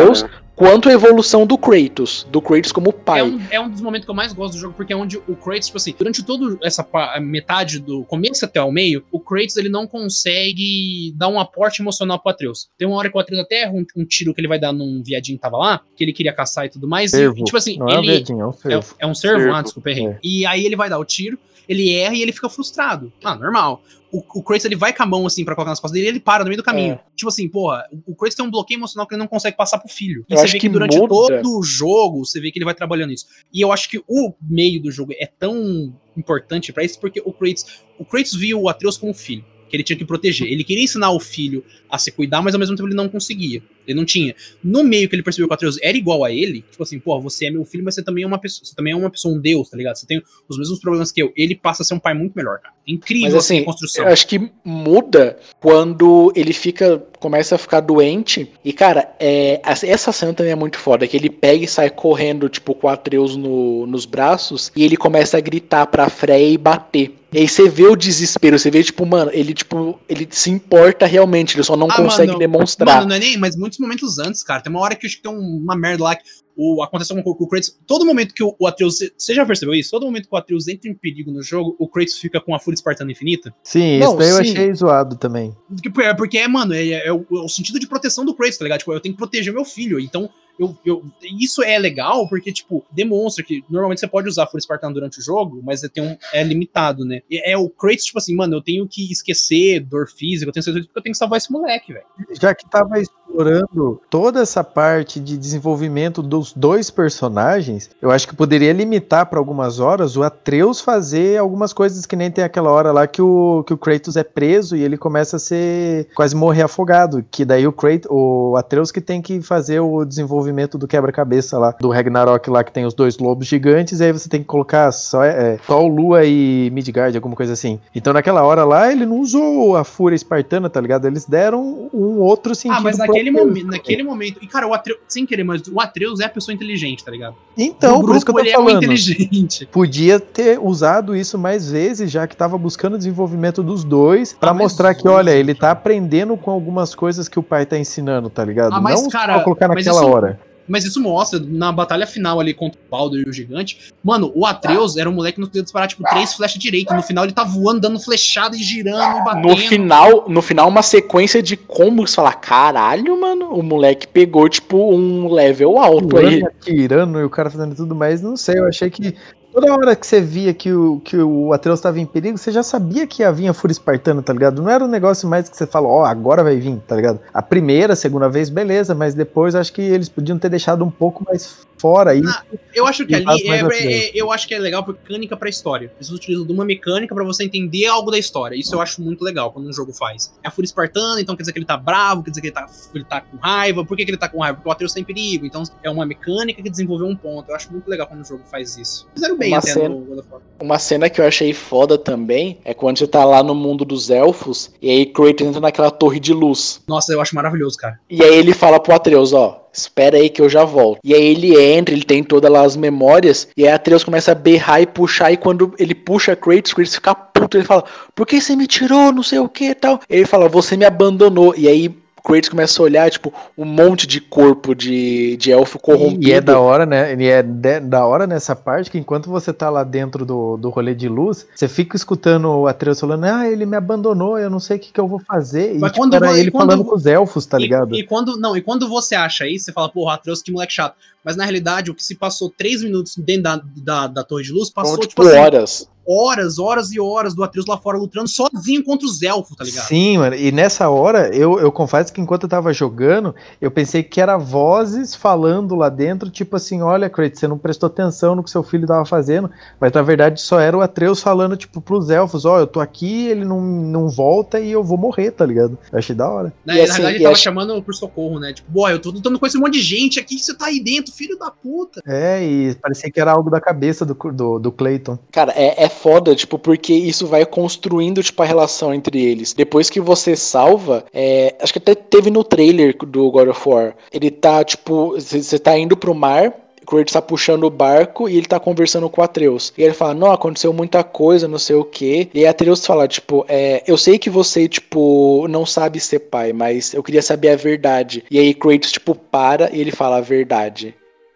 Quanto 0.63 0.87
a 0.87 0.93
evolução 0.93 1.45
do 1.45 1.57
Kratos, 1.57 2.25
do 2.31 2.41
Kratos 2.41 2.71
como 2.71 2.93
pai. 2.93 3.19
É 3.19 3.23
um, 3.25 3.41
é 3.51 3.59
um 3.59 3.69
dos 3.69 3.81
momentos 3.81 4.05
que 4.05 4.11
eu 4.11 4.15
mais 4.15 4.31
gosto 4.31 4.53
do 4.53 4.59
jogo, 4.59 4.73
porque 4.73 4.93
é 4.93 4.95
onde 4.95 5.17
o 5.17 5.35
Kratos, 5.35 5.65
tipo 5.67 5.77
assim, 5.77 5.93
durante 5.97 6.23
toda 6.23 6.57
essa 6.65 6.87
metade 7.19 7.79
do 7.79 8.05
começo 8.05 8.45
até 8.45 8.61
o 8.61 8.71
meio, 8.71 9.03
o 9.11 9.19
Kratos 9.19 9.57
ele 9.57 9.67
não 9.67 9.85
consegue 9.85 11.13
dar 11.17 11.27
um 11.27 11.37
aporte 11.37 11.81
emocional 11.81 12.17
pro 12.17 12.31
Atreus. 12.31 12.69
Tem 12.77 12.87
uma 12.87 12.95
hora 12.95 13.09
que 13.09 13.17
o 13.17 13.19
Atreus 13.19 13.41
até 13.41 13.63
erra 13.63 13.73
um, 13.73 13.85
um 13.97 14.05
tiro 14.05 14.33
que 14.33 14.39
ele 14.39 14.47
vai 14.47 14.57
dar 14.57 14.71
num 14.71 15.03
viadinho 15.03 15.37
que 15.37 15.41
tava 15.41 15.57
lá, 15.57 15.81
que 15.97 16.01
ele 16.03 16.13
queria 16.13 16.31
caçar 16.31 16.65
e 16.65 16.69
tudo 16.69 16.87
mais. 16.87 17.11
E, 17.11 17.17
Cervo. 17.17 17.37
e, 17.37 17.43
tipo 17.43 17.57
assim, 17.57 17.77
Não 17.77 17.89
é 17.89 17.95
um 17.99 18.03
ele. 18.03 18.11
verdinho, 18.13 18.39
é 18.41 18.45
um 18.45 18.51
É, 18.51 18.53
cervo. 18.53 18.95
é 18.99 19.07
um 19.07 19.13
servo? 19.15 19.39
Cervo. 19.41 19.55
Ah, 19.55 19.61
desculpa, 19.61 19.89
errei. 19.89 20.07
É. 20.07 20.17
E 20.23 20.45
aí 20.45 20.65
ele 20.65 20.77
vai 20.77 20.89
dar 20.89 20.97
o 20.97 21.03
tiro, 21.03 21.37
ele 21.67 21.93
erra 21.93 22.15
e 22.15 22.21
ele 22.21 22.31
fica 22.31 22.49
frustrado. 22.49 23.11
Ah, 23.23 23.35
normal. 23.35 23.83
O, 24.11 24.19
o 24.35 24.43
Kratos, 24.43 24.65
ele 24.65 24.75
vai 24.75 24.93
com 24.93 25.01
a 25.01 25.05
mão, 25.07 25.25
assim, 25.25 25.43
pra 25.43 25.55
colocar 25.55 25.71
nas 25.71 25.79
costas 25.79 25.93
dele 25.99 26.05
e 26.05 26.09
ele 26.09 26.19
para 26.19 26.43
no 26.43 26.49
meio 26.49 26.57
do 26.61 26.63
caminho. 26.63 26.99
Tipo 27.15 27.29
assim, 27.29 27.47
porra, 27.49 27.83
o- 28.05 28.15
Kratos 28.15 28.35
tem 28.35 28.45
um 28.45 28.51
bloqueio 28.51 28.77
emocional 28.77 29.07
que 29.07 29.15
ele 29.15 29.19
não 29.19 29.27
consegue 29.27 29.57
passar 29.57 29.79
pro 29.79 29.89
filho. 29.91 30.23
E 30.29 30.33
Eu 30.33 30.37
você 30.37 30.45
vê 30.45 30.51
que 30.53 30.59
que 30.59 30.69
durante 30.69 30.95
muda. 30.97 31.07
todo 31.41 31.57
o 31.57 31.63
jogo, 31.63 32.23
você 32.23 32.39
vê 32.39 32.51
que 32.51 32.59
ele 32.59 32.65
vai 32.65 32.75
trabalhando 32.75 33.11
isso. 33.11 33.25
E 33.51 33.59
eu 33.59 33.71
acho 33.71 33.89
que 33.89 33.97
o 34.07 34.31
meio 34.41 34.79
do 34.81 34.91
jogo 34.91 35.13
é 35.17 35.25
tão 35.25 35.91
importante 36.15 36.71
pra 36.71 36.83
isso, 36.83 36.99
porque 36.99 37.21
o 37.25 37.33
Kratos, 37.33 37.65
o 37.97 38.05
Kratos 38.05 38.35
viu 38.35 38.61
o 38.61 38.69
Atreus 38.69 38.97
como 38.97 39.13
filho. 39.13 39.43
Que 39.69 39.77
ele 39.77 39.83
tinha 39.83 39.97
que 39.97 40.05
proteger. 40.05 40.47
Ele 40.47 40.63
queria 40.63 40.83
ensinar 40.83 41.09
o 41.09 41.19
filho 41.19 41.65
a 41.89 41.97
se 41.97 42.11
cuidar, 42.11 42.43
mas 42.43 42.53
ao 42.53 42.59
mesmo 42.59 42.75
tempo 42.75 42.87
ele 42.87 42.95
não 42.95 43.09
conseguia. 43.09 43.63
Ele 43.87 43.97
não 43.97 44.05
tinha. 44.05 44.35
No 44.63 44.83
meio 44.83 45.07
que 45.09 45.15
ele 45.15 45.23
percebeu 45.23 45.47
que 45.47 45.53
o 45.53 45.55
Atreus 45.55 45.77
era 45.81 45.97
igual 45.97 46.23
a 46.23 46.31
ele, 46.31 46.63
tipo 46.69 46.81
assim, 46.83 46.99
pô, 46.99 47.19
você 47.19 47.47
é 47.47 47.51
meu 47.51 47.65
filho, 47.65 47.83
mas 47.83 47.95
você 47.95 48.03
também 48.03 48.23
é 48.23 48.27
uma 48.27 48.37
pessoa, 48.39 48.65
você 48.65 48.75
também 48.75 48.93
é 48.93 48.95
uma 48.95 49.09
pessoa, 49.09 49.33
um 49.35 49.39
deus, 49.39 49.69
tá 49.69 49.77
ligado? 49.77 49.95
Você 49.95 50.05
tem 50.05 50.21
os 50.47 50.57
mesmos 50.57 50.79
problemas 50.79 51.11
que 51.11 51.21
eu. 51.21 51.31
Ele 51.35 51.55
passa 51.55 51.83
a 51.83 51.85
ser 51.85 51.93
um 51.93 51.99
pai 51.99 52.13
muito 52.13 52.33
melhor, 52.35 52.59
cara. 52.59 52.73
É 52.87 52.91
incrível 52.91 53.27
Mas 53.27 53.35
assim, 53.35 53.59
a 53.61 53.65
construção. 53.65 54.05
Eu 54.05 54.11
acho 54.11 54.27
que 54.27 54.49
muda 54.63 55.37
quando 55.59 56.31
ele 56.35 56.53
fica. 56.53 57.01
começa 57.19 57.55
a 57.55 57.57
ficar 57.57 57.79
doente. 57.79 58.51
E, 58.65 58.73
cara, 58.73 59.15
é, 59.17 59.61
essa- 59.63 60.11
cena 60.11 60.33
também 60.33 60.51
é 60.51 60.55
muito 60.55 60.77
foda. 60.77 61.07
Que 61.07 61.15
ele 61.15 61.29
pega 61.29 61.63
e 61.63 61.67
sai 61.69 61.89
correndo, 61.89 62.49
tipo, 62.49 62.75
com 62.75 62.87
o 62.87 62.89
Atreus 62.89 63.37
no, 63.37 63.87
nos 63.87 64.05
braços. 64.05 64.69
E 64.75 64.83
ele 64.83 64.97
começa 64.97 65.37
a 65.37 65.39
gritar 65.39 65.87
pra 65.87 66.09
Freya 66.09 66.49
e 66.49 66.57
bater. 66.57 67.15
E 67.31 67.39
aí 67.39 67.47
você 67.47 67.67
vê 67.69 67.87
o 67.87 67.95
desespero, 67.95 68.59
você 68.59 68.69
vê, 68.69 68.83
tipo, 68.83 69.05
mano, 69.05 69.31
ele, 69.33 69.53
tipo, 69.53 69.97
ele 70.07 70.27
se 70.29 70.51
importa 70.51 71.05
realmente, 71.07 71.55
ele 71.55 71.63
só 71.63 71.75
não 71.77 71.87
Ah, 71.89 71.95
consegue 71.95 72.27
mano, 72.27 72.39
demonstrar. 72.39 72.95
Mano, 72.97 73.07
não 73.09 73.15
é 73.15 73.19
nem, 73.19 73.37
mas 73.37 73.55
muitos 73.79 74.01
momentos 74.07 74.19
antes, 74.19 74.43
cara. 74.43 74.61
Tem 74.61 74.71
uma 74.71 74.79
hora 74.81 74.95
que 74.95 75.05
eu 75.05 75.07
acho 75.07 75.17
que 75.17 75.23
tem 75.23 75.31
um- 75.31 75.57
uma 75.63 75.75
merda 75.75 76.03
lá 76.03 76.15
que 76.15 76.23
o, 76.55 76.83
acontece 76.83 77.11
alguma 77.11 77.23
coisa 77.23 77.37
com 77.37 77.43
o 77.45 77.47
Kratos. 77.47 77.79
Todo 77.87 78.05
momento 78.05 78.33
que 78.33 78.43
o, 78.43 78.55
o 78.59 78.67
Atreus. 78.67 78.99
Você 79.17 79.33
já 79.33 79.45
percebeu 79.45 79.73
isso? 79.73 79.89
Todo 79.89 80.05
momento 80.05 80.27
que 80.29 80.35
o 80.35 80.37
Atreus 80.37 80.67
entra 80.67 80.89
em 80.89 80.93
perigo 80.93 81.31
no 81.31 81.41
jogo, 81.41 81.75
o 81.79 81.87
Kratos 81.87 82.17
fica 82.17 82.39
com 82.39 82.53
a 82.53 82.59
fúria 82.59 82.75
espartana 82.75 83.11
infinita. 83.11 83.53
Sim, 83.63 83.97
Não, 83.99 84.09
isso 84.09 84.17
daí 84.17 84.29
eu 84.29 84.35
sim. 84.45 84.51
achei 84.51 84.73
zoado 84.73 85.17
também. 85.17 85.55
Porque, 85.81 86.01
é, 86.01 86.13
porque 86.13 86.37
é, 86.37 86.47
mano, 86.47 86.73
é, 86.73 86.89
é 87.07 87.11
o, 87.11 87.21
é 87.31 87.39
o 87.43 87.49
sentido 87.49 87.79
de 87.79 87.87
proteção 87.87 88.23
do 88.23 88.35
Kratos, 88.35 88.57
tá 88.57 88.65
ligado? 88.65 88.79
Tipo, 88.79 88.93
eu 88.93 88.99
tenho 88.99 89.15
que 89.15 89.17
proteger 89.19 89.51
meu 89.53 89.65
filho. 89.65 89.99
Então, 89.99 90.29
eu, 90.59 90.77
eu, 90.85 91.03
isso 91.39 91.63
é 91.63 91.77
legal 91.79 92.27
porque, 92.27 92.51
tipo, 92.51 92.85
demonstra 92.91 93.43
que 93.43 93.63
normalmente 93.69 93.99
você 93.99 94.07
pode 94.07 94.27
usar 94.27 94.45
Fúria 94.45 94.59
Espartana 94.59 94.93
durante 94.93 95.19
o 95.19 95.21
jogo, 95.21 95.61
mas 95.63 95.83
é, 95.83 95.89
tem 95.89 96.03
um, 96.03 96.15
é 96.31 96.43
limitado, 96.43 97.03
né? 97.03 97.21
E 97.29 97.41
é 97.43 97.57
o 97.57 97.69
Kratos, 97.69 98.05
tipo 98.05 98.19
assim, 98.19 98.35
mano, 98.35 98.55
eu 98.55 98.61
tenho 98.61 98.87
que 98.87 99.11
esquecer 99.11 99.79
dor 99.79 100.07
física, 100.07 100.49
eu 100.49 100.53
tenho 100.53 100.63
que 100.63 100.69
esquecer 100.69 100.87
porque 100.87 100.99
eu 100.99 101.03
tenho 101.03 101.13
que 101.13 101.17
salvar 101.17 101.37
esse 101.37 101.51
moleque, 101.51 101.93
velho. 101.93 102.05
Já 102.39 102.53
que 102.53 102.69
tava 102.69 102.99
explorando 102.99 104.01
toda 104.09 104.41
essa 104.41 104.63
parte 104.63 105.19
de 105.19 105.37
desenvolvimento 105.37 106.21
dos 106.21 106.53
dois 106.53 106.91
personagens, 106.91 107.89
eu 108.01 108.11
acho 108.11 108.27
que 108.27 108.35
poderia 108.35 108.71
limitar 108.71 109.25
para 109.25 109.39
algumas 109.39 109.79
horas 109.79 110.15
o 110.15 110.23
Atreus 110.23 110.79
fazer 110.79 111.39
algumas 111.39 111.73
coisas 111.73 112.05
que 112.05 112.15
nem 112.15 112.29
tem 112.29 112.43
aquela 112.43 112.69
hora 112.69 112.91
lá 112.91 113.07
que 113.07 113.21
o, 113.21 113.63
que 113.65 113.73
o 113.73 113.77
Kratos 113.77 114.15
é 114.15 114.23
preso 114.23 114.75
e 114.75 114.83
ele 114.83 114.97
começa 114.97 115.37
a 115.37 115.39
ser 115.39 116.07
quase 116.15 116.35
morrer 116.35 116.63
afogado, 116.63 117.25
que 117.31 117.43
daí 117.43 117.65
o 117.65 117.73
Kratos, 117.73 118.09
o 118.11 118.55
Atreus 118.55 118.91
que 118.91 119.01
tem 119.01 119.21
que 119.21 119.41
fazer 119.41 119.79
o 119.79 120.05
desenvolvimento 120.05 120.42
do 120.77 120.87
quebra-cabeça 120.87 121.57
lá, 121.57 121.75
do 121.79 121.89
Ragnarok 121.89 122.49
lá 122.49 122.63
que 122.63 122.71
tem 122.71 122.85
os 122.85 122.93
dois 122.93 123.17
lobos 123.17 123.47
gigantes, 123.47 123.99
e 123.99 124.03
aí 124.03 124.11
você 124.11 124.27
tem 124.29 124.41
que 124.41 124.45
colocar 124.47 124.91
só 124.91 125.23
é, 125.23 125.57
Sol, 125.65 125.87
Lua 125.87 126.25
e 126.25 126.69
Midgard, 126.71 127.15
alguma 127.17 127.35
coisa 127.35 127.53
assim. 127.53 127.79
Então 127.93 128.13
naquela 128.13 128.43
hora 128.43 128.63
lá 128.63 128.91
ele 128.91 129.05
não 129.05 129.19
usou 129.19 129.75
a 129.75 129.83
fúria 129.83 130.15
espartana, 130.15 130.69
tá 130.69 130.79
ligado? 130.81 131.05
Eles 131.05 131.25
deram 131.25 131.89
um 131.93 132.19
outro 132.19 132.53
sentido 132.55 132.77
Ah, 132.77 132.81
mas 132.81 132.97
naquele, 132.97 133.29
Atreus 133.29 133.45
momen- 133.47 133.63
também. 133.63 133.77
naquele 133.77 134.03
momento. 134.03 134.39
E, 134.41 134.47
cara, 134.47 134.67
o 134.67 134.73
Atreus, 134.73 134.99
sem 135.07 135.25
querer, 135.25 135.43
mas 135.43 135.61
o 135.67 135.79
Atreus 135.79 136.19
é 136.19 136.25
a 136.25 136.29
pessoa 136.29 136.53
inteligente, 136.53 137.03
tá 137.03 137.11
ligado? 137.11 137.35
Então, 137.57 137.99
Do 137.99 138.07
por 138.07 138.15
isso 138.15 138.25
que 138.25 138.31
eu 138.31 138.35
tô 138.35 138.39
ele 138.41 138.49
é 138.49 138.53
falando. 138.53 138.77
inteligente. 138.77 139.67
Podia 139.71 140.19
ter 140.19 140.59
usado 140.59 141.15
isso 141.15 141.37
mais 141.37 141.69
vezes, 141.69 142.09
já 142.11 142.25
que 142.27 142.35
tava 142.35 142.57
buscando 142.57 142.95
o 142.95 142.97
desenvolvimento 142.97 143.61
dos 143.61 143.83
dois, 143.83 144.33
pra 144.33 144.51
Ah, 144.51 144.53
mostrar 144.53 144.93
que, 144.95 145.07
olha, 145.07 145.31
ele 145.31 145.53
tá 145.53 145.71
aprendendo 145.71 146.35
com 146.35 146.49
algumas 146.51 146.95
coisas 146.95 147.27
que 147.27 147.37
o 147.39 147.43
pai 147.43 147.65
tá 147.65 147.77
ensinando, 147.77 148.29
tá 148.29 148.43
ligado? 148.43 148.73
Ah, 148.73 148.81
mas, 148.81 149.01
não 149.03 149.09
cara, 149.09 149.37
só 149.37 149.43
colocar 149.43 149.67
naquela 149.67 149.97
isso- 150.01 150.05
hora. 150.09 150.32
Mas 150.67 150.85
isso 150.85 151.01
mostra, 151.01 151.39
na 151.39 151.71
batalha 151.71 152.07
final 152.07 152.39
ali 152.39 152.53
contra 152.53 152.79
o 152.79 152.89
Baldur 152.89 153.19
e 153.19 153.29
o 153.29 153.33
gigante, 153.33 153.93
mano, 154.03 154.31
o 154.33 154.45
Atreus 154.45 154.97
era 154.97 155.09
um 155.09 155.13
moleque 155.13 155.35
que 155.35 155.41
não 155.41 155.47
podia 155.47 155.63
disparar, 155.63 155.87
tipo, 155.87 156.03
três 156.03 156.33
flechas 156.33 156.61
direito. 156.61 156.93
No 156.93 157.03
final 157.03 157.25
ele 157.25 157.33
tá 157.33 157.43
voando, 157.43 157.81
dando 157.81 157.99
flechada 157.99 158.55
e 158.55 158.63
girando 158.63 159.17
e 159.17 159.23
batendo. 159.23 159.47
No 159.47 159.57
final, 159.57 160.29
no 160.29 160.41
final, 160.41 160.69
uma 160.69 160.81
sequência 160.81 161.41
de 161.41 161.57
combos, 161.57 162.11
você 162.11 162.15
fala, 162.15 162.33
caralho, 162.33 163.19
mano, 163.19 163.53
o 163.53 163.61
moleque 163.61 164.07
pegou, 164.07 164.47
tipo, 164.47 164.93
um 164.93 165.31
level 165.31 165.77
alto 165.77 166.17
aí. 166.17 166.39
Pulando, 166.39 166.47
atirando 166.47 167.19
e 167.19 167.23
o 167.23 167.29
cara 167.29 167.49
fazendo 167.49 167.75
tudo 167.75 167.93
mais, 167.93 168.21
não 168.21 168.37
sei, 168.37 168.59
eu 168.59 168.67
achei 168.67 168.89
que 168.89 169.15
toda 169.53 169.71
hora 169.71 169.95
que 169.95 170.05
você 170.05 170.19
via 170.19 170.53
que 170.53 170.73
o, 170.73 170.99
que 171.03 171.15
o 171.17 171.53
Atreus 171.53 171.79
tava 171.79 171.99
em 171.99 172.05
perigo, 172.05 172.37
você 172.37 172.51
já 172.51 172.63
sabia 172.63 173.05
que 173.05 173.21
ia 173.21 173.31
vir 173.31 173.47
a 173.47 173.53
Fúria 173.53 173.71
Espartana, 173.71 174.21
tá 174.21 174.33
ligado? 174.33 174.61
Não 174.61 174.69
era 174.69 174.83
um 174.83 174.87
negócio 174.87 175.29
mais 175.29 175.47
que 175.47 175.55
você 175.55 175.67
fala, 175.67 175.87
ó, 175.87 176.03
agora 176.05 176.43
vai 176.43 176.57
vir, 176.57 176.79
tá 176.87 176.95
ligado? 176.95 177.19
A 177.31 177.41
primeira, 177.41 177.93
a 177.93 177.95
segunda 177.95 178.27
vez, 178.27 178.49
beleza, 178.49 178.95
mas 178.95 179.13
depois 179.13 179.53
acho 179.53 179.71
que 179.71 179.81
eles 179.81 180.09
podiam 180.09 180.39
ter 180.39 180.49
deixado 180.49 180.83
um 180.83 180.89
pouco 180.89 181.23
mais 181.23 181.65
fora 181.83 182.11
aí. 182.11 182.21
Ah, 182.25 182.43
Eu 182.73 182.87
acho 182.87 183.05
que 183.05 183.13
ali 183.13 183.25
é, 183.47 183.51
à 183.51 183.55
é- 183.57 183.65
frente. 183.65 184.11
eu 184.17 184.31
acho 184.31 184.47
que 184.47 184.53
é 184.55 184.59
legal 184.59 184.83
por 184.85 184.93
mecânica 184.95 185.35
pra 185.35 185.49
história. 185.49 185.91
Eles 185.97 186.09
utilizam 186.09 186.45
de 186.45 186.53
uma 186.53 186.63
mecânica 186.63 187.13
pra 187.13 187.23
você 187.25 187.43
entender 187.43 187.85
algo 187.87 188.09
da 188.09 188.17
história. 188.17 188.55
Isso 188.55 188.73
eu 188.73 188.79
acho 188.81 189.01
muito 189.01 189.21
legal 189.23 189.51
quando 189.51 189.67
um 189.67 189.73
jogo 189.73 189.91
faz. 189.91 190.33
É 190.41 190.47
a 190.47 190.51
Fúria 190.51 190.65
Espartana, 190.65 191.19
então 191.19 191.35
quer 191.35 191.43
dizer 191.43 191.51
que 191.51 191.59
ele 191.59 191.65
tá 191.65 191.75
bravo, 191.75 192.23
quer 192.23 192.29
dizer 192.31 192.39
que 192.41 192.47
ele 192.47 192.53
tá, 192.55 192.65
ele 192.95 193.03
tá 193.03 193.19
com 193.21 193.35
raiva. 193.37 193.83
Por 193.85 193.97
que, 193.97 194.05
que 194.05 194.11
ele 194.11 194.17
tá 194.17 194.29
com 194.29 194.39
raiva? 194.39 194.55
Porque 194.55 194.69
o 194.69 194.71
Atreus 194.71 194.93
tá 194.93 194.99
em 195.01 195.03
perigo. 195.03 195.45
Então 195.45 195.61
é 195.83 195.89
uma 195.89 196.05
mecânica 196.05 196.63
que 196.63 196.69
desenvolveu 196.69 197.05
um 197.07 197.15
ponto. 197.15 197.49
Eu 197.49 197.55
acho 197.55 197.69
muito 197.71 197.87
legal 197.89 198.07
quando 198.07 198.21
o 198.21 198.25
jogo 198.25 198.43
faz 198.49 198.77
isso. 198.77 199.05
Fizeram 199.13 199.37
bem 199.37 199.49
Uma 199.49 199.57
até 199.57 199.73
cena- 199.73 199.89
no 199.89 199.97
God 200.05 200.19
of 200.19 200.27
War. 200.31 200.41
Uma 200.61 200.79
cena 200.79 201.09
que 201.09 201.19
eu 201.19 201.25
achei 201.27 201.53
foda 201.53 201.97
também 201.97 202.59
é 202.63 202.73
quando 202.73 202.97
você 202.97 203.07
tá 203.07 203.25
lá 203.25 203.43
no 203.43 203.53
mundo 203.53 203.83
dos 203.83 204.09
elfos 204.09 204.71
e 204.81 204.89
aí 204.89 205.05
Kratos 205.05 205.45
entra 205.45 205.59
naquela 205.59 205.91
torre 205.91 206.19
de 206.19 206.33
luz. 206.33 206.81
Nossa, 206.87 207.11
eu 207.11 207.19
acho 207.21 207.35
maravilhoso, 207.35 207.77
cara. 207.77 207.99
E 208.09 208.23
aí 208.23 208.35
ele 208.37 208.53
fala 208.53 208.79
pro 208.79 208.93
Atreus, 208.95 209.33
ó, 209.33 209.62
espera 209.73 210.17
aí 210.17 210.29
que 210.29 210.41
eu 210.41 210.47
já 210.47 210.63
volto. 210.63 210.99
E 211.03 211.13
aí 211.13 211.25
ele 211.25 211.59
entra, 211.59 211.93
ele 211.93 212.05
tem 212.05 212.23
todas 212.23 212.51
lá 212.51 212.61
as 212.61 212.77
memórias, 212.77 213.47
e 213.57 213.67
aí 213.67 213.73
Atreus 213.73 214.03
começa 214.03 214.31
a 214.31 214.35
berrar 214.35 214.81
e 214.81 214.85
puxar, 214.85 215.31
e 215.31 215.37
quando 215.37 215.73
ele 215.79 215.95
puxa 215.95 216.35
Kratos, 216.35 216.73
Kratos 216.73 216.95
fica 216.95 217.15
puto, 217.15 217.57
ele 217.57 217.65
fala, 217.65 217.83
por 218.15 218.27
que 218.27 218.39
você 218.39 218.55
me 218.55 218.67
tirou, 218.67 219.11
não 219.11 219.23
sei 219.23 219.39
o 219.39 219.49
que 219.49 219.65
e 219.65 219.75
tal. 219.75 219.99
Ele 220.09 220.25
fala, 220.25 220.47
você 220.47 220.77
me 220.77 220.85
abandonou. 220.85 221.53
E 221.57 221.67
aí 221.67 222.02
Kratos 222.23 222.47
começa 222.49 222.81
a 222.81 222.85
olhar, 222.85 223.11
tipo, 223.11 223.33
um 223.57 223.65
monte 223.65 224.07
de 224.07 224.21
corpo 224.21 224.73
de, 224.73 225.35
de 225.35 225.51
elfo 225.51 225.77
corrompido. 225.77 226.27
E 226.27 226.31
é 226.31 226.39
da 226.39 226.57
hora, 226.59 226.85
né? 226.85 227.13
E 227.15 227.25
é 227.27 227.43
de- 227.43 227.81
da 227.81 228.05
hora 228.05 228.25
nessa 228.25 228.55
parte 228.55 228.89
que 228.89 228.97
enquanto 228.97 229.29
você 229.29 229.51
tá 229.51 229.69
lá 229.69 229.83
dentro 229.83 230.25
do, 230.25 230.55
do 230.55 230.69
rolê 230.69 230.95
de 230.95 231.09
luz, 231.09 231.45
você 231.53 231.67
fica 231.67 231.97
escutando 231.97 232.47
o 232.47 232.65
Atreus 232.67 232.99
falando, 232.99 233.25
ah, 233.25 233.45
ele 233.47 233.65
me 233.65 233.75
abandonou, 233.75 234.39
eu 234.39 234.49
não 234.49 234.59
sei 234.59 234.77
o 234.77 234.79
que, 234.79 234.93
que 234.93 234.99
eu 234.99 235.07
vou 235.07 235.19
fazer. 235.19 235.75
E 235.75 235.79
Mas 235.79 235.91
tipo, 235.91 236.01
quando 236.03 236.13
era 236.15 236.27
vo- 236.29 236.35
ele 236.35 236.47
e 236.47 236.51
quando- 236.51 236.69
falando 236.69 236.85
com 236.85 236.95
os 236.95 237.05
elfos, 237.05 237.45
tá 237.45 237.57
E- 237.57 237.61
ligado? 237.61 237.95
E, 237.95 238.03
quando, 238.05 238.37
não, 238.39 238.55
e 238.55 238.61
quando 238.61 238.87
você 238.87 239.15
acha 239.15 239.45
isso, 239.45 239.65
você 239.65 239.73
fala, 239.73 239.89
porra, 239.89 240.13
Atreus, 240.15 240.41
que 240.41 240.51
moleque 240.51 240.71
chato. 240.73 240.95
Mas 241.25 241.35
na 241.35 241.43
realidade, 241.43 241.91
o 241.91 241.95
que 241.95 242.03
se 242.03 242.15
passou 242.15 242.49
três 242.49 242.81
minutos 242.81 243.15
dentro 243.17 243.43
da, 243.43 243.61
da, 243.75 244.07
da 244.07 244.23
Torre 244.23 244.43
de 244.43 244.51
Luz, 244.53 244.69
passou, 244.69 244.91
São, 244.93 244.99
tipo, 245.01 245.09
tipo, 245.09 245.21
assim, 245.23 245.37
horas. 245.37 245.89
Horas, 246.07 246.59
horas 246.59 246.91
e 246.91 246.99
horas 246.99 247.33
do 247.33 247.43
Atreus 247.43 247.65
lá 247.65 247.77
fora 247.77 247.97
lutando 247.97 248.27
sozinho 248.27 248.83
contra 248.83 249.05
os 249.07 249.21
elfos, 249.21 249.55
tá 249.55 249.63
ligado? 249.63 249.85
Sim, 249.87 250.17
mano. 250.17 250.35
E 250.35 250.51
nessa 250.51 250.89
hora, 250.89 251.29
eu, 251.35 251.59
eu 251.59 251.71
confesso 251.71 252.11
que 252.11 252.21
enquanto 252.21 252.43
eu 252.43 252.49
tava 252.49 252.73
jogando, 252.73 253.33
eu 253.61 253.71
pensei 253.71 254.03
que 254.03 254.19
era 254.19 254.37
vozes 254.37 255.15
falando 255.15 255.75
lá 255.75 255.89
dentro, 255.89 256.29
tipo 256.29 256.55
assim, 256.55 256.81
olha, 256.81 257.09
Kratos, 257.09 257.39
você 257.39 257.47
não 257.47 257.57
prestou 257.57 257.87
atenção 257.87 258.35
no 258.35 258.43
que 258.43 258.49
seu 258.49 258.63
filho 258.63 258.87
tava 258.87 259.05
fazendo, 259.05 259.49
mas 259.79 259.91
na 259.91 260.01
verdade 260.01 260.41
só 260.41 260.59
era 260.59 260.77
o 260.77 260.81
Atreus 260.81 261.21
falando, 261.21 261.55
tipo, 261.55 261.79
pros 261.81 262.09
elfos, 262.09 262.45
ó, 262.45 262.59
eu 262.59 262.67
tô 262.67 262.79
aqui, 262.79 263.27
ele 263.27 263.45
não, 263.45 263.61
não 263.61 264.09
volta 264.09 264.59
e 264.59 264.71
eu 264.71 264.83
vou 264.83 264.97
morrer, 264.97 265.31
tá 265.31 265.45
ligado? 265.45 265.77
Eu 265.91 265.99
achei 265.99 266.15
da 266.15 266.29
hora. 266.29 266.53
E 266.65 266.67
na 266.67 266.73
assim, 266.73 266.93
verdade, 266.93 267.15
ele 267.15 267.23
tava 267.23 267.33
acho- 267.33 267.43
chamando 267.43 267.81
por 267.81 267.93
socorro, 267.93 268.39
né? 268.39 268.53
Tipo, 268.53 268.71
boy, 268.71 268.91
eu 268.91 268.99
tô 268.99 269.11
lutando 269.11 269.39
com 269.39 269.45
esse 269.45 269.57
monte 269.57 269.73
de 269.73 269.81
gente 269.81 270.19
aqui, 270.19 270.37
você 270.37 270.53
tá 270.55 270.65
aí 270.65 270.83
dentro, 270.83 271.13
filho 271.13 271.37
da 271.37 271.49
puta. 271.49 272.01
É, 272.05 272.43
e 272.43 272.75
parecia 272.75 273.11
que 273.11 273.19
era 273.19 273.31
algo 273.31 273.49
da 273.49 273.61
cabeça 273.61 274.05
do, 274.05 274.13
do, 274.13 274.59
do 274.59 274.71
Clayton. 274.71 275.17
Cara, 275.31 275.53
é, 275.55 275.85
é 275.85 275.89
foda, 275.93 276.35
tipo, 276.35 276.59
porque 276.59 276.93
isso 276.93 277.25
vai 277.25 277.45
construindo, 277.45 278.21
tipo, 278.21 278.41
a 278.43 278.45
relação 278.45 278.93
entre 278.93 279.23
eles. 279.23 279.53
Depois 279.53 279.89
que 279.89 280.01
você 280.01 280.35
salva, 280.35 281.05
é, 281.13 281.55
acho 281.61 281.71
que 281.71 281.79
até 281.79 281.95
teve 281.95 282.29
no 282.29 282.43
trailer 282.43 282.97
do 282.97 283.31
God 283.31 283.47
of 283.47 283.69
War. 283.69 283.95
Ele 284.11 284.29
tá, 284.29 284.63
tipo, 284.63 285.11
você 285.19 285.57
tá 285.57 285.77
indo 285.77 285.95
pro 285.95 286.13
mar, 286.13 286.51
o 286.81 286.85
Kratos 286.85 287.13
tá 287.13 287.21
puxando 287.21 287.63
o 287.63 287.69
barco 287.69 288.27
e 288.27 288.35
ele 288.35 288.45
tá 288.45 288.59
conversando 288.59 289.09
com 289.09 289.21
o 289.21 289.23
Atreus. 289.23 289.71
E 289.77 289.83
ele 289.83 289.93
fala, 289.93 290.13
não, 290.13 290.31
aconteceu 290.33 290.73
muita 290.73 291.01
coisa, 291.01 291.47
não 291.47 291.57
sei 291.57 291.77
o 291.77 291.85
que. 291.85 292.29
E 292.33 292.39
aí 292.39 292.45
Atreus 292.47 292.85
fala, 292.85 293.07
tipo, 293.07 293.45
é, 293.47 293.81
eu 293.87 293.97
sei 293.97 294.19
que 294.19 294.29
você, 294.29 294.67
tipo, 294.67 295.47
não 295.49 295.65
sabe 295.65 296.01
ser 296.01 296.19
pai, 296.19 296.51
mas 296.51 296.93
eu 296.93 297.01
queria 297.01 297.21
saber 297.21 297.49
a 297.51 297.55
verdade. 297.55 298.25
E 298.29 298.37
aí 298.37 298.53
Kratos, 298.53 298.91
tipo, 298.91 299.15
para 299.15 299.69
e 299.73 299.79
ele 299.79 299.91
fala 299.91 300.17
a 300.17 300.21
verdade. 300.21 300.93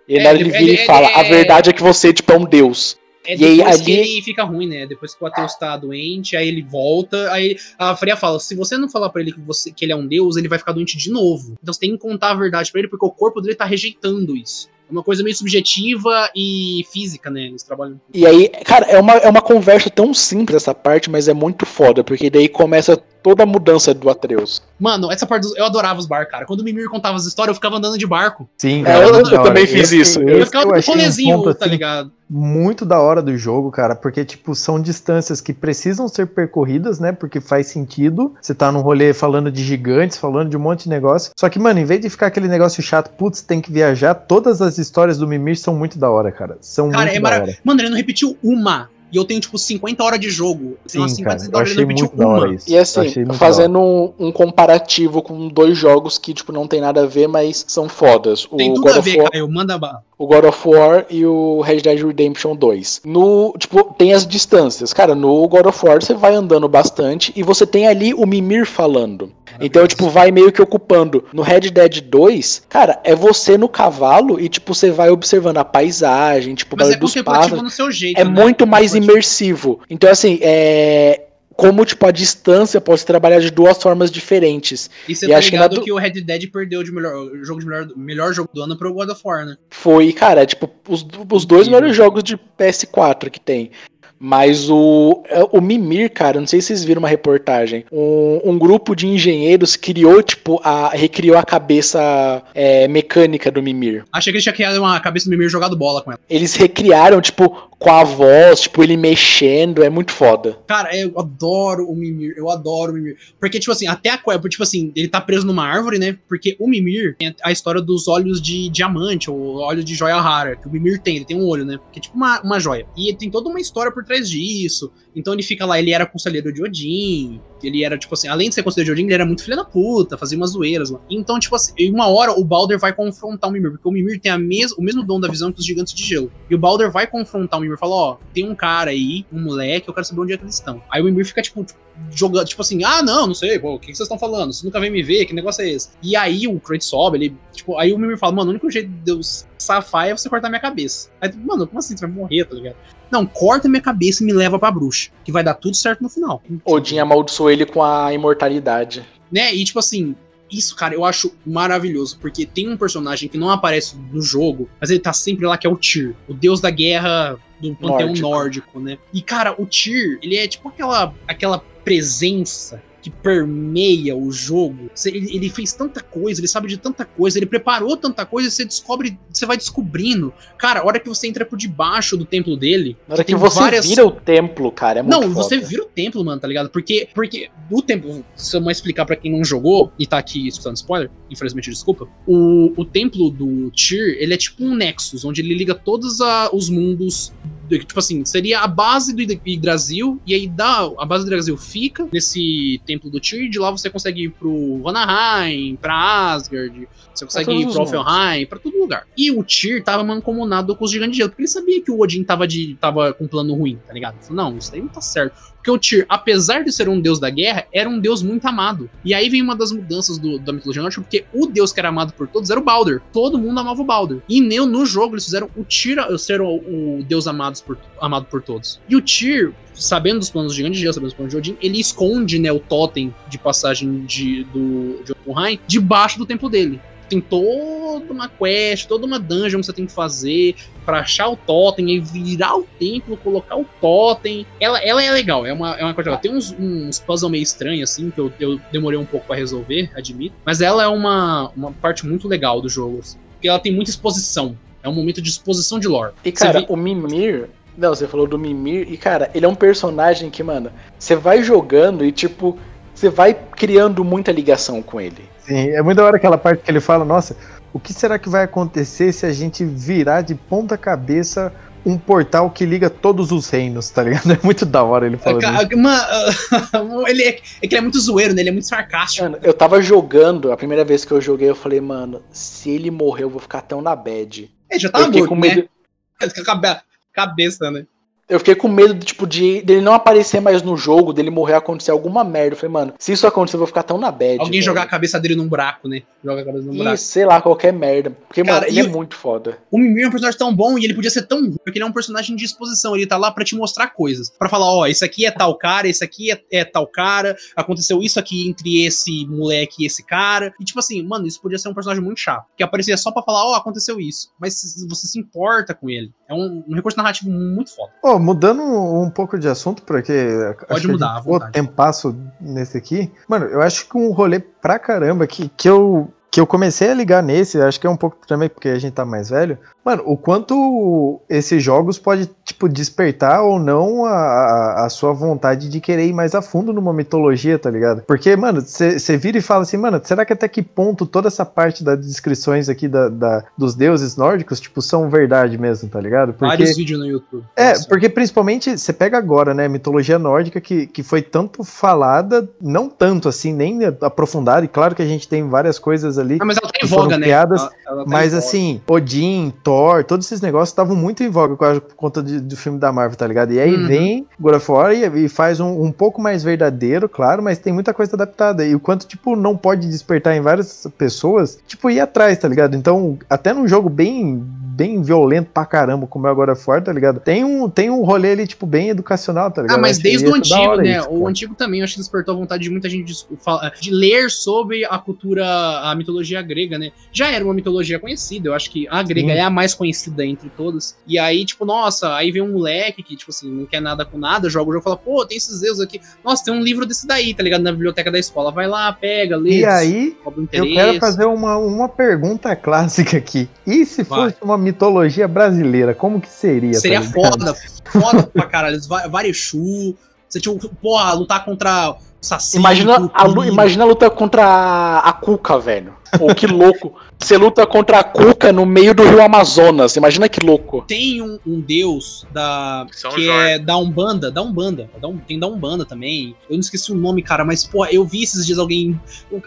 E 0.10 0.18
É, 0.18 0.30
ele, 0.30 0.42
ele- 0.42 0.52
vira 0.52 0.64
e 0.64 0.68
ele- 0.76 0.86
fala, 0.86 1.08
ele 1.08 1.16
a 1.16 1.20
é- 1.22 1.30
verdade 1.30 1.70
é 1.70 1.74
que 1.74 1.84
você, 1.84 2.12
tipo, 2.12 2.32
é 2.34 2.38
um 2.38 2.44
deus. 2.46 2.98
É 3.28 3.36
E 3.36 3.44
aí, 3.46 3.58
depois 3.58 3.82
que 3.82 3.92
ali- 3.92 4.12
ele 4.14 4.22
fica 4.22 4.44
ruim, 4.44 4.68
né? 4.68 4.88
Depois 4.88 5.14
que 5.14 5.24
o 5.24 5.28
Atreus 5.28 5.54
tá 5.56 5.76
doente, 5.76 6.36
aí 6.38 6.48
ele 6.48 6.62
volta, 6.64 7.30
aí 7.32 7.58
a 7.78 7.96
Freya 7.96 8.16
fala: 8.16 8.40
se 8.40 8.56
você 8.56 8.78
não 8.78 8.90
falar 8.90 9.10
pra 9.10 9.22
ele 9.22 9.34
que, 9.34 9.40
você, 9.42 9.72
que 9.72 9.84
ele 9.84 9.92
é 9.92 9.96
um 9.96 10.08
deus, 10.08 10.38
ele 10.38 10.48
vai 10.48 10.58
ficar 10.58 10.72
doente 10.72 10.98
de 10.98 11.12
novo. 11.12 11.56
Então 11.62 11.74
você 11.74 11.80
tem 11.82 11.92
que 11.92 11.98
contar 11.98 12.32
a 12.32 12.36
verdade 12.36 12.72
pra 12.72 12.80
ele, 12.80 12.88
porque 12.88 13.06
o 13.06 13.12
corpo 13.12 13.42
dele 13.42 13.56
tá 13.56 13.66
rejeitando 13.66 14.36
isso. 14.36 14.70
É 14.90 14.92
uma 14.94 15.04
coisa 15.04 15.22
meio 15.22 15.36
subjetiva 15.36 16.32
e 16.34 16.82
física, 16.94 17.30
né? 17.30 17.48
Eles 17.48 17.62
trabalham. 17.62 18.00
E 18.14 18.26
aí, 18.26 18.48
cara, 18.64 18.86
é 18.86 18.98
uma, 18.98 19.14
é 19.16 19.28
uma 19.30 19.42
conversa 19.42 19.90
tão 19.90 20.14
simples 20.14 20.56
essa 20.56 20.74
parte, 20.74 21.10
mas 21.10 21.28
é 21.28 21.34
muito 21.34 21.66
foda, 21.66 22.06
porque 22.06 22.30
daí 22.30 22.48
começa 22.48 22.98
toda 23.28 23.44
a 23.44 23.46
mudança 23.46 23.94
do 23.94 24.10
Atreus. 24.10 24.62
Mano, 24.80 25.12
essa 25.12 25.26
parte 25.26 25.44
dos... 25.44 25.56
eu 25.58 25.66
adorava 25.66 26.00
os 26.00 26.06
barcos, 26.06 26.32
cara. 26.32 26.46
Quando 26.46 26.62
o 26.62 26.64
Mimir 26.64 26.90
contava 26.90 27.16
as 27.18 27.26
histórias, 27.26 27.50
eu 27.52 27.56
ficava 27.56 27.76
andando 27.78 27.98
de 27.98 28.08
barco. 28.08 28.48
Sim, 28.58 28.86
É, 28.86 29.04
eu- 29.04 29.14
muito 29.14 29.30
eu 29.34 29.40
hora. 29.40 29.50
também 29.50 29.68
fiz 29.68 29.92
isso. 29.92 30.22
Eu 30.22 30.38
esse 30.38 30.46
ficava 30.46 30.66
no 30.68 30.76
achei 30.76 30.94
um 30.94 30.98
rolezinho, 30.98 31.38
ponto, 31.38 31.54
tá 31.54 31.66
assim, 31.66 31.72
ligado? 31.72 32.12
muito 32.30 32.86
da 32.86 33.00
hora 33.00 33.22
do 33.22 33.38
jogo, 33.38 33.72
cara, 33.72 33.96
porque, 33.96 34.24
tipo, 34.26 34.54
são 34.54 34.82
distâncias 34.82 35.40
que 35.42 35.54
precisam 35.54 36.08
ser 36.10 36.28
percorridas, 36.28 37.00
né? 37.00 37.12
Porque 37.14 37.40
faz 37.42 37.68
sentido. 37.68 38.34
Você 38.42 38.54
tá 38.54 38.70
num 38.72 38.82
rolê 38.82 39.14
falando 39.14 39.50
de 39.52 39.64
gigantes, 39.64 40.18
falando 40.18 40.50
de 40.50 40.58
um 40.58 40.60
monte 40.60 40.84
de 40.84 40.90
negócio. 40.90 41.32
Só 41.38 41.48
que, 41.50 41.58
mano, 41.60 41.80
em 41.80 41.86
vez 41.86 42.02
de 42.02 42.10
ficar 42.10 42.28
aquele 42.28 42.48
negócio 42.48 42.82
chato, 42.84 43.10
putz, 43.12 43.42
tem 43.42 43.60
que 43.62 43.72
viajar, 43.72 44.14
todas 44.14 44.62
as 44.62 44.78
histórias 44.78 45.18
do 45.18 45.28
Mimir 45.28 45.58
são 45.58 45.74
muito 45.76 45.98
da 45.98 46.10
hora, 46.10 46.32
cara. 46.32 46.58
São 46.62 46.90
Cara, 46.90 47.04
muito 47.06 47.12
é 47.12 47.20
da 47.20 47.22
marav- 47.22 47.44
hora. 47.44 47.58
Mano, 47.64 47.82
ele 47.82 47.90
não 47.90 47.98
repetiu 47.98 48.38
uma. 48.44 48.90
E 49.12 49.18
eu 49.18 49.24
tenho, 49.24 49.40
tipo, 49.40 49.58
50 49.58 50.04
horas 50.04 50.20
de 50.20 50.30
jogo. 50.30 50.78
Tem 50.92 51.00
umas 51.00 51.12
Sim, 51.12 51.18
50 51.18 51.38
cara, 51.38 51.50
eu 51.52 51.58
horas, 51.58 51.72
ele 51.72 51.82
achei 51.82 51.86
não 51.86 51.96
repetiu 51.96 52.18
muito 52.18 52.46
uma. 52.46 52.56
isso. 52.56 52.70
E 52.70 52.76
Eu 52.76 52.82
assim, 52.82 53.00
achei 53.02 53.26
fazendo 53.34 53.80
um, 53.80 54.14
um 54.20 54.32
comparativo 54.32 55.22
com 55.22 55.48
dois 55.48 55.78
jogos 55.78 56.18
que, 56.18 56.34
tipo, 56.34 56.52
não 56.52 56.68
tem 56.68 56.82
nada 56.82 57.04
a 57.04 57.06
ver, 57.06 57.28
mas 57.28 57.64
são 57.68 57.88
fodas. 57.88 58.46
O 58.52 58.58
Tem 58.58 58.74
tudo 58.74 58.84
God 58.84 58.96
a 58.96 59.00
of 59.00 59.10
ver, 59.10 59.22
War, 59.22 59.32
Caio. 59.32 59.50
Manda 59.50 59.78
bala. 59.78 60.04
O 60.18 60.26
God 60.26 60.46
of 60.46 60.68
War 60.68 61.06
e 61.10 61.26
o 61.26 61.62
Red 61.62 61.82
Dead 61.82 62.04
Redemption 62.04 62.56
2. 62.56 63.02
No, 63.06 63.54
tipo, 63.58 63.84
tem 63.98 64.14
as 64.14 64.26
distâncias. 64.26 64.92
Cara, 64.94 65.14
no 65.14 65.48
God 65.48 65.68
of 65.68 65.86
War 65.86 66.02
você 66.02 66.14
vai 66.14 66.34
andando 66.34 66.68
bastante 66.68 67.32
e 67.36 67.44
você 67.44 67.68
tem 67.68 67.88
ali 67.88 68.14
o 68.14 68.26
Mimir 68.26 68.66
falando. 68.66 69.32
Então, 69.60 69.88
tipo, 69.88 70.10
vai 70.10 70.32
meio 70.32 70.52
que 70.52 70.62
ocupando. 70.62 71.24
No 71.34 71.42
Red 71.42 71.72
Dead 71.72 72.02
2, 72.02 72.64
cara, 72.70 73.00
é 73.04 73.16
você 73.16 73.58
no 73.58 73.68
cavalo 73.68 74.40
e, 74.40 74.50
tipo, 74.50 74.74
você 74.74 74.92
vai 74.92 75.10
observando 75.10 75.58
a 75.58 75.66
paisagem, 75.66 76.54
tipo, 76.56 76.76
Mas 76.78 76.92
é 76.92 76.96
dos 76.96 77.16
pássaros. 77.22 77.62
no 77.62 77.70
seu 77.70 77.92
jeito. 77.92 78.20
É 78.20 78.24
né? 78.24 78.30
muito 78.30 78.68
mais 78.68 78.94
imersivo. 78.94 79.80
Então, 79.90 80.10
assim, 80.10 80.40
é. 80.42 81.27
Como, 81.58 81.84
tipo, 81.84 82.06
a 82.06 82.12
distância 82.12 82.80
pode 82.80 83.00
ser 83.02 83.08
trabalhada 83.08 83.42
de 83.42 83.50
duas 83.52 83.82
formas 83.82 84.12
diferentes. 84.12 84.90
E 85.10 85.16
você 85.16 85.26
E 85.26 85.30
tá 85.30 85.38
acho 85.40 85.50
que 85.50 85.56
ligado 85.56 85.76
do- 85.76 85.82
que, 85.82 85.92
o 85.92 85.98
Red 85.98 86.22
Dead 86.22 86.52
perdeu 86.52 86.84
de 86.84 86.92
melhor, 86.92 87.16
o 87.16 87.44
jogo 87.44 87.60
de 87.60 87.66
melhor, 87.66 87.88
melhor 87.98 88.32
jogo 88.32 88.50
do 88.54 88.62
ano 88.62 88.78
pro 88.78 88.94
God 88.94 89.10
of 89.10 89.20
War, 89.26 89.44
né? 89.46 89.58
Foi, 89.72 90.14
cara, 90.14 90.46
tipo, 90.46 90.70
os, 90.88 91.04
os 91.32 91.46
dois 91.46 91.68
melhores 91.68 91.96
jogos 91.96 92.24
de 92.24 92.38
PS4 92.38 93.32
que 93.32 93.40
tem. 93.40 93.72
Mas 94.20 94.68
o, 94.68 95.24
o 95.52 95.62
Mimir, 95.62 96.12
cara, 96.12 96.40
não 96.40 96.48
sei 96.48 96.60
se 96.60 96.68
vocês 96.68 96.84
viram 96.84 96.98
uma 97.00 97.08
reportagem. 97.08 97.86
Um, 97.92 98.40
um 98.46 98.58
grupo 98.58 98.96
de 98.96 99.06
engenheiros 99.08 99.76
criou, 99.76 100.24
tipo, 100.24 100.60
a, 100.64 100.90
recriou 100.90 101.38
a 101.38 101.44
cabeça 101.44 102.42
é, 102.56 102.88
mecânica 102.88 103.52
do 103.52 103.62
Mimir. 103.62 104.06
Achei 104.12 104.34
que 104.34 104.38
ele 104.38 104.44
tinha 104.44 104.54
criado 104.54 104.78
uma 104.80 105.00
cabeça 105.00 105.28
do 105.28 105.30
Mimir 105.32 105.50
jogado 105.50 105.78
bola 105.78 106.02
com 106.02 106.12
ela. 106.12 106.20
Eles 106.28 106.56
recriaram, 106.56 107.22
tipo, 107.22 107.70
com 107.80 107.92
a 107.92 108.04
voz, 108.04 108.62
tipo, 108.62 108.84
ele 108.84 108.98
mexendo, 108.98 109.84
é 109.84 109.90
muito 109.90 110.12
foda. 110.12 110.58
Cara, 110.68 110.96
eu 110.98 111.14
adoro 111.20 111.86
o 111.88 111.96
Mimir, 111.96 112.34
eu 112.36 112.50
adoro 112.50 112.92
o 112.92 112.96
Mimir. 112.96 113.18
Porque, 113.40 113.60
tipo 113.60 113.72
assim, 113.72 113.88
até 113.88 114.10
a 114.10 114.18
Queba, 114.18 114.50
tipo 114.50 114.64
assim, 114.64 114.92
ele 114.96 115.08
tá 115.08 115.22
preso 115.22 115.46
numa 115.46 115.66
árvore, 115.66 116.00
né? 116.00 116.18
Porque 116.28 116.56
o 116.60 116.68
Mimir 116.68 117.16
tem 117.18 117.36
a 117.44 117.52
história 117.52 117.82
dos 117.82 118.08
olhos 118.08 118.42
de 118.42 118.70
diamante, 118.70 119.30
ou 119.30 119.58
olhos 119.58 119.86
de 119.86 119.94
joia 119.94 120.20
rara, 120.20 120.56
que 120.56 120.68
o 120.68 120.72
Mimir 120.72 121.00
tem, 121.02 121.18
ele 121.18 121.26
tem 121.26 121.38
um 121.38 121.46
olho, 121.46 121.66
né? 121.66 121.80
Que 121.92 122.00
é 122.00 122.02
tipo 122.02 122.16
uma, 122.16 122.42
uma 122.42 122.60
joia. 122.60 122.88
E 122.98 123.14
tem 123.14 123.30
toda 123.30 123.50
uma 123.50 123.60
história 123.60 123.92
por 123.92 124.04
trás 124.04 124.30
disso. 124.30 124.92
Então 125.18 125.34
ele 125.34 125.42
fica 125.42 125.66
lá, 125.66 125.80
ele 125.80 125.92
era 125.92 126.06
conselheiro 126.06 126.54
de 126.54 126.64
Odin, 126.64 127.42
ele 127.64 127.84
era, 127.84 127.98
tipo 127.98 128.14
assim, 128.14 128.28
além 128.28 128.50
de 128.50 128.56
ser 128.56 128.62
conselheiro 128.62 128.94
de 128.96 129.02
Odin, 129.02 129.08
ele 129.08 129.16
era 129.16 129.26
muito 129.26 129.44
filho 129.44 129.58
da 129.58 129.66
puta, 129.66 130.18
fazia 130.18 130.38
umas 130.38 130.52
zoeiras 130.52 130.92
lá. 130.92 131.00
Então, 131.10 131.40
tipo 131.40 131.56
assim, 131.56 131.74
uma 131.90 132.08
hora 132.08 132.32
o 132.32 132.44
Balder 132.44 132.78
vai 132.78 132.94
confrontar 132.94 133.50
o 133.50 133.54
Mimir, 133.54 133.72
porque 133.72 133.88
o 133.88 133.92
Mimir 133.92 134.22
tem 134.22 134.32
a 134.32 134.38
mes 134.38 134.72
o 134.74 134.82
mesmo 134.82 135.04
dom 135.04 135.20
da 135.20 135.28
visão 135.28 135.52
que 135.52 135.60
os 135.60 135.66
gigantes 135.66 135.94
de 135.94 136.04
gelo. 136.04 136.32
E 136.50 136.54
o 136.54 136.58
Balder 136.58 136.92
vai 136.92 137.08
confrontar 137.08 137.60
o 137.60 137.62
Mimir 137.62 137.78
e 137.78 137.80
fala: 137.80 137.96
Ó, 137.96 138.18
tem 138.32 138.48
um 138.48 138.54
cara 138.54 138.92
aí, 138.92 139.26
um 139.34 139.42
moleque, 139.42 139.90
eu 139.90 139.94
quero 139.94 140.06
saber 140.06 140.22
onde 140.22 140.34
é 140.34 140.38
que 140.38 140.44
eles 140.44 140.56
estão. 140.56 140.82
Aí 140.90 141.02
o 141.02 141.06
Mimir 141.06 141.26
fica, 141.26 141.42
tipo, 141.42 141.66
jogando, 142.12 142.48
tipo 142.48 142.62
assim, 142.62 142.84
ah, 142.84 143.02
não, 143.02 143.28
não 143.28 143.34
sei, 143.34 143.60
pô, 143.60 143.76
o 143.76 143.80
que 143.80 143.88
vocês 143.88 144.02
estão 144.02 144.20
falando? 144.20 144.54
Você 144.54 144.66
nunca 144.66 144.80
vem 144.80 144.90
me 144.90 145.02
ver, 145.02 145.26
que 145.26 145.34
negócio 145.34 145.64
é 145.64 145.70
esse? 145.70 145.90
E 146.02 146.16
aí 146.16 146.48
o 146.48 146.60
Kratos 146.60 146.88
sobe, 146.88 147.18
ele, 147.18 147.36
tipo, 147.52 147.78
aí 147.78 147.92
o 147.92 147.98
Mimir 147.98 148.18
fala, 148.18 148.34
mano, 148.34 148.50
o 148.50 148.52
único 148.52 148.70
jeito 148.70 148.90
de 148.90 149.12
eu 149.12 149.20
safar 149.68 150.08
é 150.08 150.18
você 150.18 150.30
cortar 150.30 150.50
minha 150.50 150.62
cabeça. 150.62 151.10
Aí, 151.22 151.32
mano, 151.34 151.68
como 151.68 151.80
assim? 151.80 151.96
Você 151.96 152.06
vai 152.08 152.16
morrer, 152.16 152.46
tá 152.46 152.56
ligado? 152.56 152.76
Não, 153.12 153.26
corta 153.26 153.70
minha 153.70 153.82
cabeça 153.82 154.24
e 154.24 154.26
me 154.26 154.34
leva 154.34 154.58
pra 154.58 154.72
bruxa, 154.72 155.12
que 155.24 155.32
vai 155.32 155.44
dar 155.44 155.54
tudo 155.54 155.76
certo 155.76 156.02
no 156.02 156.10
final. 156.10 156.42
Odin 156.66 157.00
amaldiçoou 157.00 157.52
ele 157.52 157.66
com 157.66 157.84
a 157.84 158.14
imortalidade. 158.14 159.06
Né? 159.32 159.54
E 159.54 159.64
tipo 159.64 159.80
assim, 159.80 160.16
isso, 160.52 160.76
cara, 160.76 160.94
eu 160.94 161.04
acho 161.04 161.34
maravilhoso, 161.46 162.18
porque 162.20 162.46
tem 162.46 162.70
um 162.70 162.78
personagem 162.78 163.30
que 163.30 163.38
não 163.38 163.50
aparece 163.50 163.98
no 164.12 164.22
jogo, 164.22 164.70
mas 164.80 164.90
ele 164.90 165.00
tá 165.00 165.14
sempre 165.14 165.46
lá, 165.46 165.58
que 165.58 165.68
é 165.68 165.70
o 165.70 165.78
Tyr, 165.78 166.16
o 166.28 166.34
deus 166.34 166.62
da 166.62 166.70
guerra 166.70 167.38
do 167.60 167.76
panteão 167.76 168.08
Nórdico. 168.08 168.30
nórdico, 168.30 168.80
né? 168.80 168.98
E, 169.14 169.22
cara, 169.22 169.56
o 169.58 169.66
Tyr, 169.66 170.20
ele 170.22 170.38
é 170.38 170.48
tipo 170.48 170.70
aquela, 170.70 171.14
aquela 171.28 171.60
presença 171.84 172.82
que 173.02 173.10
permeia 173.10 174.16
o 174.16 174.32
jogo. 174.32 174.90
Ele, 175.06 175.36
ele 175.36 175.50
fez 175.50 175.74
tanta 175.74 176.02
coisa, 176.02 176.40
ele 176.42 176.48
sabe 176.48 176.68
de 176.68 176.78
tanta 176.78 177.06
coisa, 177.06 177.38
ele 177.38 177.46
preparou 177.46 177.96
tanta 177.96 178.26
coisa, 178.26 178.50
você 178.50 178.66
descobre, 178.66 179.18
você 179.32 179.46
vai 179.46 179.56
descobrindo. 179.58 180.34
Cara, 180.58 180.80
a 180.82 180.86
hora 180.86 181.00
que 181.00 181.08
você 181.08 181.28
entra 181.28 181.46
por 181.46 181.58
debaixo 181.58 182.18
do 182.18 182.26
templo 182.26 182.58
dele, 182.58 182.98
Na 183.08 183.16
hora 183.16 183.24
que 183.24 183.36
você 183.36 183.60
várias- 183.60 183.88
vira 183.88 184.06
o 184.06 184.12
templo, 184.12 184.72
cara, 184.72 185.00
é 185.00 185.02
muito 185.04 185.14
não, 185.14 185.22
foda. 185.24 185.36
você 185.36 185.58
vira 185.60 185.84
o 185.84 185.86
templo, 185.86 186.24
mano, 186.26 186.42
tá 186.42 186.48
ligado? 186.48 186.70
Porque, 186.70 187.08
porque 187.14 187.50
o 187.70 187.82
templo, 187.82 188.26
se 188.36 188.56
eu 188.56 188.62
não 188.62 188.72
explicar 188.72 189.06
pra 189.06 189.16
quem 189.16 189.32
não 189.32 189.44
jogou 189.44 189.92
e 189.98 190.06
tá 190.08 190.18
aqui 190.18 190.48
escutando 190.48 190.76
spoiler, 190.78 191.10
infelizmente 191.30 191.70
desculpa, 191.70 192.08
o, 192.26 192.74
o 192.76 192.84
templo 192.86 193.30
do 193.30 193.70
Tyr, 193.72 194.18
ele 194.20 194.34
é 194.34 194.38
tipo 194.38 194.64
um 194.64 194.76
nexus, 194.76 195.24
onde 195.24 195.42
ele 195.42 195.54
liga 195.54 195.74
todos 195.76 196.20
a- 196.22 196.50
os 196.54 196.70
mundos. 196.70 197.32
Tipo 197.68 198.00
assim, 198.00 198.24
seria 198.26 198.62
a 198.62 198.68
base 198.68 199.14
do 199.14 199.22
Yggdrasil, 199.22 200.20
e 200.26 200.34
aí 200.34 200.48
dá, 200.48 200.90
a 200.98 201.06
base 201.06 201.24
do 201.24 201.28
Yggdrasil 201.28 201.58
fica 201.58 202.08
nesse 202.12 202.82
templo 202.86 203.10
do 203.10 203.20
Tyr, 203.20 203.44
e 203.44 203.50
de 203.50 203.60
lá 203.60 203.72
você 203.72 203.90
consegue 203.90 204.24
ir 204.24 204.30
pro 204.30 204.82
Vanaheim, 204.82 205.76
pra 205.76 206.34
Asgard, 206.34 206.88
você 207.14 207.26
consegue 207.26 207.52
ir 207.54 207.68
pro. 207.68 207.82
Alfheim, 207.82 208.46
pra 208.46 208.60
todo 208.60 208.78
lugar. 208.78 209.08
E 209.18 209.32
o 209.32 209.44
Tyr 209.44 209.84
tava 209.84 210.04
mancomunado 210.04 210.76
com 210.76 210.86
os 210.86 210.92
gigantes 210.92 211.14
de 211.14 211.18
gelo, 211.18 211.30
porque 211.30 211.42
ele 211.42 211.50
sabia 211.50 211.82
que 211.82 211.92
o 211.92 212.00
Odin 212.00 212.24
tava, 212.24 212.48
de, 212.48 212.76
tava 212.80 213.14
com 213.14 213.26
um 213.26 213.28
plano 213.28 213.54
ruim, 213.54 213.80
tá 213.86 213.94
ligado? 213.94 214.16
Ele 214.16 214.24
falou, 214.24 214.52
não, 214.52 214.58
isso 214.58 214.72
daí 214.72 214.82
não 214.82 214.88
tá 214.88 215.02
certo. 215.02 215.36
Porque 215.68 215.72
o 215.72 215.78
Tyr, 215.78 216.06
apesar 216.08 216.64
de 216.64 216.72
ser 216.72 216.88
um 216.88 217.00
deus 217.02 217.20
da 217.20 217.30
guerra, 217.30 217.66
era 217.74 217.90
um 217.90 218.00
deus 218.00 218.24
muito 218.24 218.46
amado. 218.46 218.90
E 219.04 219.14
aí 219.14 219.28
vem 219.28 219.42
uma 219.42 219.54
das 219.54 219.74
mudanças 219.74 220.18
do- 220.18 220.40
da 220.40 220.54
mitologia 220.54 220.82
nórdica, 220.82 221.02
porque 221.02 221.26
o 221.34 221.46
deus 221.46 221.74
que 221.74 221.80
era 221.82 221.90
amado 221.90 222.14
por 222.14 222.26
todos 222.26 222.50
era 222.50 222.58
o 222.58 222.64
Balder. 222.64 223.02
Todo 223.12 223.38
mundo 223.38 223.60
amava 223.60 223.82
o 223.82 223.84
Balder. 223.84 224.20
E 224.30 224.40
no, 224.40 224.66
no 224.66 224.86
jogo 224.86 225.16
eles 225.16 225.26
fizeram 225.26 225.50
o 225.58 225.66
Tyr 225.66 225.98
ser 226.18 226.40
o, 226.40 226.48
o 226.48 227.04
deus 227.06 227.28
amado 227.28 227.62
por, 227.64 227.78
amado 228.00 228.28
por 228.28 228.42
todos. 228.42 228.80
E 228.88 228.96
o 228.96 229.02
Tyr, 229.02 229.52
sabendo 229.74 230.20
dos 230.20 230.30
planos 230.30 230.54
do 230.54 230.56
gigante 230.56 230.76
de 230.76 230.80
gelo, 230.82 230.94
sabendo 230.94 231.10
dos 231.10 231.16
planos 231.16 231.32
de 231.34 231.38
Odin, 231.38 231.58
ele 231.62 231.80
esconde 231.82 232.40
né, 232.40 232.50
o 232.52 232.60
totem 232.60 233.14
de 233.28 233.38
passagem 233.38 234.06
de, 234.06 234.46
do, 234.46 235.04
de 235.04 235.60
debaixo 235.68 236.18
do 236.18 236.26
templo 236.26 236.50
dele. 236.50 236.80
Tem 237.10 237.22
toda 237.22 238.12
uma 238.12 238.28
quest, 238.30 238.88
toda 238.88 239.06
uma 239.06 239.20
dungeon 239.20 239.60
que 239.62 239.66
você 239.66 239.74
tem 239.74 239.86
que 239.86 239.92
fazer 239.94 240.56
pra 240.86 241.00
achar 241.00 241.30
o 241.30 241.36
totem 241.36 241.90
e 241.92 242.00
virar 242.00 242.58
o 242.58 242.64
templo, 242.80 243.16
colocar 243.18 243.56
o 243.58 243.66
totem. 243.82 244.46
Ela, 244.60 244.80
ela 244.80 245.02
é 245.04 245.12
legal, 245.12 245.46
é 245.46 245.54
uma, 245.54 245.76
é 245.78 245.84
uma 245.84 245.94
coisa 245.94 246.10
legal. 246.10 246.22
Tem 246.22 246.34
uns, 246.34 246.56
uns 246.60 247.00
puzzles 247.00 247.32
meio 247.32 247.44
estranhos, 247.44 247.90
assim, 247.92 248.10
que 248.10 248.20
eu, 248.20 248.32
eu 248.40 248.60
demorei 248.72 249.00
um 249.00 249.06
pouco 249.06 249.26
pra 249.28 249.36
resolver, 249.36 249.90
admito. 249.96 250.36
Mas 250.46 250.62
ela 250.62 250.84
é 250.84 250.88
uma, 250.88 251.52
uma 251.56 251.72
parte 251.72 252.06
muito 252.06 252.28
legal 252.28 252.62
do 252.62 252.70
jogo, 252.70 253.00
assim, 253.00 253.18
porque 253.34 253.48
ela 253.48 253.60
tem 253.60 253.74
muita 253.74 253.90
exposição. 253.92 254.58
É 254.84 254.90
um 254.90 254.94
momento 254.94 255.22
de 255.22 255.30
exposição 255.30 255.80
de 255.80 255.88
lore. 255.88 256.14
E 256.24 256.32
cara, 256.32 256.60
vê- 256.62 256.66
o 256.70 256.76
Mimir. 256.76 257.50
Não, 257.78 257.90
você 257.94 258.08
falou 258.08 258.26
do 258.28 258.40
Mimir, 258.40 258.92
e 258.92 258.98
cara, 258.98 259.30
ele 259.36 259.46
é 259.46 259.50
um 259.50 259.54
personagem 259.56 260.30
que, 260.32 260.42
mano, 260.42 260.72
você 260.98 261.16
vai 261.16 261.44
jogando 261.44 262.04
e, 262.04 262.12
tipo, 262.12 262.58
você 262.96 263.08
vai 263.10 263.34
criando 263.36 264.04
muita 264.04 264.32
ligação 264.32 264.82
com 264.82 265.00
ele. 265.00 265.24
Sim, 265.48 265.70
é 265.70 265.82
muito 265.82 265.98
da 265.98 266.04
hora 266.06 266.18
aquela 266.18 266.38
parte 266.38 266.62
que 266.64 266.70
ele 266.70 266.82
fala, 266.82 267.06
nossa, 267.06 267.36
o 267.72 267.80
que 267.80 267.94
será 267.94 268.20
que 268.20 268.28
vai 268.28 268.44
acontecer 268.44 269.14
se 269.14 269.26
a 269.26 269.32
gente 269.32 269.64
virar 269.64 270.22
de 270.22 270.36
ponta 270.36 270.78
cabeça 270.78 271.54
um 271.86 271.98
portal 271.98 272.52
que 272.52 272.66
liga 272.66 272.90
todos 272.90 273.32
os 273.32 273.50
reinos, 273.50 273.90
tá 273.90 274.04
ligado? 274.04 274.32
É 274.34 274.40
muito 274.44 274.66
da 274.66 274.84
hora 274.84 275.06
ele 275.06 275.18
falando. 275.18 275.42
Mano, 275.78 277.08
ele 277.08 277.24
é, 277.24 277.30
é 277.30 277.32
que 277.32 277.68
ele 277.68 277.78
é 277.78 277.82
muito 277.82 278.00
zoeiro, 278.00 278.34
né? 278.34 278.42
Ele 278.42 278.50
é 278.50 278.52
muito 278.52 278.68
sarcástico. 278.68 279.24
Mano, 279.24 279.40
eu 279.42 279.54
tava 279.54 279.82
jogando, 279.82 280.52
a 280.52 280.58
primeira 280.58 280.84
vez 280.84 281.06
que 281.06 281.14
eu 281.14 281.22
joguei, 281.22 281.50
eu 281.50 281.56
falei, 281.56 281.80
mano, 281.80 282.22
se 282.30 282.70
ele 282.70 282.92
morrer, 282.92 283.24
eu 283.24 283.30
vou 283.30 283.40
ficar 283.40 283.62
tão 283.62 283.82
na 283.82 283.96
bad. 283.96 284.52
Ele 284.70 284.80
já 284.80 284.90
tava 284.90 285.10
morto, 285.10 285.30
com 285.30 285.36
medo. 285.36 285.62
né? 286.22 286.30
Cabe- 286.46 286.82
Cabeça, 287.14 287.72
né? 287.72 287.86
Eu 288.30 288.40
fiquei 288.40 288.56
com 288.56 288.68
medo, 288.68 288.94
tipo, 289.06 289.26
de 289.26 289.62
dele 289.62 289.80
não 289.80 289.94
aparecer 289.94 290.42
mais 290.42 290.62
no 290.62 290.76
jogo, 290.76 291.14
dele 291.14 291.30
morrer 291.30 291.54
acontecer 291.54 291.92
alguma 291.92 292.24
merda. 292.26 292.54
Eu 292.56 292.58
falei, 292.58 292.74
mano, 292.74 292.94
se 293.00 293.14
isso 293.14 293.26
acontecer, 293.26 293.56
eu 293.56 293.60
vou 293.60 293.68
ficar 293.68 293.84
tão 293.84 293.98
na 293.98 294.12
bad. 294.12 294.34
Alguém 294.40 294.52
velho. 294.60 294.64
jogar 294.64 294.82
a 294.84 294.86
cabeça 294.86 295.18
dele 295.18 295.36
num 295.36 295.48
buraco, 295.48 295.88
né? 295.88 296.02
Joga 296.24 296.42
a 296.42 296.46
cabeça 296.46 296.66
num 296.66 296.76
buraco. 296.76 296.96
Ih, 296.96 296.98
sei 296.98 297.26
lá, 297.26 297.42
qualquer 297.42 297.72
merda. 297.72 298.10
Porque, 298.28 298.44
Cara, 298.44 298.56
mano, 298.62 298.68
ele 298.68 298.78
e 298.78 298.80
é 298.82 298.84
o- 298.84 298.92
muito 298.92 299.16
foda. 299.16 299.58
O 299.72 299.78
Mimir 299.78 300.04
é 300.04 300.08
um 300.08 300.12
personagem 300.12 300.38
tão 300.38 300.54
bom 300.54 300.78
e 300.78 300.84
ele 300.84 300.94
podia 300.94 301.10
ser 301.10 301.22
tão 301.26 301.40
ruim, 301.40 301.56
porque 301.64 301.78
ele 301.80 301.84
é 301.86 301.88
um 301.88 301.92
personagem 301.94 302.36
de 302.36 302.44
exposição. 302.44 302.96
Ele 302.98 303.08
tá 303.08 303.16
lá 303.16 303.32
pra 303.32 303.46
te 303.46 303.56
mostrar 303.56 303.88
coisas. 303.88 304.30
Pra 304.30 304.50
falar, 304.50 304.66
ó, 304.76 304.86
esse 304.86 305.06
aqui 305.06 305.26
é 305.26 305.32
tal 305.32 305.58
cara, 305.58 305.88
esse 305.88 306.04
aqui 306.04 306.30
é, 306.30 306.42
é 306.52 306.66
tal 306.66 306.86
cara, 306.86 307.34
aconteceu 307.56 308.02
isso 308.02 308.20
aqui 308.20 308.50
entre 308.50 308.86
esse 308.86 309.26
moleque 309.28 309.84
e 309.84 309.86
esse 309.86 310.06
cara. 310.06 310.54
E 310.60 310.66
tipo 310.66 310.80
assim, 310.80 311.02
mano, 311.02 311.26
isso 311.26 311.42
podia 311.42 311.58
ser 311.58 311.70
um 311.70 311.74
personagem 311.74 312.04
muito 312.04 312.20
chato. 312.20 312.46
Que 312.58 312.64
aparecia 312.64 312.98
só 312.98 313.10
pra 313.10 313.24
falar, 313.24 313.46
ó, 313.46 313.56
aconteceu 313.56 314.02
isso. 314.02 314.34
Mas 314.38 314.56
se- 314.60 314.86
você 314.86 315.08
se 315.08 315.18
importa 315.18 315.74
com 315.74 315.90
ele. 315.90 316.12
É 316.30 316.34
um, 316.34 316.62
um 316.68 316.76
recurso 316.76 316.98
narrativo 316.98 317.32
muito 317.32 317.74
foda. 317.74 317.94
Mudando 318.20 318.62
um 318.62 319.10
pouco 319.10 319.38
de 319.38 319.48
assunto, 319.48 319.84
porque 319.84 320.56
Pode 320.68 320.74
acho 320.74 320.82
que 320.82 320.92
mudar, 320.92 321.08
gente 321.08 321.18
ficou 321.20 321.34
vontade. 321.34 321.54
tempasso 321.54 322.16
nesse 322.40 322.78
aqui. 322.78 323.12
Mano, 323.28 323.46
eu 323.46 323.62
acho 323.62 323.88
que 323.88 323.98
um 323.98 324.12
rolê 324.12 324.40
pra 324.40 324.80
caramba 324.80 325.26
que, 325.28 325.50
que 325.50 325.70
eu 325.70 326.12
que 326.30 326.42
eu 326.42 326.46
comecei 326.46 326.92
a 326.92 326.94
ligar 326.94 327.24
nesse, 327.24 327.60
acho 327.60 327.80
que 327.80 327.88
é 327.88 327.90
um 327.90 327.96
pouco 327.98 328.28
também 328.28 328.48
porque 328.50 328.70
a 328.70 328.78
gente 328.78 328.94
tá 328.94 329.06
mais 329.06 329.30
velho. 329.30 329.58
Mano, 329.88 330.04
o 330.06 330.18
quanto 330.18 331.22
esses 331.30 331.64
jogos 331.64 331.98
pode 331.98 332.30
tipo 332.44 332.68
despertar 332.68 333.42
ou 333.42 333.58
não 333.58 334.04
a, 334.04 334.86
a, 334.86 334.90
sua 334.90 335.14
vontade 335.14 335.70
de 335.70 335.80
querer 335.80 336.08
ir 336.08 336.14
mais 336.14 336.36
a 336.36 336.42
fundo 336.42 336.74
numa 336.74 336.92
mitologia, 336.92 337.58
tá 337.58 337.70
ligado? 337.70 338.02
Porque, 338.06 338.36
mano, 338.36 338.60
você 338.60 339.16
vira 339.16 339.38
e 339.38 339.42
fala 339.42 339.62
assim, 339.62 339.78
mano, 339.78 340.02
será 340.04 340.26
que 340.26 340.34
até 340.34 340.46
que 340.50 340.62
ponto 340.62 341.06
toda 341.06 341.30
essa 341.30 341.46
parte 341.46 341.86
das 341.86 342.06
descrições 342.06 342.68
aqui 342.68 342.86
da, 342.90 343.08
da- 343.08 343.46
dos 343.58 343.76
deuses 343.76 344.18
nórdicos, 344.18 344.60
tipo, 344.60 344.82
são 344.82 345.10
verdade 345.10 345.58
mesmo, 345.58 345.88
tá 345.88 346.02
ligado? 346.02 346.34
Porque 346.34 346.46
Vários 346.58 346.76
vídeos 346.76 347.00
no 347.00 347.06
YouTube. 347.06 347.46
é, 347.56 347.80
porque 347.88 348.10
principalmente 348.10 348.78
você 348.78 348.92
pega 348.92 349.18
agora, 349.18 349.54
né, 349.54 349.70
mitologia 349.70 350.20
nórdica 350.20 350.60
que, 350.60 350.86
que 350.88 351.02
foi 351.02 351.22
tanto 351.22 351.64
falada, 351.64 352.46
não 352.62 352.90
tanto 352.90 353.30
assim, 353.30 353.54
nem 353.54 353.80
aprofundada, 354.02 354.66
e 354.66 354.68
claro 354.68 354.94
que 354.94 355.02
a 355.02 355.06
gente 355.08 355.30
tem 355.30 355.48
várias 355.48 355.80
coisas 355.80 356.18
ali, 356.18 356.40
Ah, 356.42 356.46
mas 356.46 356.58
ela 356.62 356.70
tá 356.70 356.80
em 356.84 356.88
voga, 356.88 357.18
né? 357.18 357.24
criadas, 357.24 357.62
Ela- 357.62 357.72
ela 357.88 358.04
tá 358.04 358.10
mas 358.12 358.34
assim, 358.34 358.82
Odin, 358.86 359.54
Thor, 359.64 359.77
todos 360.08 360.26
esses 360.26 360.42
negócios 360.42 360.70
estavam 360.70 360.96
muito 360.96 361.24
em 361.24 361.30
voga 361.30 361.56
por 361.56 361.82
por 361.82 361.96
conta 361.96 362.22
de- 362.24 362.40
do 362.40 362.56
filme 362.56 362.80
da 362.80 362.92
Marvel, 362.92 363.18
tá 363.18 363.28
ligado? 363.28 363.52
E 363.54 363.60
aí 363.60 363.76
Uhum. 363.76 363.88
vem 363.88 364.28
God 364.40 364.56
of 364.56 364.72
War 364.72 364.92
e, 364.94 365.26
e 365.26 365.30
faz 365.30 365.60
um, 365.60 365.82
um 365.84 365.92
pouco 365.92 366.22
mais 366.22 366.44
verdadeiro, 366.44 367.08
claro, 367.10 367.42
mas 367.44 367.58
tem 367.60 367.74
muita 367.74 367.94
coisa 367.94 368.16
adaptada. 368.16 368.66
E 368.66 368.74
o 368.76 368.80
quanto, 368.80 369.06
tipo, 369.08 369.36
não 369.36 369.56
pode 369.58 369.88
despertar 369.88 370.36
em 370.36 370.42
várias 370.42 370.88
pessoas, 370.98 371.60
tipo, 371.68 371.90
ir 371.90 372.00
atrás, 372.00 372.38
tá 372.38 372.48
ligado? 372.48 372.76
Então, 372.76 373.18
até 373.30 373.54
num 373.54 373.68
jogo 373.68 373.90
bem 373.90 374.44
bem 374.78 375.02
violento 375.02 375.50
pra 375.52 375.66
caramba, 375.66 376.06
como 376.06 376.28
é 376.28 376.32
of 376.32 376.64
War, 376.68 376.84
tá 376.84 376.94
ligado? 376.94 377.20
Tem 377.20 377.44
um, 377.44 377.68
tem 377.68 377.90
um 377.90 378.04
rolê 378.04 378.34
ali, 378.34 378.46
tipo, 378.46 378.68
bem 378.68 378.90
educacional, 378.90 379.50
tá 379.50 379.64
ligado? 379.64 379.76
Ah, 379.76 379.82
mas 379.82 379.98
desde 379.98 380.28
o 380.28 380.32
da 380.32 380.38
antigo, 380.38 380.76
né? 380.76 381.00
isso, 381.00 381.10
o 381.10 381.20
pô. 381.20 381.28
antigo 381.28 381.56
também, 381.56 381.80
eu 381.80 381.84
acho 381.84 381.96
que 381.96 382.00
despertou 382.00 382.36
a 382.36 382.38
vontade 382.38 382.62
de 382.62 382.70
muita 382.70 382.88
gente 382.88 383.06
de, 383.06 383.82
de 383.82 383.92
ler 383.92 384.30
sobre 384.30 384.86
a 384.86 385.00
cultura, 385.00 385.44
a 385.82 385.96
mitologia 385.96 386.40
grega, 386.44 386.78
né? 386.78 386.92
Já 387.12 387.32
era 387.32 387.44
uma 387.44 387.56
mitologia 387.56 387.98
conhecida, 388.00 388.50
eu 388.50 388.54
acho 388.54 388.70
que 388.70 388.88
a 388.88 389.02
grega 389.02 389.34
Sim. 389.34 389.40
é 389.40 389.42
a 389.42 389.50
mais 389.50 389.74
conhecida 389.74 390.24
entre 390.24 390.50
todas. 390.56 390.96
E 391.08 391.18
aí, 391.18 391.44
tipo, 391.44 391.66
nossa, 391.66 392.16
aí 392.16 392.32
vem 392.32 392.44
um 392.44 392.54
moleque 392.54 393.02
que, 393.02 393.16
tipo 393.16 393.32
assim, 393.32 393.50
não 393.50 393.66
quer 393.66 393.82
nada 393.82 394.06
com 394.06 394.20
nada, 394.20 394.48
joga 394.48 394.70
o 394.70 394.74
jogo 394.74 394.84
e 394.84 394.84
fala, 394.84 394.98
pô, 394.98 395.26
tem 395.26 395.38
esses 395.38 395.60
deuses 395.60 395.82
aqui. 395.82 396.00
Nossa, 396.24 396.46
tem 396.46 396.54
um 396.54 396.62
livro 396.62 396.86
desse 396.86 397.08
daí, 397.08 397.34
tá 397.34 397.42
ligado? 397.42 397.64
Na 397.64 397.72
biblioteca 397.72 398.12
da 398.12 398.20
escola. 398.20 398.52
Vai 398.52 398.68
lá, 398.68 398.94
pega, 398.94 399.38
lê. 399.38 399.62
E 399.62 399.66
aí, 399.66 400.16
Eu 400.52 400.66
quero 400.66 401.00
fazer 401.00 401.26
uma, 401.26 401.58
uma 401.58 401.90
pergunta 401.90 402.56
clássica 402.56 403.18
aqui. 403.18 403.50
E 403.66 403.86
se 403.86 404.04
Vai. 404.04 404.32
fosse 404.32 404.44
uma 404.44 404.58
mitologia 404.68 405.28
brasileira, 405.28 405.94
como 405.96 406.20
que 406.22 406.30
seria? 406.30 406.74
tá 406.74 406.80
Seria 406.80 407.00
ligado? 407.00 407.14
foda, 407.14 407.56
foda 407.92 408.24
pra 408.28 408.46
caralho. 408.46 408.80
Va- 408.88 409.08
Varechu. 409.08 409.96
Você 410.30 410.40
tinha, 410.42 410.54
porra, 410.82 411.14
lutar 411.14 411.46
contra 411.46 411.96
Saci. 412.20 412.58
Imagina 412.58 413.10
a, 413.14 413.28
imagina 413.48 413.84
a 413.84 413.88
luta 413.88 414.10
contra 414.10 414.44
a, 414.44 415.00
a 415.00 415.14
Cuca, 415.14 415.58
velho. 415.60 415.96
Pô, 416.18 416.34
que 416.34 416.48
louco. 416.48 416.94
Você 417.20 417.38
luta 417.38 417.66
contra 417.66 418.00
a 418.00 418.04
Cuca 418.04 418.52
no 418.52 418.66
meio 418.66 418.94
do 418.94 419.04
rio 419.04 419.22
Amazonas. 419.22 419.96
Imagina 419.96 420.28
que 420.30 420.44
louco. 420.46 420.84
Tem 420.88 421.22
um, 421.22 421.40
um 421.46 421.60
deus 421.60 422.26
da 422.32 422.86
São 422.92 423.12
que 423.12 423.26
Jorge. 423.26 423.50
é 423.52 423.60
da 423.60 423.78
Umbanda, 423.78 424.32
da 424.32 424.42
Umbanda, 424.42 424.90
da 425.00 425.08
Um- 425.08 425.18
tem 425.18 425.40
da 425.40 425.48
Umbanda 425.48 425.86
também. 425.86 426.36
Eu 426.50 426.54
não 426.54 426.60
esqueci 426.60 426.92
o 426.92 426.96
nome, 426.96 427.22
cara, 427.22 427.44
mas 427.46 427.64
pô, 427.66 427.86
eu 427.86 428.04
vi 428.06 428.24
esses 428.24 428.46
dias 428.46 428.58
alguém 428.60 429.00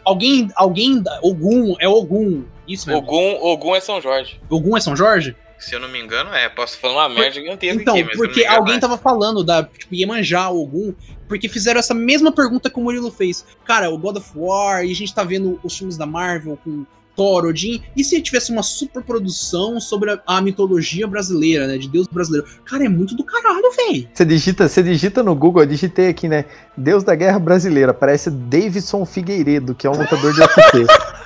alguém 0.04 0.48
alguém 0.56 1.00
da- 1.02 1.18
Ogum, 1.22 1.74
é 1.80 1.88
Ogum. 1.88 2.44
Isso 2.68 2.88
mesmo. 2.88 3.02
Ogum, 3.02 3.38
Ogum 3.42 3.74
é 3.74 3.80
São 3.80 4.00
Jorge. 4.00 4.40
Ogum 4.48 4.76
é 4.76 4.80
São 4.80 4.94
Jorge? 4.96 5.34
Se 5.60 5.74
eu 5.74 5.80
não 5.80 5.88
me 5.88 6.00
engano, 6.00 6.32
é. 6.32 6.48
Posso 6.48 6.78
falar 6.78 7.06
uma 7.06 7.14
merda 7.14 7.32
gigantesca 7.32 7.80
Então, 7.80 7.94
aqui, 7.94 8.04
mas 8.04 8.16
porque 8.16 8.40
engano, 8.40 8.56
alguém 8.56 8.76
é. 8.76 8.80
tava 8.80 8.96
falando 8.96 9.44
da 9.44 9.62
tipo, 9.62 9.94
Iemanjá, 9.94 10.48
Ogum, 10.48 10.94
porque 11.28 11.48
fizeram 11.48 11.78
essa 11.78 11.92
mesma 11.92 12.32
pergunta 12.32 12.70
que 12.70 12.78
o 12.78 12.82
Murilo 12.82 13.10
fez. 13.10 13.44
Cara, 13.64 13.90
o 13.90 13.98
God 13.98 14.16
of 14.16 14.30
War, 14.34 14.84
e 14.84 14.90
a 14.90 14.94
gente 14.94 15.14
tá 15.14 15.22
vendo 15.22 15.60
os 15.62 15.76
filmes 15.76 15.98
da 15.98 16.06
Marvel 16.06 16.58
com 16.64 16.86
Thor, 17.14 17.44
Odin, 17.44 17.82
e 17.94 18.02
se 18.02 18.20
tivesse 18.22 18.50
uma 18.50 18.62
super 18.62 19.02
produção 19.02 19.78
sobre 19.78 20.10
a, 20.10 20.22
a 20.26 20.40
mitologia 20.40 21.06
brasileira, 21.06 21.66
né, 21.66 21.76
de 21.76 21.88
Deus 21.88 22.06
brasileiro? 22.06 22.46
Cara, 22.64 22.86
é 22.86 22.88
muito 22.88 23.14
do 23.14 23.22
caralho, 23.22 23.70
velho. 23.76 24.08
Você 24.14 24.24
digita, 24.24 24.66
você 24.66 24.82
digita 24.82 25.22
no 25.22 25.34
Google, 25.34 25.62
eu 25.62 25.68
digitei 25.68 26.08
aqui, 26.08 26.26
né? 26.26 26.46
Deus 26.74 27.04
da 27.04 27.14
Guerra 27.14 27.38
Brasileira. 27.38 27.92
Parece 27.92 28.30
Davidson 28.30 29.04
Figueiredo, 29.04 29.74
que 29.74 29.86
é 29.86 29.90
um 29.90 29.98
lutador 29.98 30.32
de 30.32 30.40
UFC. 30.40 30.86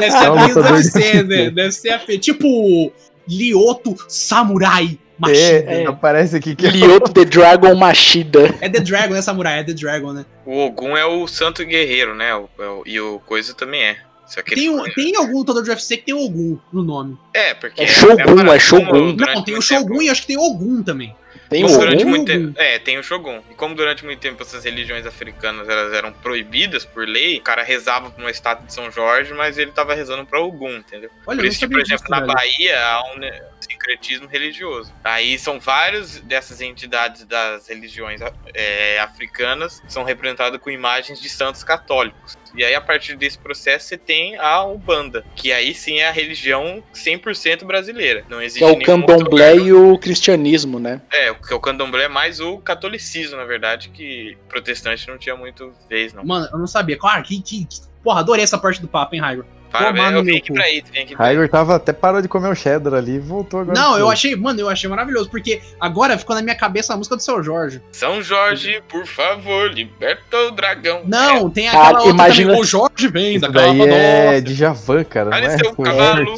Deve 0.00 0.10
ser 0.10 0.24
É 0.24 0.30
um 0.30 0.38
a 0.38 0.46
lutador 0.46 0.62
deve 0.64 0.82
de 0.82 0.90
ser, 0.90 0.98
UFC. 0.98 1.22
né? 1.24 1.50
Deve 1.50 1.72
ser 1.72 1.90
a 1.90 1.98
tipo 2.18 2.92
Lioto 3.28 3.96
Samurai 4.08 4.98
Machida. 5.18 5.72
É, 5.72 5.86
aparece 5.86 6.36
aqui 6.36 6.54
que 6.54 6.66
é 6.66 6.70
Lioto 6.70 7.12
the 7.12 7.24
Dragon 7.24 7.74
Machida. 7.74 8.54
É 8.60 8.68
The 8.68 8.78
Dragon, 8.80 9.14
né, 9.14 9.20
Samurai? 9.22 9.58
É 9.58 9.64
The 9.64 9.72
Dragon, 9.74 10.12
né? 10.12 10.24
O 10.46 10.58
Ogum 10.66 10.96
é 10.96 11.04
o 11.04 11.26
santo 11.26 11.64
guerreiro, 11.64 12.14
né? 12.14 12.34
O- 12.36 12.48
é 12.58 12.68
o- 12.68 12.82
e 12.86 13.00
o 13.00 13.18
Coisa 13.26 13.52
também 13.52 13.82
é. 13.82 13.96
Só 14.28 14.42
que 14.42 14.54
Tem, 14.54 14.68
um, 14.70 14.84
tem 14.94 15.16
algum 15.16 15.38
lutador 15.38 15.62
de 15.62 15.70
UFC 15.70 15.96
que 15.96 16.04
tem 16.04 16.14
Ogum 16.14 16.58
no 16.72 16.82
nome. 16.84 17.16
É, 17.34 17.54
porque. 17.54 17.82
É 17.82 17.86
Shogun, 17.86 18.12
a 18.22 18.24
parada, 18.26 18.54
é 18.56 18.58
Shogun. 18.60 18.86
como 18.86 19.12
Não, 19.16 19.42
tem 19.42 19.56
o 19.56 19.62
Shogun 19.62 19.88
tempo- 19.88 20.02
e 20.02 20.10
acho 20.10 20.20
que 20.20 20.26
tem 20.28 20.36
Ogum 20.38 20.82
também. 20.82 21.16
Tem 21.48 21.62
como 21.62 21.74
o 21.74 21.78
durante 21.78 22.02
Ogum? 22.02 22.10
muito 22.10 22.26
tempo, 22.26 22.60
é, 22.60 22.78
tem 22.78 22.98
o 22.98 23.02
Shogun. 23.02 23.42
E 23.50 23.54
como 23.54 23.74
durante 23.74 24.04
muito 24.04 24.20
tempo 24.20 24.42
essas 24.42 24.64
religiões 24.64 25.06
africanas 25.06 25.68
elas 25.68 25.92
eram 25.92 26.12
proibidas 26.12 26.84
por 26.84 27.06
lei, 27.06 27.38
o 27.38 27.42
cara 27.42 27.62
rezava 27.62 28.10
pra 28.10 28.22
uma 28.22 28.30
estátua 28.30 28.66
de 28.66 28.74
São 28.74 28.90
Jorge, 28.90 29.32
mas 29.32 29.56
ele 29.58 29.70
tava 29.72 29.94
rezando 29.94 30.26
pra 30.26 30.40
Ogum, 30.40 30.76
entendeu? 30.76 31.10
Olha, 31.26 31.38
Por 31.38 31.44
isso 31.46 31.58
que, 31.58 31.66
por 31.68 31.80
exemplo, 31.80 32.02
disso, 32.04 32.10
na 32.10 32.20
velho. 32.20 32.32
Bahia 32.32 32.80
há 32.86 33.02
um 33.14 33.20
sincretismo 33.60 34.26
religioso. 34.28 34.92
Aí 35.02 35.38
são 35.38 35.58
vários 35.58 36.20
dessas 36.20 36.60
entidades 36.60 37.24
das 37.24 37.68
religiões 37.68 38.20
é, 38.54 38.98
africanas 39.00 39.82
são 39.88 40.04
representadas 40.04 40.60
com 40.60 40.70
imagens 40.70 41.20
de 41.20 41.28
santos 41.28 41.64
católicos. 41.64 42.36
E 42.56 42.64
aí, 42.64 42.74
a 42.74 42.80
partir 42.80 43.16
desse 43.16 43.38
processo, 43.38 43.86
você 43.86 43.96
tem 43.98 44.36
a 44.36 44.64
Umbanda, 44.64 45.24
que 45.36 45.52
aí 45.52 45.74
sim 45.74 45.98
é 45.98 46.08
a 46.08 46.12
religião 46.12 46.82
100% 46.94 47.64
brasileira. 47.64 48.24
Não 48.28 48.40
existe 48.42 48.58
Que 48.60 48.64
é 48.64 48.72
o 48.72 48.82
candomblé 48.82 49.56
e 49.56 49.72
o 49.72 49.98
cristianismo, 49.98 50.78
né? 50.78 51.00
é, 51.12 51.32
porque 51.32 51.52
o 51.54 51.60
candomblé 51.60 52.04
é 52.04 52.08
mais 52.08 52.40
o 52.40 52.58
catolicismo, 52.58 53.36
na 53.36 53.44
verdade, 53.44 53.88
que 53.90 54.36
protestante 54.48 55.06
não 55.08 55.18
tinha 55.18 55.36
muito 55.36 55.72
vez, 55.88 56.12
não. 56.12 56.24
Mano, 56.24 56.48
eu 56.52 56.58
não 56.58 56.66
sabia. 56.66 56.96
Claro, 56.96 57.22
que, 57.22 57.40
que, 57.42 57.64
que- 57.64 57.88
Porra, 58.02 58.20
adorei 58.20 58.44
essa 58.44 58.56
parte 58.56 58.80
do 58.80 58.86
papo, 58.88 59.14
hein, 59.14 59.20
Raigo? 59.20 59.44
Parabéns, 59.70 60.12
eu 60.12 60.22
vim 60.24 60.36
aqui 60.36 60.52
pra 60.52 60.70
isso, 60.70 60.86
vim 60.92 61.00
aqui 61.00 61.14
pra 61.16 61.24
isso. 61.26 61.36
Raigor 61.36 61.48
tava 61.48 61.76
até 61.76 61.92
parou 61.92 62.22
de 62.22 62.28
comer 62.28 62.48
o 62.48 62.54
cheddar 62.54 62.94
ali 62.94 63.16
e 63.16 63.18
voltou 63.18 63.60
agora. 63.60 63.78
Não, 63.78 63.98
eu 63.98 64.10
achei, 64.10 64.34
mano, 64.34 64.60
eu 64.60 64.68
achei 64.68 64.88
maravilhoso, 64.88 65.28
porque 65.30 65.60
agora 65.80 66.16
ficou 66.18 66.34
na 66.34 66.42
minha 66.42 66.54
cabeça 66.56 66.94
a 66.94 66.96
música 66.96 67.16
do 67.16 67.22
seu 67.22 67.42
Jorge. 67.42 67.82
São 67.92 68.22
Jorge, 68.22 68.82
por 68.88 69.06
favor, 69.06 69.70
liberta 69.70 70.36
o 70.46 70.50
dragão. 70.50 71.02
Não, 71.04 71.50
tem 71.50 71.66
Cara, 71.70 71.78
aquela 71.82 71.98
outra 71.98 72.14
imagina- 72.14 72.48
também. 72.48 72.62
O 72.62 72.64
Jorge 72.64 73.08
vem 73.08 73.32
Isso 73.36 73.40
da 73.40 73.48
daí 73.48 73.80
é 73.82 74.26
nossa. 74.26 74.42
de 74.42 74.54
Javan, 74.54 75.04
cara. 75.04 75.30
Olha 75.34 75.46
é 75.46 75.58
seu 75.58 75.74
com 75.74 75.82
cavalo! 75.82 76.36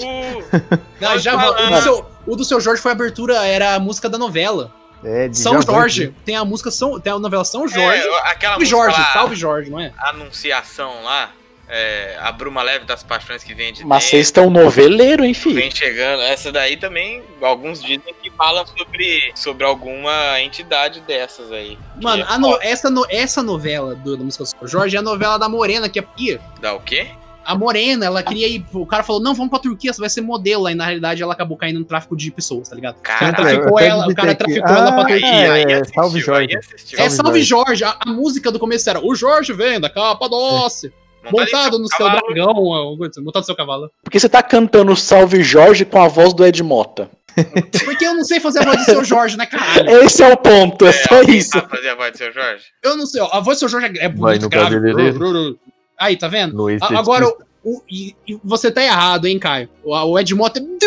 Não, 1.01 1.19
já, 1.19 1.51
o, 1.51 1.71
do 1.71 1.81
seu, 1.83 2.07
o 2.27 2.37
do 2.37 2.45
seu 2.45 2.61
Jorge 2.61 2.83
foi 2.83 2.91
a 2.91 2.95
abertura, 2.95 3.47
era 3.47 3.75
a 3.75 3.79
música 3.79 4.09
da 4.09 4.19
novela. 4.19 4.73
É, 5.03 5.29
de 5.29 5.39
São 5.39 5.63
Jorge. 5.63 6.13
Tem 6.27 6.37
a 6.37 6.45
música 6.45 6.71
São, 6.71 7.01
tem 7.01 7.11
a 7.11 7.19
novela 7.19 7.45
São 7.45 7.67
Jorge. 7.67 8.03
É, 8.03 8.31
aquela 8.31 8.59
música 8.59 8.77
Jorge, 8.77 8.99
lá, 9.01 9.13
salve 9.15 9.35
Jorge, 9.35 9.71
não 9.71 9.81
é? 9.81 9.93
Anunciação 9.99 11.03
lá, 11.05 11.31
é, 11.71 12.17
a 12.21 12.33
bruma 12.33 12.63
leve 12.63 12.85
das 12.85 13.03
paixões 13.03 13.45
que 13.45 13.55
vem 13.55 13.73
de 13.73 13.85
Mas 13.87 14.05
vocês 14.05 14.27
estão 14.27 14.51
noveleiro, 14.51 15.25
hein, 15.25 15.33
filho? 15.33 15.55
vem 15.57 15.71
chegando. 15.71 16.21
Essa 16.23 16.51
daí 16.51 16.77
também, 16.77 17.23
alguns 17.41 17.81
dizem 17.81 18.15
que 18.23 18.31
falam 18.31 18.67
sobre, 18.67 19.33
sobre 19.35 19.65
alguma 19.65 20.41
entidade 20.41 21.01
dessas 21.03 21.51
aí. 21.53 21.79
Que 21.99 22.05
Mano, 22.05 22.23
é 22.25 22.27
a 22.29 22.39
no- 22.39 22.59
essa, 22.61 22.91
no- 22.91 23.07
essa 23.09 23.43
novela 23.43 23.95
do, 23.95 24.17
da 24.17 24.25
música 24.25 24.45
do 24.61 24.69
Jorge 24.69 24.97
é 24.97 24.99
a 24.99 25.03
novela 25.03 25.39
da 25.39 25.49
Morena, 25.49 25.89
que 25.89 25.99
é 25.99 26.03
Pia. 26.03 26.41
Da 26.61 26.75
o 26.75 26.81
quê? 26.81 27.07
a 27.43 27.55
Morena, 27.55 28.05
ela 28.07 28.23
queria 28.23 28.47
ir. 28.47 28.65
O 28.73 28.87
cara 28.87 29.03
falou: 29.03 29.21
não, 29.21 29.35
vamos 29.35 29.51
pra 29.51 29.59
Turquia, 29.59 29.93
você 29.93 29.99
vai 30.01 30.11
ser 30.11 30.21
modelo. 30.21 30.67
Aí 30.67 30.75
na 30.75 30.85
realidade 30.85 31.21
ela 31.23 31.33
acabou 31.33 31.57
caindo 31.57 31.79
no 31.81 31.85
tráfico 31.85 32.15
de 32.17 32.31
pessoas, 32.31 32.69
tá 32.69 32.77
ligado? 32.77 32.97
O 32.99 33.01
cara 33.01 33.33
traficou 33.33 33.81
ela, 33.81 34.07
o 34.07 34.15
cara 34.15 34.35
traficou 34.35 34.69
ela 34.69 34.93
pra 34.93 35.03
Ah, 35.03 35.07
Turquia. 35.07 35.53
Aí 35.53 35.63
é, 35.63 35.75
assistiu, 35.77 35.95
salve, 35.95 36.17
aí 36.19 36.23
Jorge. 36.23 36.57
assistiu. 36.59 36.99
É, 36.99 37.03
Salve, 37.09 37.17
salve 37.17 37.43
Jorge. 37.43 37.83
A, 37.85 37.97
a 37.99 38.09
música 38.11 38.53
do 38.53 38.59
começo 38.59 38.89
era 38.89 39.01
o 39.05 39.15
Jorge 39.17 39.53
vem 39.55 39.81
da 39.81 39.89
capa 39.91 40.29
doce, 40.29 40.93
montado 41.31 41.79
no 41.79 41.89
seu 41.89 41.99
cavalo. 42.07 42.21
dragão, 42.35 42.55
coisa 42.97 43.11
assim, 43.11 43.23
montado 43.23 43.43
no 43.43 43.47
seu 43.47 43.57
cavalo. 43.57 43.91
Por 44.03 44.11
que 44.11 44.21
você 44.21 44.29
tá 44.29 44.43
cantando 44.43 44.95
Salve 44.97 45.43
Jorge 45.43 45.85
com 45.85 46.01
a 46.01 46.09
voz 46.09 46.33
do 46.33 46.45
Ed 46.45 46.63
Mota? 46.63 47.11
Porque 47.85 48.05
eu 48.05 48.15
não 48.15 48.25
sei 48.25 48.41
fazer 48.41 48.61
a 48.61 48.65
voz 48.65 48.79
do 48.79 48.85
seu 48.85 49.05
Jorge, 49.05 49.37
né, 49.37 49.47
caralho? 49.47 50.03
Esse 50.03 50.23
é 50.23 50.33
o 50.33 50.37
ponto, 50.37 50.85
é 50.87 50.93
só 50.93 51.19
alguém 51.19 51.39
isso. 51.39 51.51
sabe 51.51 51.69
fazer 51.71 51.89
a 51.91 51.95
voz 51.95 52.13
do 52.13 52.19
seu 52.19 52.33
Jorge? 52.33 52.65
Eu 52.83 52.97
não 52.97 53.07
sei, 53.07 53.21
ó, 53.21 53.29
a 53.33 53.41
voz 53.41 53.57
do 53.57 53.61
seu 53.61 53.69
Jorge 53.69 53.87
é 53.99 54.09
Vai 54.09 54.39
muito 54.39 54.43
no 54.43 54.49
grave. 54.49 55.59
Aí, 55.99 56.17
tá 56.17 56.29
vendo? 56.29 56.55
No 56.57 56.69
A-. 56.69 56.99
Agora, 56.99 57.29
o, 57.29 57.37
o- 57.77 57.83
e, 57.91 58.15
você 58.43 58.71
tá 58.71 58.83
errado, 58.83 59.27
hein, 59.27 59.39
Caio? 59.39 59.69
O, 59.85 59.95
o 59.95 60.19
Ed 60.19 60.35
Mota. 60.35 60.61
Ele 60.61 60.79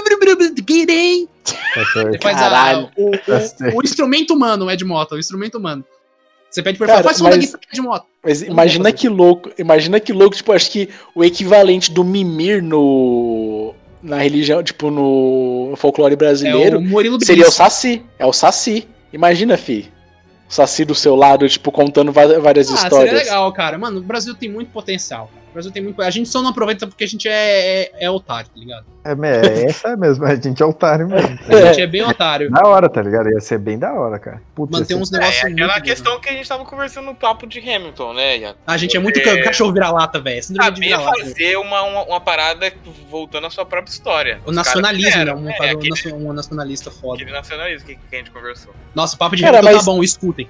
Tá 2.18 2.22
faz 2.22 2.42
a, 2.42 2.90
o, 2.98 3.12
Tá 3.12 3.38
o, 3.38 3.40
certo. 3.42 3.78
o 3.78 3.82
instrumento 3.84 4.34
humano, 4.34 4.66
o 4.66 4.72
Ed 4.72 4.84
Mota, 4.86 5.16
o 5.16 5.20
instrumento 5.20 5.58
humano. 5.58 5.84
Você 6.54 6.62
pede 6.62 6.78
pra 6.78 6.86
ele 6.86 6.92
falar, 6.94 7.04
faz 7.04 7.18
som 7.18 7.24
mas- 7.24 7.56
Ed 7.74 7.82
Mota. 7.82 8.06
Mas 8.24 8.42
imagina 8.44 8.92
que 8.92 9.10
louco, 9.10 9.50
imagina 9.58 10.00
que 10.00 10.14
louco, 10.14 10.36
tipo, 10.36 10.52
acho 10.52 10.70
que 10.70 10.88
o 11.16 11.24
equivalente 11.24 11.92
do 11.92 12.04
Mimir 12.04 12.62
no 12.64 13.74
na 14.04 14.18
religião, 14.18 14.62
tipo, 14.62 14.92
no 14.92 15.74
folclore 15.78 16.14
É 16.14 16.16
brasileiro, 16.18 16.78
o 16.78 16.82
Murilo 16.82 17.18
seria 17.26 17.48
o. 17.48 17.52
Saci. 17.52 18.04
É 18.20 18.26
o 18.26 18.32
Saci. 18.32 18.88
Imagina, 19.12 19.58
fi. 19.58 19.92
O 20.48 20.54
Saci 20.54 20.86
do 20.86 20.94
seu 20.94 21.16
lado, 21.16 21.50
tipo, 21.50 21.72
contando 21.72 22.12
várias 22.12 22.68
Ah, 22.70 22.76
seria 22.76 22.84
histórias. 22.84 23.14
legal, 23.14 23.52
cara. 23.52 23.78
Mano, 23.80 24.00
o 24.00 24.04
Brasil 24.04 24.36
tem 24.36 24.50
muito 24.50 24.70
potencial. 24.72 25.32
O 25.54 25.56
Brasil 25.56 25.72
tem 25.72 25.84
muito. 25.84 26.02
A 26.02 26.10
gente 26.10 26.28
só 26.30 26.42
não 26.42 26.50
aproveita 26.50 26.88
porque 26.88 27.04
a 27.04 27.08
gente 27.08 27.28
é, 27.30 27.84
é, 27.84 27.92
é 28.06 28.10
otário, 28.10 28.50
tá 28.50 28.60
ligado? 28.60 28.86
É, 29.06 29.12
é, 29.12 29.66
essa 29.66 29.90
é 29.90 29.96
mesmo, 29.96 30.26
a 30.26 30.34
gente 30.34 30.64
é 30.64 30.66
otário 30.66 31.08
mesmo. 31.08 31.38
A 31.48 31.66
gente 31.68 31.82
é 31.82 31.86
bem 31.86 32.02
otário. 32.02 32.50
Da 32.50 32.68
hora, 32.68 32.90
tá 32.90 33.04
ligado? 33.04 33.30
Ia 33.30 33.40
ser 33.40 33.60
bem 33.60 33.78
da 33.78 33.94
hora, 33.94 34.18
cara. 34.18 34.42
Putz, 34.56 34.72
Manter 34.72 34.96
uns 34.96 35.10
ser- 35.10 35.18
É, 35.18 35.20
negócios 35.20 35.52
aquela 35.54 35.74
muito 35.74 35.84
questão 35.86 36.20
que 36.20 36.30
a 36.30 36.34
gente 36.34 36.50
tava 36.50 36.66
conversando 36.66 37.06
no 37.06 37.14
papo 37.14 37.46
de 37.46 37.60
Hamilton, 37.60 38.14
né? 38.16 38.56
A 38.66 38.78
gente 38.78 38.98
é 38.98 39.00
muito 39.00 39.20
É. 39.20 39.22
ca- 39.22 39.44
cachorro 39.44 39.72
vira-lata, 39.72 40.20
velho. 40.20 40.42
Saber 40.42 40.80
vira-lata. 40.80 41.20
fazer 41.20 41.56
uma, 41.58 41.84
uma, 41.84 42.04
uma 42.06 42.20
parada 42.20 42.74
voltando 43.12 43.46
à 43.46 43.50
sua 43.52 43.64
própria 43.66 43.92
história. 43.92 44.40
O 44.48 44.52
nacionalismo, 44.52 45.12
caras 45.12 45.26
né? 45.26 45.34
Um, 45.36 45.50
é, 45.50 45.52
um 45.52 45.78
aquele, 45.78 45.90
nacio- 45.90 46.16
um 46.16 46.34
nacionalista 46.34 46.90
foda. 46.90 47.22
aquele 47.22 47.32
nacionalismo 47.38 47.86
que, 47.88 47.96
que 47.96 48.16
a 48.16 48.18
gente 48.18 48.32
conversou. 48.32 48.74
Nossa, 48.96 49.16
o 49.16 49.20
papo 49.20 49.36
de 49.36 49.44
Cara, 49.44 49.60
Hamilton 49.60 49.76
mas- 49.76 49.86
tá 49.86 49.92
bom, 49.92 50.02
escutem. 50.04 50.50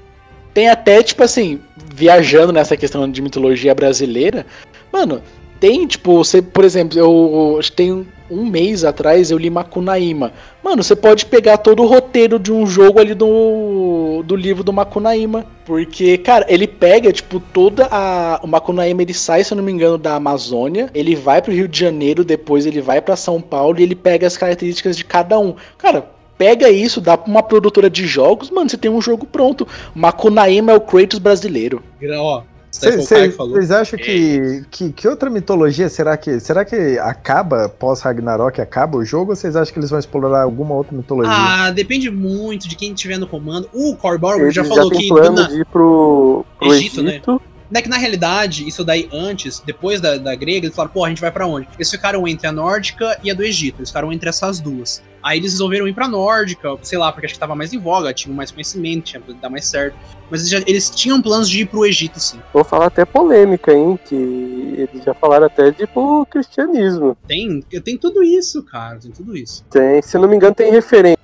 Tem 0.54 0.70
até, 0.70 1.02
tipo 1.02 1.24
assim, 1.24 1.60
viajando 1.96 2.54
nessa 2.54 2.78
questão 2.78 3.10
de 3.10 3.22
mitologia 3.24 3.74
brasileira, 3.74 4.46
mano, 4.94 5.22
tem, 5.60 5.88
tipo, 5.88 6.18
você, 6.18 6.42
por 6.42 6.64
exemplo, 6.64 7.00
eu 7.00 7.60
que 7.62 7.72
tem 7.72 8.06
um- 8.30 8.46
mês 8.46 8.84
atrás 8.84 9.32
eu 9.32 9.38
li 9.38 9.50
Macunaíma. 9.50 10.34
Mano, 10.64 10.84
você 10.84 10.96
pode 10.96 11.26
pegar 11.26 11.58
todo 11.58 11.84
o 11.84 11.86
roteiro 11.88 12.38
de 12.40 12.52
um 12.52 12.66
jogo 12.66 13.00
ali 13.00 13.14
do, 13.14 14.24
do 14.26 14.36
livro 14.36 14.64
do 14.64 14.74
Macunaíma. 14.74 15.46
Porque, 15.66 16.18
cara, 16.18 16.46
ele 16.50 16.68
pega, 16.68 17.12
tipo, 17.14 17.40
toda 17.40 17.88
a. 17.92 18.40
O 18.44 18.48
Macunaíma 18.48 19.02
ele 19.04 19.14
sai, 19.14 19.44
se 19.44 19.54
eu 19.54 19.58
não 19.58 19.64
me 19.64 19.72
engano, 19.72 19.98
da 19.98 20.16
Amazônia. 20.16 20.90
Ele 20.94 21.16
vai 21.16 21.42
pro 21.42 21.54
Rio 21.54 21.68
de 21.68 21.80
Janeiro, 21.80 22.24
depois 22.24 22.66
ele 22.66 22.82
vai 22.82 23.00
pra 23.02 23.16
São 23.16 23.40
Paulo 23.40 23.80
e 23.80 23.84
ele 23.84 23.96
pega 23.96 24.28
as 24.28 24.36
características 24.36 24.98
de 24.98 25.06
cada 25.06 25.40
um. 25.40 25.56
Cara, 25.78 26.08
pega 26.38 26.70
isso, 26.70 27.00
dá 27.00 27.18
pra 27.18 27.30
uma 27.32 27.44
produtora 27.44 27.90
de 27.90 28.06
jogos, 28.06 28.50
mano, 28.50 28.70
você 28.70 28.78
tem 28.78 28.92
um 28.92 29.02
jogo 29.02 29.26
pronto. 29.26 29.66
Macunaíma 29.96 30.72
é 30.74 30.76
o 30.76 30.82
Kratos 30.82 31.20
brasileiro. 31.20 31.82
Ó, 32.18 32.42
Vocês 32.74 33.72
acham 33.72 34.00
que, 34.00 34.66
que. 34.72 34.92
Que 34.92 35.08
outra 35.08 35.30
mitologia 35.30 35.88
será 35.90 36.18
que. 36.18 36.40
Será 36.40 36.66
que 36.66 36.98
acaba 36.98 37.70
pós-Ragnarok? 37.70 38.60
Acaba 38.60 38.98
o 38.98 39.06
jogo? 39.06 39.32
Ou 39.32 39.36
vocês 39.36 39.56
acham 39.56 39.72
que 39.74 39.80
eles 39.80 39.92
vão 39.92 40.00
explorar 40.00 40.42
alguma 40.42 40.74
outra 40.74 40.96
mitologia? 40.96 41.32
Ah, 41.32 41.70
depende 41.72 42.10
muito 42.10 42.68
de 42.68 42.76
quem 42.76 42.94
tiver 42.94 43.18
no 43.20 43.28
comando. 43.28 43.70
O 43.72 43.96
Corborg 43.96 44.42
Ele 44.42 44.52
já 44.52 44.64
já, 44.64 44.70
falou 44.70 44.90
tem 44.90 45.02
que 45.02 45.08
plano 45.08 45.36
na- 45.36 45.48
de 45.48 45.60
ir 45.62 45.66
pro, 45.66 46.44
pro 46.58 46.74
Egito, 46.74 47.02
Egito. 47.02 47.32
né? 47.32 47.40
Não 47.72 47.80
é 47.80 47.82
que 47.82 47.90
na 47.90 47.98
realidade, 47.98 48.68
isso 48.68 48.84
daí 48.84 49.10
antes, 49.12 49.60
depois 49.66 50.00
da, 50.02 50.18
da 50.18 50.36
grega, 50.36 50.66
eles 50.68 50.76
falaram, 50.76 50.94
pô, 50.94 51.06
a 51.06 51.10
gente 51.10 51.22
vai 51.22 51.32
pra 51.32 51.48
onde? 51.48 51.68
Eles 51.76 51.90
ficaram 51.90 52.28
entre 52.28 52.46
a 52.48 52.52
nórdica 52.52 53.18
e 53.24 53.32
a 53.32 53.34
do 53.34 53.44
Egito. 53.44 53.80
Eles 53.80 53.90
ficaram 53.90 54.12
entre 54.12 54.30
essas 54.30 54.60
duas. 54.60 55.02
Aí 55.24 55.40
eles 55.40 55.54
resolveram 55.54 55.88
ir 55.88 55.94
pra 55.94 56.08
nórdica, 56.08 56.78
sei 56.82 56.98
lá, 56.98 57.12
porque 57.12 57.26
acho 57.26 57.34
que 57.36 57.40
tava 57.40 57.56
mais 57.56 57.72
em 57.72 57.80
voga, 57.80 58.14
tinham 58.14 58.36
mais 58.36 58.52
conhecimento, 58.52 59.06
tinha 59.06 59.22
dar 59.42 59.50
mais 59.50 59.66
certo. 59.66 59.96
Mas 60.30 60.42
eles, 60.42 60.50
já- 60.52 60.64
eles 60.68 60.90
tinham 60.90 61.22
planos 61.22 61.50
de 61.50 61.62
ir 61.62 61.66
pro 61.66 61.86
Egito, 61.86 62.20
sim. 62.20 62.40
Vou 62.52 62.64
falar 62.64 62.88
até 62.88 63.06
polêmica, 63.06 63.72
hein? 63.74 63.98
Que 64.06 64.16
eles 64.16 65.04
já 65.04 65.14
falaram 65.14 65.46
até 65.46 65.72
de 65.72 65.88
pro 65.88 66.26
cristianismo. 66.30 67.16
Tem, 67.28 67.62
tem 67.62 67.98
tudo 67.98 68.22
isso, 68.22 68.62
cara, 68.64 68.98
tem 69.00 69.12
tudo 69.12 69.36
isso. 69.38 69.64
Tem, 69.70 70.02
se 70.02 70.18
eu 70.18 70.22
não 70.22 70.28
me 70.28 70.36
engano, 70.36 70.54
tem 70.54 70.72
referência 70.72 71.18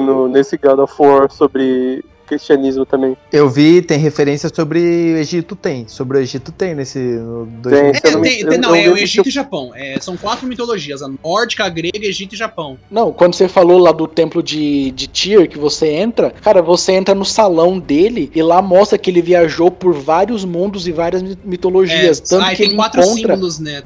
no, 0.00 0.28
nesse 0.28 0.56
God 0.58 0.80
of 0.80 0.94
War 0.98 1.30
sobre 1.30 2.04
cristianismo 2.26 2.84
também. 2.86 3.16
Eu 3.32 3.48
vi, 3.48 3.82
tem 3.82 3.98
referência 3.98 4.50
sobre 4.54 4.78
o 4.80 5.16
Egito, 5.18 5.54
tem. 5.56 5.86
Sobre 5.88 6.18
o 6.18 6.20
Egito 6.20 6.50
tem 6.52 6.74
nesse. 6.74 6.98
No, 6.98 7.46
do 7.46 7.70
Tem. 7.70 7.90
Egito. 7.90 8.06
É, 8.06 8.08
eu 8.08 8.12
não 8.12 8.20
me- 8.20 8.28
tem- 8.28 8.40
eu- 8.40 8.48
tem- 8.48 8.58
não, 8.58 8.76
eu 8.76 8.92
é 8.92 8.94
o 8.94 8.98
Egito 8.98 9.22
que 9.24 9.28
e 9.28 9.32
Japão. 9.32 9.72
É, 9.74 9.98
são 10.00 10.16
quatro 10.16 10.46
mitologias: 10.46 11.02
a 11.02 11.08
nórdica, 11.22 11.64
a 11.64 11.68
grega, 11.68 12.06
Egito 12.06 12.34
e 12.34 12.38
Japão. 12.38 12.78
Não, 12.90 13.12
quando 13.12 13.34
você 13.34 13.48
falou 13.48 13.78
lá 13.78 13.92
do 13.92 14.06
templo 14.06 14.42
de, 14.42 14.90
de 14.92 15.08
Tyr, 15.08 15.48
que 15.48 15.58
você 15.58 15.88
entra, 15.88 16.30
cara, 16.30 16.62
você 16.62 16.92
entra 16.92 17.14
no 17.14 17.24
salão 17.24 17.78
dele 17.78 18.30
e 18.34 18.42
lá 18.42 18.60
mostra 18.62 18.96
que 18.98 19.10
ele 19.10 19.22
viajou 19.22 19.70
por 19.70 19.92
vários 19.94 20.44
mundos 20.44 20.86
e 20.88 20.92
várias 20.92 21.22
mi- 21.22 21.38
mitologias. 21.44 22.18
É, 22.20 22.22
tanto 22.28 22.44
aí 22.44 22.50
que 22.56 22.62
tem 22.62 22.66
ele 22.68 22.76
quatro 22.76 23.00
encontra. 23.00 23.16
símbolos, 23.34 23.58
né? 23.58 23.82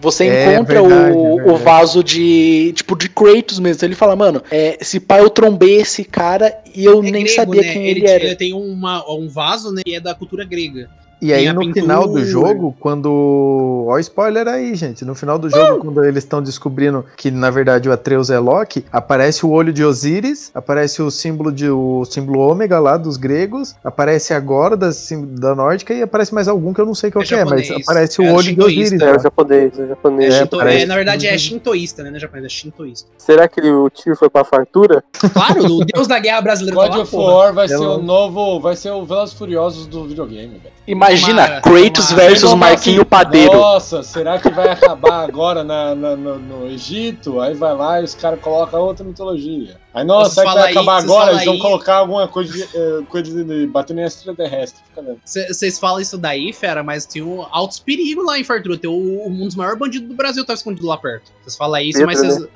Você 0.00 0.24
É, 0.26 0.54
encontra 0.54 0.82
verdade, 0.82 1.16
o, 1.16 1.36
verdade. 1.36 1.50
o 1.50 1.56
vaso 1.56 2.04
de. 2.04 2.72
Tipo, 2.76 2.96
de 2.96 3.08
Kratos 3.08 3.58
mesmo. 3.58 3.84
Ele 3.84 3.94
fala, 3.94 4.14
mano, 4.14 4.42
é, 4.50 4.76
esse 4.80 5.00
pai 5.00 5.20
eu 5.20 5.30
trombei 5.30 5.76
esse 5.80 6.04
cara 6.04 6.54
e 6.74 6.84
eu 6.84 6.98
É 6.98 7.10
nem 7.10 7.24
grego, 7.24 7.28
sabia 7.30 7.62
né? 7.62 7.72
quem 7.72 7.86
ele, 7.86 8.00
tinha- 8.00 8.10
era. 8.12 8.36
tem 8.36 8.52
uma, 8.52 9.02
um 9.10 9.28
vaso, 9.28 9.72
né? 9.72 9.82
E 9.86 9.94
é 9.94 10.00
da 10.00 10.14
cultura 10.14 10.44
grega. 10.44 10.90
E 11.24 11.32
aí 11.32 11.50
no 11.52 11.60
pintura. 11.60 11.80
final 11.80 12.06
do 12.08 12.24
jogo, 12.24 12.76
quando. 12.78 13.86
Ó, 13.88 13.98
spoiler 13.98 14.46
aí, 14.46 14.74
gente. 14.74 15.04
No 15.04 15.14
final 15.14 15.38
do 15.38 15.48
jogo, 15.48 15.78
quando 15.80 16.04
eles 16.04 16.22
estão 16.24 16.42
descobrindo 16.42 17.04
que 17.16 17.30
na 17.30 17.50
verdade 17.50 17.88
o 17.88 17.92
Atreus 17.92 18.28
é 18.30 18.38
Loki, 18.38 18.84
aparece 18.92 19.46
o 19.46 19.50
olho 19.50 19.72
de 19.72 19.84
Osíris, 19.84 20.50
aparece 20.54 21.00
o 21.02 21.10
símbolo 21.10 21.50
de 21.50 21.68
o 21.70 22.04
símbolo 22.04 22.40
ômega 22.40 22.78
lá 22.78 22.96
dos 22.96 23.16
gregos, 23.16 23.74
aparece 23.82 24.34
agora 24.34 24.76
da, 24.76 24.90
da 25.28 25.54
nórdica 25.54 25.94
e 25.94 26.02
aparece 26.02 26.34
mais 26.34 26.46
algum 26.48 26.72
que 26.74 26.80
eu 26.80 26.86
não 26.86 26.94
sei 26.94 27.10
qual 27.10 27.22
É 27.22 27.26
que 27.26 27.34
é, 27.34 27.44
mas 27.44 27.70
aparece 27.70 28.22
É 28.22 28.30
o 28.30 28.34
olho 28.34 28.54
de. 28.54 28.60
Osíris. 28.62 28.92
É, 29.00 29.16
o 29.16 29.20
japonês, 29.20 29.78
o 29.78 29.86
japonês. 29.88 30.34
É 30.34 30.36
É, 30.36 30.40
shinto- 30.42 30.58
parece- 30.58 30.82
é, 30.82 30.86
na 30.86 30.94
verdade 30.96 31.26
é 31.26 31.38
shintoísta, 31.38 32.02
né? 32.02 32.10
Não 32.10 32.16
é 32.16 32.20
japonês, 32.20 32.44
é 32.46 32.48
shintoísta. 32.48 33.08
Será 33.16 33.48
que 33.48 33.60
o 33.60 33.88
tio 33.88 34.14
foi 34.16 34.28
pra 34.28 34.44
fartura? 34.44 35.02
Claro, 35.32 35.64
o 35.64 35.84
deus 35.84 36.06
da 36.06 36.18
guerra 36.18 36.40
brasileira 36.42 36.88
God 36.88 37.00
of. 37.00 37.16
War 37.16 37.52
vai 37.54 37.68
ser 37.68 37.76
o 37.76 37.98
novo. 38.02 38.60
Vai 38.60 38.76
ser 38.76 38.90
o 38.90 39.04
Velozes 39.04 39.34
e 39.34 39.38
Furiosos 39.38 39.86
do 39.86 40.04
videogame, 40.04 40.58
velho. 40.58 40.74
Imagina, 41.18 41.42
Tomara, 41.60 41.60
Kratos 41.62 42.12
versus 42.12 42.54
Marquinho 42.54 43.00
assim, 43.02 43.08
Padeiro. 43.08 43.52
Nossa, 43.52 44.02
será 44.02 44.38
que 44.38 44.50
vai 44.50 44.68
acabar 44.68 45.24
agora 45.24 45.62
na, 45.64 45.94
na- 45.94 46.16
no, 46.16 46.38
no 46.38 46.66
Egito? 46.66 47.40
Aí 47.40 47.54
vai 47.54 47.74
lá 47.74 48.00
e 48.00 48.04
os 48.04 48.14
caras 48.14 48.40
colocam 48.40 48.80
outra 48.80 49.04
mitologia. 49.04 49.76
Aí, 49.92 50.04
nossa, 50.04 50.30
Vocês 50.34 50.34
será 50.34 50.50
que 50.50 50.58
vai 50.58 50.66
aí- 50.68 50.72
acabar 50.72 51.02
agora? 51.02 51.30
Eles 51.32 51.44
vão 51.44 51.54
aí- 51.54 51.60
colocar 51.60 51.94
alguma 51.96 52.26
coisa 52.28 52.52
de, 52.52 52.62
eh, 52.62 53.02
coisa 53.08 53.44
de 53.44 53.66
batendo 53.66 54.00
em 54.00 54.04
extraterrestre. 54.04 54.82
Vocês 55.24 55.78
falam 55.78 56.00
isso 56.00 56.18
daí, 56.18 56.52
fera, 56.52 56.82
mas 56.82 57.06
tem 57.06 57.22
um 57.22 57.44
altos 57.50 57.78
perigos 57.78 58.24
lá 58.26 58.38
em 58.38 58.44
Fartura. 58.44 58.76
Tem 58.76 58.90
o, 58.90 59.28
um 59.28 59.44
dos 59.46 59.54
maiores 59.54 59.78
bandidos 59.78 60.08
do 60.08 60.14
Brasil 60.14 60.44
tá 60.44 60.54
escondido 60.54 60.86
lá 60.86 60.96
perto. 60.96 61.30
Vocês 61.42 61.56
falam 61.56 61.80
isso, 61.80 61.98
Pedro, 61.98 62.06
mas 62.06 62.18
vocês. 62.18 62.40
né? 62.40 62.48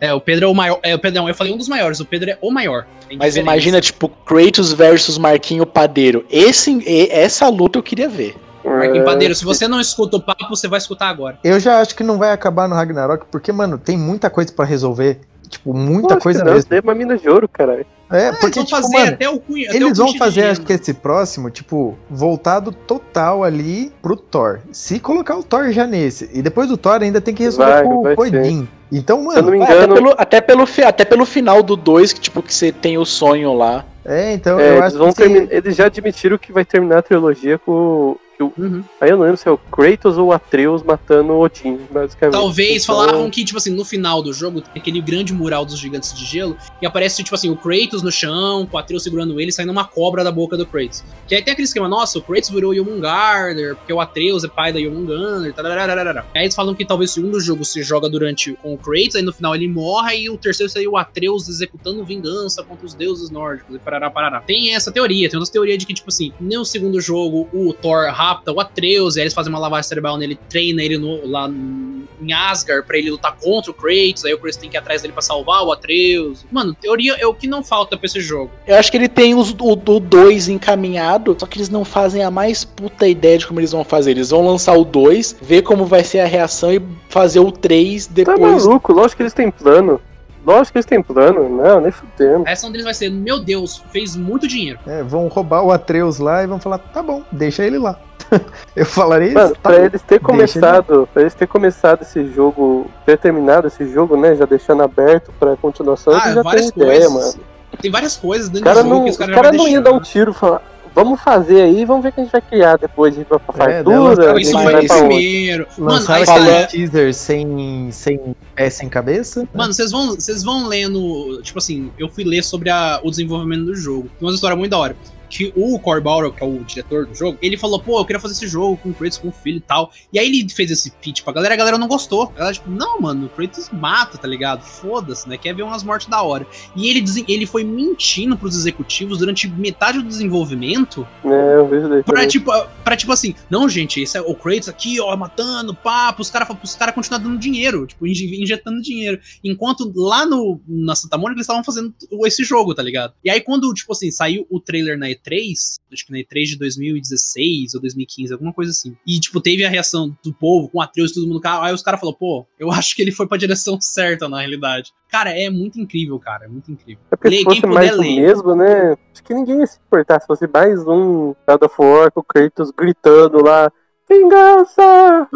É, 0.00 0.12
o 0.12 0.20
Pedro 0.20 0.46
é 0.46 0.48
o 0.48 0.54
maior. 0.54 0.78
É, 0.82 0.94
o 0.94 0.98
Pedro, 0.98 1.20
não, 1.20 1.28
eu 1.28 1.34
falei 1.34 1.52
um 1.52 1.56
dos 1.56 1.68
maiores. 1.68 2.00
O 2.00 2.04
Pedro 2.04 2.30
é 2.30 2.38
o 2.40 2.50
maior. 2.50 2.86
Mas 3.16 3.36
imagina, 3.36 3.80
tipo, 3.80 4.08
Kratos 4.08 4.72
versus 4.72 5.18
Marquinho 5.18 5.66
Padeiro. 5.66 6.24
Esse, 6.30 6.82
essa 7.10 7.48
luta 7.48 7.78
eu 7.78 7.82
queria 7.82 8.08
ver. 8.08 8.36
Marquinhos 8.64 8.98
É, 8.98 9.04
Padeiro, 9.04 9.34
se 9.34 9.44
você 9.44 9.66
não 9.66 9.80
escuta 9.80 10.16
o 10.16 10.20
papo, 10.20 10.48
você 10.48 10.68
vai 10.68 10.78
escutar 10.78 11.08
agora. 11.08 11.38
Eu 11.42 11.58
já 11.58 11.80
acho 11.80 11.94
que 11.94 12.04
não 12.04 12.18
vai 12.18 12.32
acabar 12.32 12.68
no 12.68 12.74
Ragnarok, 12.74 13.26
porque, 13.30 13.50
mano, 13.50 13.78
tem 13.78 13.96
muita 13.96 14.28
coisa 14.30 14.52
pra 14.52 14.64
resolver. 14.64 15.20
Tipo, 15.48 15.72
muita 15.72 16.08
Lógico 16.08 16.22
coisa 16.22 16.44
não, 16.44 16.52
mesmo. 16.52 16.68
daí 16.68 16.78
é 16.78 16.82
uma 16.82 16.94
mina 16.94 17.16
de 17.16 17.28
ouro, 17.28 17.48
caralho. 17.48 17.86
É, 18.10 18.28
Ah, 18.28 18.32
porque, 18.40 18.46
eles 18.46 18.54
vão 18.56 18.64
tipo, 18.64 18.76
fazer 18.80 18.98
mano, 18.98 19.12
até 19.12 19.28
o 19.28 19.38
cunho. 19.40 19.66
até 19.68 19.76
Eles 19.76 19.98
o 19.98 20.02
vão 20.04 20.16
fazer, 20.16 20.44
acho 20.44 20.60
que 20.62 20.72
esse 20.72 20.94
próximo, 20.94 21.50
tipo, 21.50 21.98
voltado 22.08 22.72
total 22.72 23.44
ali 23.44 23.92
pro 24.00 24.16
Thor. 24.16 24.60
Se 24.72 24.98
colocar 24.98 25.36
o 25.36 25.42
Thor 25.42 25.70
já 25.72 25.86
nesse, 25.86 26.30
e 26.32 26.40
depois 26.40 26.68
do 26.68 26.76
Thor 26.76 27.02
ainda 27.02 27.20
tem 27.20 27.34
que 27.34 27.42
resolver 27.42 27.72
Vai, 27.72 27.82
com 27.82 27.88
o 28.02 28.20
Odin. 28.20 28.68
Então, 28.90 29.18
Se 29.30 29.38
eu 29.38 29.42
não 29.42 29.50
mano, 29.50 29.50
me 29.50 29.60
Ah, 29.60 29.64
até, 29.64 29.74
engano, 29.74 29.94
pelo, 29.94 30.14
até, 30.16 30.40
pelo, 30.40 30.62
até 30.86 31.04
pelo 31.04 31.26
final 31.26 31.62
do 31.62 31.76
2, 31.76 32.12
que 32.14 32.20
tipo, 32.20 32.42
que 32.42 32.54
você 32.54 32.72
tem 32.72 32.96
o 32.96 33.04
sonho 33.04 33.52
lá. 33.52 33.84
é, 34.04 34.32
então 34.32 34.58
é, 34.58 34.62
eu 34.70 34.72
eles, 34.76 34.82
acho 34.84 34.96
vão 34.98 35.08
que 35.12 35.16
termi- 35.22 35.46
eles 35.50 35.76
já 35.76 35.84
admitiram 35.86 36.38
que 36.38 36.50
vai 36.50 36.64
terminar 36.64 36.98
a 37.00 37.02
trilogia 37.02 37.58
com, 37.58 38.16
Uhum. 38.40 38.84
Aí 39.00 39.10
eu 39.10 39.16
não 39.16 39.24
lembro 39.24 39.36
se 39.36 39.48
é 39.48 39.50
o 39.50 39.58
Kratos 39.58 40.16
ou 40.16 40.28
o 40.28 40.32
Atreus 40.32 40.82
matando 40.82 41.32
o 41.32 41.40
Odin, 41.40 41.78
basicamente. 41.90 42.32
Talvez 42.32 42.84
Então, 42.84 42.96
falaram 42.96 43.30
que, 43.30 43.44
tipo 43.44 43.58
assim, 43.58 43.70
no 43.70 43.84
final 43.84 44.22
do 44.22 44.32
jogo 44.32 44.60
tem 44.60 44.80
aquele 44.80 45.00
grande 45.00 45.32
mural 45.32 45.64
dos 45.64 45.78
gigantes 45.78 46.14
de 46.14 46.24
gelo 46.24 46.56
e 46.80 46.86
aparece, 46.86 47.22
tipo 47.22 47.34
assim, 47.34 47.50
o 47.50 47.56
Kratos 47.56 48.02
no 48.02 48.10
chão, 48.10 48.66
com 48.66 48.76
o 48.76 48.80
Atreus 48.80 49.02
segurando 49.02 49.40
ele, 49.40 49.50
saindo 49.50 49.72
uma 49.72 49.84
cobra 49.84 50.22
da 50.22 50.30
boca 50.30 50.56
do 50.56 50.66
Kratos. 50.66 51.04
Que 51.26 51.34
aí 51.34 51.42
tem 51.42 51.52
aquele 51.52 51.66
esquema, 51.66 51.88
nossa, 51.88 52.18
o 52.18 52.22
Kratos 52.22 52.50
virou 52.50 52.72
Yomungarder, 52.74 53.76
porque 53.76 53.92
o 53.92 54.00
Atreus 54.00 54.44
é 54.44 54.48
pai 54.48 54.72
da 54.72 54.78
Yomungarder, 54.78 55.52
tararararara. 55.52 56.26
Aí 56.34 56.42
eles 56.42 56.54
falam 56.54 56.74
que 56.74 56.84
talvez 56.84 57.10
o 57.10 57.14
segundo 57.14 57.40
jogo 57.40 57.64
se 57.64 57.82
joga 57.82 58.08
durante 58.08 58.52
com 58.62 58.74
o 58.74 58.78
Kratos, 58.78 59.16
aí 59.16 59.22
no 59.22 59.32
final 59.32 59.54
ele 59.54 59.68
morre 59.68 60.22
e 60.22 60.30
o 60.30 60.36
terceiro 60.36 60.70
seria 60.70 60.90
o 60.90 60.96
Atreus 60.96 61.48
executando 61.48 62.04
vingança 62.04 62.62
contra 62.62 62.86
os 62.86 62.94
deuses 62.94 63.30
nórdicos 63.30 63.74
e 63.74 63.78
parará, 63.78 64.10
parará. 64.10 64.40
Tem 64.40 64.74
essa 64.74 64.92
teoria, 64.92 65.28
tem 65.28 65.38
outra 65.38 65.52
teoria 65.52 65.76
de 65.76 65.86
que, 65.86 65.94
tipo 65.94 66.08
assim, 66.08 66.32
no 66.40 66.64
segundo 66.64 67.00
jogo 67.00 67.48
o 67.52 67.72
Thor 67.72 68.06
rapta 68.28 68.52
o 68.52 68.60
Atreus, 68.60 69.16
e 69.16 69.20
aí 69.20 69.24
eles 69.24 69.34
fazem 69.34 69.52
uma 69.52 69.58
lavagem 69.58 69.88
cerebral 69.88 70.16
nele, 70.16 70.38
treina 70.48 70.82
ele 70.82 70.98
no- 70.98 71.26
lá 71.26 71.48
em 71.48 72.32
Asgard 72.32 72.84
pra 72.86 72.98
ele 72.98 73.10
lutar 73.10 73.36
contra 73.40 73.70
o 73.70 73.74
Kratos, 73.74 74.24
aí 74.24 74.34
o 74.34 74.38
Kratos 74.38 74.56
tem 74.56 74.68
que 74.68 74.76
ir 74.76 74.78
atrás 74.78 75.02
dele 75.02 75.12
pra 75.12 75.22
salvar 75.22 75.62
o 75.64 75.72
Atreus. 75.72 76.44
Mano, 76.50 76.74
teoria 76.74 77.14
é 77.18 77.26
o 77.26 77.32
que 77.34 77.46
não 77.46 77.62
falta 77.62 77.96
pra 77.96 78.06
esse 78.06 78.20
jogo. 78.20 78.50
Eu 78.66 78.76
acho 78.76 78.90
que 78.90 78.96
ele 78.96 79.08
tem 79.08 79.34
os, 79.34 79.50
o 79.58 79.76
2 80.00 80.48
encaminhado, 80.48 81.36
só 81.38 81.46
que 81.46 81.58
eles 81.58 81.68
não 81.68 81.84
fazem 81.84 82.22
a 82.24 82.30
mais 82.30 82.64
puta 82.64 83.06
ideia 83.06 83.38
de 83.38 83.46
como 83.46 83.60
eles 83.60 83.72
vão 83.72 83.84
fazer. 83.84 84.12
Eles 84.12 84.30
vão 84.30 84.44
lançar 84.46 84.76
o 84.76 84.84
2, 84.84 85.36
ver 85.40 85.62
como 85.62 85.84
vai 85.86 86.02
ser 86.04 86.20
a 86.20 86.26
reação 86.26 86.72
e 86.72 86.80
fazer 87.08 87.40
o 87.40 87.50
3 87.52 88.06
Tá 88.06 88.12
depois. 88.14 88.66
maluco, 88.66 88.92
lógico 88.92 89.16
que 89.18 89.22
eles 89.22 89.32
têm 89.34 89.50
plano. 89.50 90.00
Lógico 90.46 90.72
que 90.72 90.78
eles 90.78 90.86
têm 90.86 91.02
plano. 91.02 91.48
Não, 91.62 91.80
nem 91.80 91.90
fudendo. 91.92 92.42
A 92.42 92.46
reação 92.46 92.70
deles 92.70 92.84
vai 92.84 92.94
ser: 92.94 93.10
Meu 93.10 93.38
Deus, 93.38 93.82
fez 93.92 94.16
muito 94.16 94.48
dinheiro. 94.48 94.78
É, 94.86 95.02
vão 95.02 95.28
roubar 95.28 95.62
o 95.62 95.70
Atreus 95.70 96.18
lá 96.18 96.42
e 96.42 96.46
vão 96.46 96.58
falar, 96.58 96.78
tá 96.78 97.02
bom, 97.02 97.22
deixa 97.30 97.64
ele 97.64 97.76
lá. 97.78 98.00
Eu 98.76 98.86
falaria 98.86 99.32
Mano, 99.32 99.46
isso. 99.52 99.54
tá 99.62 99.70
pra 99.70 99.78
eles 99.78 100.02
ter 100.02 100.08
Deixa 100.18 100.24
começado, 100.24 101.08
pra 101.12 101.22
eles 101.22 101.34
ter 101.34 101.46
começado 101.46 102.02
esse 102.02 102.26
jogo, 102.32 102.86
ter 103.06 103.18
terminado 103.18 103.66
esse 103.66 103.86
jogo, 103.90 104.16
né, 104.16 104.34
já 104.36 104.44
deixando 104.44 104.82
aberto 104.82 105.32
pra 105.38 105.56
continuação, 105.56 106.12
Ah, 106.14 106.22
eles 106.24 106.34
já 106.34 106.42
várias 106.42 106.70
têm 106.70 106.82
ideia, 106.84 107.08
coisas. 107.08 107.34
mano. 107.34 107.44
Tem 107.80 107.90
várias 107.90 108.16
coisas 108.16 108.46
Os 108.46 108.52
dentro 108.52 108.64
caras 108.64 108.82
do 108.84 108.88
jogo 108.88 108.98
não, 108.98 109.04
que 109.04 109.10
os 109.10 109.16
caras 109.16 109.34
cara 109.34 109.52
não 109.52 109.68
iam 109.68 109.82
dar 109.82 109.90
um 109.90 109.98
deixando. 109.98 110.12
tiro 110.12 110.30
e 110.30 110.34
falar, 110.34 110.62
vamos 110.94 111.20
fazer 111.20 111.60
aí, 111.62 111.84
vamos 111.84 112.02
ver 112.02 112.08
o 112.08 112.12
que 112.12 112.20
a 112.20 112.24
gente 112.24 112.32
vai 112.32 112.40
criar 112.40 112.76
depois 112.76 113.14
de 113.14 113.24
pra 113.24 113.36
É, 113.36 113.40
fartura. 113.82 114.32
a 114.36 114.40
Isso 114.40 114.52
foi 114.52 114.86
primeiro. 114.88 115.66
Mano, 115.78 116.04
aí 116.08 116.22
aquele 116.22 116.26
tá- 116.26 116.32
falando- 116.32 116.66
teaser 116.68 117.14
sem, 117.14 117.88
sem 117.92 118.34
pé, 118.54 118.70
sem 118.70 118.88
cabeça. 118.88 119.46
Mano, 119.54 119.72
vocês 119.72 119.90
vão, 119.92 120.14
vocês 120.14 120.42
vão 120.42 120.66
lendo. 120.66 121.40
Tipo 121.42 121.58
assim, 121.58 121.90
eu 121.98 122.08
fui 122.08 122.24
ler 122.24 122.42
sobre 122.42 122.68
a- 122.70 123.00
o 123.04 123.10
desenvolvimento 123.10 123.64
do 123.66 123.74
jogo. 123.76 124.08
Tem 124.18 124.26
uma 124.28 124.34
história 124.34 124.56
muito 124.56 124.70
da 124.70 124.78
hora. 124.78 124.96
Que 125.28 125.52
o 125.56 125.78
Corbauer, 125.78 126.30
que 126.32 126.42
é 126.42 126.46
o 126.46 126.64
diretor 126.64 127.06
do 127.06 127.14
jogo, 127.14 127.38
ele 127.42 127.56
falou, 127.56 127.80
pô, 127.80 127.98
eu 128.00 128.04
queria 128.04 128.20
fazer 128.20 128.34
esse 128.34 128.48
jogo 128.48 128.76
com 128.78 128.90
o 128.90 128.94
Kratos, 128.94 129.18
com 129.18 129.28
o 129.28 129.32
filho 129.32 129.58
e 129.58 129.60
tal. 129.60 129.92
E 130.12 130.18
aí 130.18 130.26
ele 130.26 130.48
fez 130.48 130.70
esse 130.70 130.90
pitch 130.90 131.22
pra 131.22 131.32
galera, 131.32 131.54
a 131.54 131.56
galera 131.56 131.78
não 131.78 131.88
gostou. 131.88 132.24
A 132.34 132.38
galera, 132.38 132.54
tipo, 132.54 132.70
não, 132.70 133.00
mano, 133.00 133.26
o 133.26 133.28
Kratos 133.28 133.68
mata, 133.70 134.16
tá 134.18 134.26
ligado? 134.26 134.62
Foda-se, 134.62 135.28
né? 135.28 135.36
Quer 135.36 135.54
ver 135.54 135.62
umas 135.62 135.82
mortes 135.82 136.08
da 136.08 136.22
hora. 136.22 136.46
E 136.74 136.88
ele, 136.88 137.04
ele 137.26 137.46
foi 137.46 137.64
mentindo 137.64 138.36
pros 138.36 138.56
executivos 138.56 139.18
durante 139.18 139.48
metade 139.48 139.98
do 139.98 140.04
desenvolvimento 140.08 141.06
É, 141.24 141.56
eu 141.56 141.68
vejo 141.68 141.88
daí. 141.88 142.02
Pra 142.02 142.26
tipo, 142.26 142.50
pra 142.84 142.96
tipo 142.96 143.12
assim, 143.12 143.34
não, 143.50 143.68
gente, 143.68 144.00
esse 144.00 144.16
é 144.16 144.20
o 144.20 144.34
Kratos 144.34 144.68
aqui, 144.68 145.00
ó, 145.00 145.14
matando, 145.16 145.74
pá, 145.74 146.12
pros 146.12 146.30
caras 146.30 146.48
pros 146.48 146.74
cara 146.74 146.92
continuar 146.92 147.18
dando 147.18 147.38
dinheiro, 147.38 147.86
tipo, 147.86 148.06
inje- 148.06 148.40
injetando 148.40 148.80
dinheiro. 148.80 149.20
Enquanto 149.42 149.92
lá 149.94 150.24
no, 150.24 150.60
na 150.66 150.94
Santa 150.94 151.16
Mônica 151.18 151.38
eles 151.38 151.44
estavam 151.44 151.64
fazendo 151.64 151.92
esse 152.24 152.44
jogo, 152.44 152.74
tá 152.74 152.82
ligado? 152.82 153.12
E 153.24 153.30
aí 153.30 153.40
quando, 153.40 153.72
tipo 153.74 153.92
assim, 153.92 154.10
saiu 154.10 154.46
o 154.48 154.60
trailer 154.60 154.98
na 154.98 155.10
E3, 155.18 155.52
acho 155.92 156.06
que 156.06 156.12
na 156.12 156.18
E3 156.18 156.44
de 156.44 156.58
2016 156.58 157.74
ou 157.74 157.80
2015, 157.80 158.32
alguma 158.32 158.52
coisa 158.52 158.70
assim. 158.70 158.96
E, 159.06 159.18
tipo, 159.18 159.40
teve 159.40 159.64
a 159.64 159.68
reação 159.68 160.16
do 160.24 160.32
povo 160.32 160.68
com 160.68 160.80
Atreus 160.80 161.10
e 161.10 161.14
todo 161.14 161.26
mundo. 161.26 161.40
Aí 161.44 161.74
os 161.74 161.82
caras 161.82 162.00
falaram, 162.00 162.18
pô, 162.18 162.46
eu 162.58 162.70
acho 162.72 162.94
que 162.94 163.02
ele 163.02 163.12
foi 163.12 163.26
pra 163.26 163.38
direção 163.38 163.80
certa, 163.80 164.28
na 164.28 164.38
realidade. 164.38 164.92
Cara, 165.08 165.30
é 165.30 165.48
muito 165.48 165.80
incrível, 165.80 166.18
cara, 166.18 166.44
é 166.44 166.48
muito 166.48 166.70
incrível. 166.70 167.02
É 167.10 167.16
porque 167.16 167.28
Lê, 167.28 167.38
se 167.38 167.44
fosse 167.44 167.66
mais 167.66 167.96
ler. 167.96 168.20
mesmo, 168.20 168.54
né? 168.54 168.96
Acho 169.12 169.22
que 169.24 169.34
ninguém 169.34 169.60
ia 169.60 169.66
se 169.66 169.78
importar. 169.78 170.20
Se 170.20 170.26
fosse 170.26 170.46
mais 170.46 170.80
um 170.86 171.34
God 171.46 171.62
of 171.62 171.74
War 171.78 172.12
com 172.12 172.20
o 172.20 172.24
Kratos 172.24 172.70
gritando 172.70 173.42
lá, 173.42 173.72
vingança! 174.08 175.28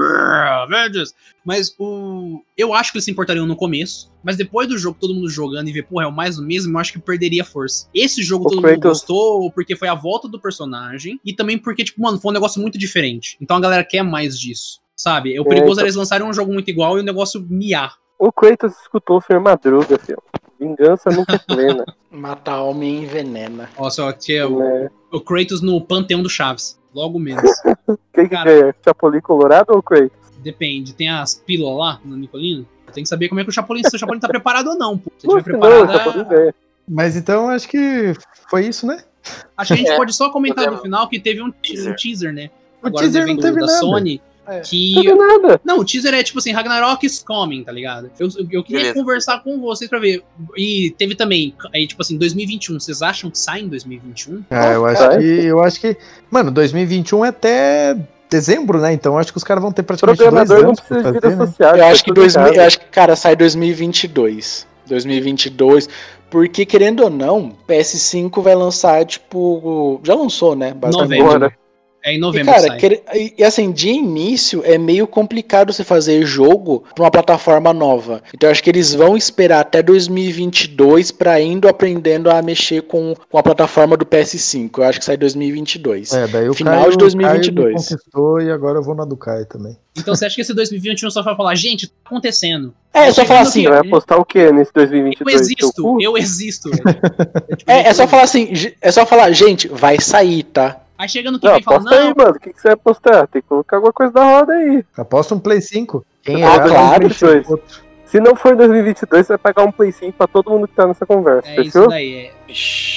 Avengers. 0.62 1.14
Mas 1.44 1.74
o. 1.78 2.42
Eu 2.56 2.72
acho 2.72 2.92
que 2.92 2.98
eles 2.98 3.04
se 3.04 3.10
importariam 3.10 3.46
no 3.46 3.56
começo. 3.56 4.10
Mas 4.22 4.36
depois 4.36 4.68
do 4.68 4.78
jogo, 4.78 4.96
todo 5.00 5.14
mundo 5.14 5.28
jogando 5.28 5.68
e 5.68 5.72
ver, 5.72 5.82
porra, 5.82 6.04
é 6.04 6.06
o 6.08 6.12
mais 6.12 6.36
do 6.36 6.42
mesmo, 6.42 6.76
eu 6.76 6.80
acho 6.80 6.92
que 6.92 6.98
perderia 7.00 7.44
força. 7.44 7.88
Esse 7.92 8.22
jogo 8.22 8.44
O 8.46 8.48
todo 8.48 8.56
mundo 8.56 8.68
Kratos- 8.80 9.00
gostou 9.00 9.50
porque 9.50 9.74
foi 9.74 9.88
a 9.88 9.94
volta 9.94 10.28
do 10.28 10.40
personagem. 10.40 11.20
E 11.24 11.32
também 11.34 11.58
porque, 11.58 11.82
tipo, 11.84 12.00
mano, 12.00 12.20
foi 12.20 12.30
um 12.30 12.34
negócio 12.34 12.60
muito 12.60 12.78
diferente. 12.78 13.36
Então 13.40 13.56
a 13.56 13.60
galera 13.60 13.84
quer 13.84 14.02
mais 14.02 14.38
disso. 14.38 14.80
Sabe? 14.96 15.38
O 15.40 15.44
perigoso 15.44 15.72
então. 15.72 15.80
era 15.80 15.86
eles 15.88 15.96
lançarem 15.96 16.24
um 16.26 16.32
jogo 16.32 16.52
muito 16.52 16.70
igual 16.70 16.96
e 16.96 17.00
o 17.00 17.04
negócio 17.04 17.44
miar. 17.50 17.96
O 18.18 18.30
Kratos 18.30 18.72
escutou 18.82 19.16
o 19.16 19.20
Sr. 19.20 19.40
Madruga, 19.40 19.98
filho. 19.98 20.22
Vingança 20.60 21.10
nunca 21.10 21.34
é 21.34 21.38
plena. 21.38 21.84
Matar 22.08 22.62
homem 22.62 23.02
envenena. 23.02 23.68
Só 23.90 24.08
aqui 24.08 24.34
é 24.36 24.46
o, 24.46 24.60
né? 24.60 24.88
o 25.10 25.20
Kratos 25.20 25.60
no 25.60 25.80
Panteão 25.80 26.22
do 26.22 26.30
Chaves. 26.30 26.78
Logo 26.94 27.18
menos. 27.18 27.42
Quem 28.12 28.24
que 28.24 28.34
Cara. 28.34 28.50
ganha? 28.60 28.74
Chapolin 28.84 29.20
Colorado 29.20 29.70
ou 29.70 29.82
Kratos? 29.82 30.10
Depende. 30.42 30.94
Tem 30.94 31.08
as 31.08 31.34
pílulas 31.34 31.78
lá 31.78 32.00
no 32.04 32.16
Nicolino. 32.16 32.66
Tem 32.92 33.02
que 33.04 33.08
saber 33.08 33.28
como 33.28 33.40
é 33.40 33.44
que 33.44 33.48
o 33.50 33.52
Chapolin, 33.52 33.82
se 33.84 33.96
o 33.96 33.98
Chapolin 33.98 34.20
tá 34.20 34.28
preparado 34.28 34.68
ou 34.70 34.76
não, 34.76 34.98
pô. 34.98 35.10
Se 35.16 35.26
tiver 35.26 35.42
que 35.42 35.52
não, 35.52 35.60
preparado. 35.60 35.92
Chapolin 35.98 36.24
ganha. 36.28 36.54
Mas 36.88 37.16
então 37.16 37.48
acho 37.48 37.68
que 37.68 38.12
foi 38.50 38.66
isso, 38.66 38.86
né? 38.86 39.02
Acho 39.56 39.68
que 39.68 39.74
a 39.74 39.76
gente 39.76 39.90
É, 39.92 39.96
pode 39.96 40.12
só 40.14 40.30
comentar 40.30 40.70
no 40.70 40.78
final 40.78 41.08
que 41.08 41.18
teve 41.20 41.40
um 41.40 41.50
te- 41.50 41.72
Teaser. 41.74 41.92
um 41.92 41.96
teaser, 41.96 42.32
né? 42.34 42.50
O 42.82 42.88
Agora 42.88 43.04
teaser 43.04 43.26
não 43.26 43.36
teve 43.36 43.60
da 43.60 43.66
nada. 43.66 43.78
Sony. 43.78 44.20
É. 44.46 44.56
Não 44.56 44.62
Que. 44.62 44.94
teve 44.94 45.14
nada. 45.14 45.60
Não, 45.64 45.78
o 45.78 45.84
teaser 45.84 46.14
é 46.14 46.22
tipo 46.22 46.38
assim, 46.38 46.52
Ragnarok 46.52 47.04
is 47.06 47.22
coming, 47.22 47.62
tá 47.62 47.72
ligado? 47.72 48.10
Eu, 48.18 48.28
eu, 48.50 48.62
queria 48.64 48.80
Beleza. 48.80 48.94
conversar 48.94 49.42
com 49.42 49.60
vocês 49.60 49.88
pra 49.88 49.98
ver. 49.98 50.22
E 50.56 50.94
teve 50.98 51.14
também, 51.14 51.54
aí, 51.74 51.86
tipo 51.86 52.02
assim, 52.02 52.16
2021. 52.18 52.80
Vocês 52.80 53.02
acham 53.02 53.30
que 53.30 53.38
sai 53.38 53.60
em 53.60 53.68
2021? 53.68 54.42
Ah, 54.50 54.66
eu 54.72 54.86
acho 54.86 55.08
que. 55.18 55.24
Eu 55.24 55.62
acho 55.62 55.80
que. 55.80 55.96
Mano, 56.30 56.50
2021 56.50 57.24
é 57.24 57.28
até 57.28 57.96
dezembro, 58.28 58.80
né? 58.80 58.92
Então 58.92 59.18
acho 59.18 59.30
que 59.30 59.38
os 59.38 59.44
caras 59.44 59.62
vão 59.62 59.70
ter 59.70 59.82
praticamente 59.82 60.18
dois 60.18 60.48
não 60.48 60.56
anos 60.56 60.80
pra 60.80 60.88
precisa 60.88 61.12
de 61.12 61.20
fazer, 61.20 61.28
vida 61.28 61.36
né? 61.36 61.46
social. 61.46 61.70
Eu 61.72 61.78
tá 61.78 61.88
acho 61.88 62.04
que, 62.04 62.12
2000, 62.12 62.42
casa. 62.46 62.56
eu 62.56 62.66
acho 62.66 62.80
que, 62.80 62.86
cara, 62.86 63.16
sai 63.16 63.36
2022. 63.36 64.66
2022. 64.86 65.88
Porque, 66.30 66.64
querendo 66.64 67.04
ou 67.04 67.10
não, 67.10 67.52
PS5 67.68 68.42
vai 68.42 68.54
lançar, 68.54 69.04
tipo. 69.04 70.00
Já 70.02 70.14
lançou, 70.14 70.56
né? 70.56 70.72
Basicamente. 70.72 71.22
Novembro. 71.22 71.52
É 72.04 72.12
em 72.12 72.16
E, 72.16 72.18
novembro 72.18 72.52
cara, 72.52 72.66
sai. 72.66 72.76
quer- 72.78 73.02
e, 73.14 73.34
e 73.38 73.44
assim, 73.44 73.70
de 73.70 73.88
início 73.88 74.62
é 74.64 74.76
meio 74.76 75.06
complicado 75.06 75.72
você 75.72 75.84
fazer 75.84 76.24
jogo 76.26 76.84
pra 76.94 77.04
uma 77.04 77.10
plataforma 77.10 77.72
nova. 77.72 78.22
Então 78.34 78.48
eu 78.48 78.52
acho 78.52 78.62
que 78.62 78.70
eles 78.70 78.92
vão 78.94 79.16
esperar 79.16 79.60
até 79.60 79.82
2022 79.82 81.10
pra 81.10 81.40
indo 81.40 81.68
aprendendo 81.68 82.30
a 82.30 82.42
mexer 82.42 82.82
com, 82.82 83.14
com 83.30 83.38
a 83.38 83.42
plataforma 83.42 83.96
do 83.96 84.04
PS5. 84.04 84.78
Eu 84.78 84.84
acho 84.84 84.98
que 84.98 85.04
sai 85.04 85.16
2022. 85.16 86.12
É, 86.12 86.26
daí 86.26 86.48
o 86.48 86.54
Final 86.54 86.74
Caio, 86.74 86.90
de 86.90 86.94
o 86.96 86.98
2022. 86.98 87.54
Caio 87.64 87.74
me 87.76 87.88
conquistou 87.88 88.40
e 88.40 88.50
agora 88.50 88.78
eu 88.78 88.82
vou 88.82 88.94
na 88.94 89.04
do 89.04 89.16
Caio 89.16 89.46
também. 89.46 89.76
Então 89.96 90.14
você 90.14 90.24
acha 90.24 90.34
que 90.34 90.40
esse 90.40 90.54
2021 90.54 91.10
só 91.10 91.22
vai 91.22 91.36
falar, 91.36 91.54
gente, 91.54 91.86
tá 91.86 91.94
acontecendo. 92.06 92.72
É, 92.94 93.12
só 93.12 93.24
falar 93.24 93.40
assim. 93.40 93.62
Você 93.64 93.68
vai 93.68 93.78
apostar 93.78 94.18
o 94.18 94.24
que 94.24 94.50
nesse 94.50 94.70
Eu 94.74 94.86
2022? 94.86 95.32
Seu 95.36 95.40
existo, 95.40 95.98
eu 96.00 96.16
existo. 96.16 96.70
velho. 96.70 96.84
É, 97.66 97.88
é 97.88 97.94
só 97.94 98.06
falar 98.08 98.22
assim, 98.22 98.52
é 98.80 98.90
só 98.90 99.04
falar, 99.06 99.30
gente, 99.32 99.68
vai 99.68 100.00
sair, 100.00 100.42
tá? 100.44 100.78
Aí 101.02 101.08
chega 101.08 101.32
no 101.32 101.40
que 101.40 101.46
Não, 101.46 101.54
vem 101.54 101.60
e 101.60 101.64
fala, 101.64 101.76
aposta 101.78 101.96
aí, 101.96 102.08
não, 102.08 102.14
mano. 102.16 102.36
O 102.36 102.40
que, 102.40 102.52
que 102.52 102.60
você 102.60 102.68
vai 102.68 102.74
apostar? 102.74 103.26
Tem 103.26 103.42
que 103.42 103.48
colocar 103.48 103.76
alguma 103.78 103.92
coisa 103.92 104.12
da 104.12 104.22
roda 104.24 104.52
aí. 104.52 104.84
Aposta 104.96 105.34
um 105.34 105.40
Play 105.40 105.60
5. 105.60 106.06
Quem 106.22 106.44
Ah, 106.44 106.60
claro, 106.60 107.10
5 107.12 107.26
dois. 107.26 107.50
outro. 107.50 107.82
Se 108.06 108.20
não 108.20 108.36
for 108.36 108.52
em 108.52 108.56
2022, 108.58 109.26
você 109.26 109.32
vai 109.32 109.38
pagar 109.38 109.64
um 109.66 109.72
Play 109.72 109.90
5 109.90 110.12
pra 110.12 110.28
todo 110.28 110.48
mundo 110.50 110.68
que 110.68 110.74
tá 110.76 110.86
nessa 110.86 111.04
conversa, 111.04 111.48
é 111.48 111.54
isso 111.62 111.72
fechou? 111.72 111.88
daí. 111.88 112.14
É. 112.14 112.32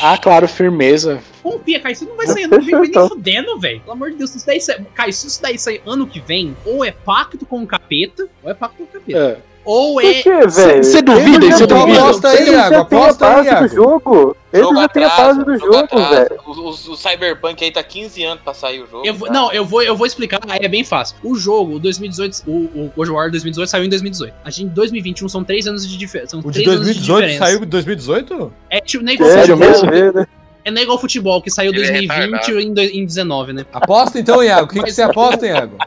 Ah, 0.03 0.17
claro, 0.19 0.47
firmeza. 0.47 1.19
Confia, 1.41 1.79
Caio, 1.79 1.93
isso 1.93 2.05
não 2.05 2.15
vai 2.15 2.27
Não, 2.27 2.33
sair 2.33 2.43
ano 2.43 2.51
que 2.51 2.57
vem, 2.57 2.65
fechou, 2.65 2.79
nem 2.81 2.89
então. 2.91 3.07
fudendo, 3.09 3.59
velho. 3.59 3.79
Pelo 3.79 3.91
amor 3.93 4.11
de 4.11 4.17
Deus, 4.17 4.29
se 4.29 4.37
isso 4.37 4.45
daí 4.45 4.61
sair. 4.61 4.85
Caio, 4.93 5.13
se 5.13 5.25
isso 5.25 5.41
daí 5.41 5.57
sair 5.57 5.81
ano 5.87 6.05
que 6.05 6.19
vem, 6.19 6.55
ou 6.63 6.85
é 6.85 6.91
pacto 6.91 7.43
com 7.43 7.63
o 7.63 7.65
capeta, 7.65 8.27
ou 8.43 8.51
é 8.51 8.53
pacto 8.53 8.77
com 8.77 8.83
o 8.83 8.87
capeta. 8.87 9.17
É. 9.41 9.54
Ou 9.65 9.95
Por 9.95 10.05
é. 10.05 10.21
Você 10.43 11.01
duvida? 11.01 11.47
Você 11.51 11.65
duvida? 11.65 11.99
aposta 12.01 12.27
aí, 12.29 12.49
Iago. 12.49 12.75
Aposta 12.75 13.27
aí, 13.39 13.45
Iago. 13.45 13.67
jogo. 13.67 14.37
Jogo 14.53 14.75
já 14.79 14.87
têm 14.87 15.03
a 15.03 15.09
base 15.09 15.43
do 15.43 15.57
jogo 15.57 15.87
velho. 16.09 16.39
O, 16.45 16.51
o- 16.51 16.69
o 16.69 16.95
Cyberpunk 16.95 17.61
aí 17.63 17.71
tá 17.71 17.83
15 17.83 18.23
anos 18.23 18.41
pra 18.43 18.53
sair 18.53 18.81
o 18.81 18.87
jogo. 18.87 19.05
Eu 19.05 19.13
vou- 19.13 19.29
não, 19.29 19.51
eu 19.51 19.65
vou, 19.65 19.81
eu 19.81 19.97
vou 19.97 20.07
explicar, 20.07 20.39
aí 20.47 20.59
é 20.61 20.67
bem 20.69 20.83
fácil. 20.83 21.17
O 21.23 21.35
jogo, 21.35 21.75
o 21.75 21.79
2018, 21.79 22.43
o, 22.47 22.51
o 22.85 22.91
God 22.95 23.07
of 23.09 23.15
War 23.17 23.29
2018 23.31 23.67
saiu 23.69 23.83
em 23.83 23.89
2018. 23.89 24.33
A 24.45 24.49
gente, 24.49 24.63
em 24.67 24.73
2021 24.73 25.27
são 25.27 25.43
três 25.43 25.67
anos 25.67 25.85
de 25.85 25.97
diferença. 25.97 26.37
O 26.37 26.41
de 26.43 26.51
três 26.51 26.67
anos 26.69 26.79
2018 26.81 27.17
diferença. 27.25 27.45
saiu 27.45 27.63
em 27.63 27.67
2018? 27.67 28.53
É 28.69 28.79
tipo, 28.79 29.03
nem 29.03 29.17
mesmo? 29.17 29.89
Ver, 29.89 30.13
né? 30.13 30.27
É 30.63 30.71
nem 30.71 30.83
igual 30.83 30.97
futebol, 30.99 31.41
que 31.41 31.51
saiu 31.51 31.71
Ele 31.73 31.81
é 31.83 31.91
2020 31.91 32.11
retardado. 32.31 32.59
em, 32.61 32.73
do- 32.73 32.81
em 32.81 33.05
19, 33.05 33.51
né? 33.53 33.65
Aposta 33.73 34.19
então, 34.19 34.41
Iago. 34.41 34.65
O 34.65 34.67
que, 34.69 34.81
que 34.83 34.91
você 34.91 35.01
aposta, 35.01 35.45
Iago? 35.45 35.77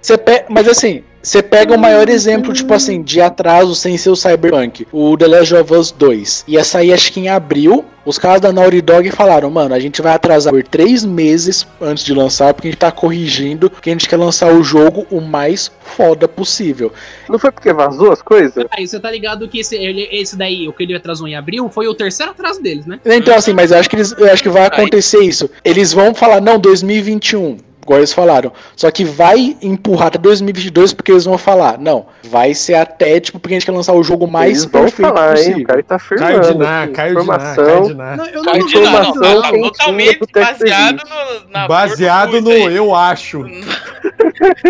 Você 0.00 0.16
pe... 0.16 0.44
Mas 0.48 0.66
assim, 0.66 1.04
Você 1.22 1.40
pega 1.42 1.74
o 1.74 1.78
maior 1.78 2.08
exemplo, 2.08 2.52
tipo 2.52 2.74
assim, 2.74 3.00
de 3.02 3.20
atraso 3.20 3.74
sem 3.76 3.96
ser 3.96 4.10
o 4.10 4.16
Cyberpunk, 4.16 4.86
o 4.90 5.16
The 5.16 5.26
Last 5.28 5.54
of 5.54 5.72
Us 5.72 5.90
2. 5.92 6.44
Ia 6.48 6.64
sair 6.64 6.92
acho 6.92 7.12
que 7.12 7.20
em 7.20 7.28
abril. 7.28 7.84
Os 8.04 8.18
caras 8.18 8.40
da 8.40 8.50
Naughty 8.52 8.80
Dog 8.80 9.08
falaram, 9.12 9.48
mano, 9.48 9.72
a 9.72 9.78
gente 9.78 10.02
vai 10.02 10.12
atrasar 10.12 10.52
por 10.52 10.64
três 10.64 11.04
meses 11.04 11.64
antes 11.80 12.04
de 12.04 12.12
lançar, 12.12 12.52
porque 12.52 12.66
a 12.66 12.70
gente 12.72 12.80
tá 12.80 12.90
corrigindo, 12.90 13.70
porque 13.70 13.90
a 13.90 13.92
gente 13.92 14.08
quer 14.08 14.16
lançar 14.16 14.52
o 14.52 14.64
jogo 14.64 15.06
o 15.08 15.20
mais 15.20 15.70
foda 15.84 16.26
possível. 16.26 16.92
Não 17.28 17.38
foi 17.38 17.52
porque 17.52 17.72
vazou 17.72 18.10
as 18.10 18.20
coisas? 18.20 18.66
Aí 18.76 18.88
você 18.88 18.98
tá 18.98 19.08
ligado 19.08 19.46
que 19.46 19.60
esse, 19.60 19.76
ele- 19.76 20.08
esse 20.10 20.36
daí, 20.36 20.66
o 20.66 20.72
que 20.72 20.82
ele 20.82 20.96
atrasou 20.96 21.28
em 21.28 21.36
abril, 21.36 21.70
foi 21.72 21.86
o 21.86 21.94
terceiro 21.94 22.32
atraso 22.32 22.60
deles, 22.60 22.84
né? 22.86 22.98
Então, 23.06 23.36
assim, 23.36 23.52
mas 23.52 23.70
eu 23.70 23.78
acho 23.78 23.88
que, 23.88 23.94
eles, 23.94 24.12
eu 24.18 24.32
acho 24.32 24.42
que 24.42 24.48
vai 24.48 24.66
acontecer 24.66 25.20
isso. 25.20 25.48
Eles 25.64 25.92
vão 25.92 26.12
falar, 26.12 26.40
não, 26.40 26.58
2021. 26.58 27.58
Igual 27.84 27.98
eles 27.98 28.12
falaram. 28.12 28.52
Só 28.76 28.90
que 28.90 29.04
vai 29.04 29.56
empurrar 29.60 30.06
até 30.08 30.18
2022 30.18 30.92
porque 30.92 31.10
eles 31.10 31.24
vão 31.24 31.36
falar, 31.36 31.78
não, 31.78 32.06
vai 32.22 32.54
ser 32.54 32.74
até, 32.74 33.18
tipo, 33.18 33.40
porque 33.40 33.54
a 33.54 33.58
gente 33.58 33.66
quer 33.66 33.72
lançar 33.72 33.92
o 33.92 34.02
jogo 34.02 34.26
mais 34.26 34.50
Eles 34.50 34.64
vão 34.66 34.82
perfeito 34.82 35.08
falar, 35.08 35.30
hein? 35.30 35.36
possível. 35.36 35.62
O 35.62 35.66
cara 35.66 35.82
tá 35.82 35.98
Caio 35.98 36.40
afirmando. 36.40 36.52
de 36.52 36.58
Ná, 36.58 36.88
Caio 36.88 37.20
de 37.20 37.26
Ná. 37.26 37.38
Caio 37.38 37.86
de 37.86 37.94
Ná. 37.94 38.16
Não, 38.16 38.26
eu 38.26 38.42
não 38.42 38.56
informação 38.56 39.14
não, 39.14 39.42
tá 39.42 39.50
quentinha 39.50 39.70
totalmente 39.70 40.18
pro 40.18 40.26
Tech 40.28 40.52
baseado 40.52 41.02
no, 41.08 41.50
na 41.50 41.68
Baseado 41.68 42.40
no 42.40 42.52
eu 42.52 42.94
acho. 42.94 43.44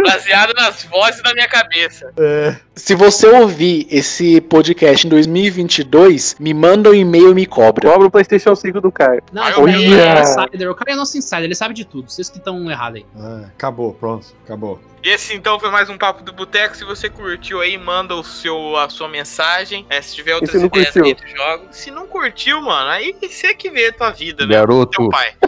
Baseado 0.04 0.54
nas 0.54 0.84
vozes 0.84 1.22
da 1.22 1.32
minha 1.34 1.48
cabeça. 1.48 2.12
É. 2.18 2.56
Se 2.74 2.94
você 2.94 3.26
ouvir 3.26 3.86
esse 3.90 4.40
podcast 4.40 5.06
em 5.06 5.10
2022, 5.10 6.36
me 6.38 6.54
manda 6.54 6.90
um 6.90 6.94
e-mail 6.94 7.30
e 7.30 7.34
me 7.34 7.46
cobra. 7.46 7.90
Cobra 7.90 8.06
o 8.06 8.10
PlayStation 8.10 8.54
5 8.54 8.80
do 8.80 8.90
cara. 8.90 9.22
Não, 9.32 9.42
Ai, 9.42 9.52
é 9.52 10.20
insider. 10.20 10.70
O 10.70 10.74
cara 10.74 10.92
é 10.92 10.94
nosso 10.94 11.16
insider, 11.16 11.44
ele 11.44 11.54
sabe 11.54 11.74
de 11.74 11.84
tudo. 11.84 12.10
Vocês 12.10 12.30
que 12.30 12.38
estão 12.38 12.70
errados 12.70 13.00
aí. 13.00 13.06
Ah, 13.18 13.46
acabou, 13.54 13.94
pronto, 13.94 14.26
acabou. 14.44 14.80
Esse 15.02 15.34
então 15.34 15.58
foi 15.58 15.68
mais 15.68 15.90
um 15.90 15.98
Papo 15.98 16.22
do 16.22 16.32
Boteco. 16.32 16.76
Se 16.76 16.84
você 16.84 17.10
curtiu 17.10 17.60
aí, 17.60 17.76
manda 17.76 18.14
o 18.14 18.22
seu, 18.22 18.76
a 18.76 18.88
sua 18.88 19.08
mensagem. 19.08 19.84
É, 19.90 20.00
se 20.00 20.14
tiver 20.14 20.36
outras 20.36 20.62
ideias 20.62 20.96
aí 20.96 21.14
do 21.14 21.26
jogo. 21.26 21.64
Se 21.72 21.90
não 21.90 22.06
curtiu, 22.06 22.62
mano, 22.62 22.88
aí 22.88 23.14
você 23.20 23.52
que 23.52 23.68
vê 23.68 23.88
a 23.88 23.92
tua 23.92 24.10
vida, 24.10 24.46
né? 24.46 24.54
Garoto. 24.54 24.98
Teu 24.98 25.08
pai. 25.08 25.34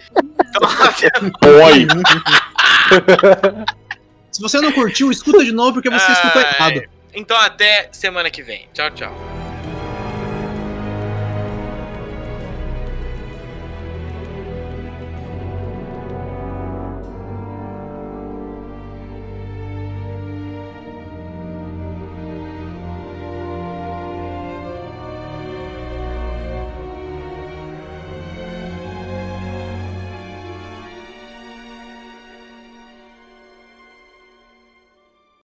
Então, 0.57 0.63
Oi! 1.67 1.87
Se 4.35 4.41
você 4.43 4.61
não 4.61 4.73
curtiu, 4.73 5.13
escuta 5.13 5.45
de 5.45 5.53
novo 5.53 5.75
porque 5.75 5.89
você 5.89 6.11
escutou 6.11 6.43
Ai. 6.43 6.55
errado. 6.55 6.83
então 7.15 7.37
até 7.37 7.89
semana 7.93 8.29
que 8.29 8.43
vem. 8.43 8.69
Tchau, 8.75 8.91
tchau. 8.91 9.44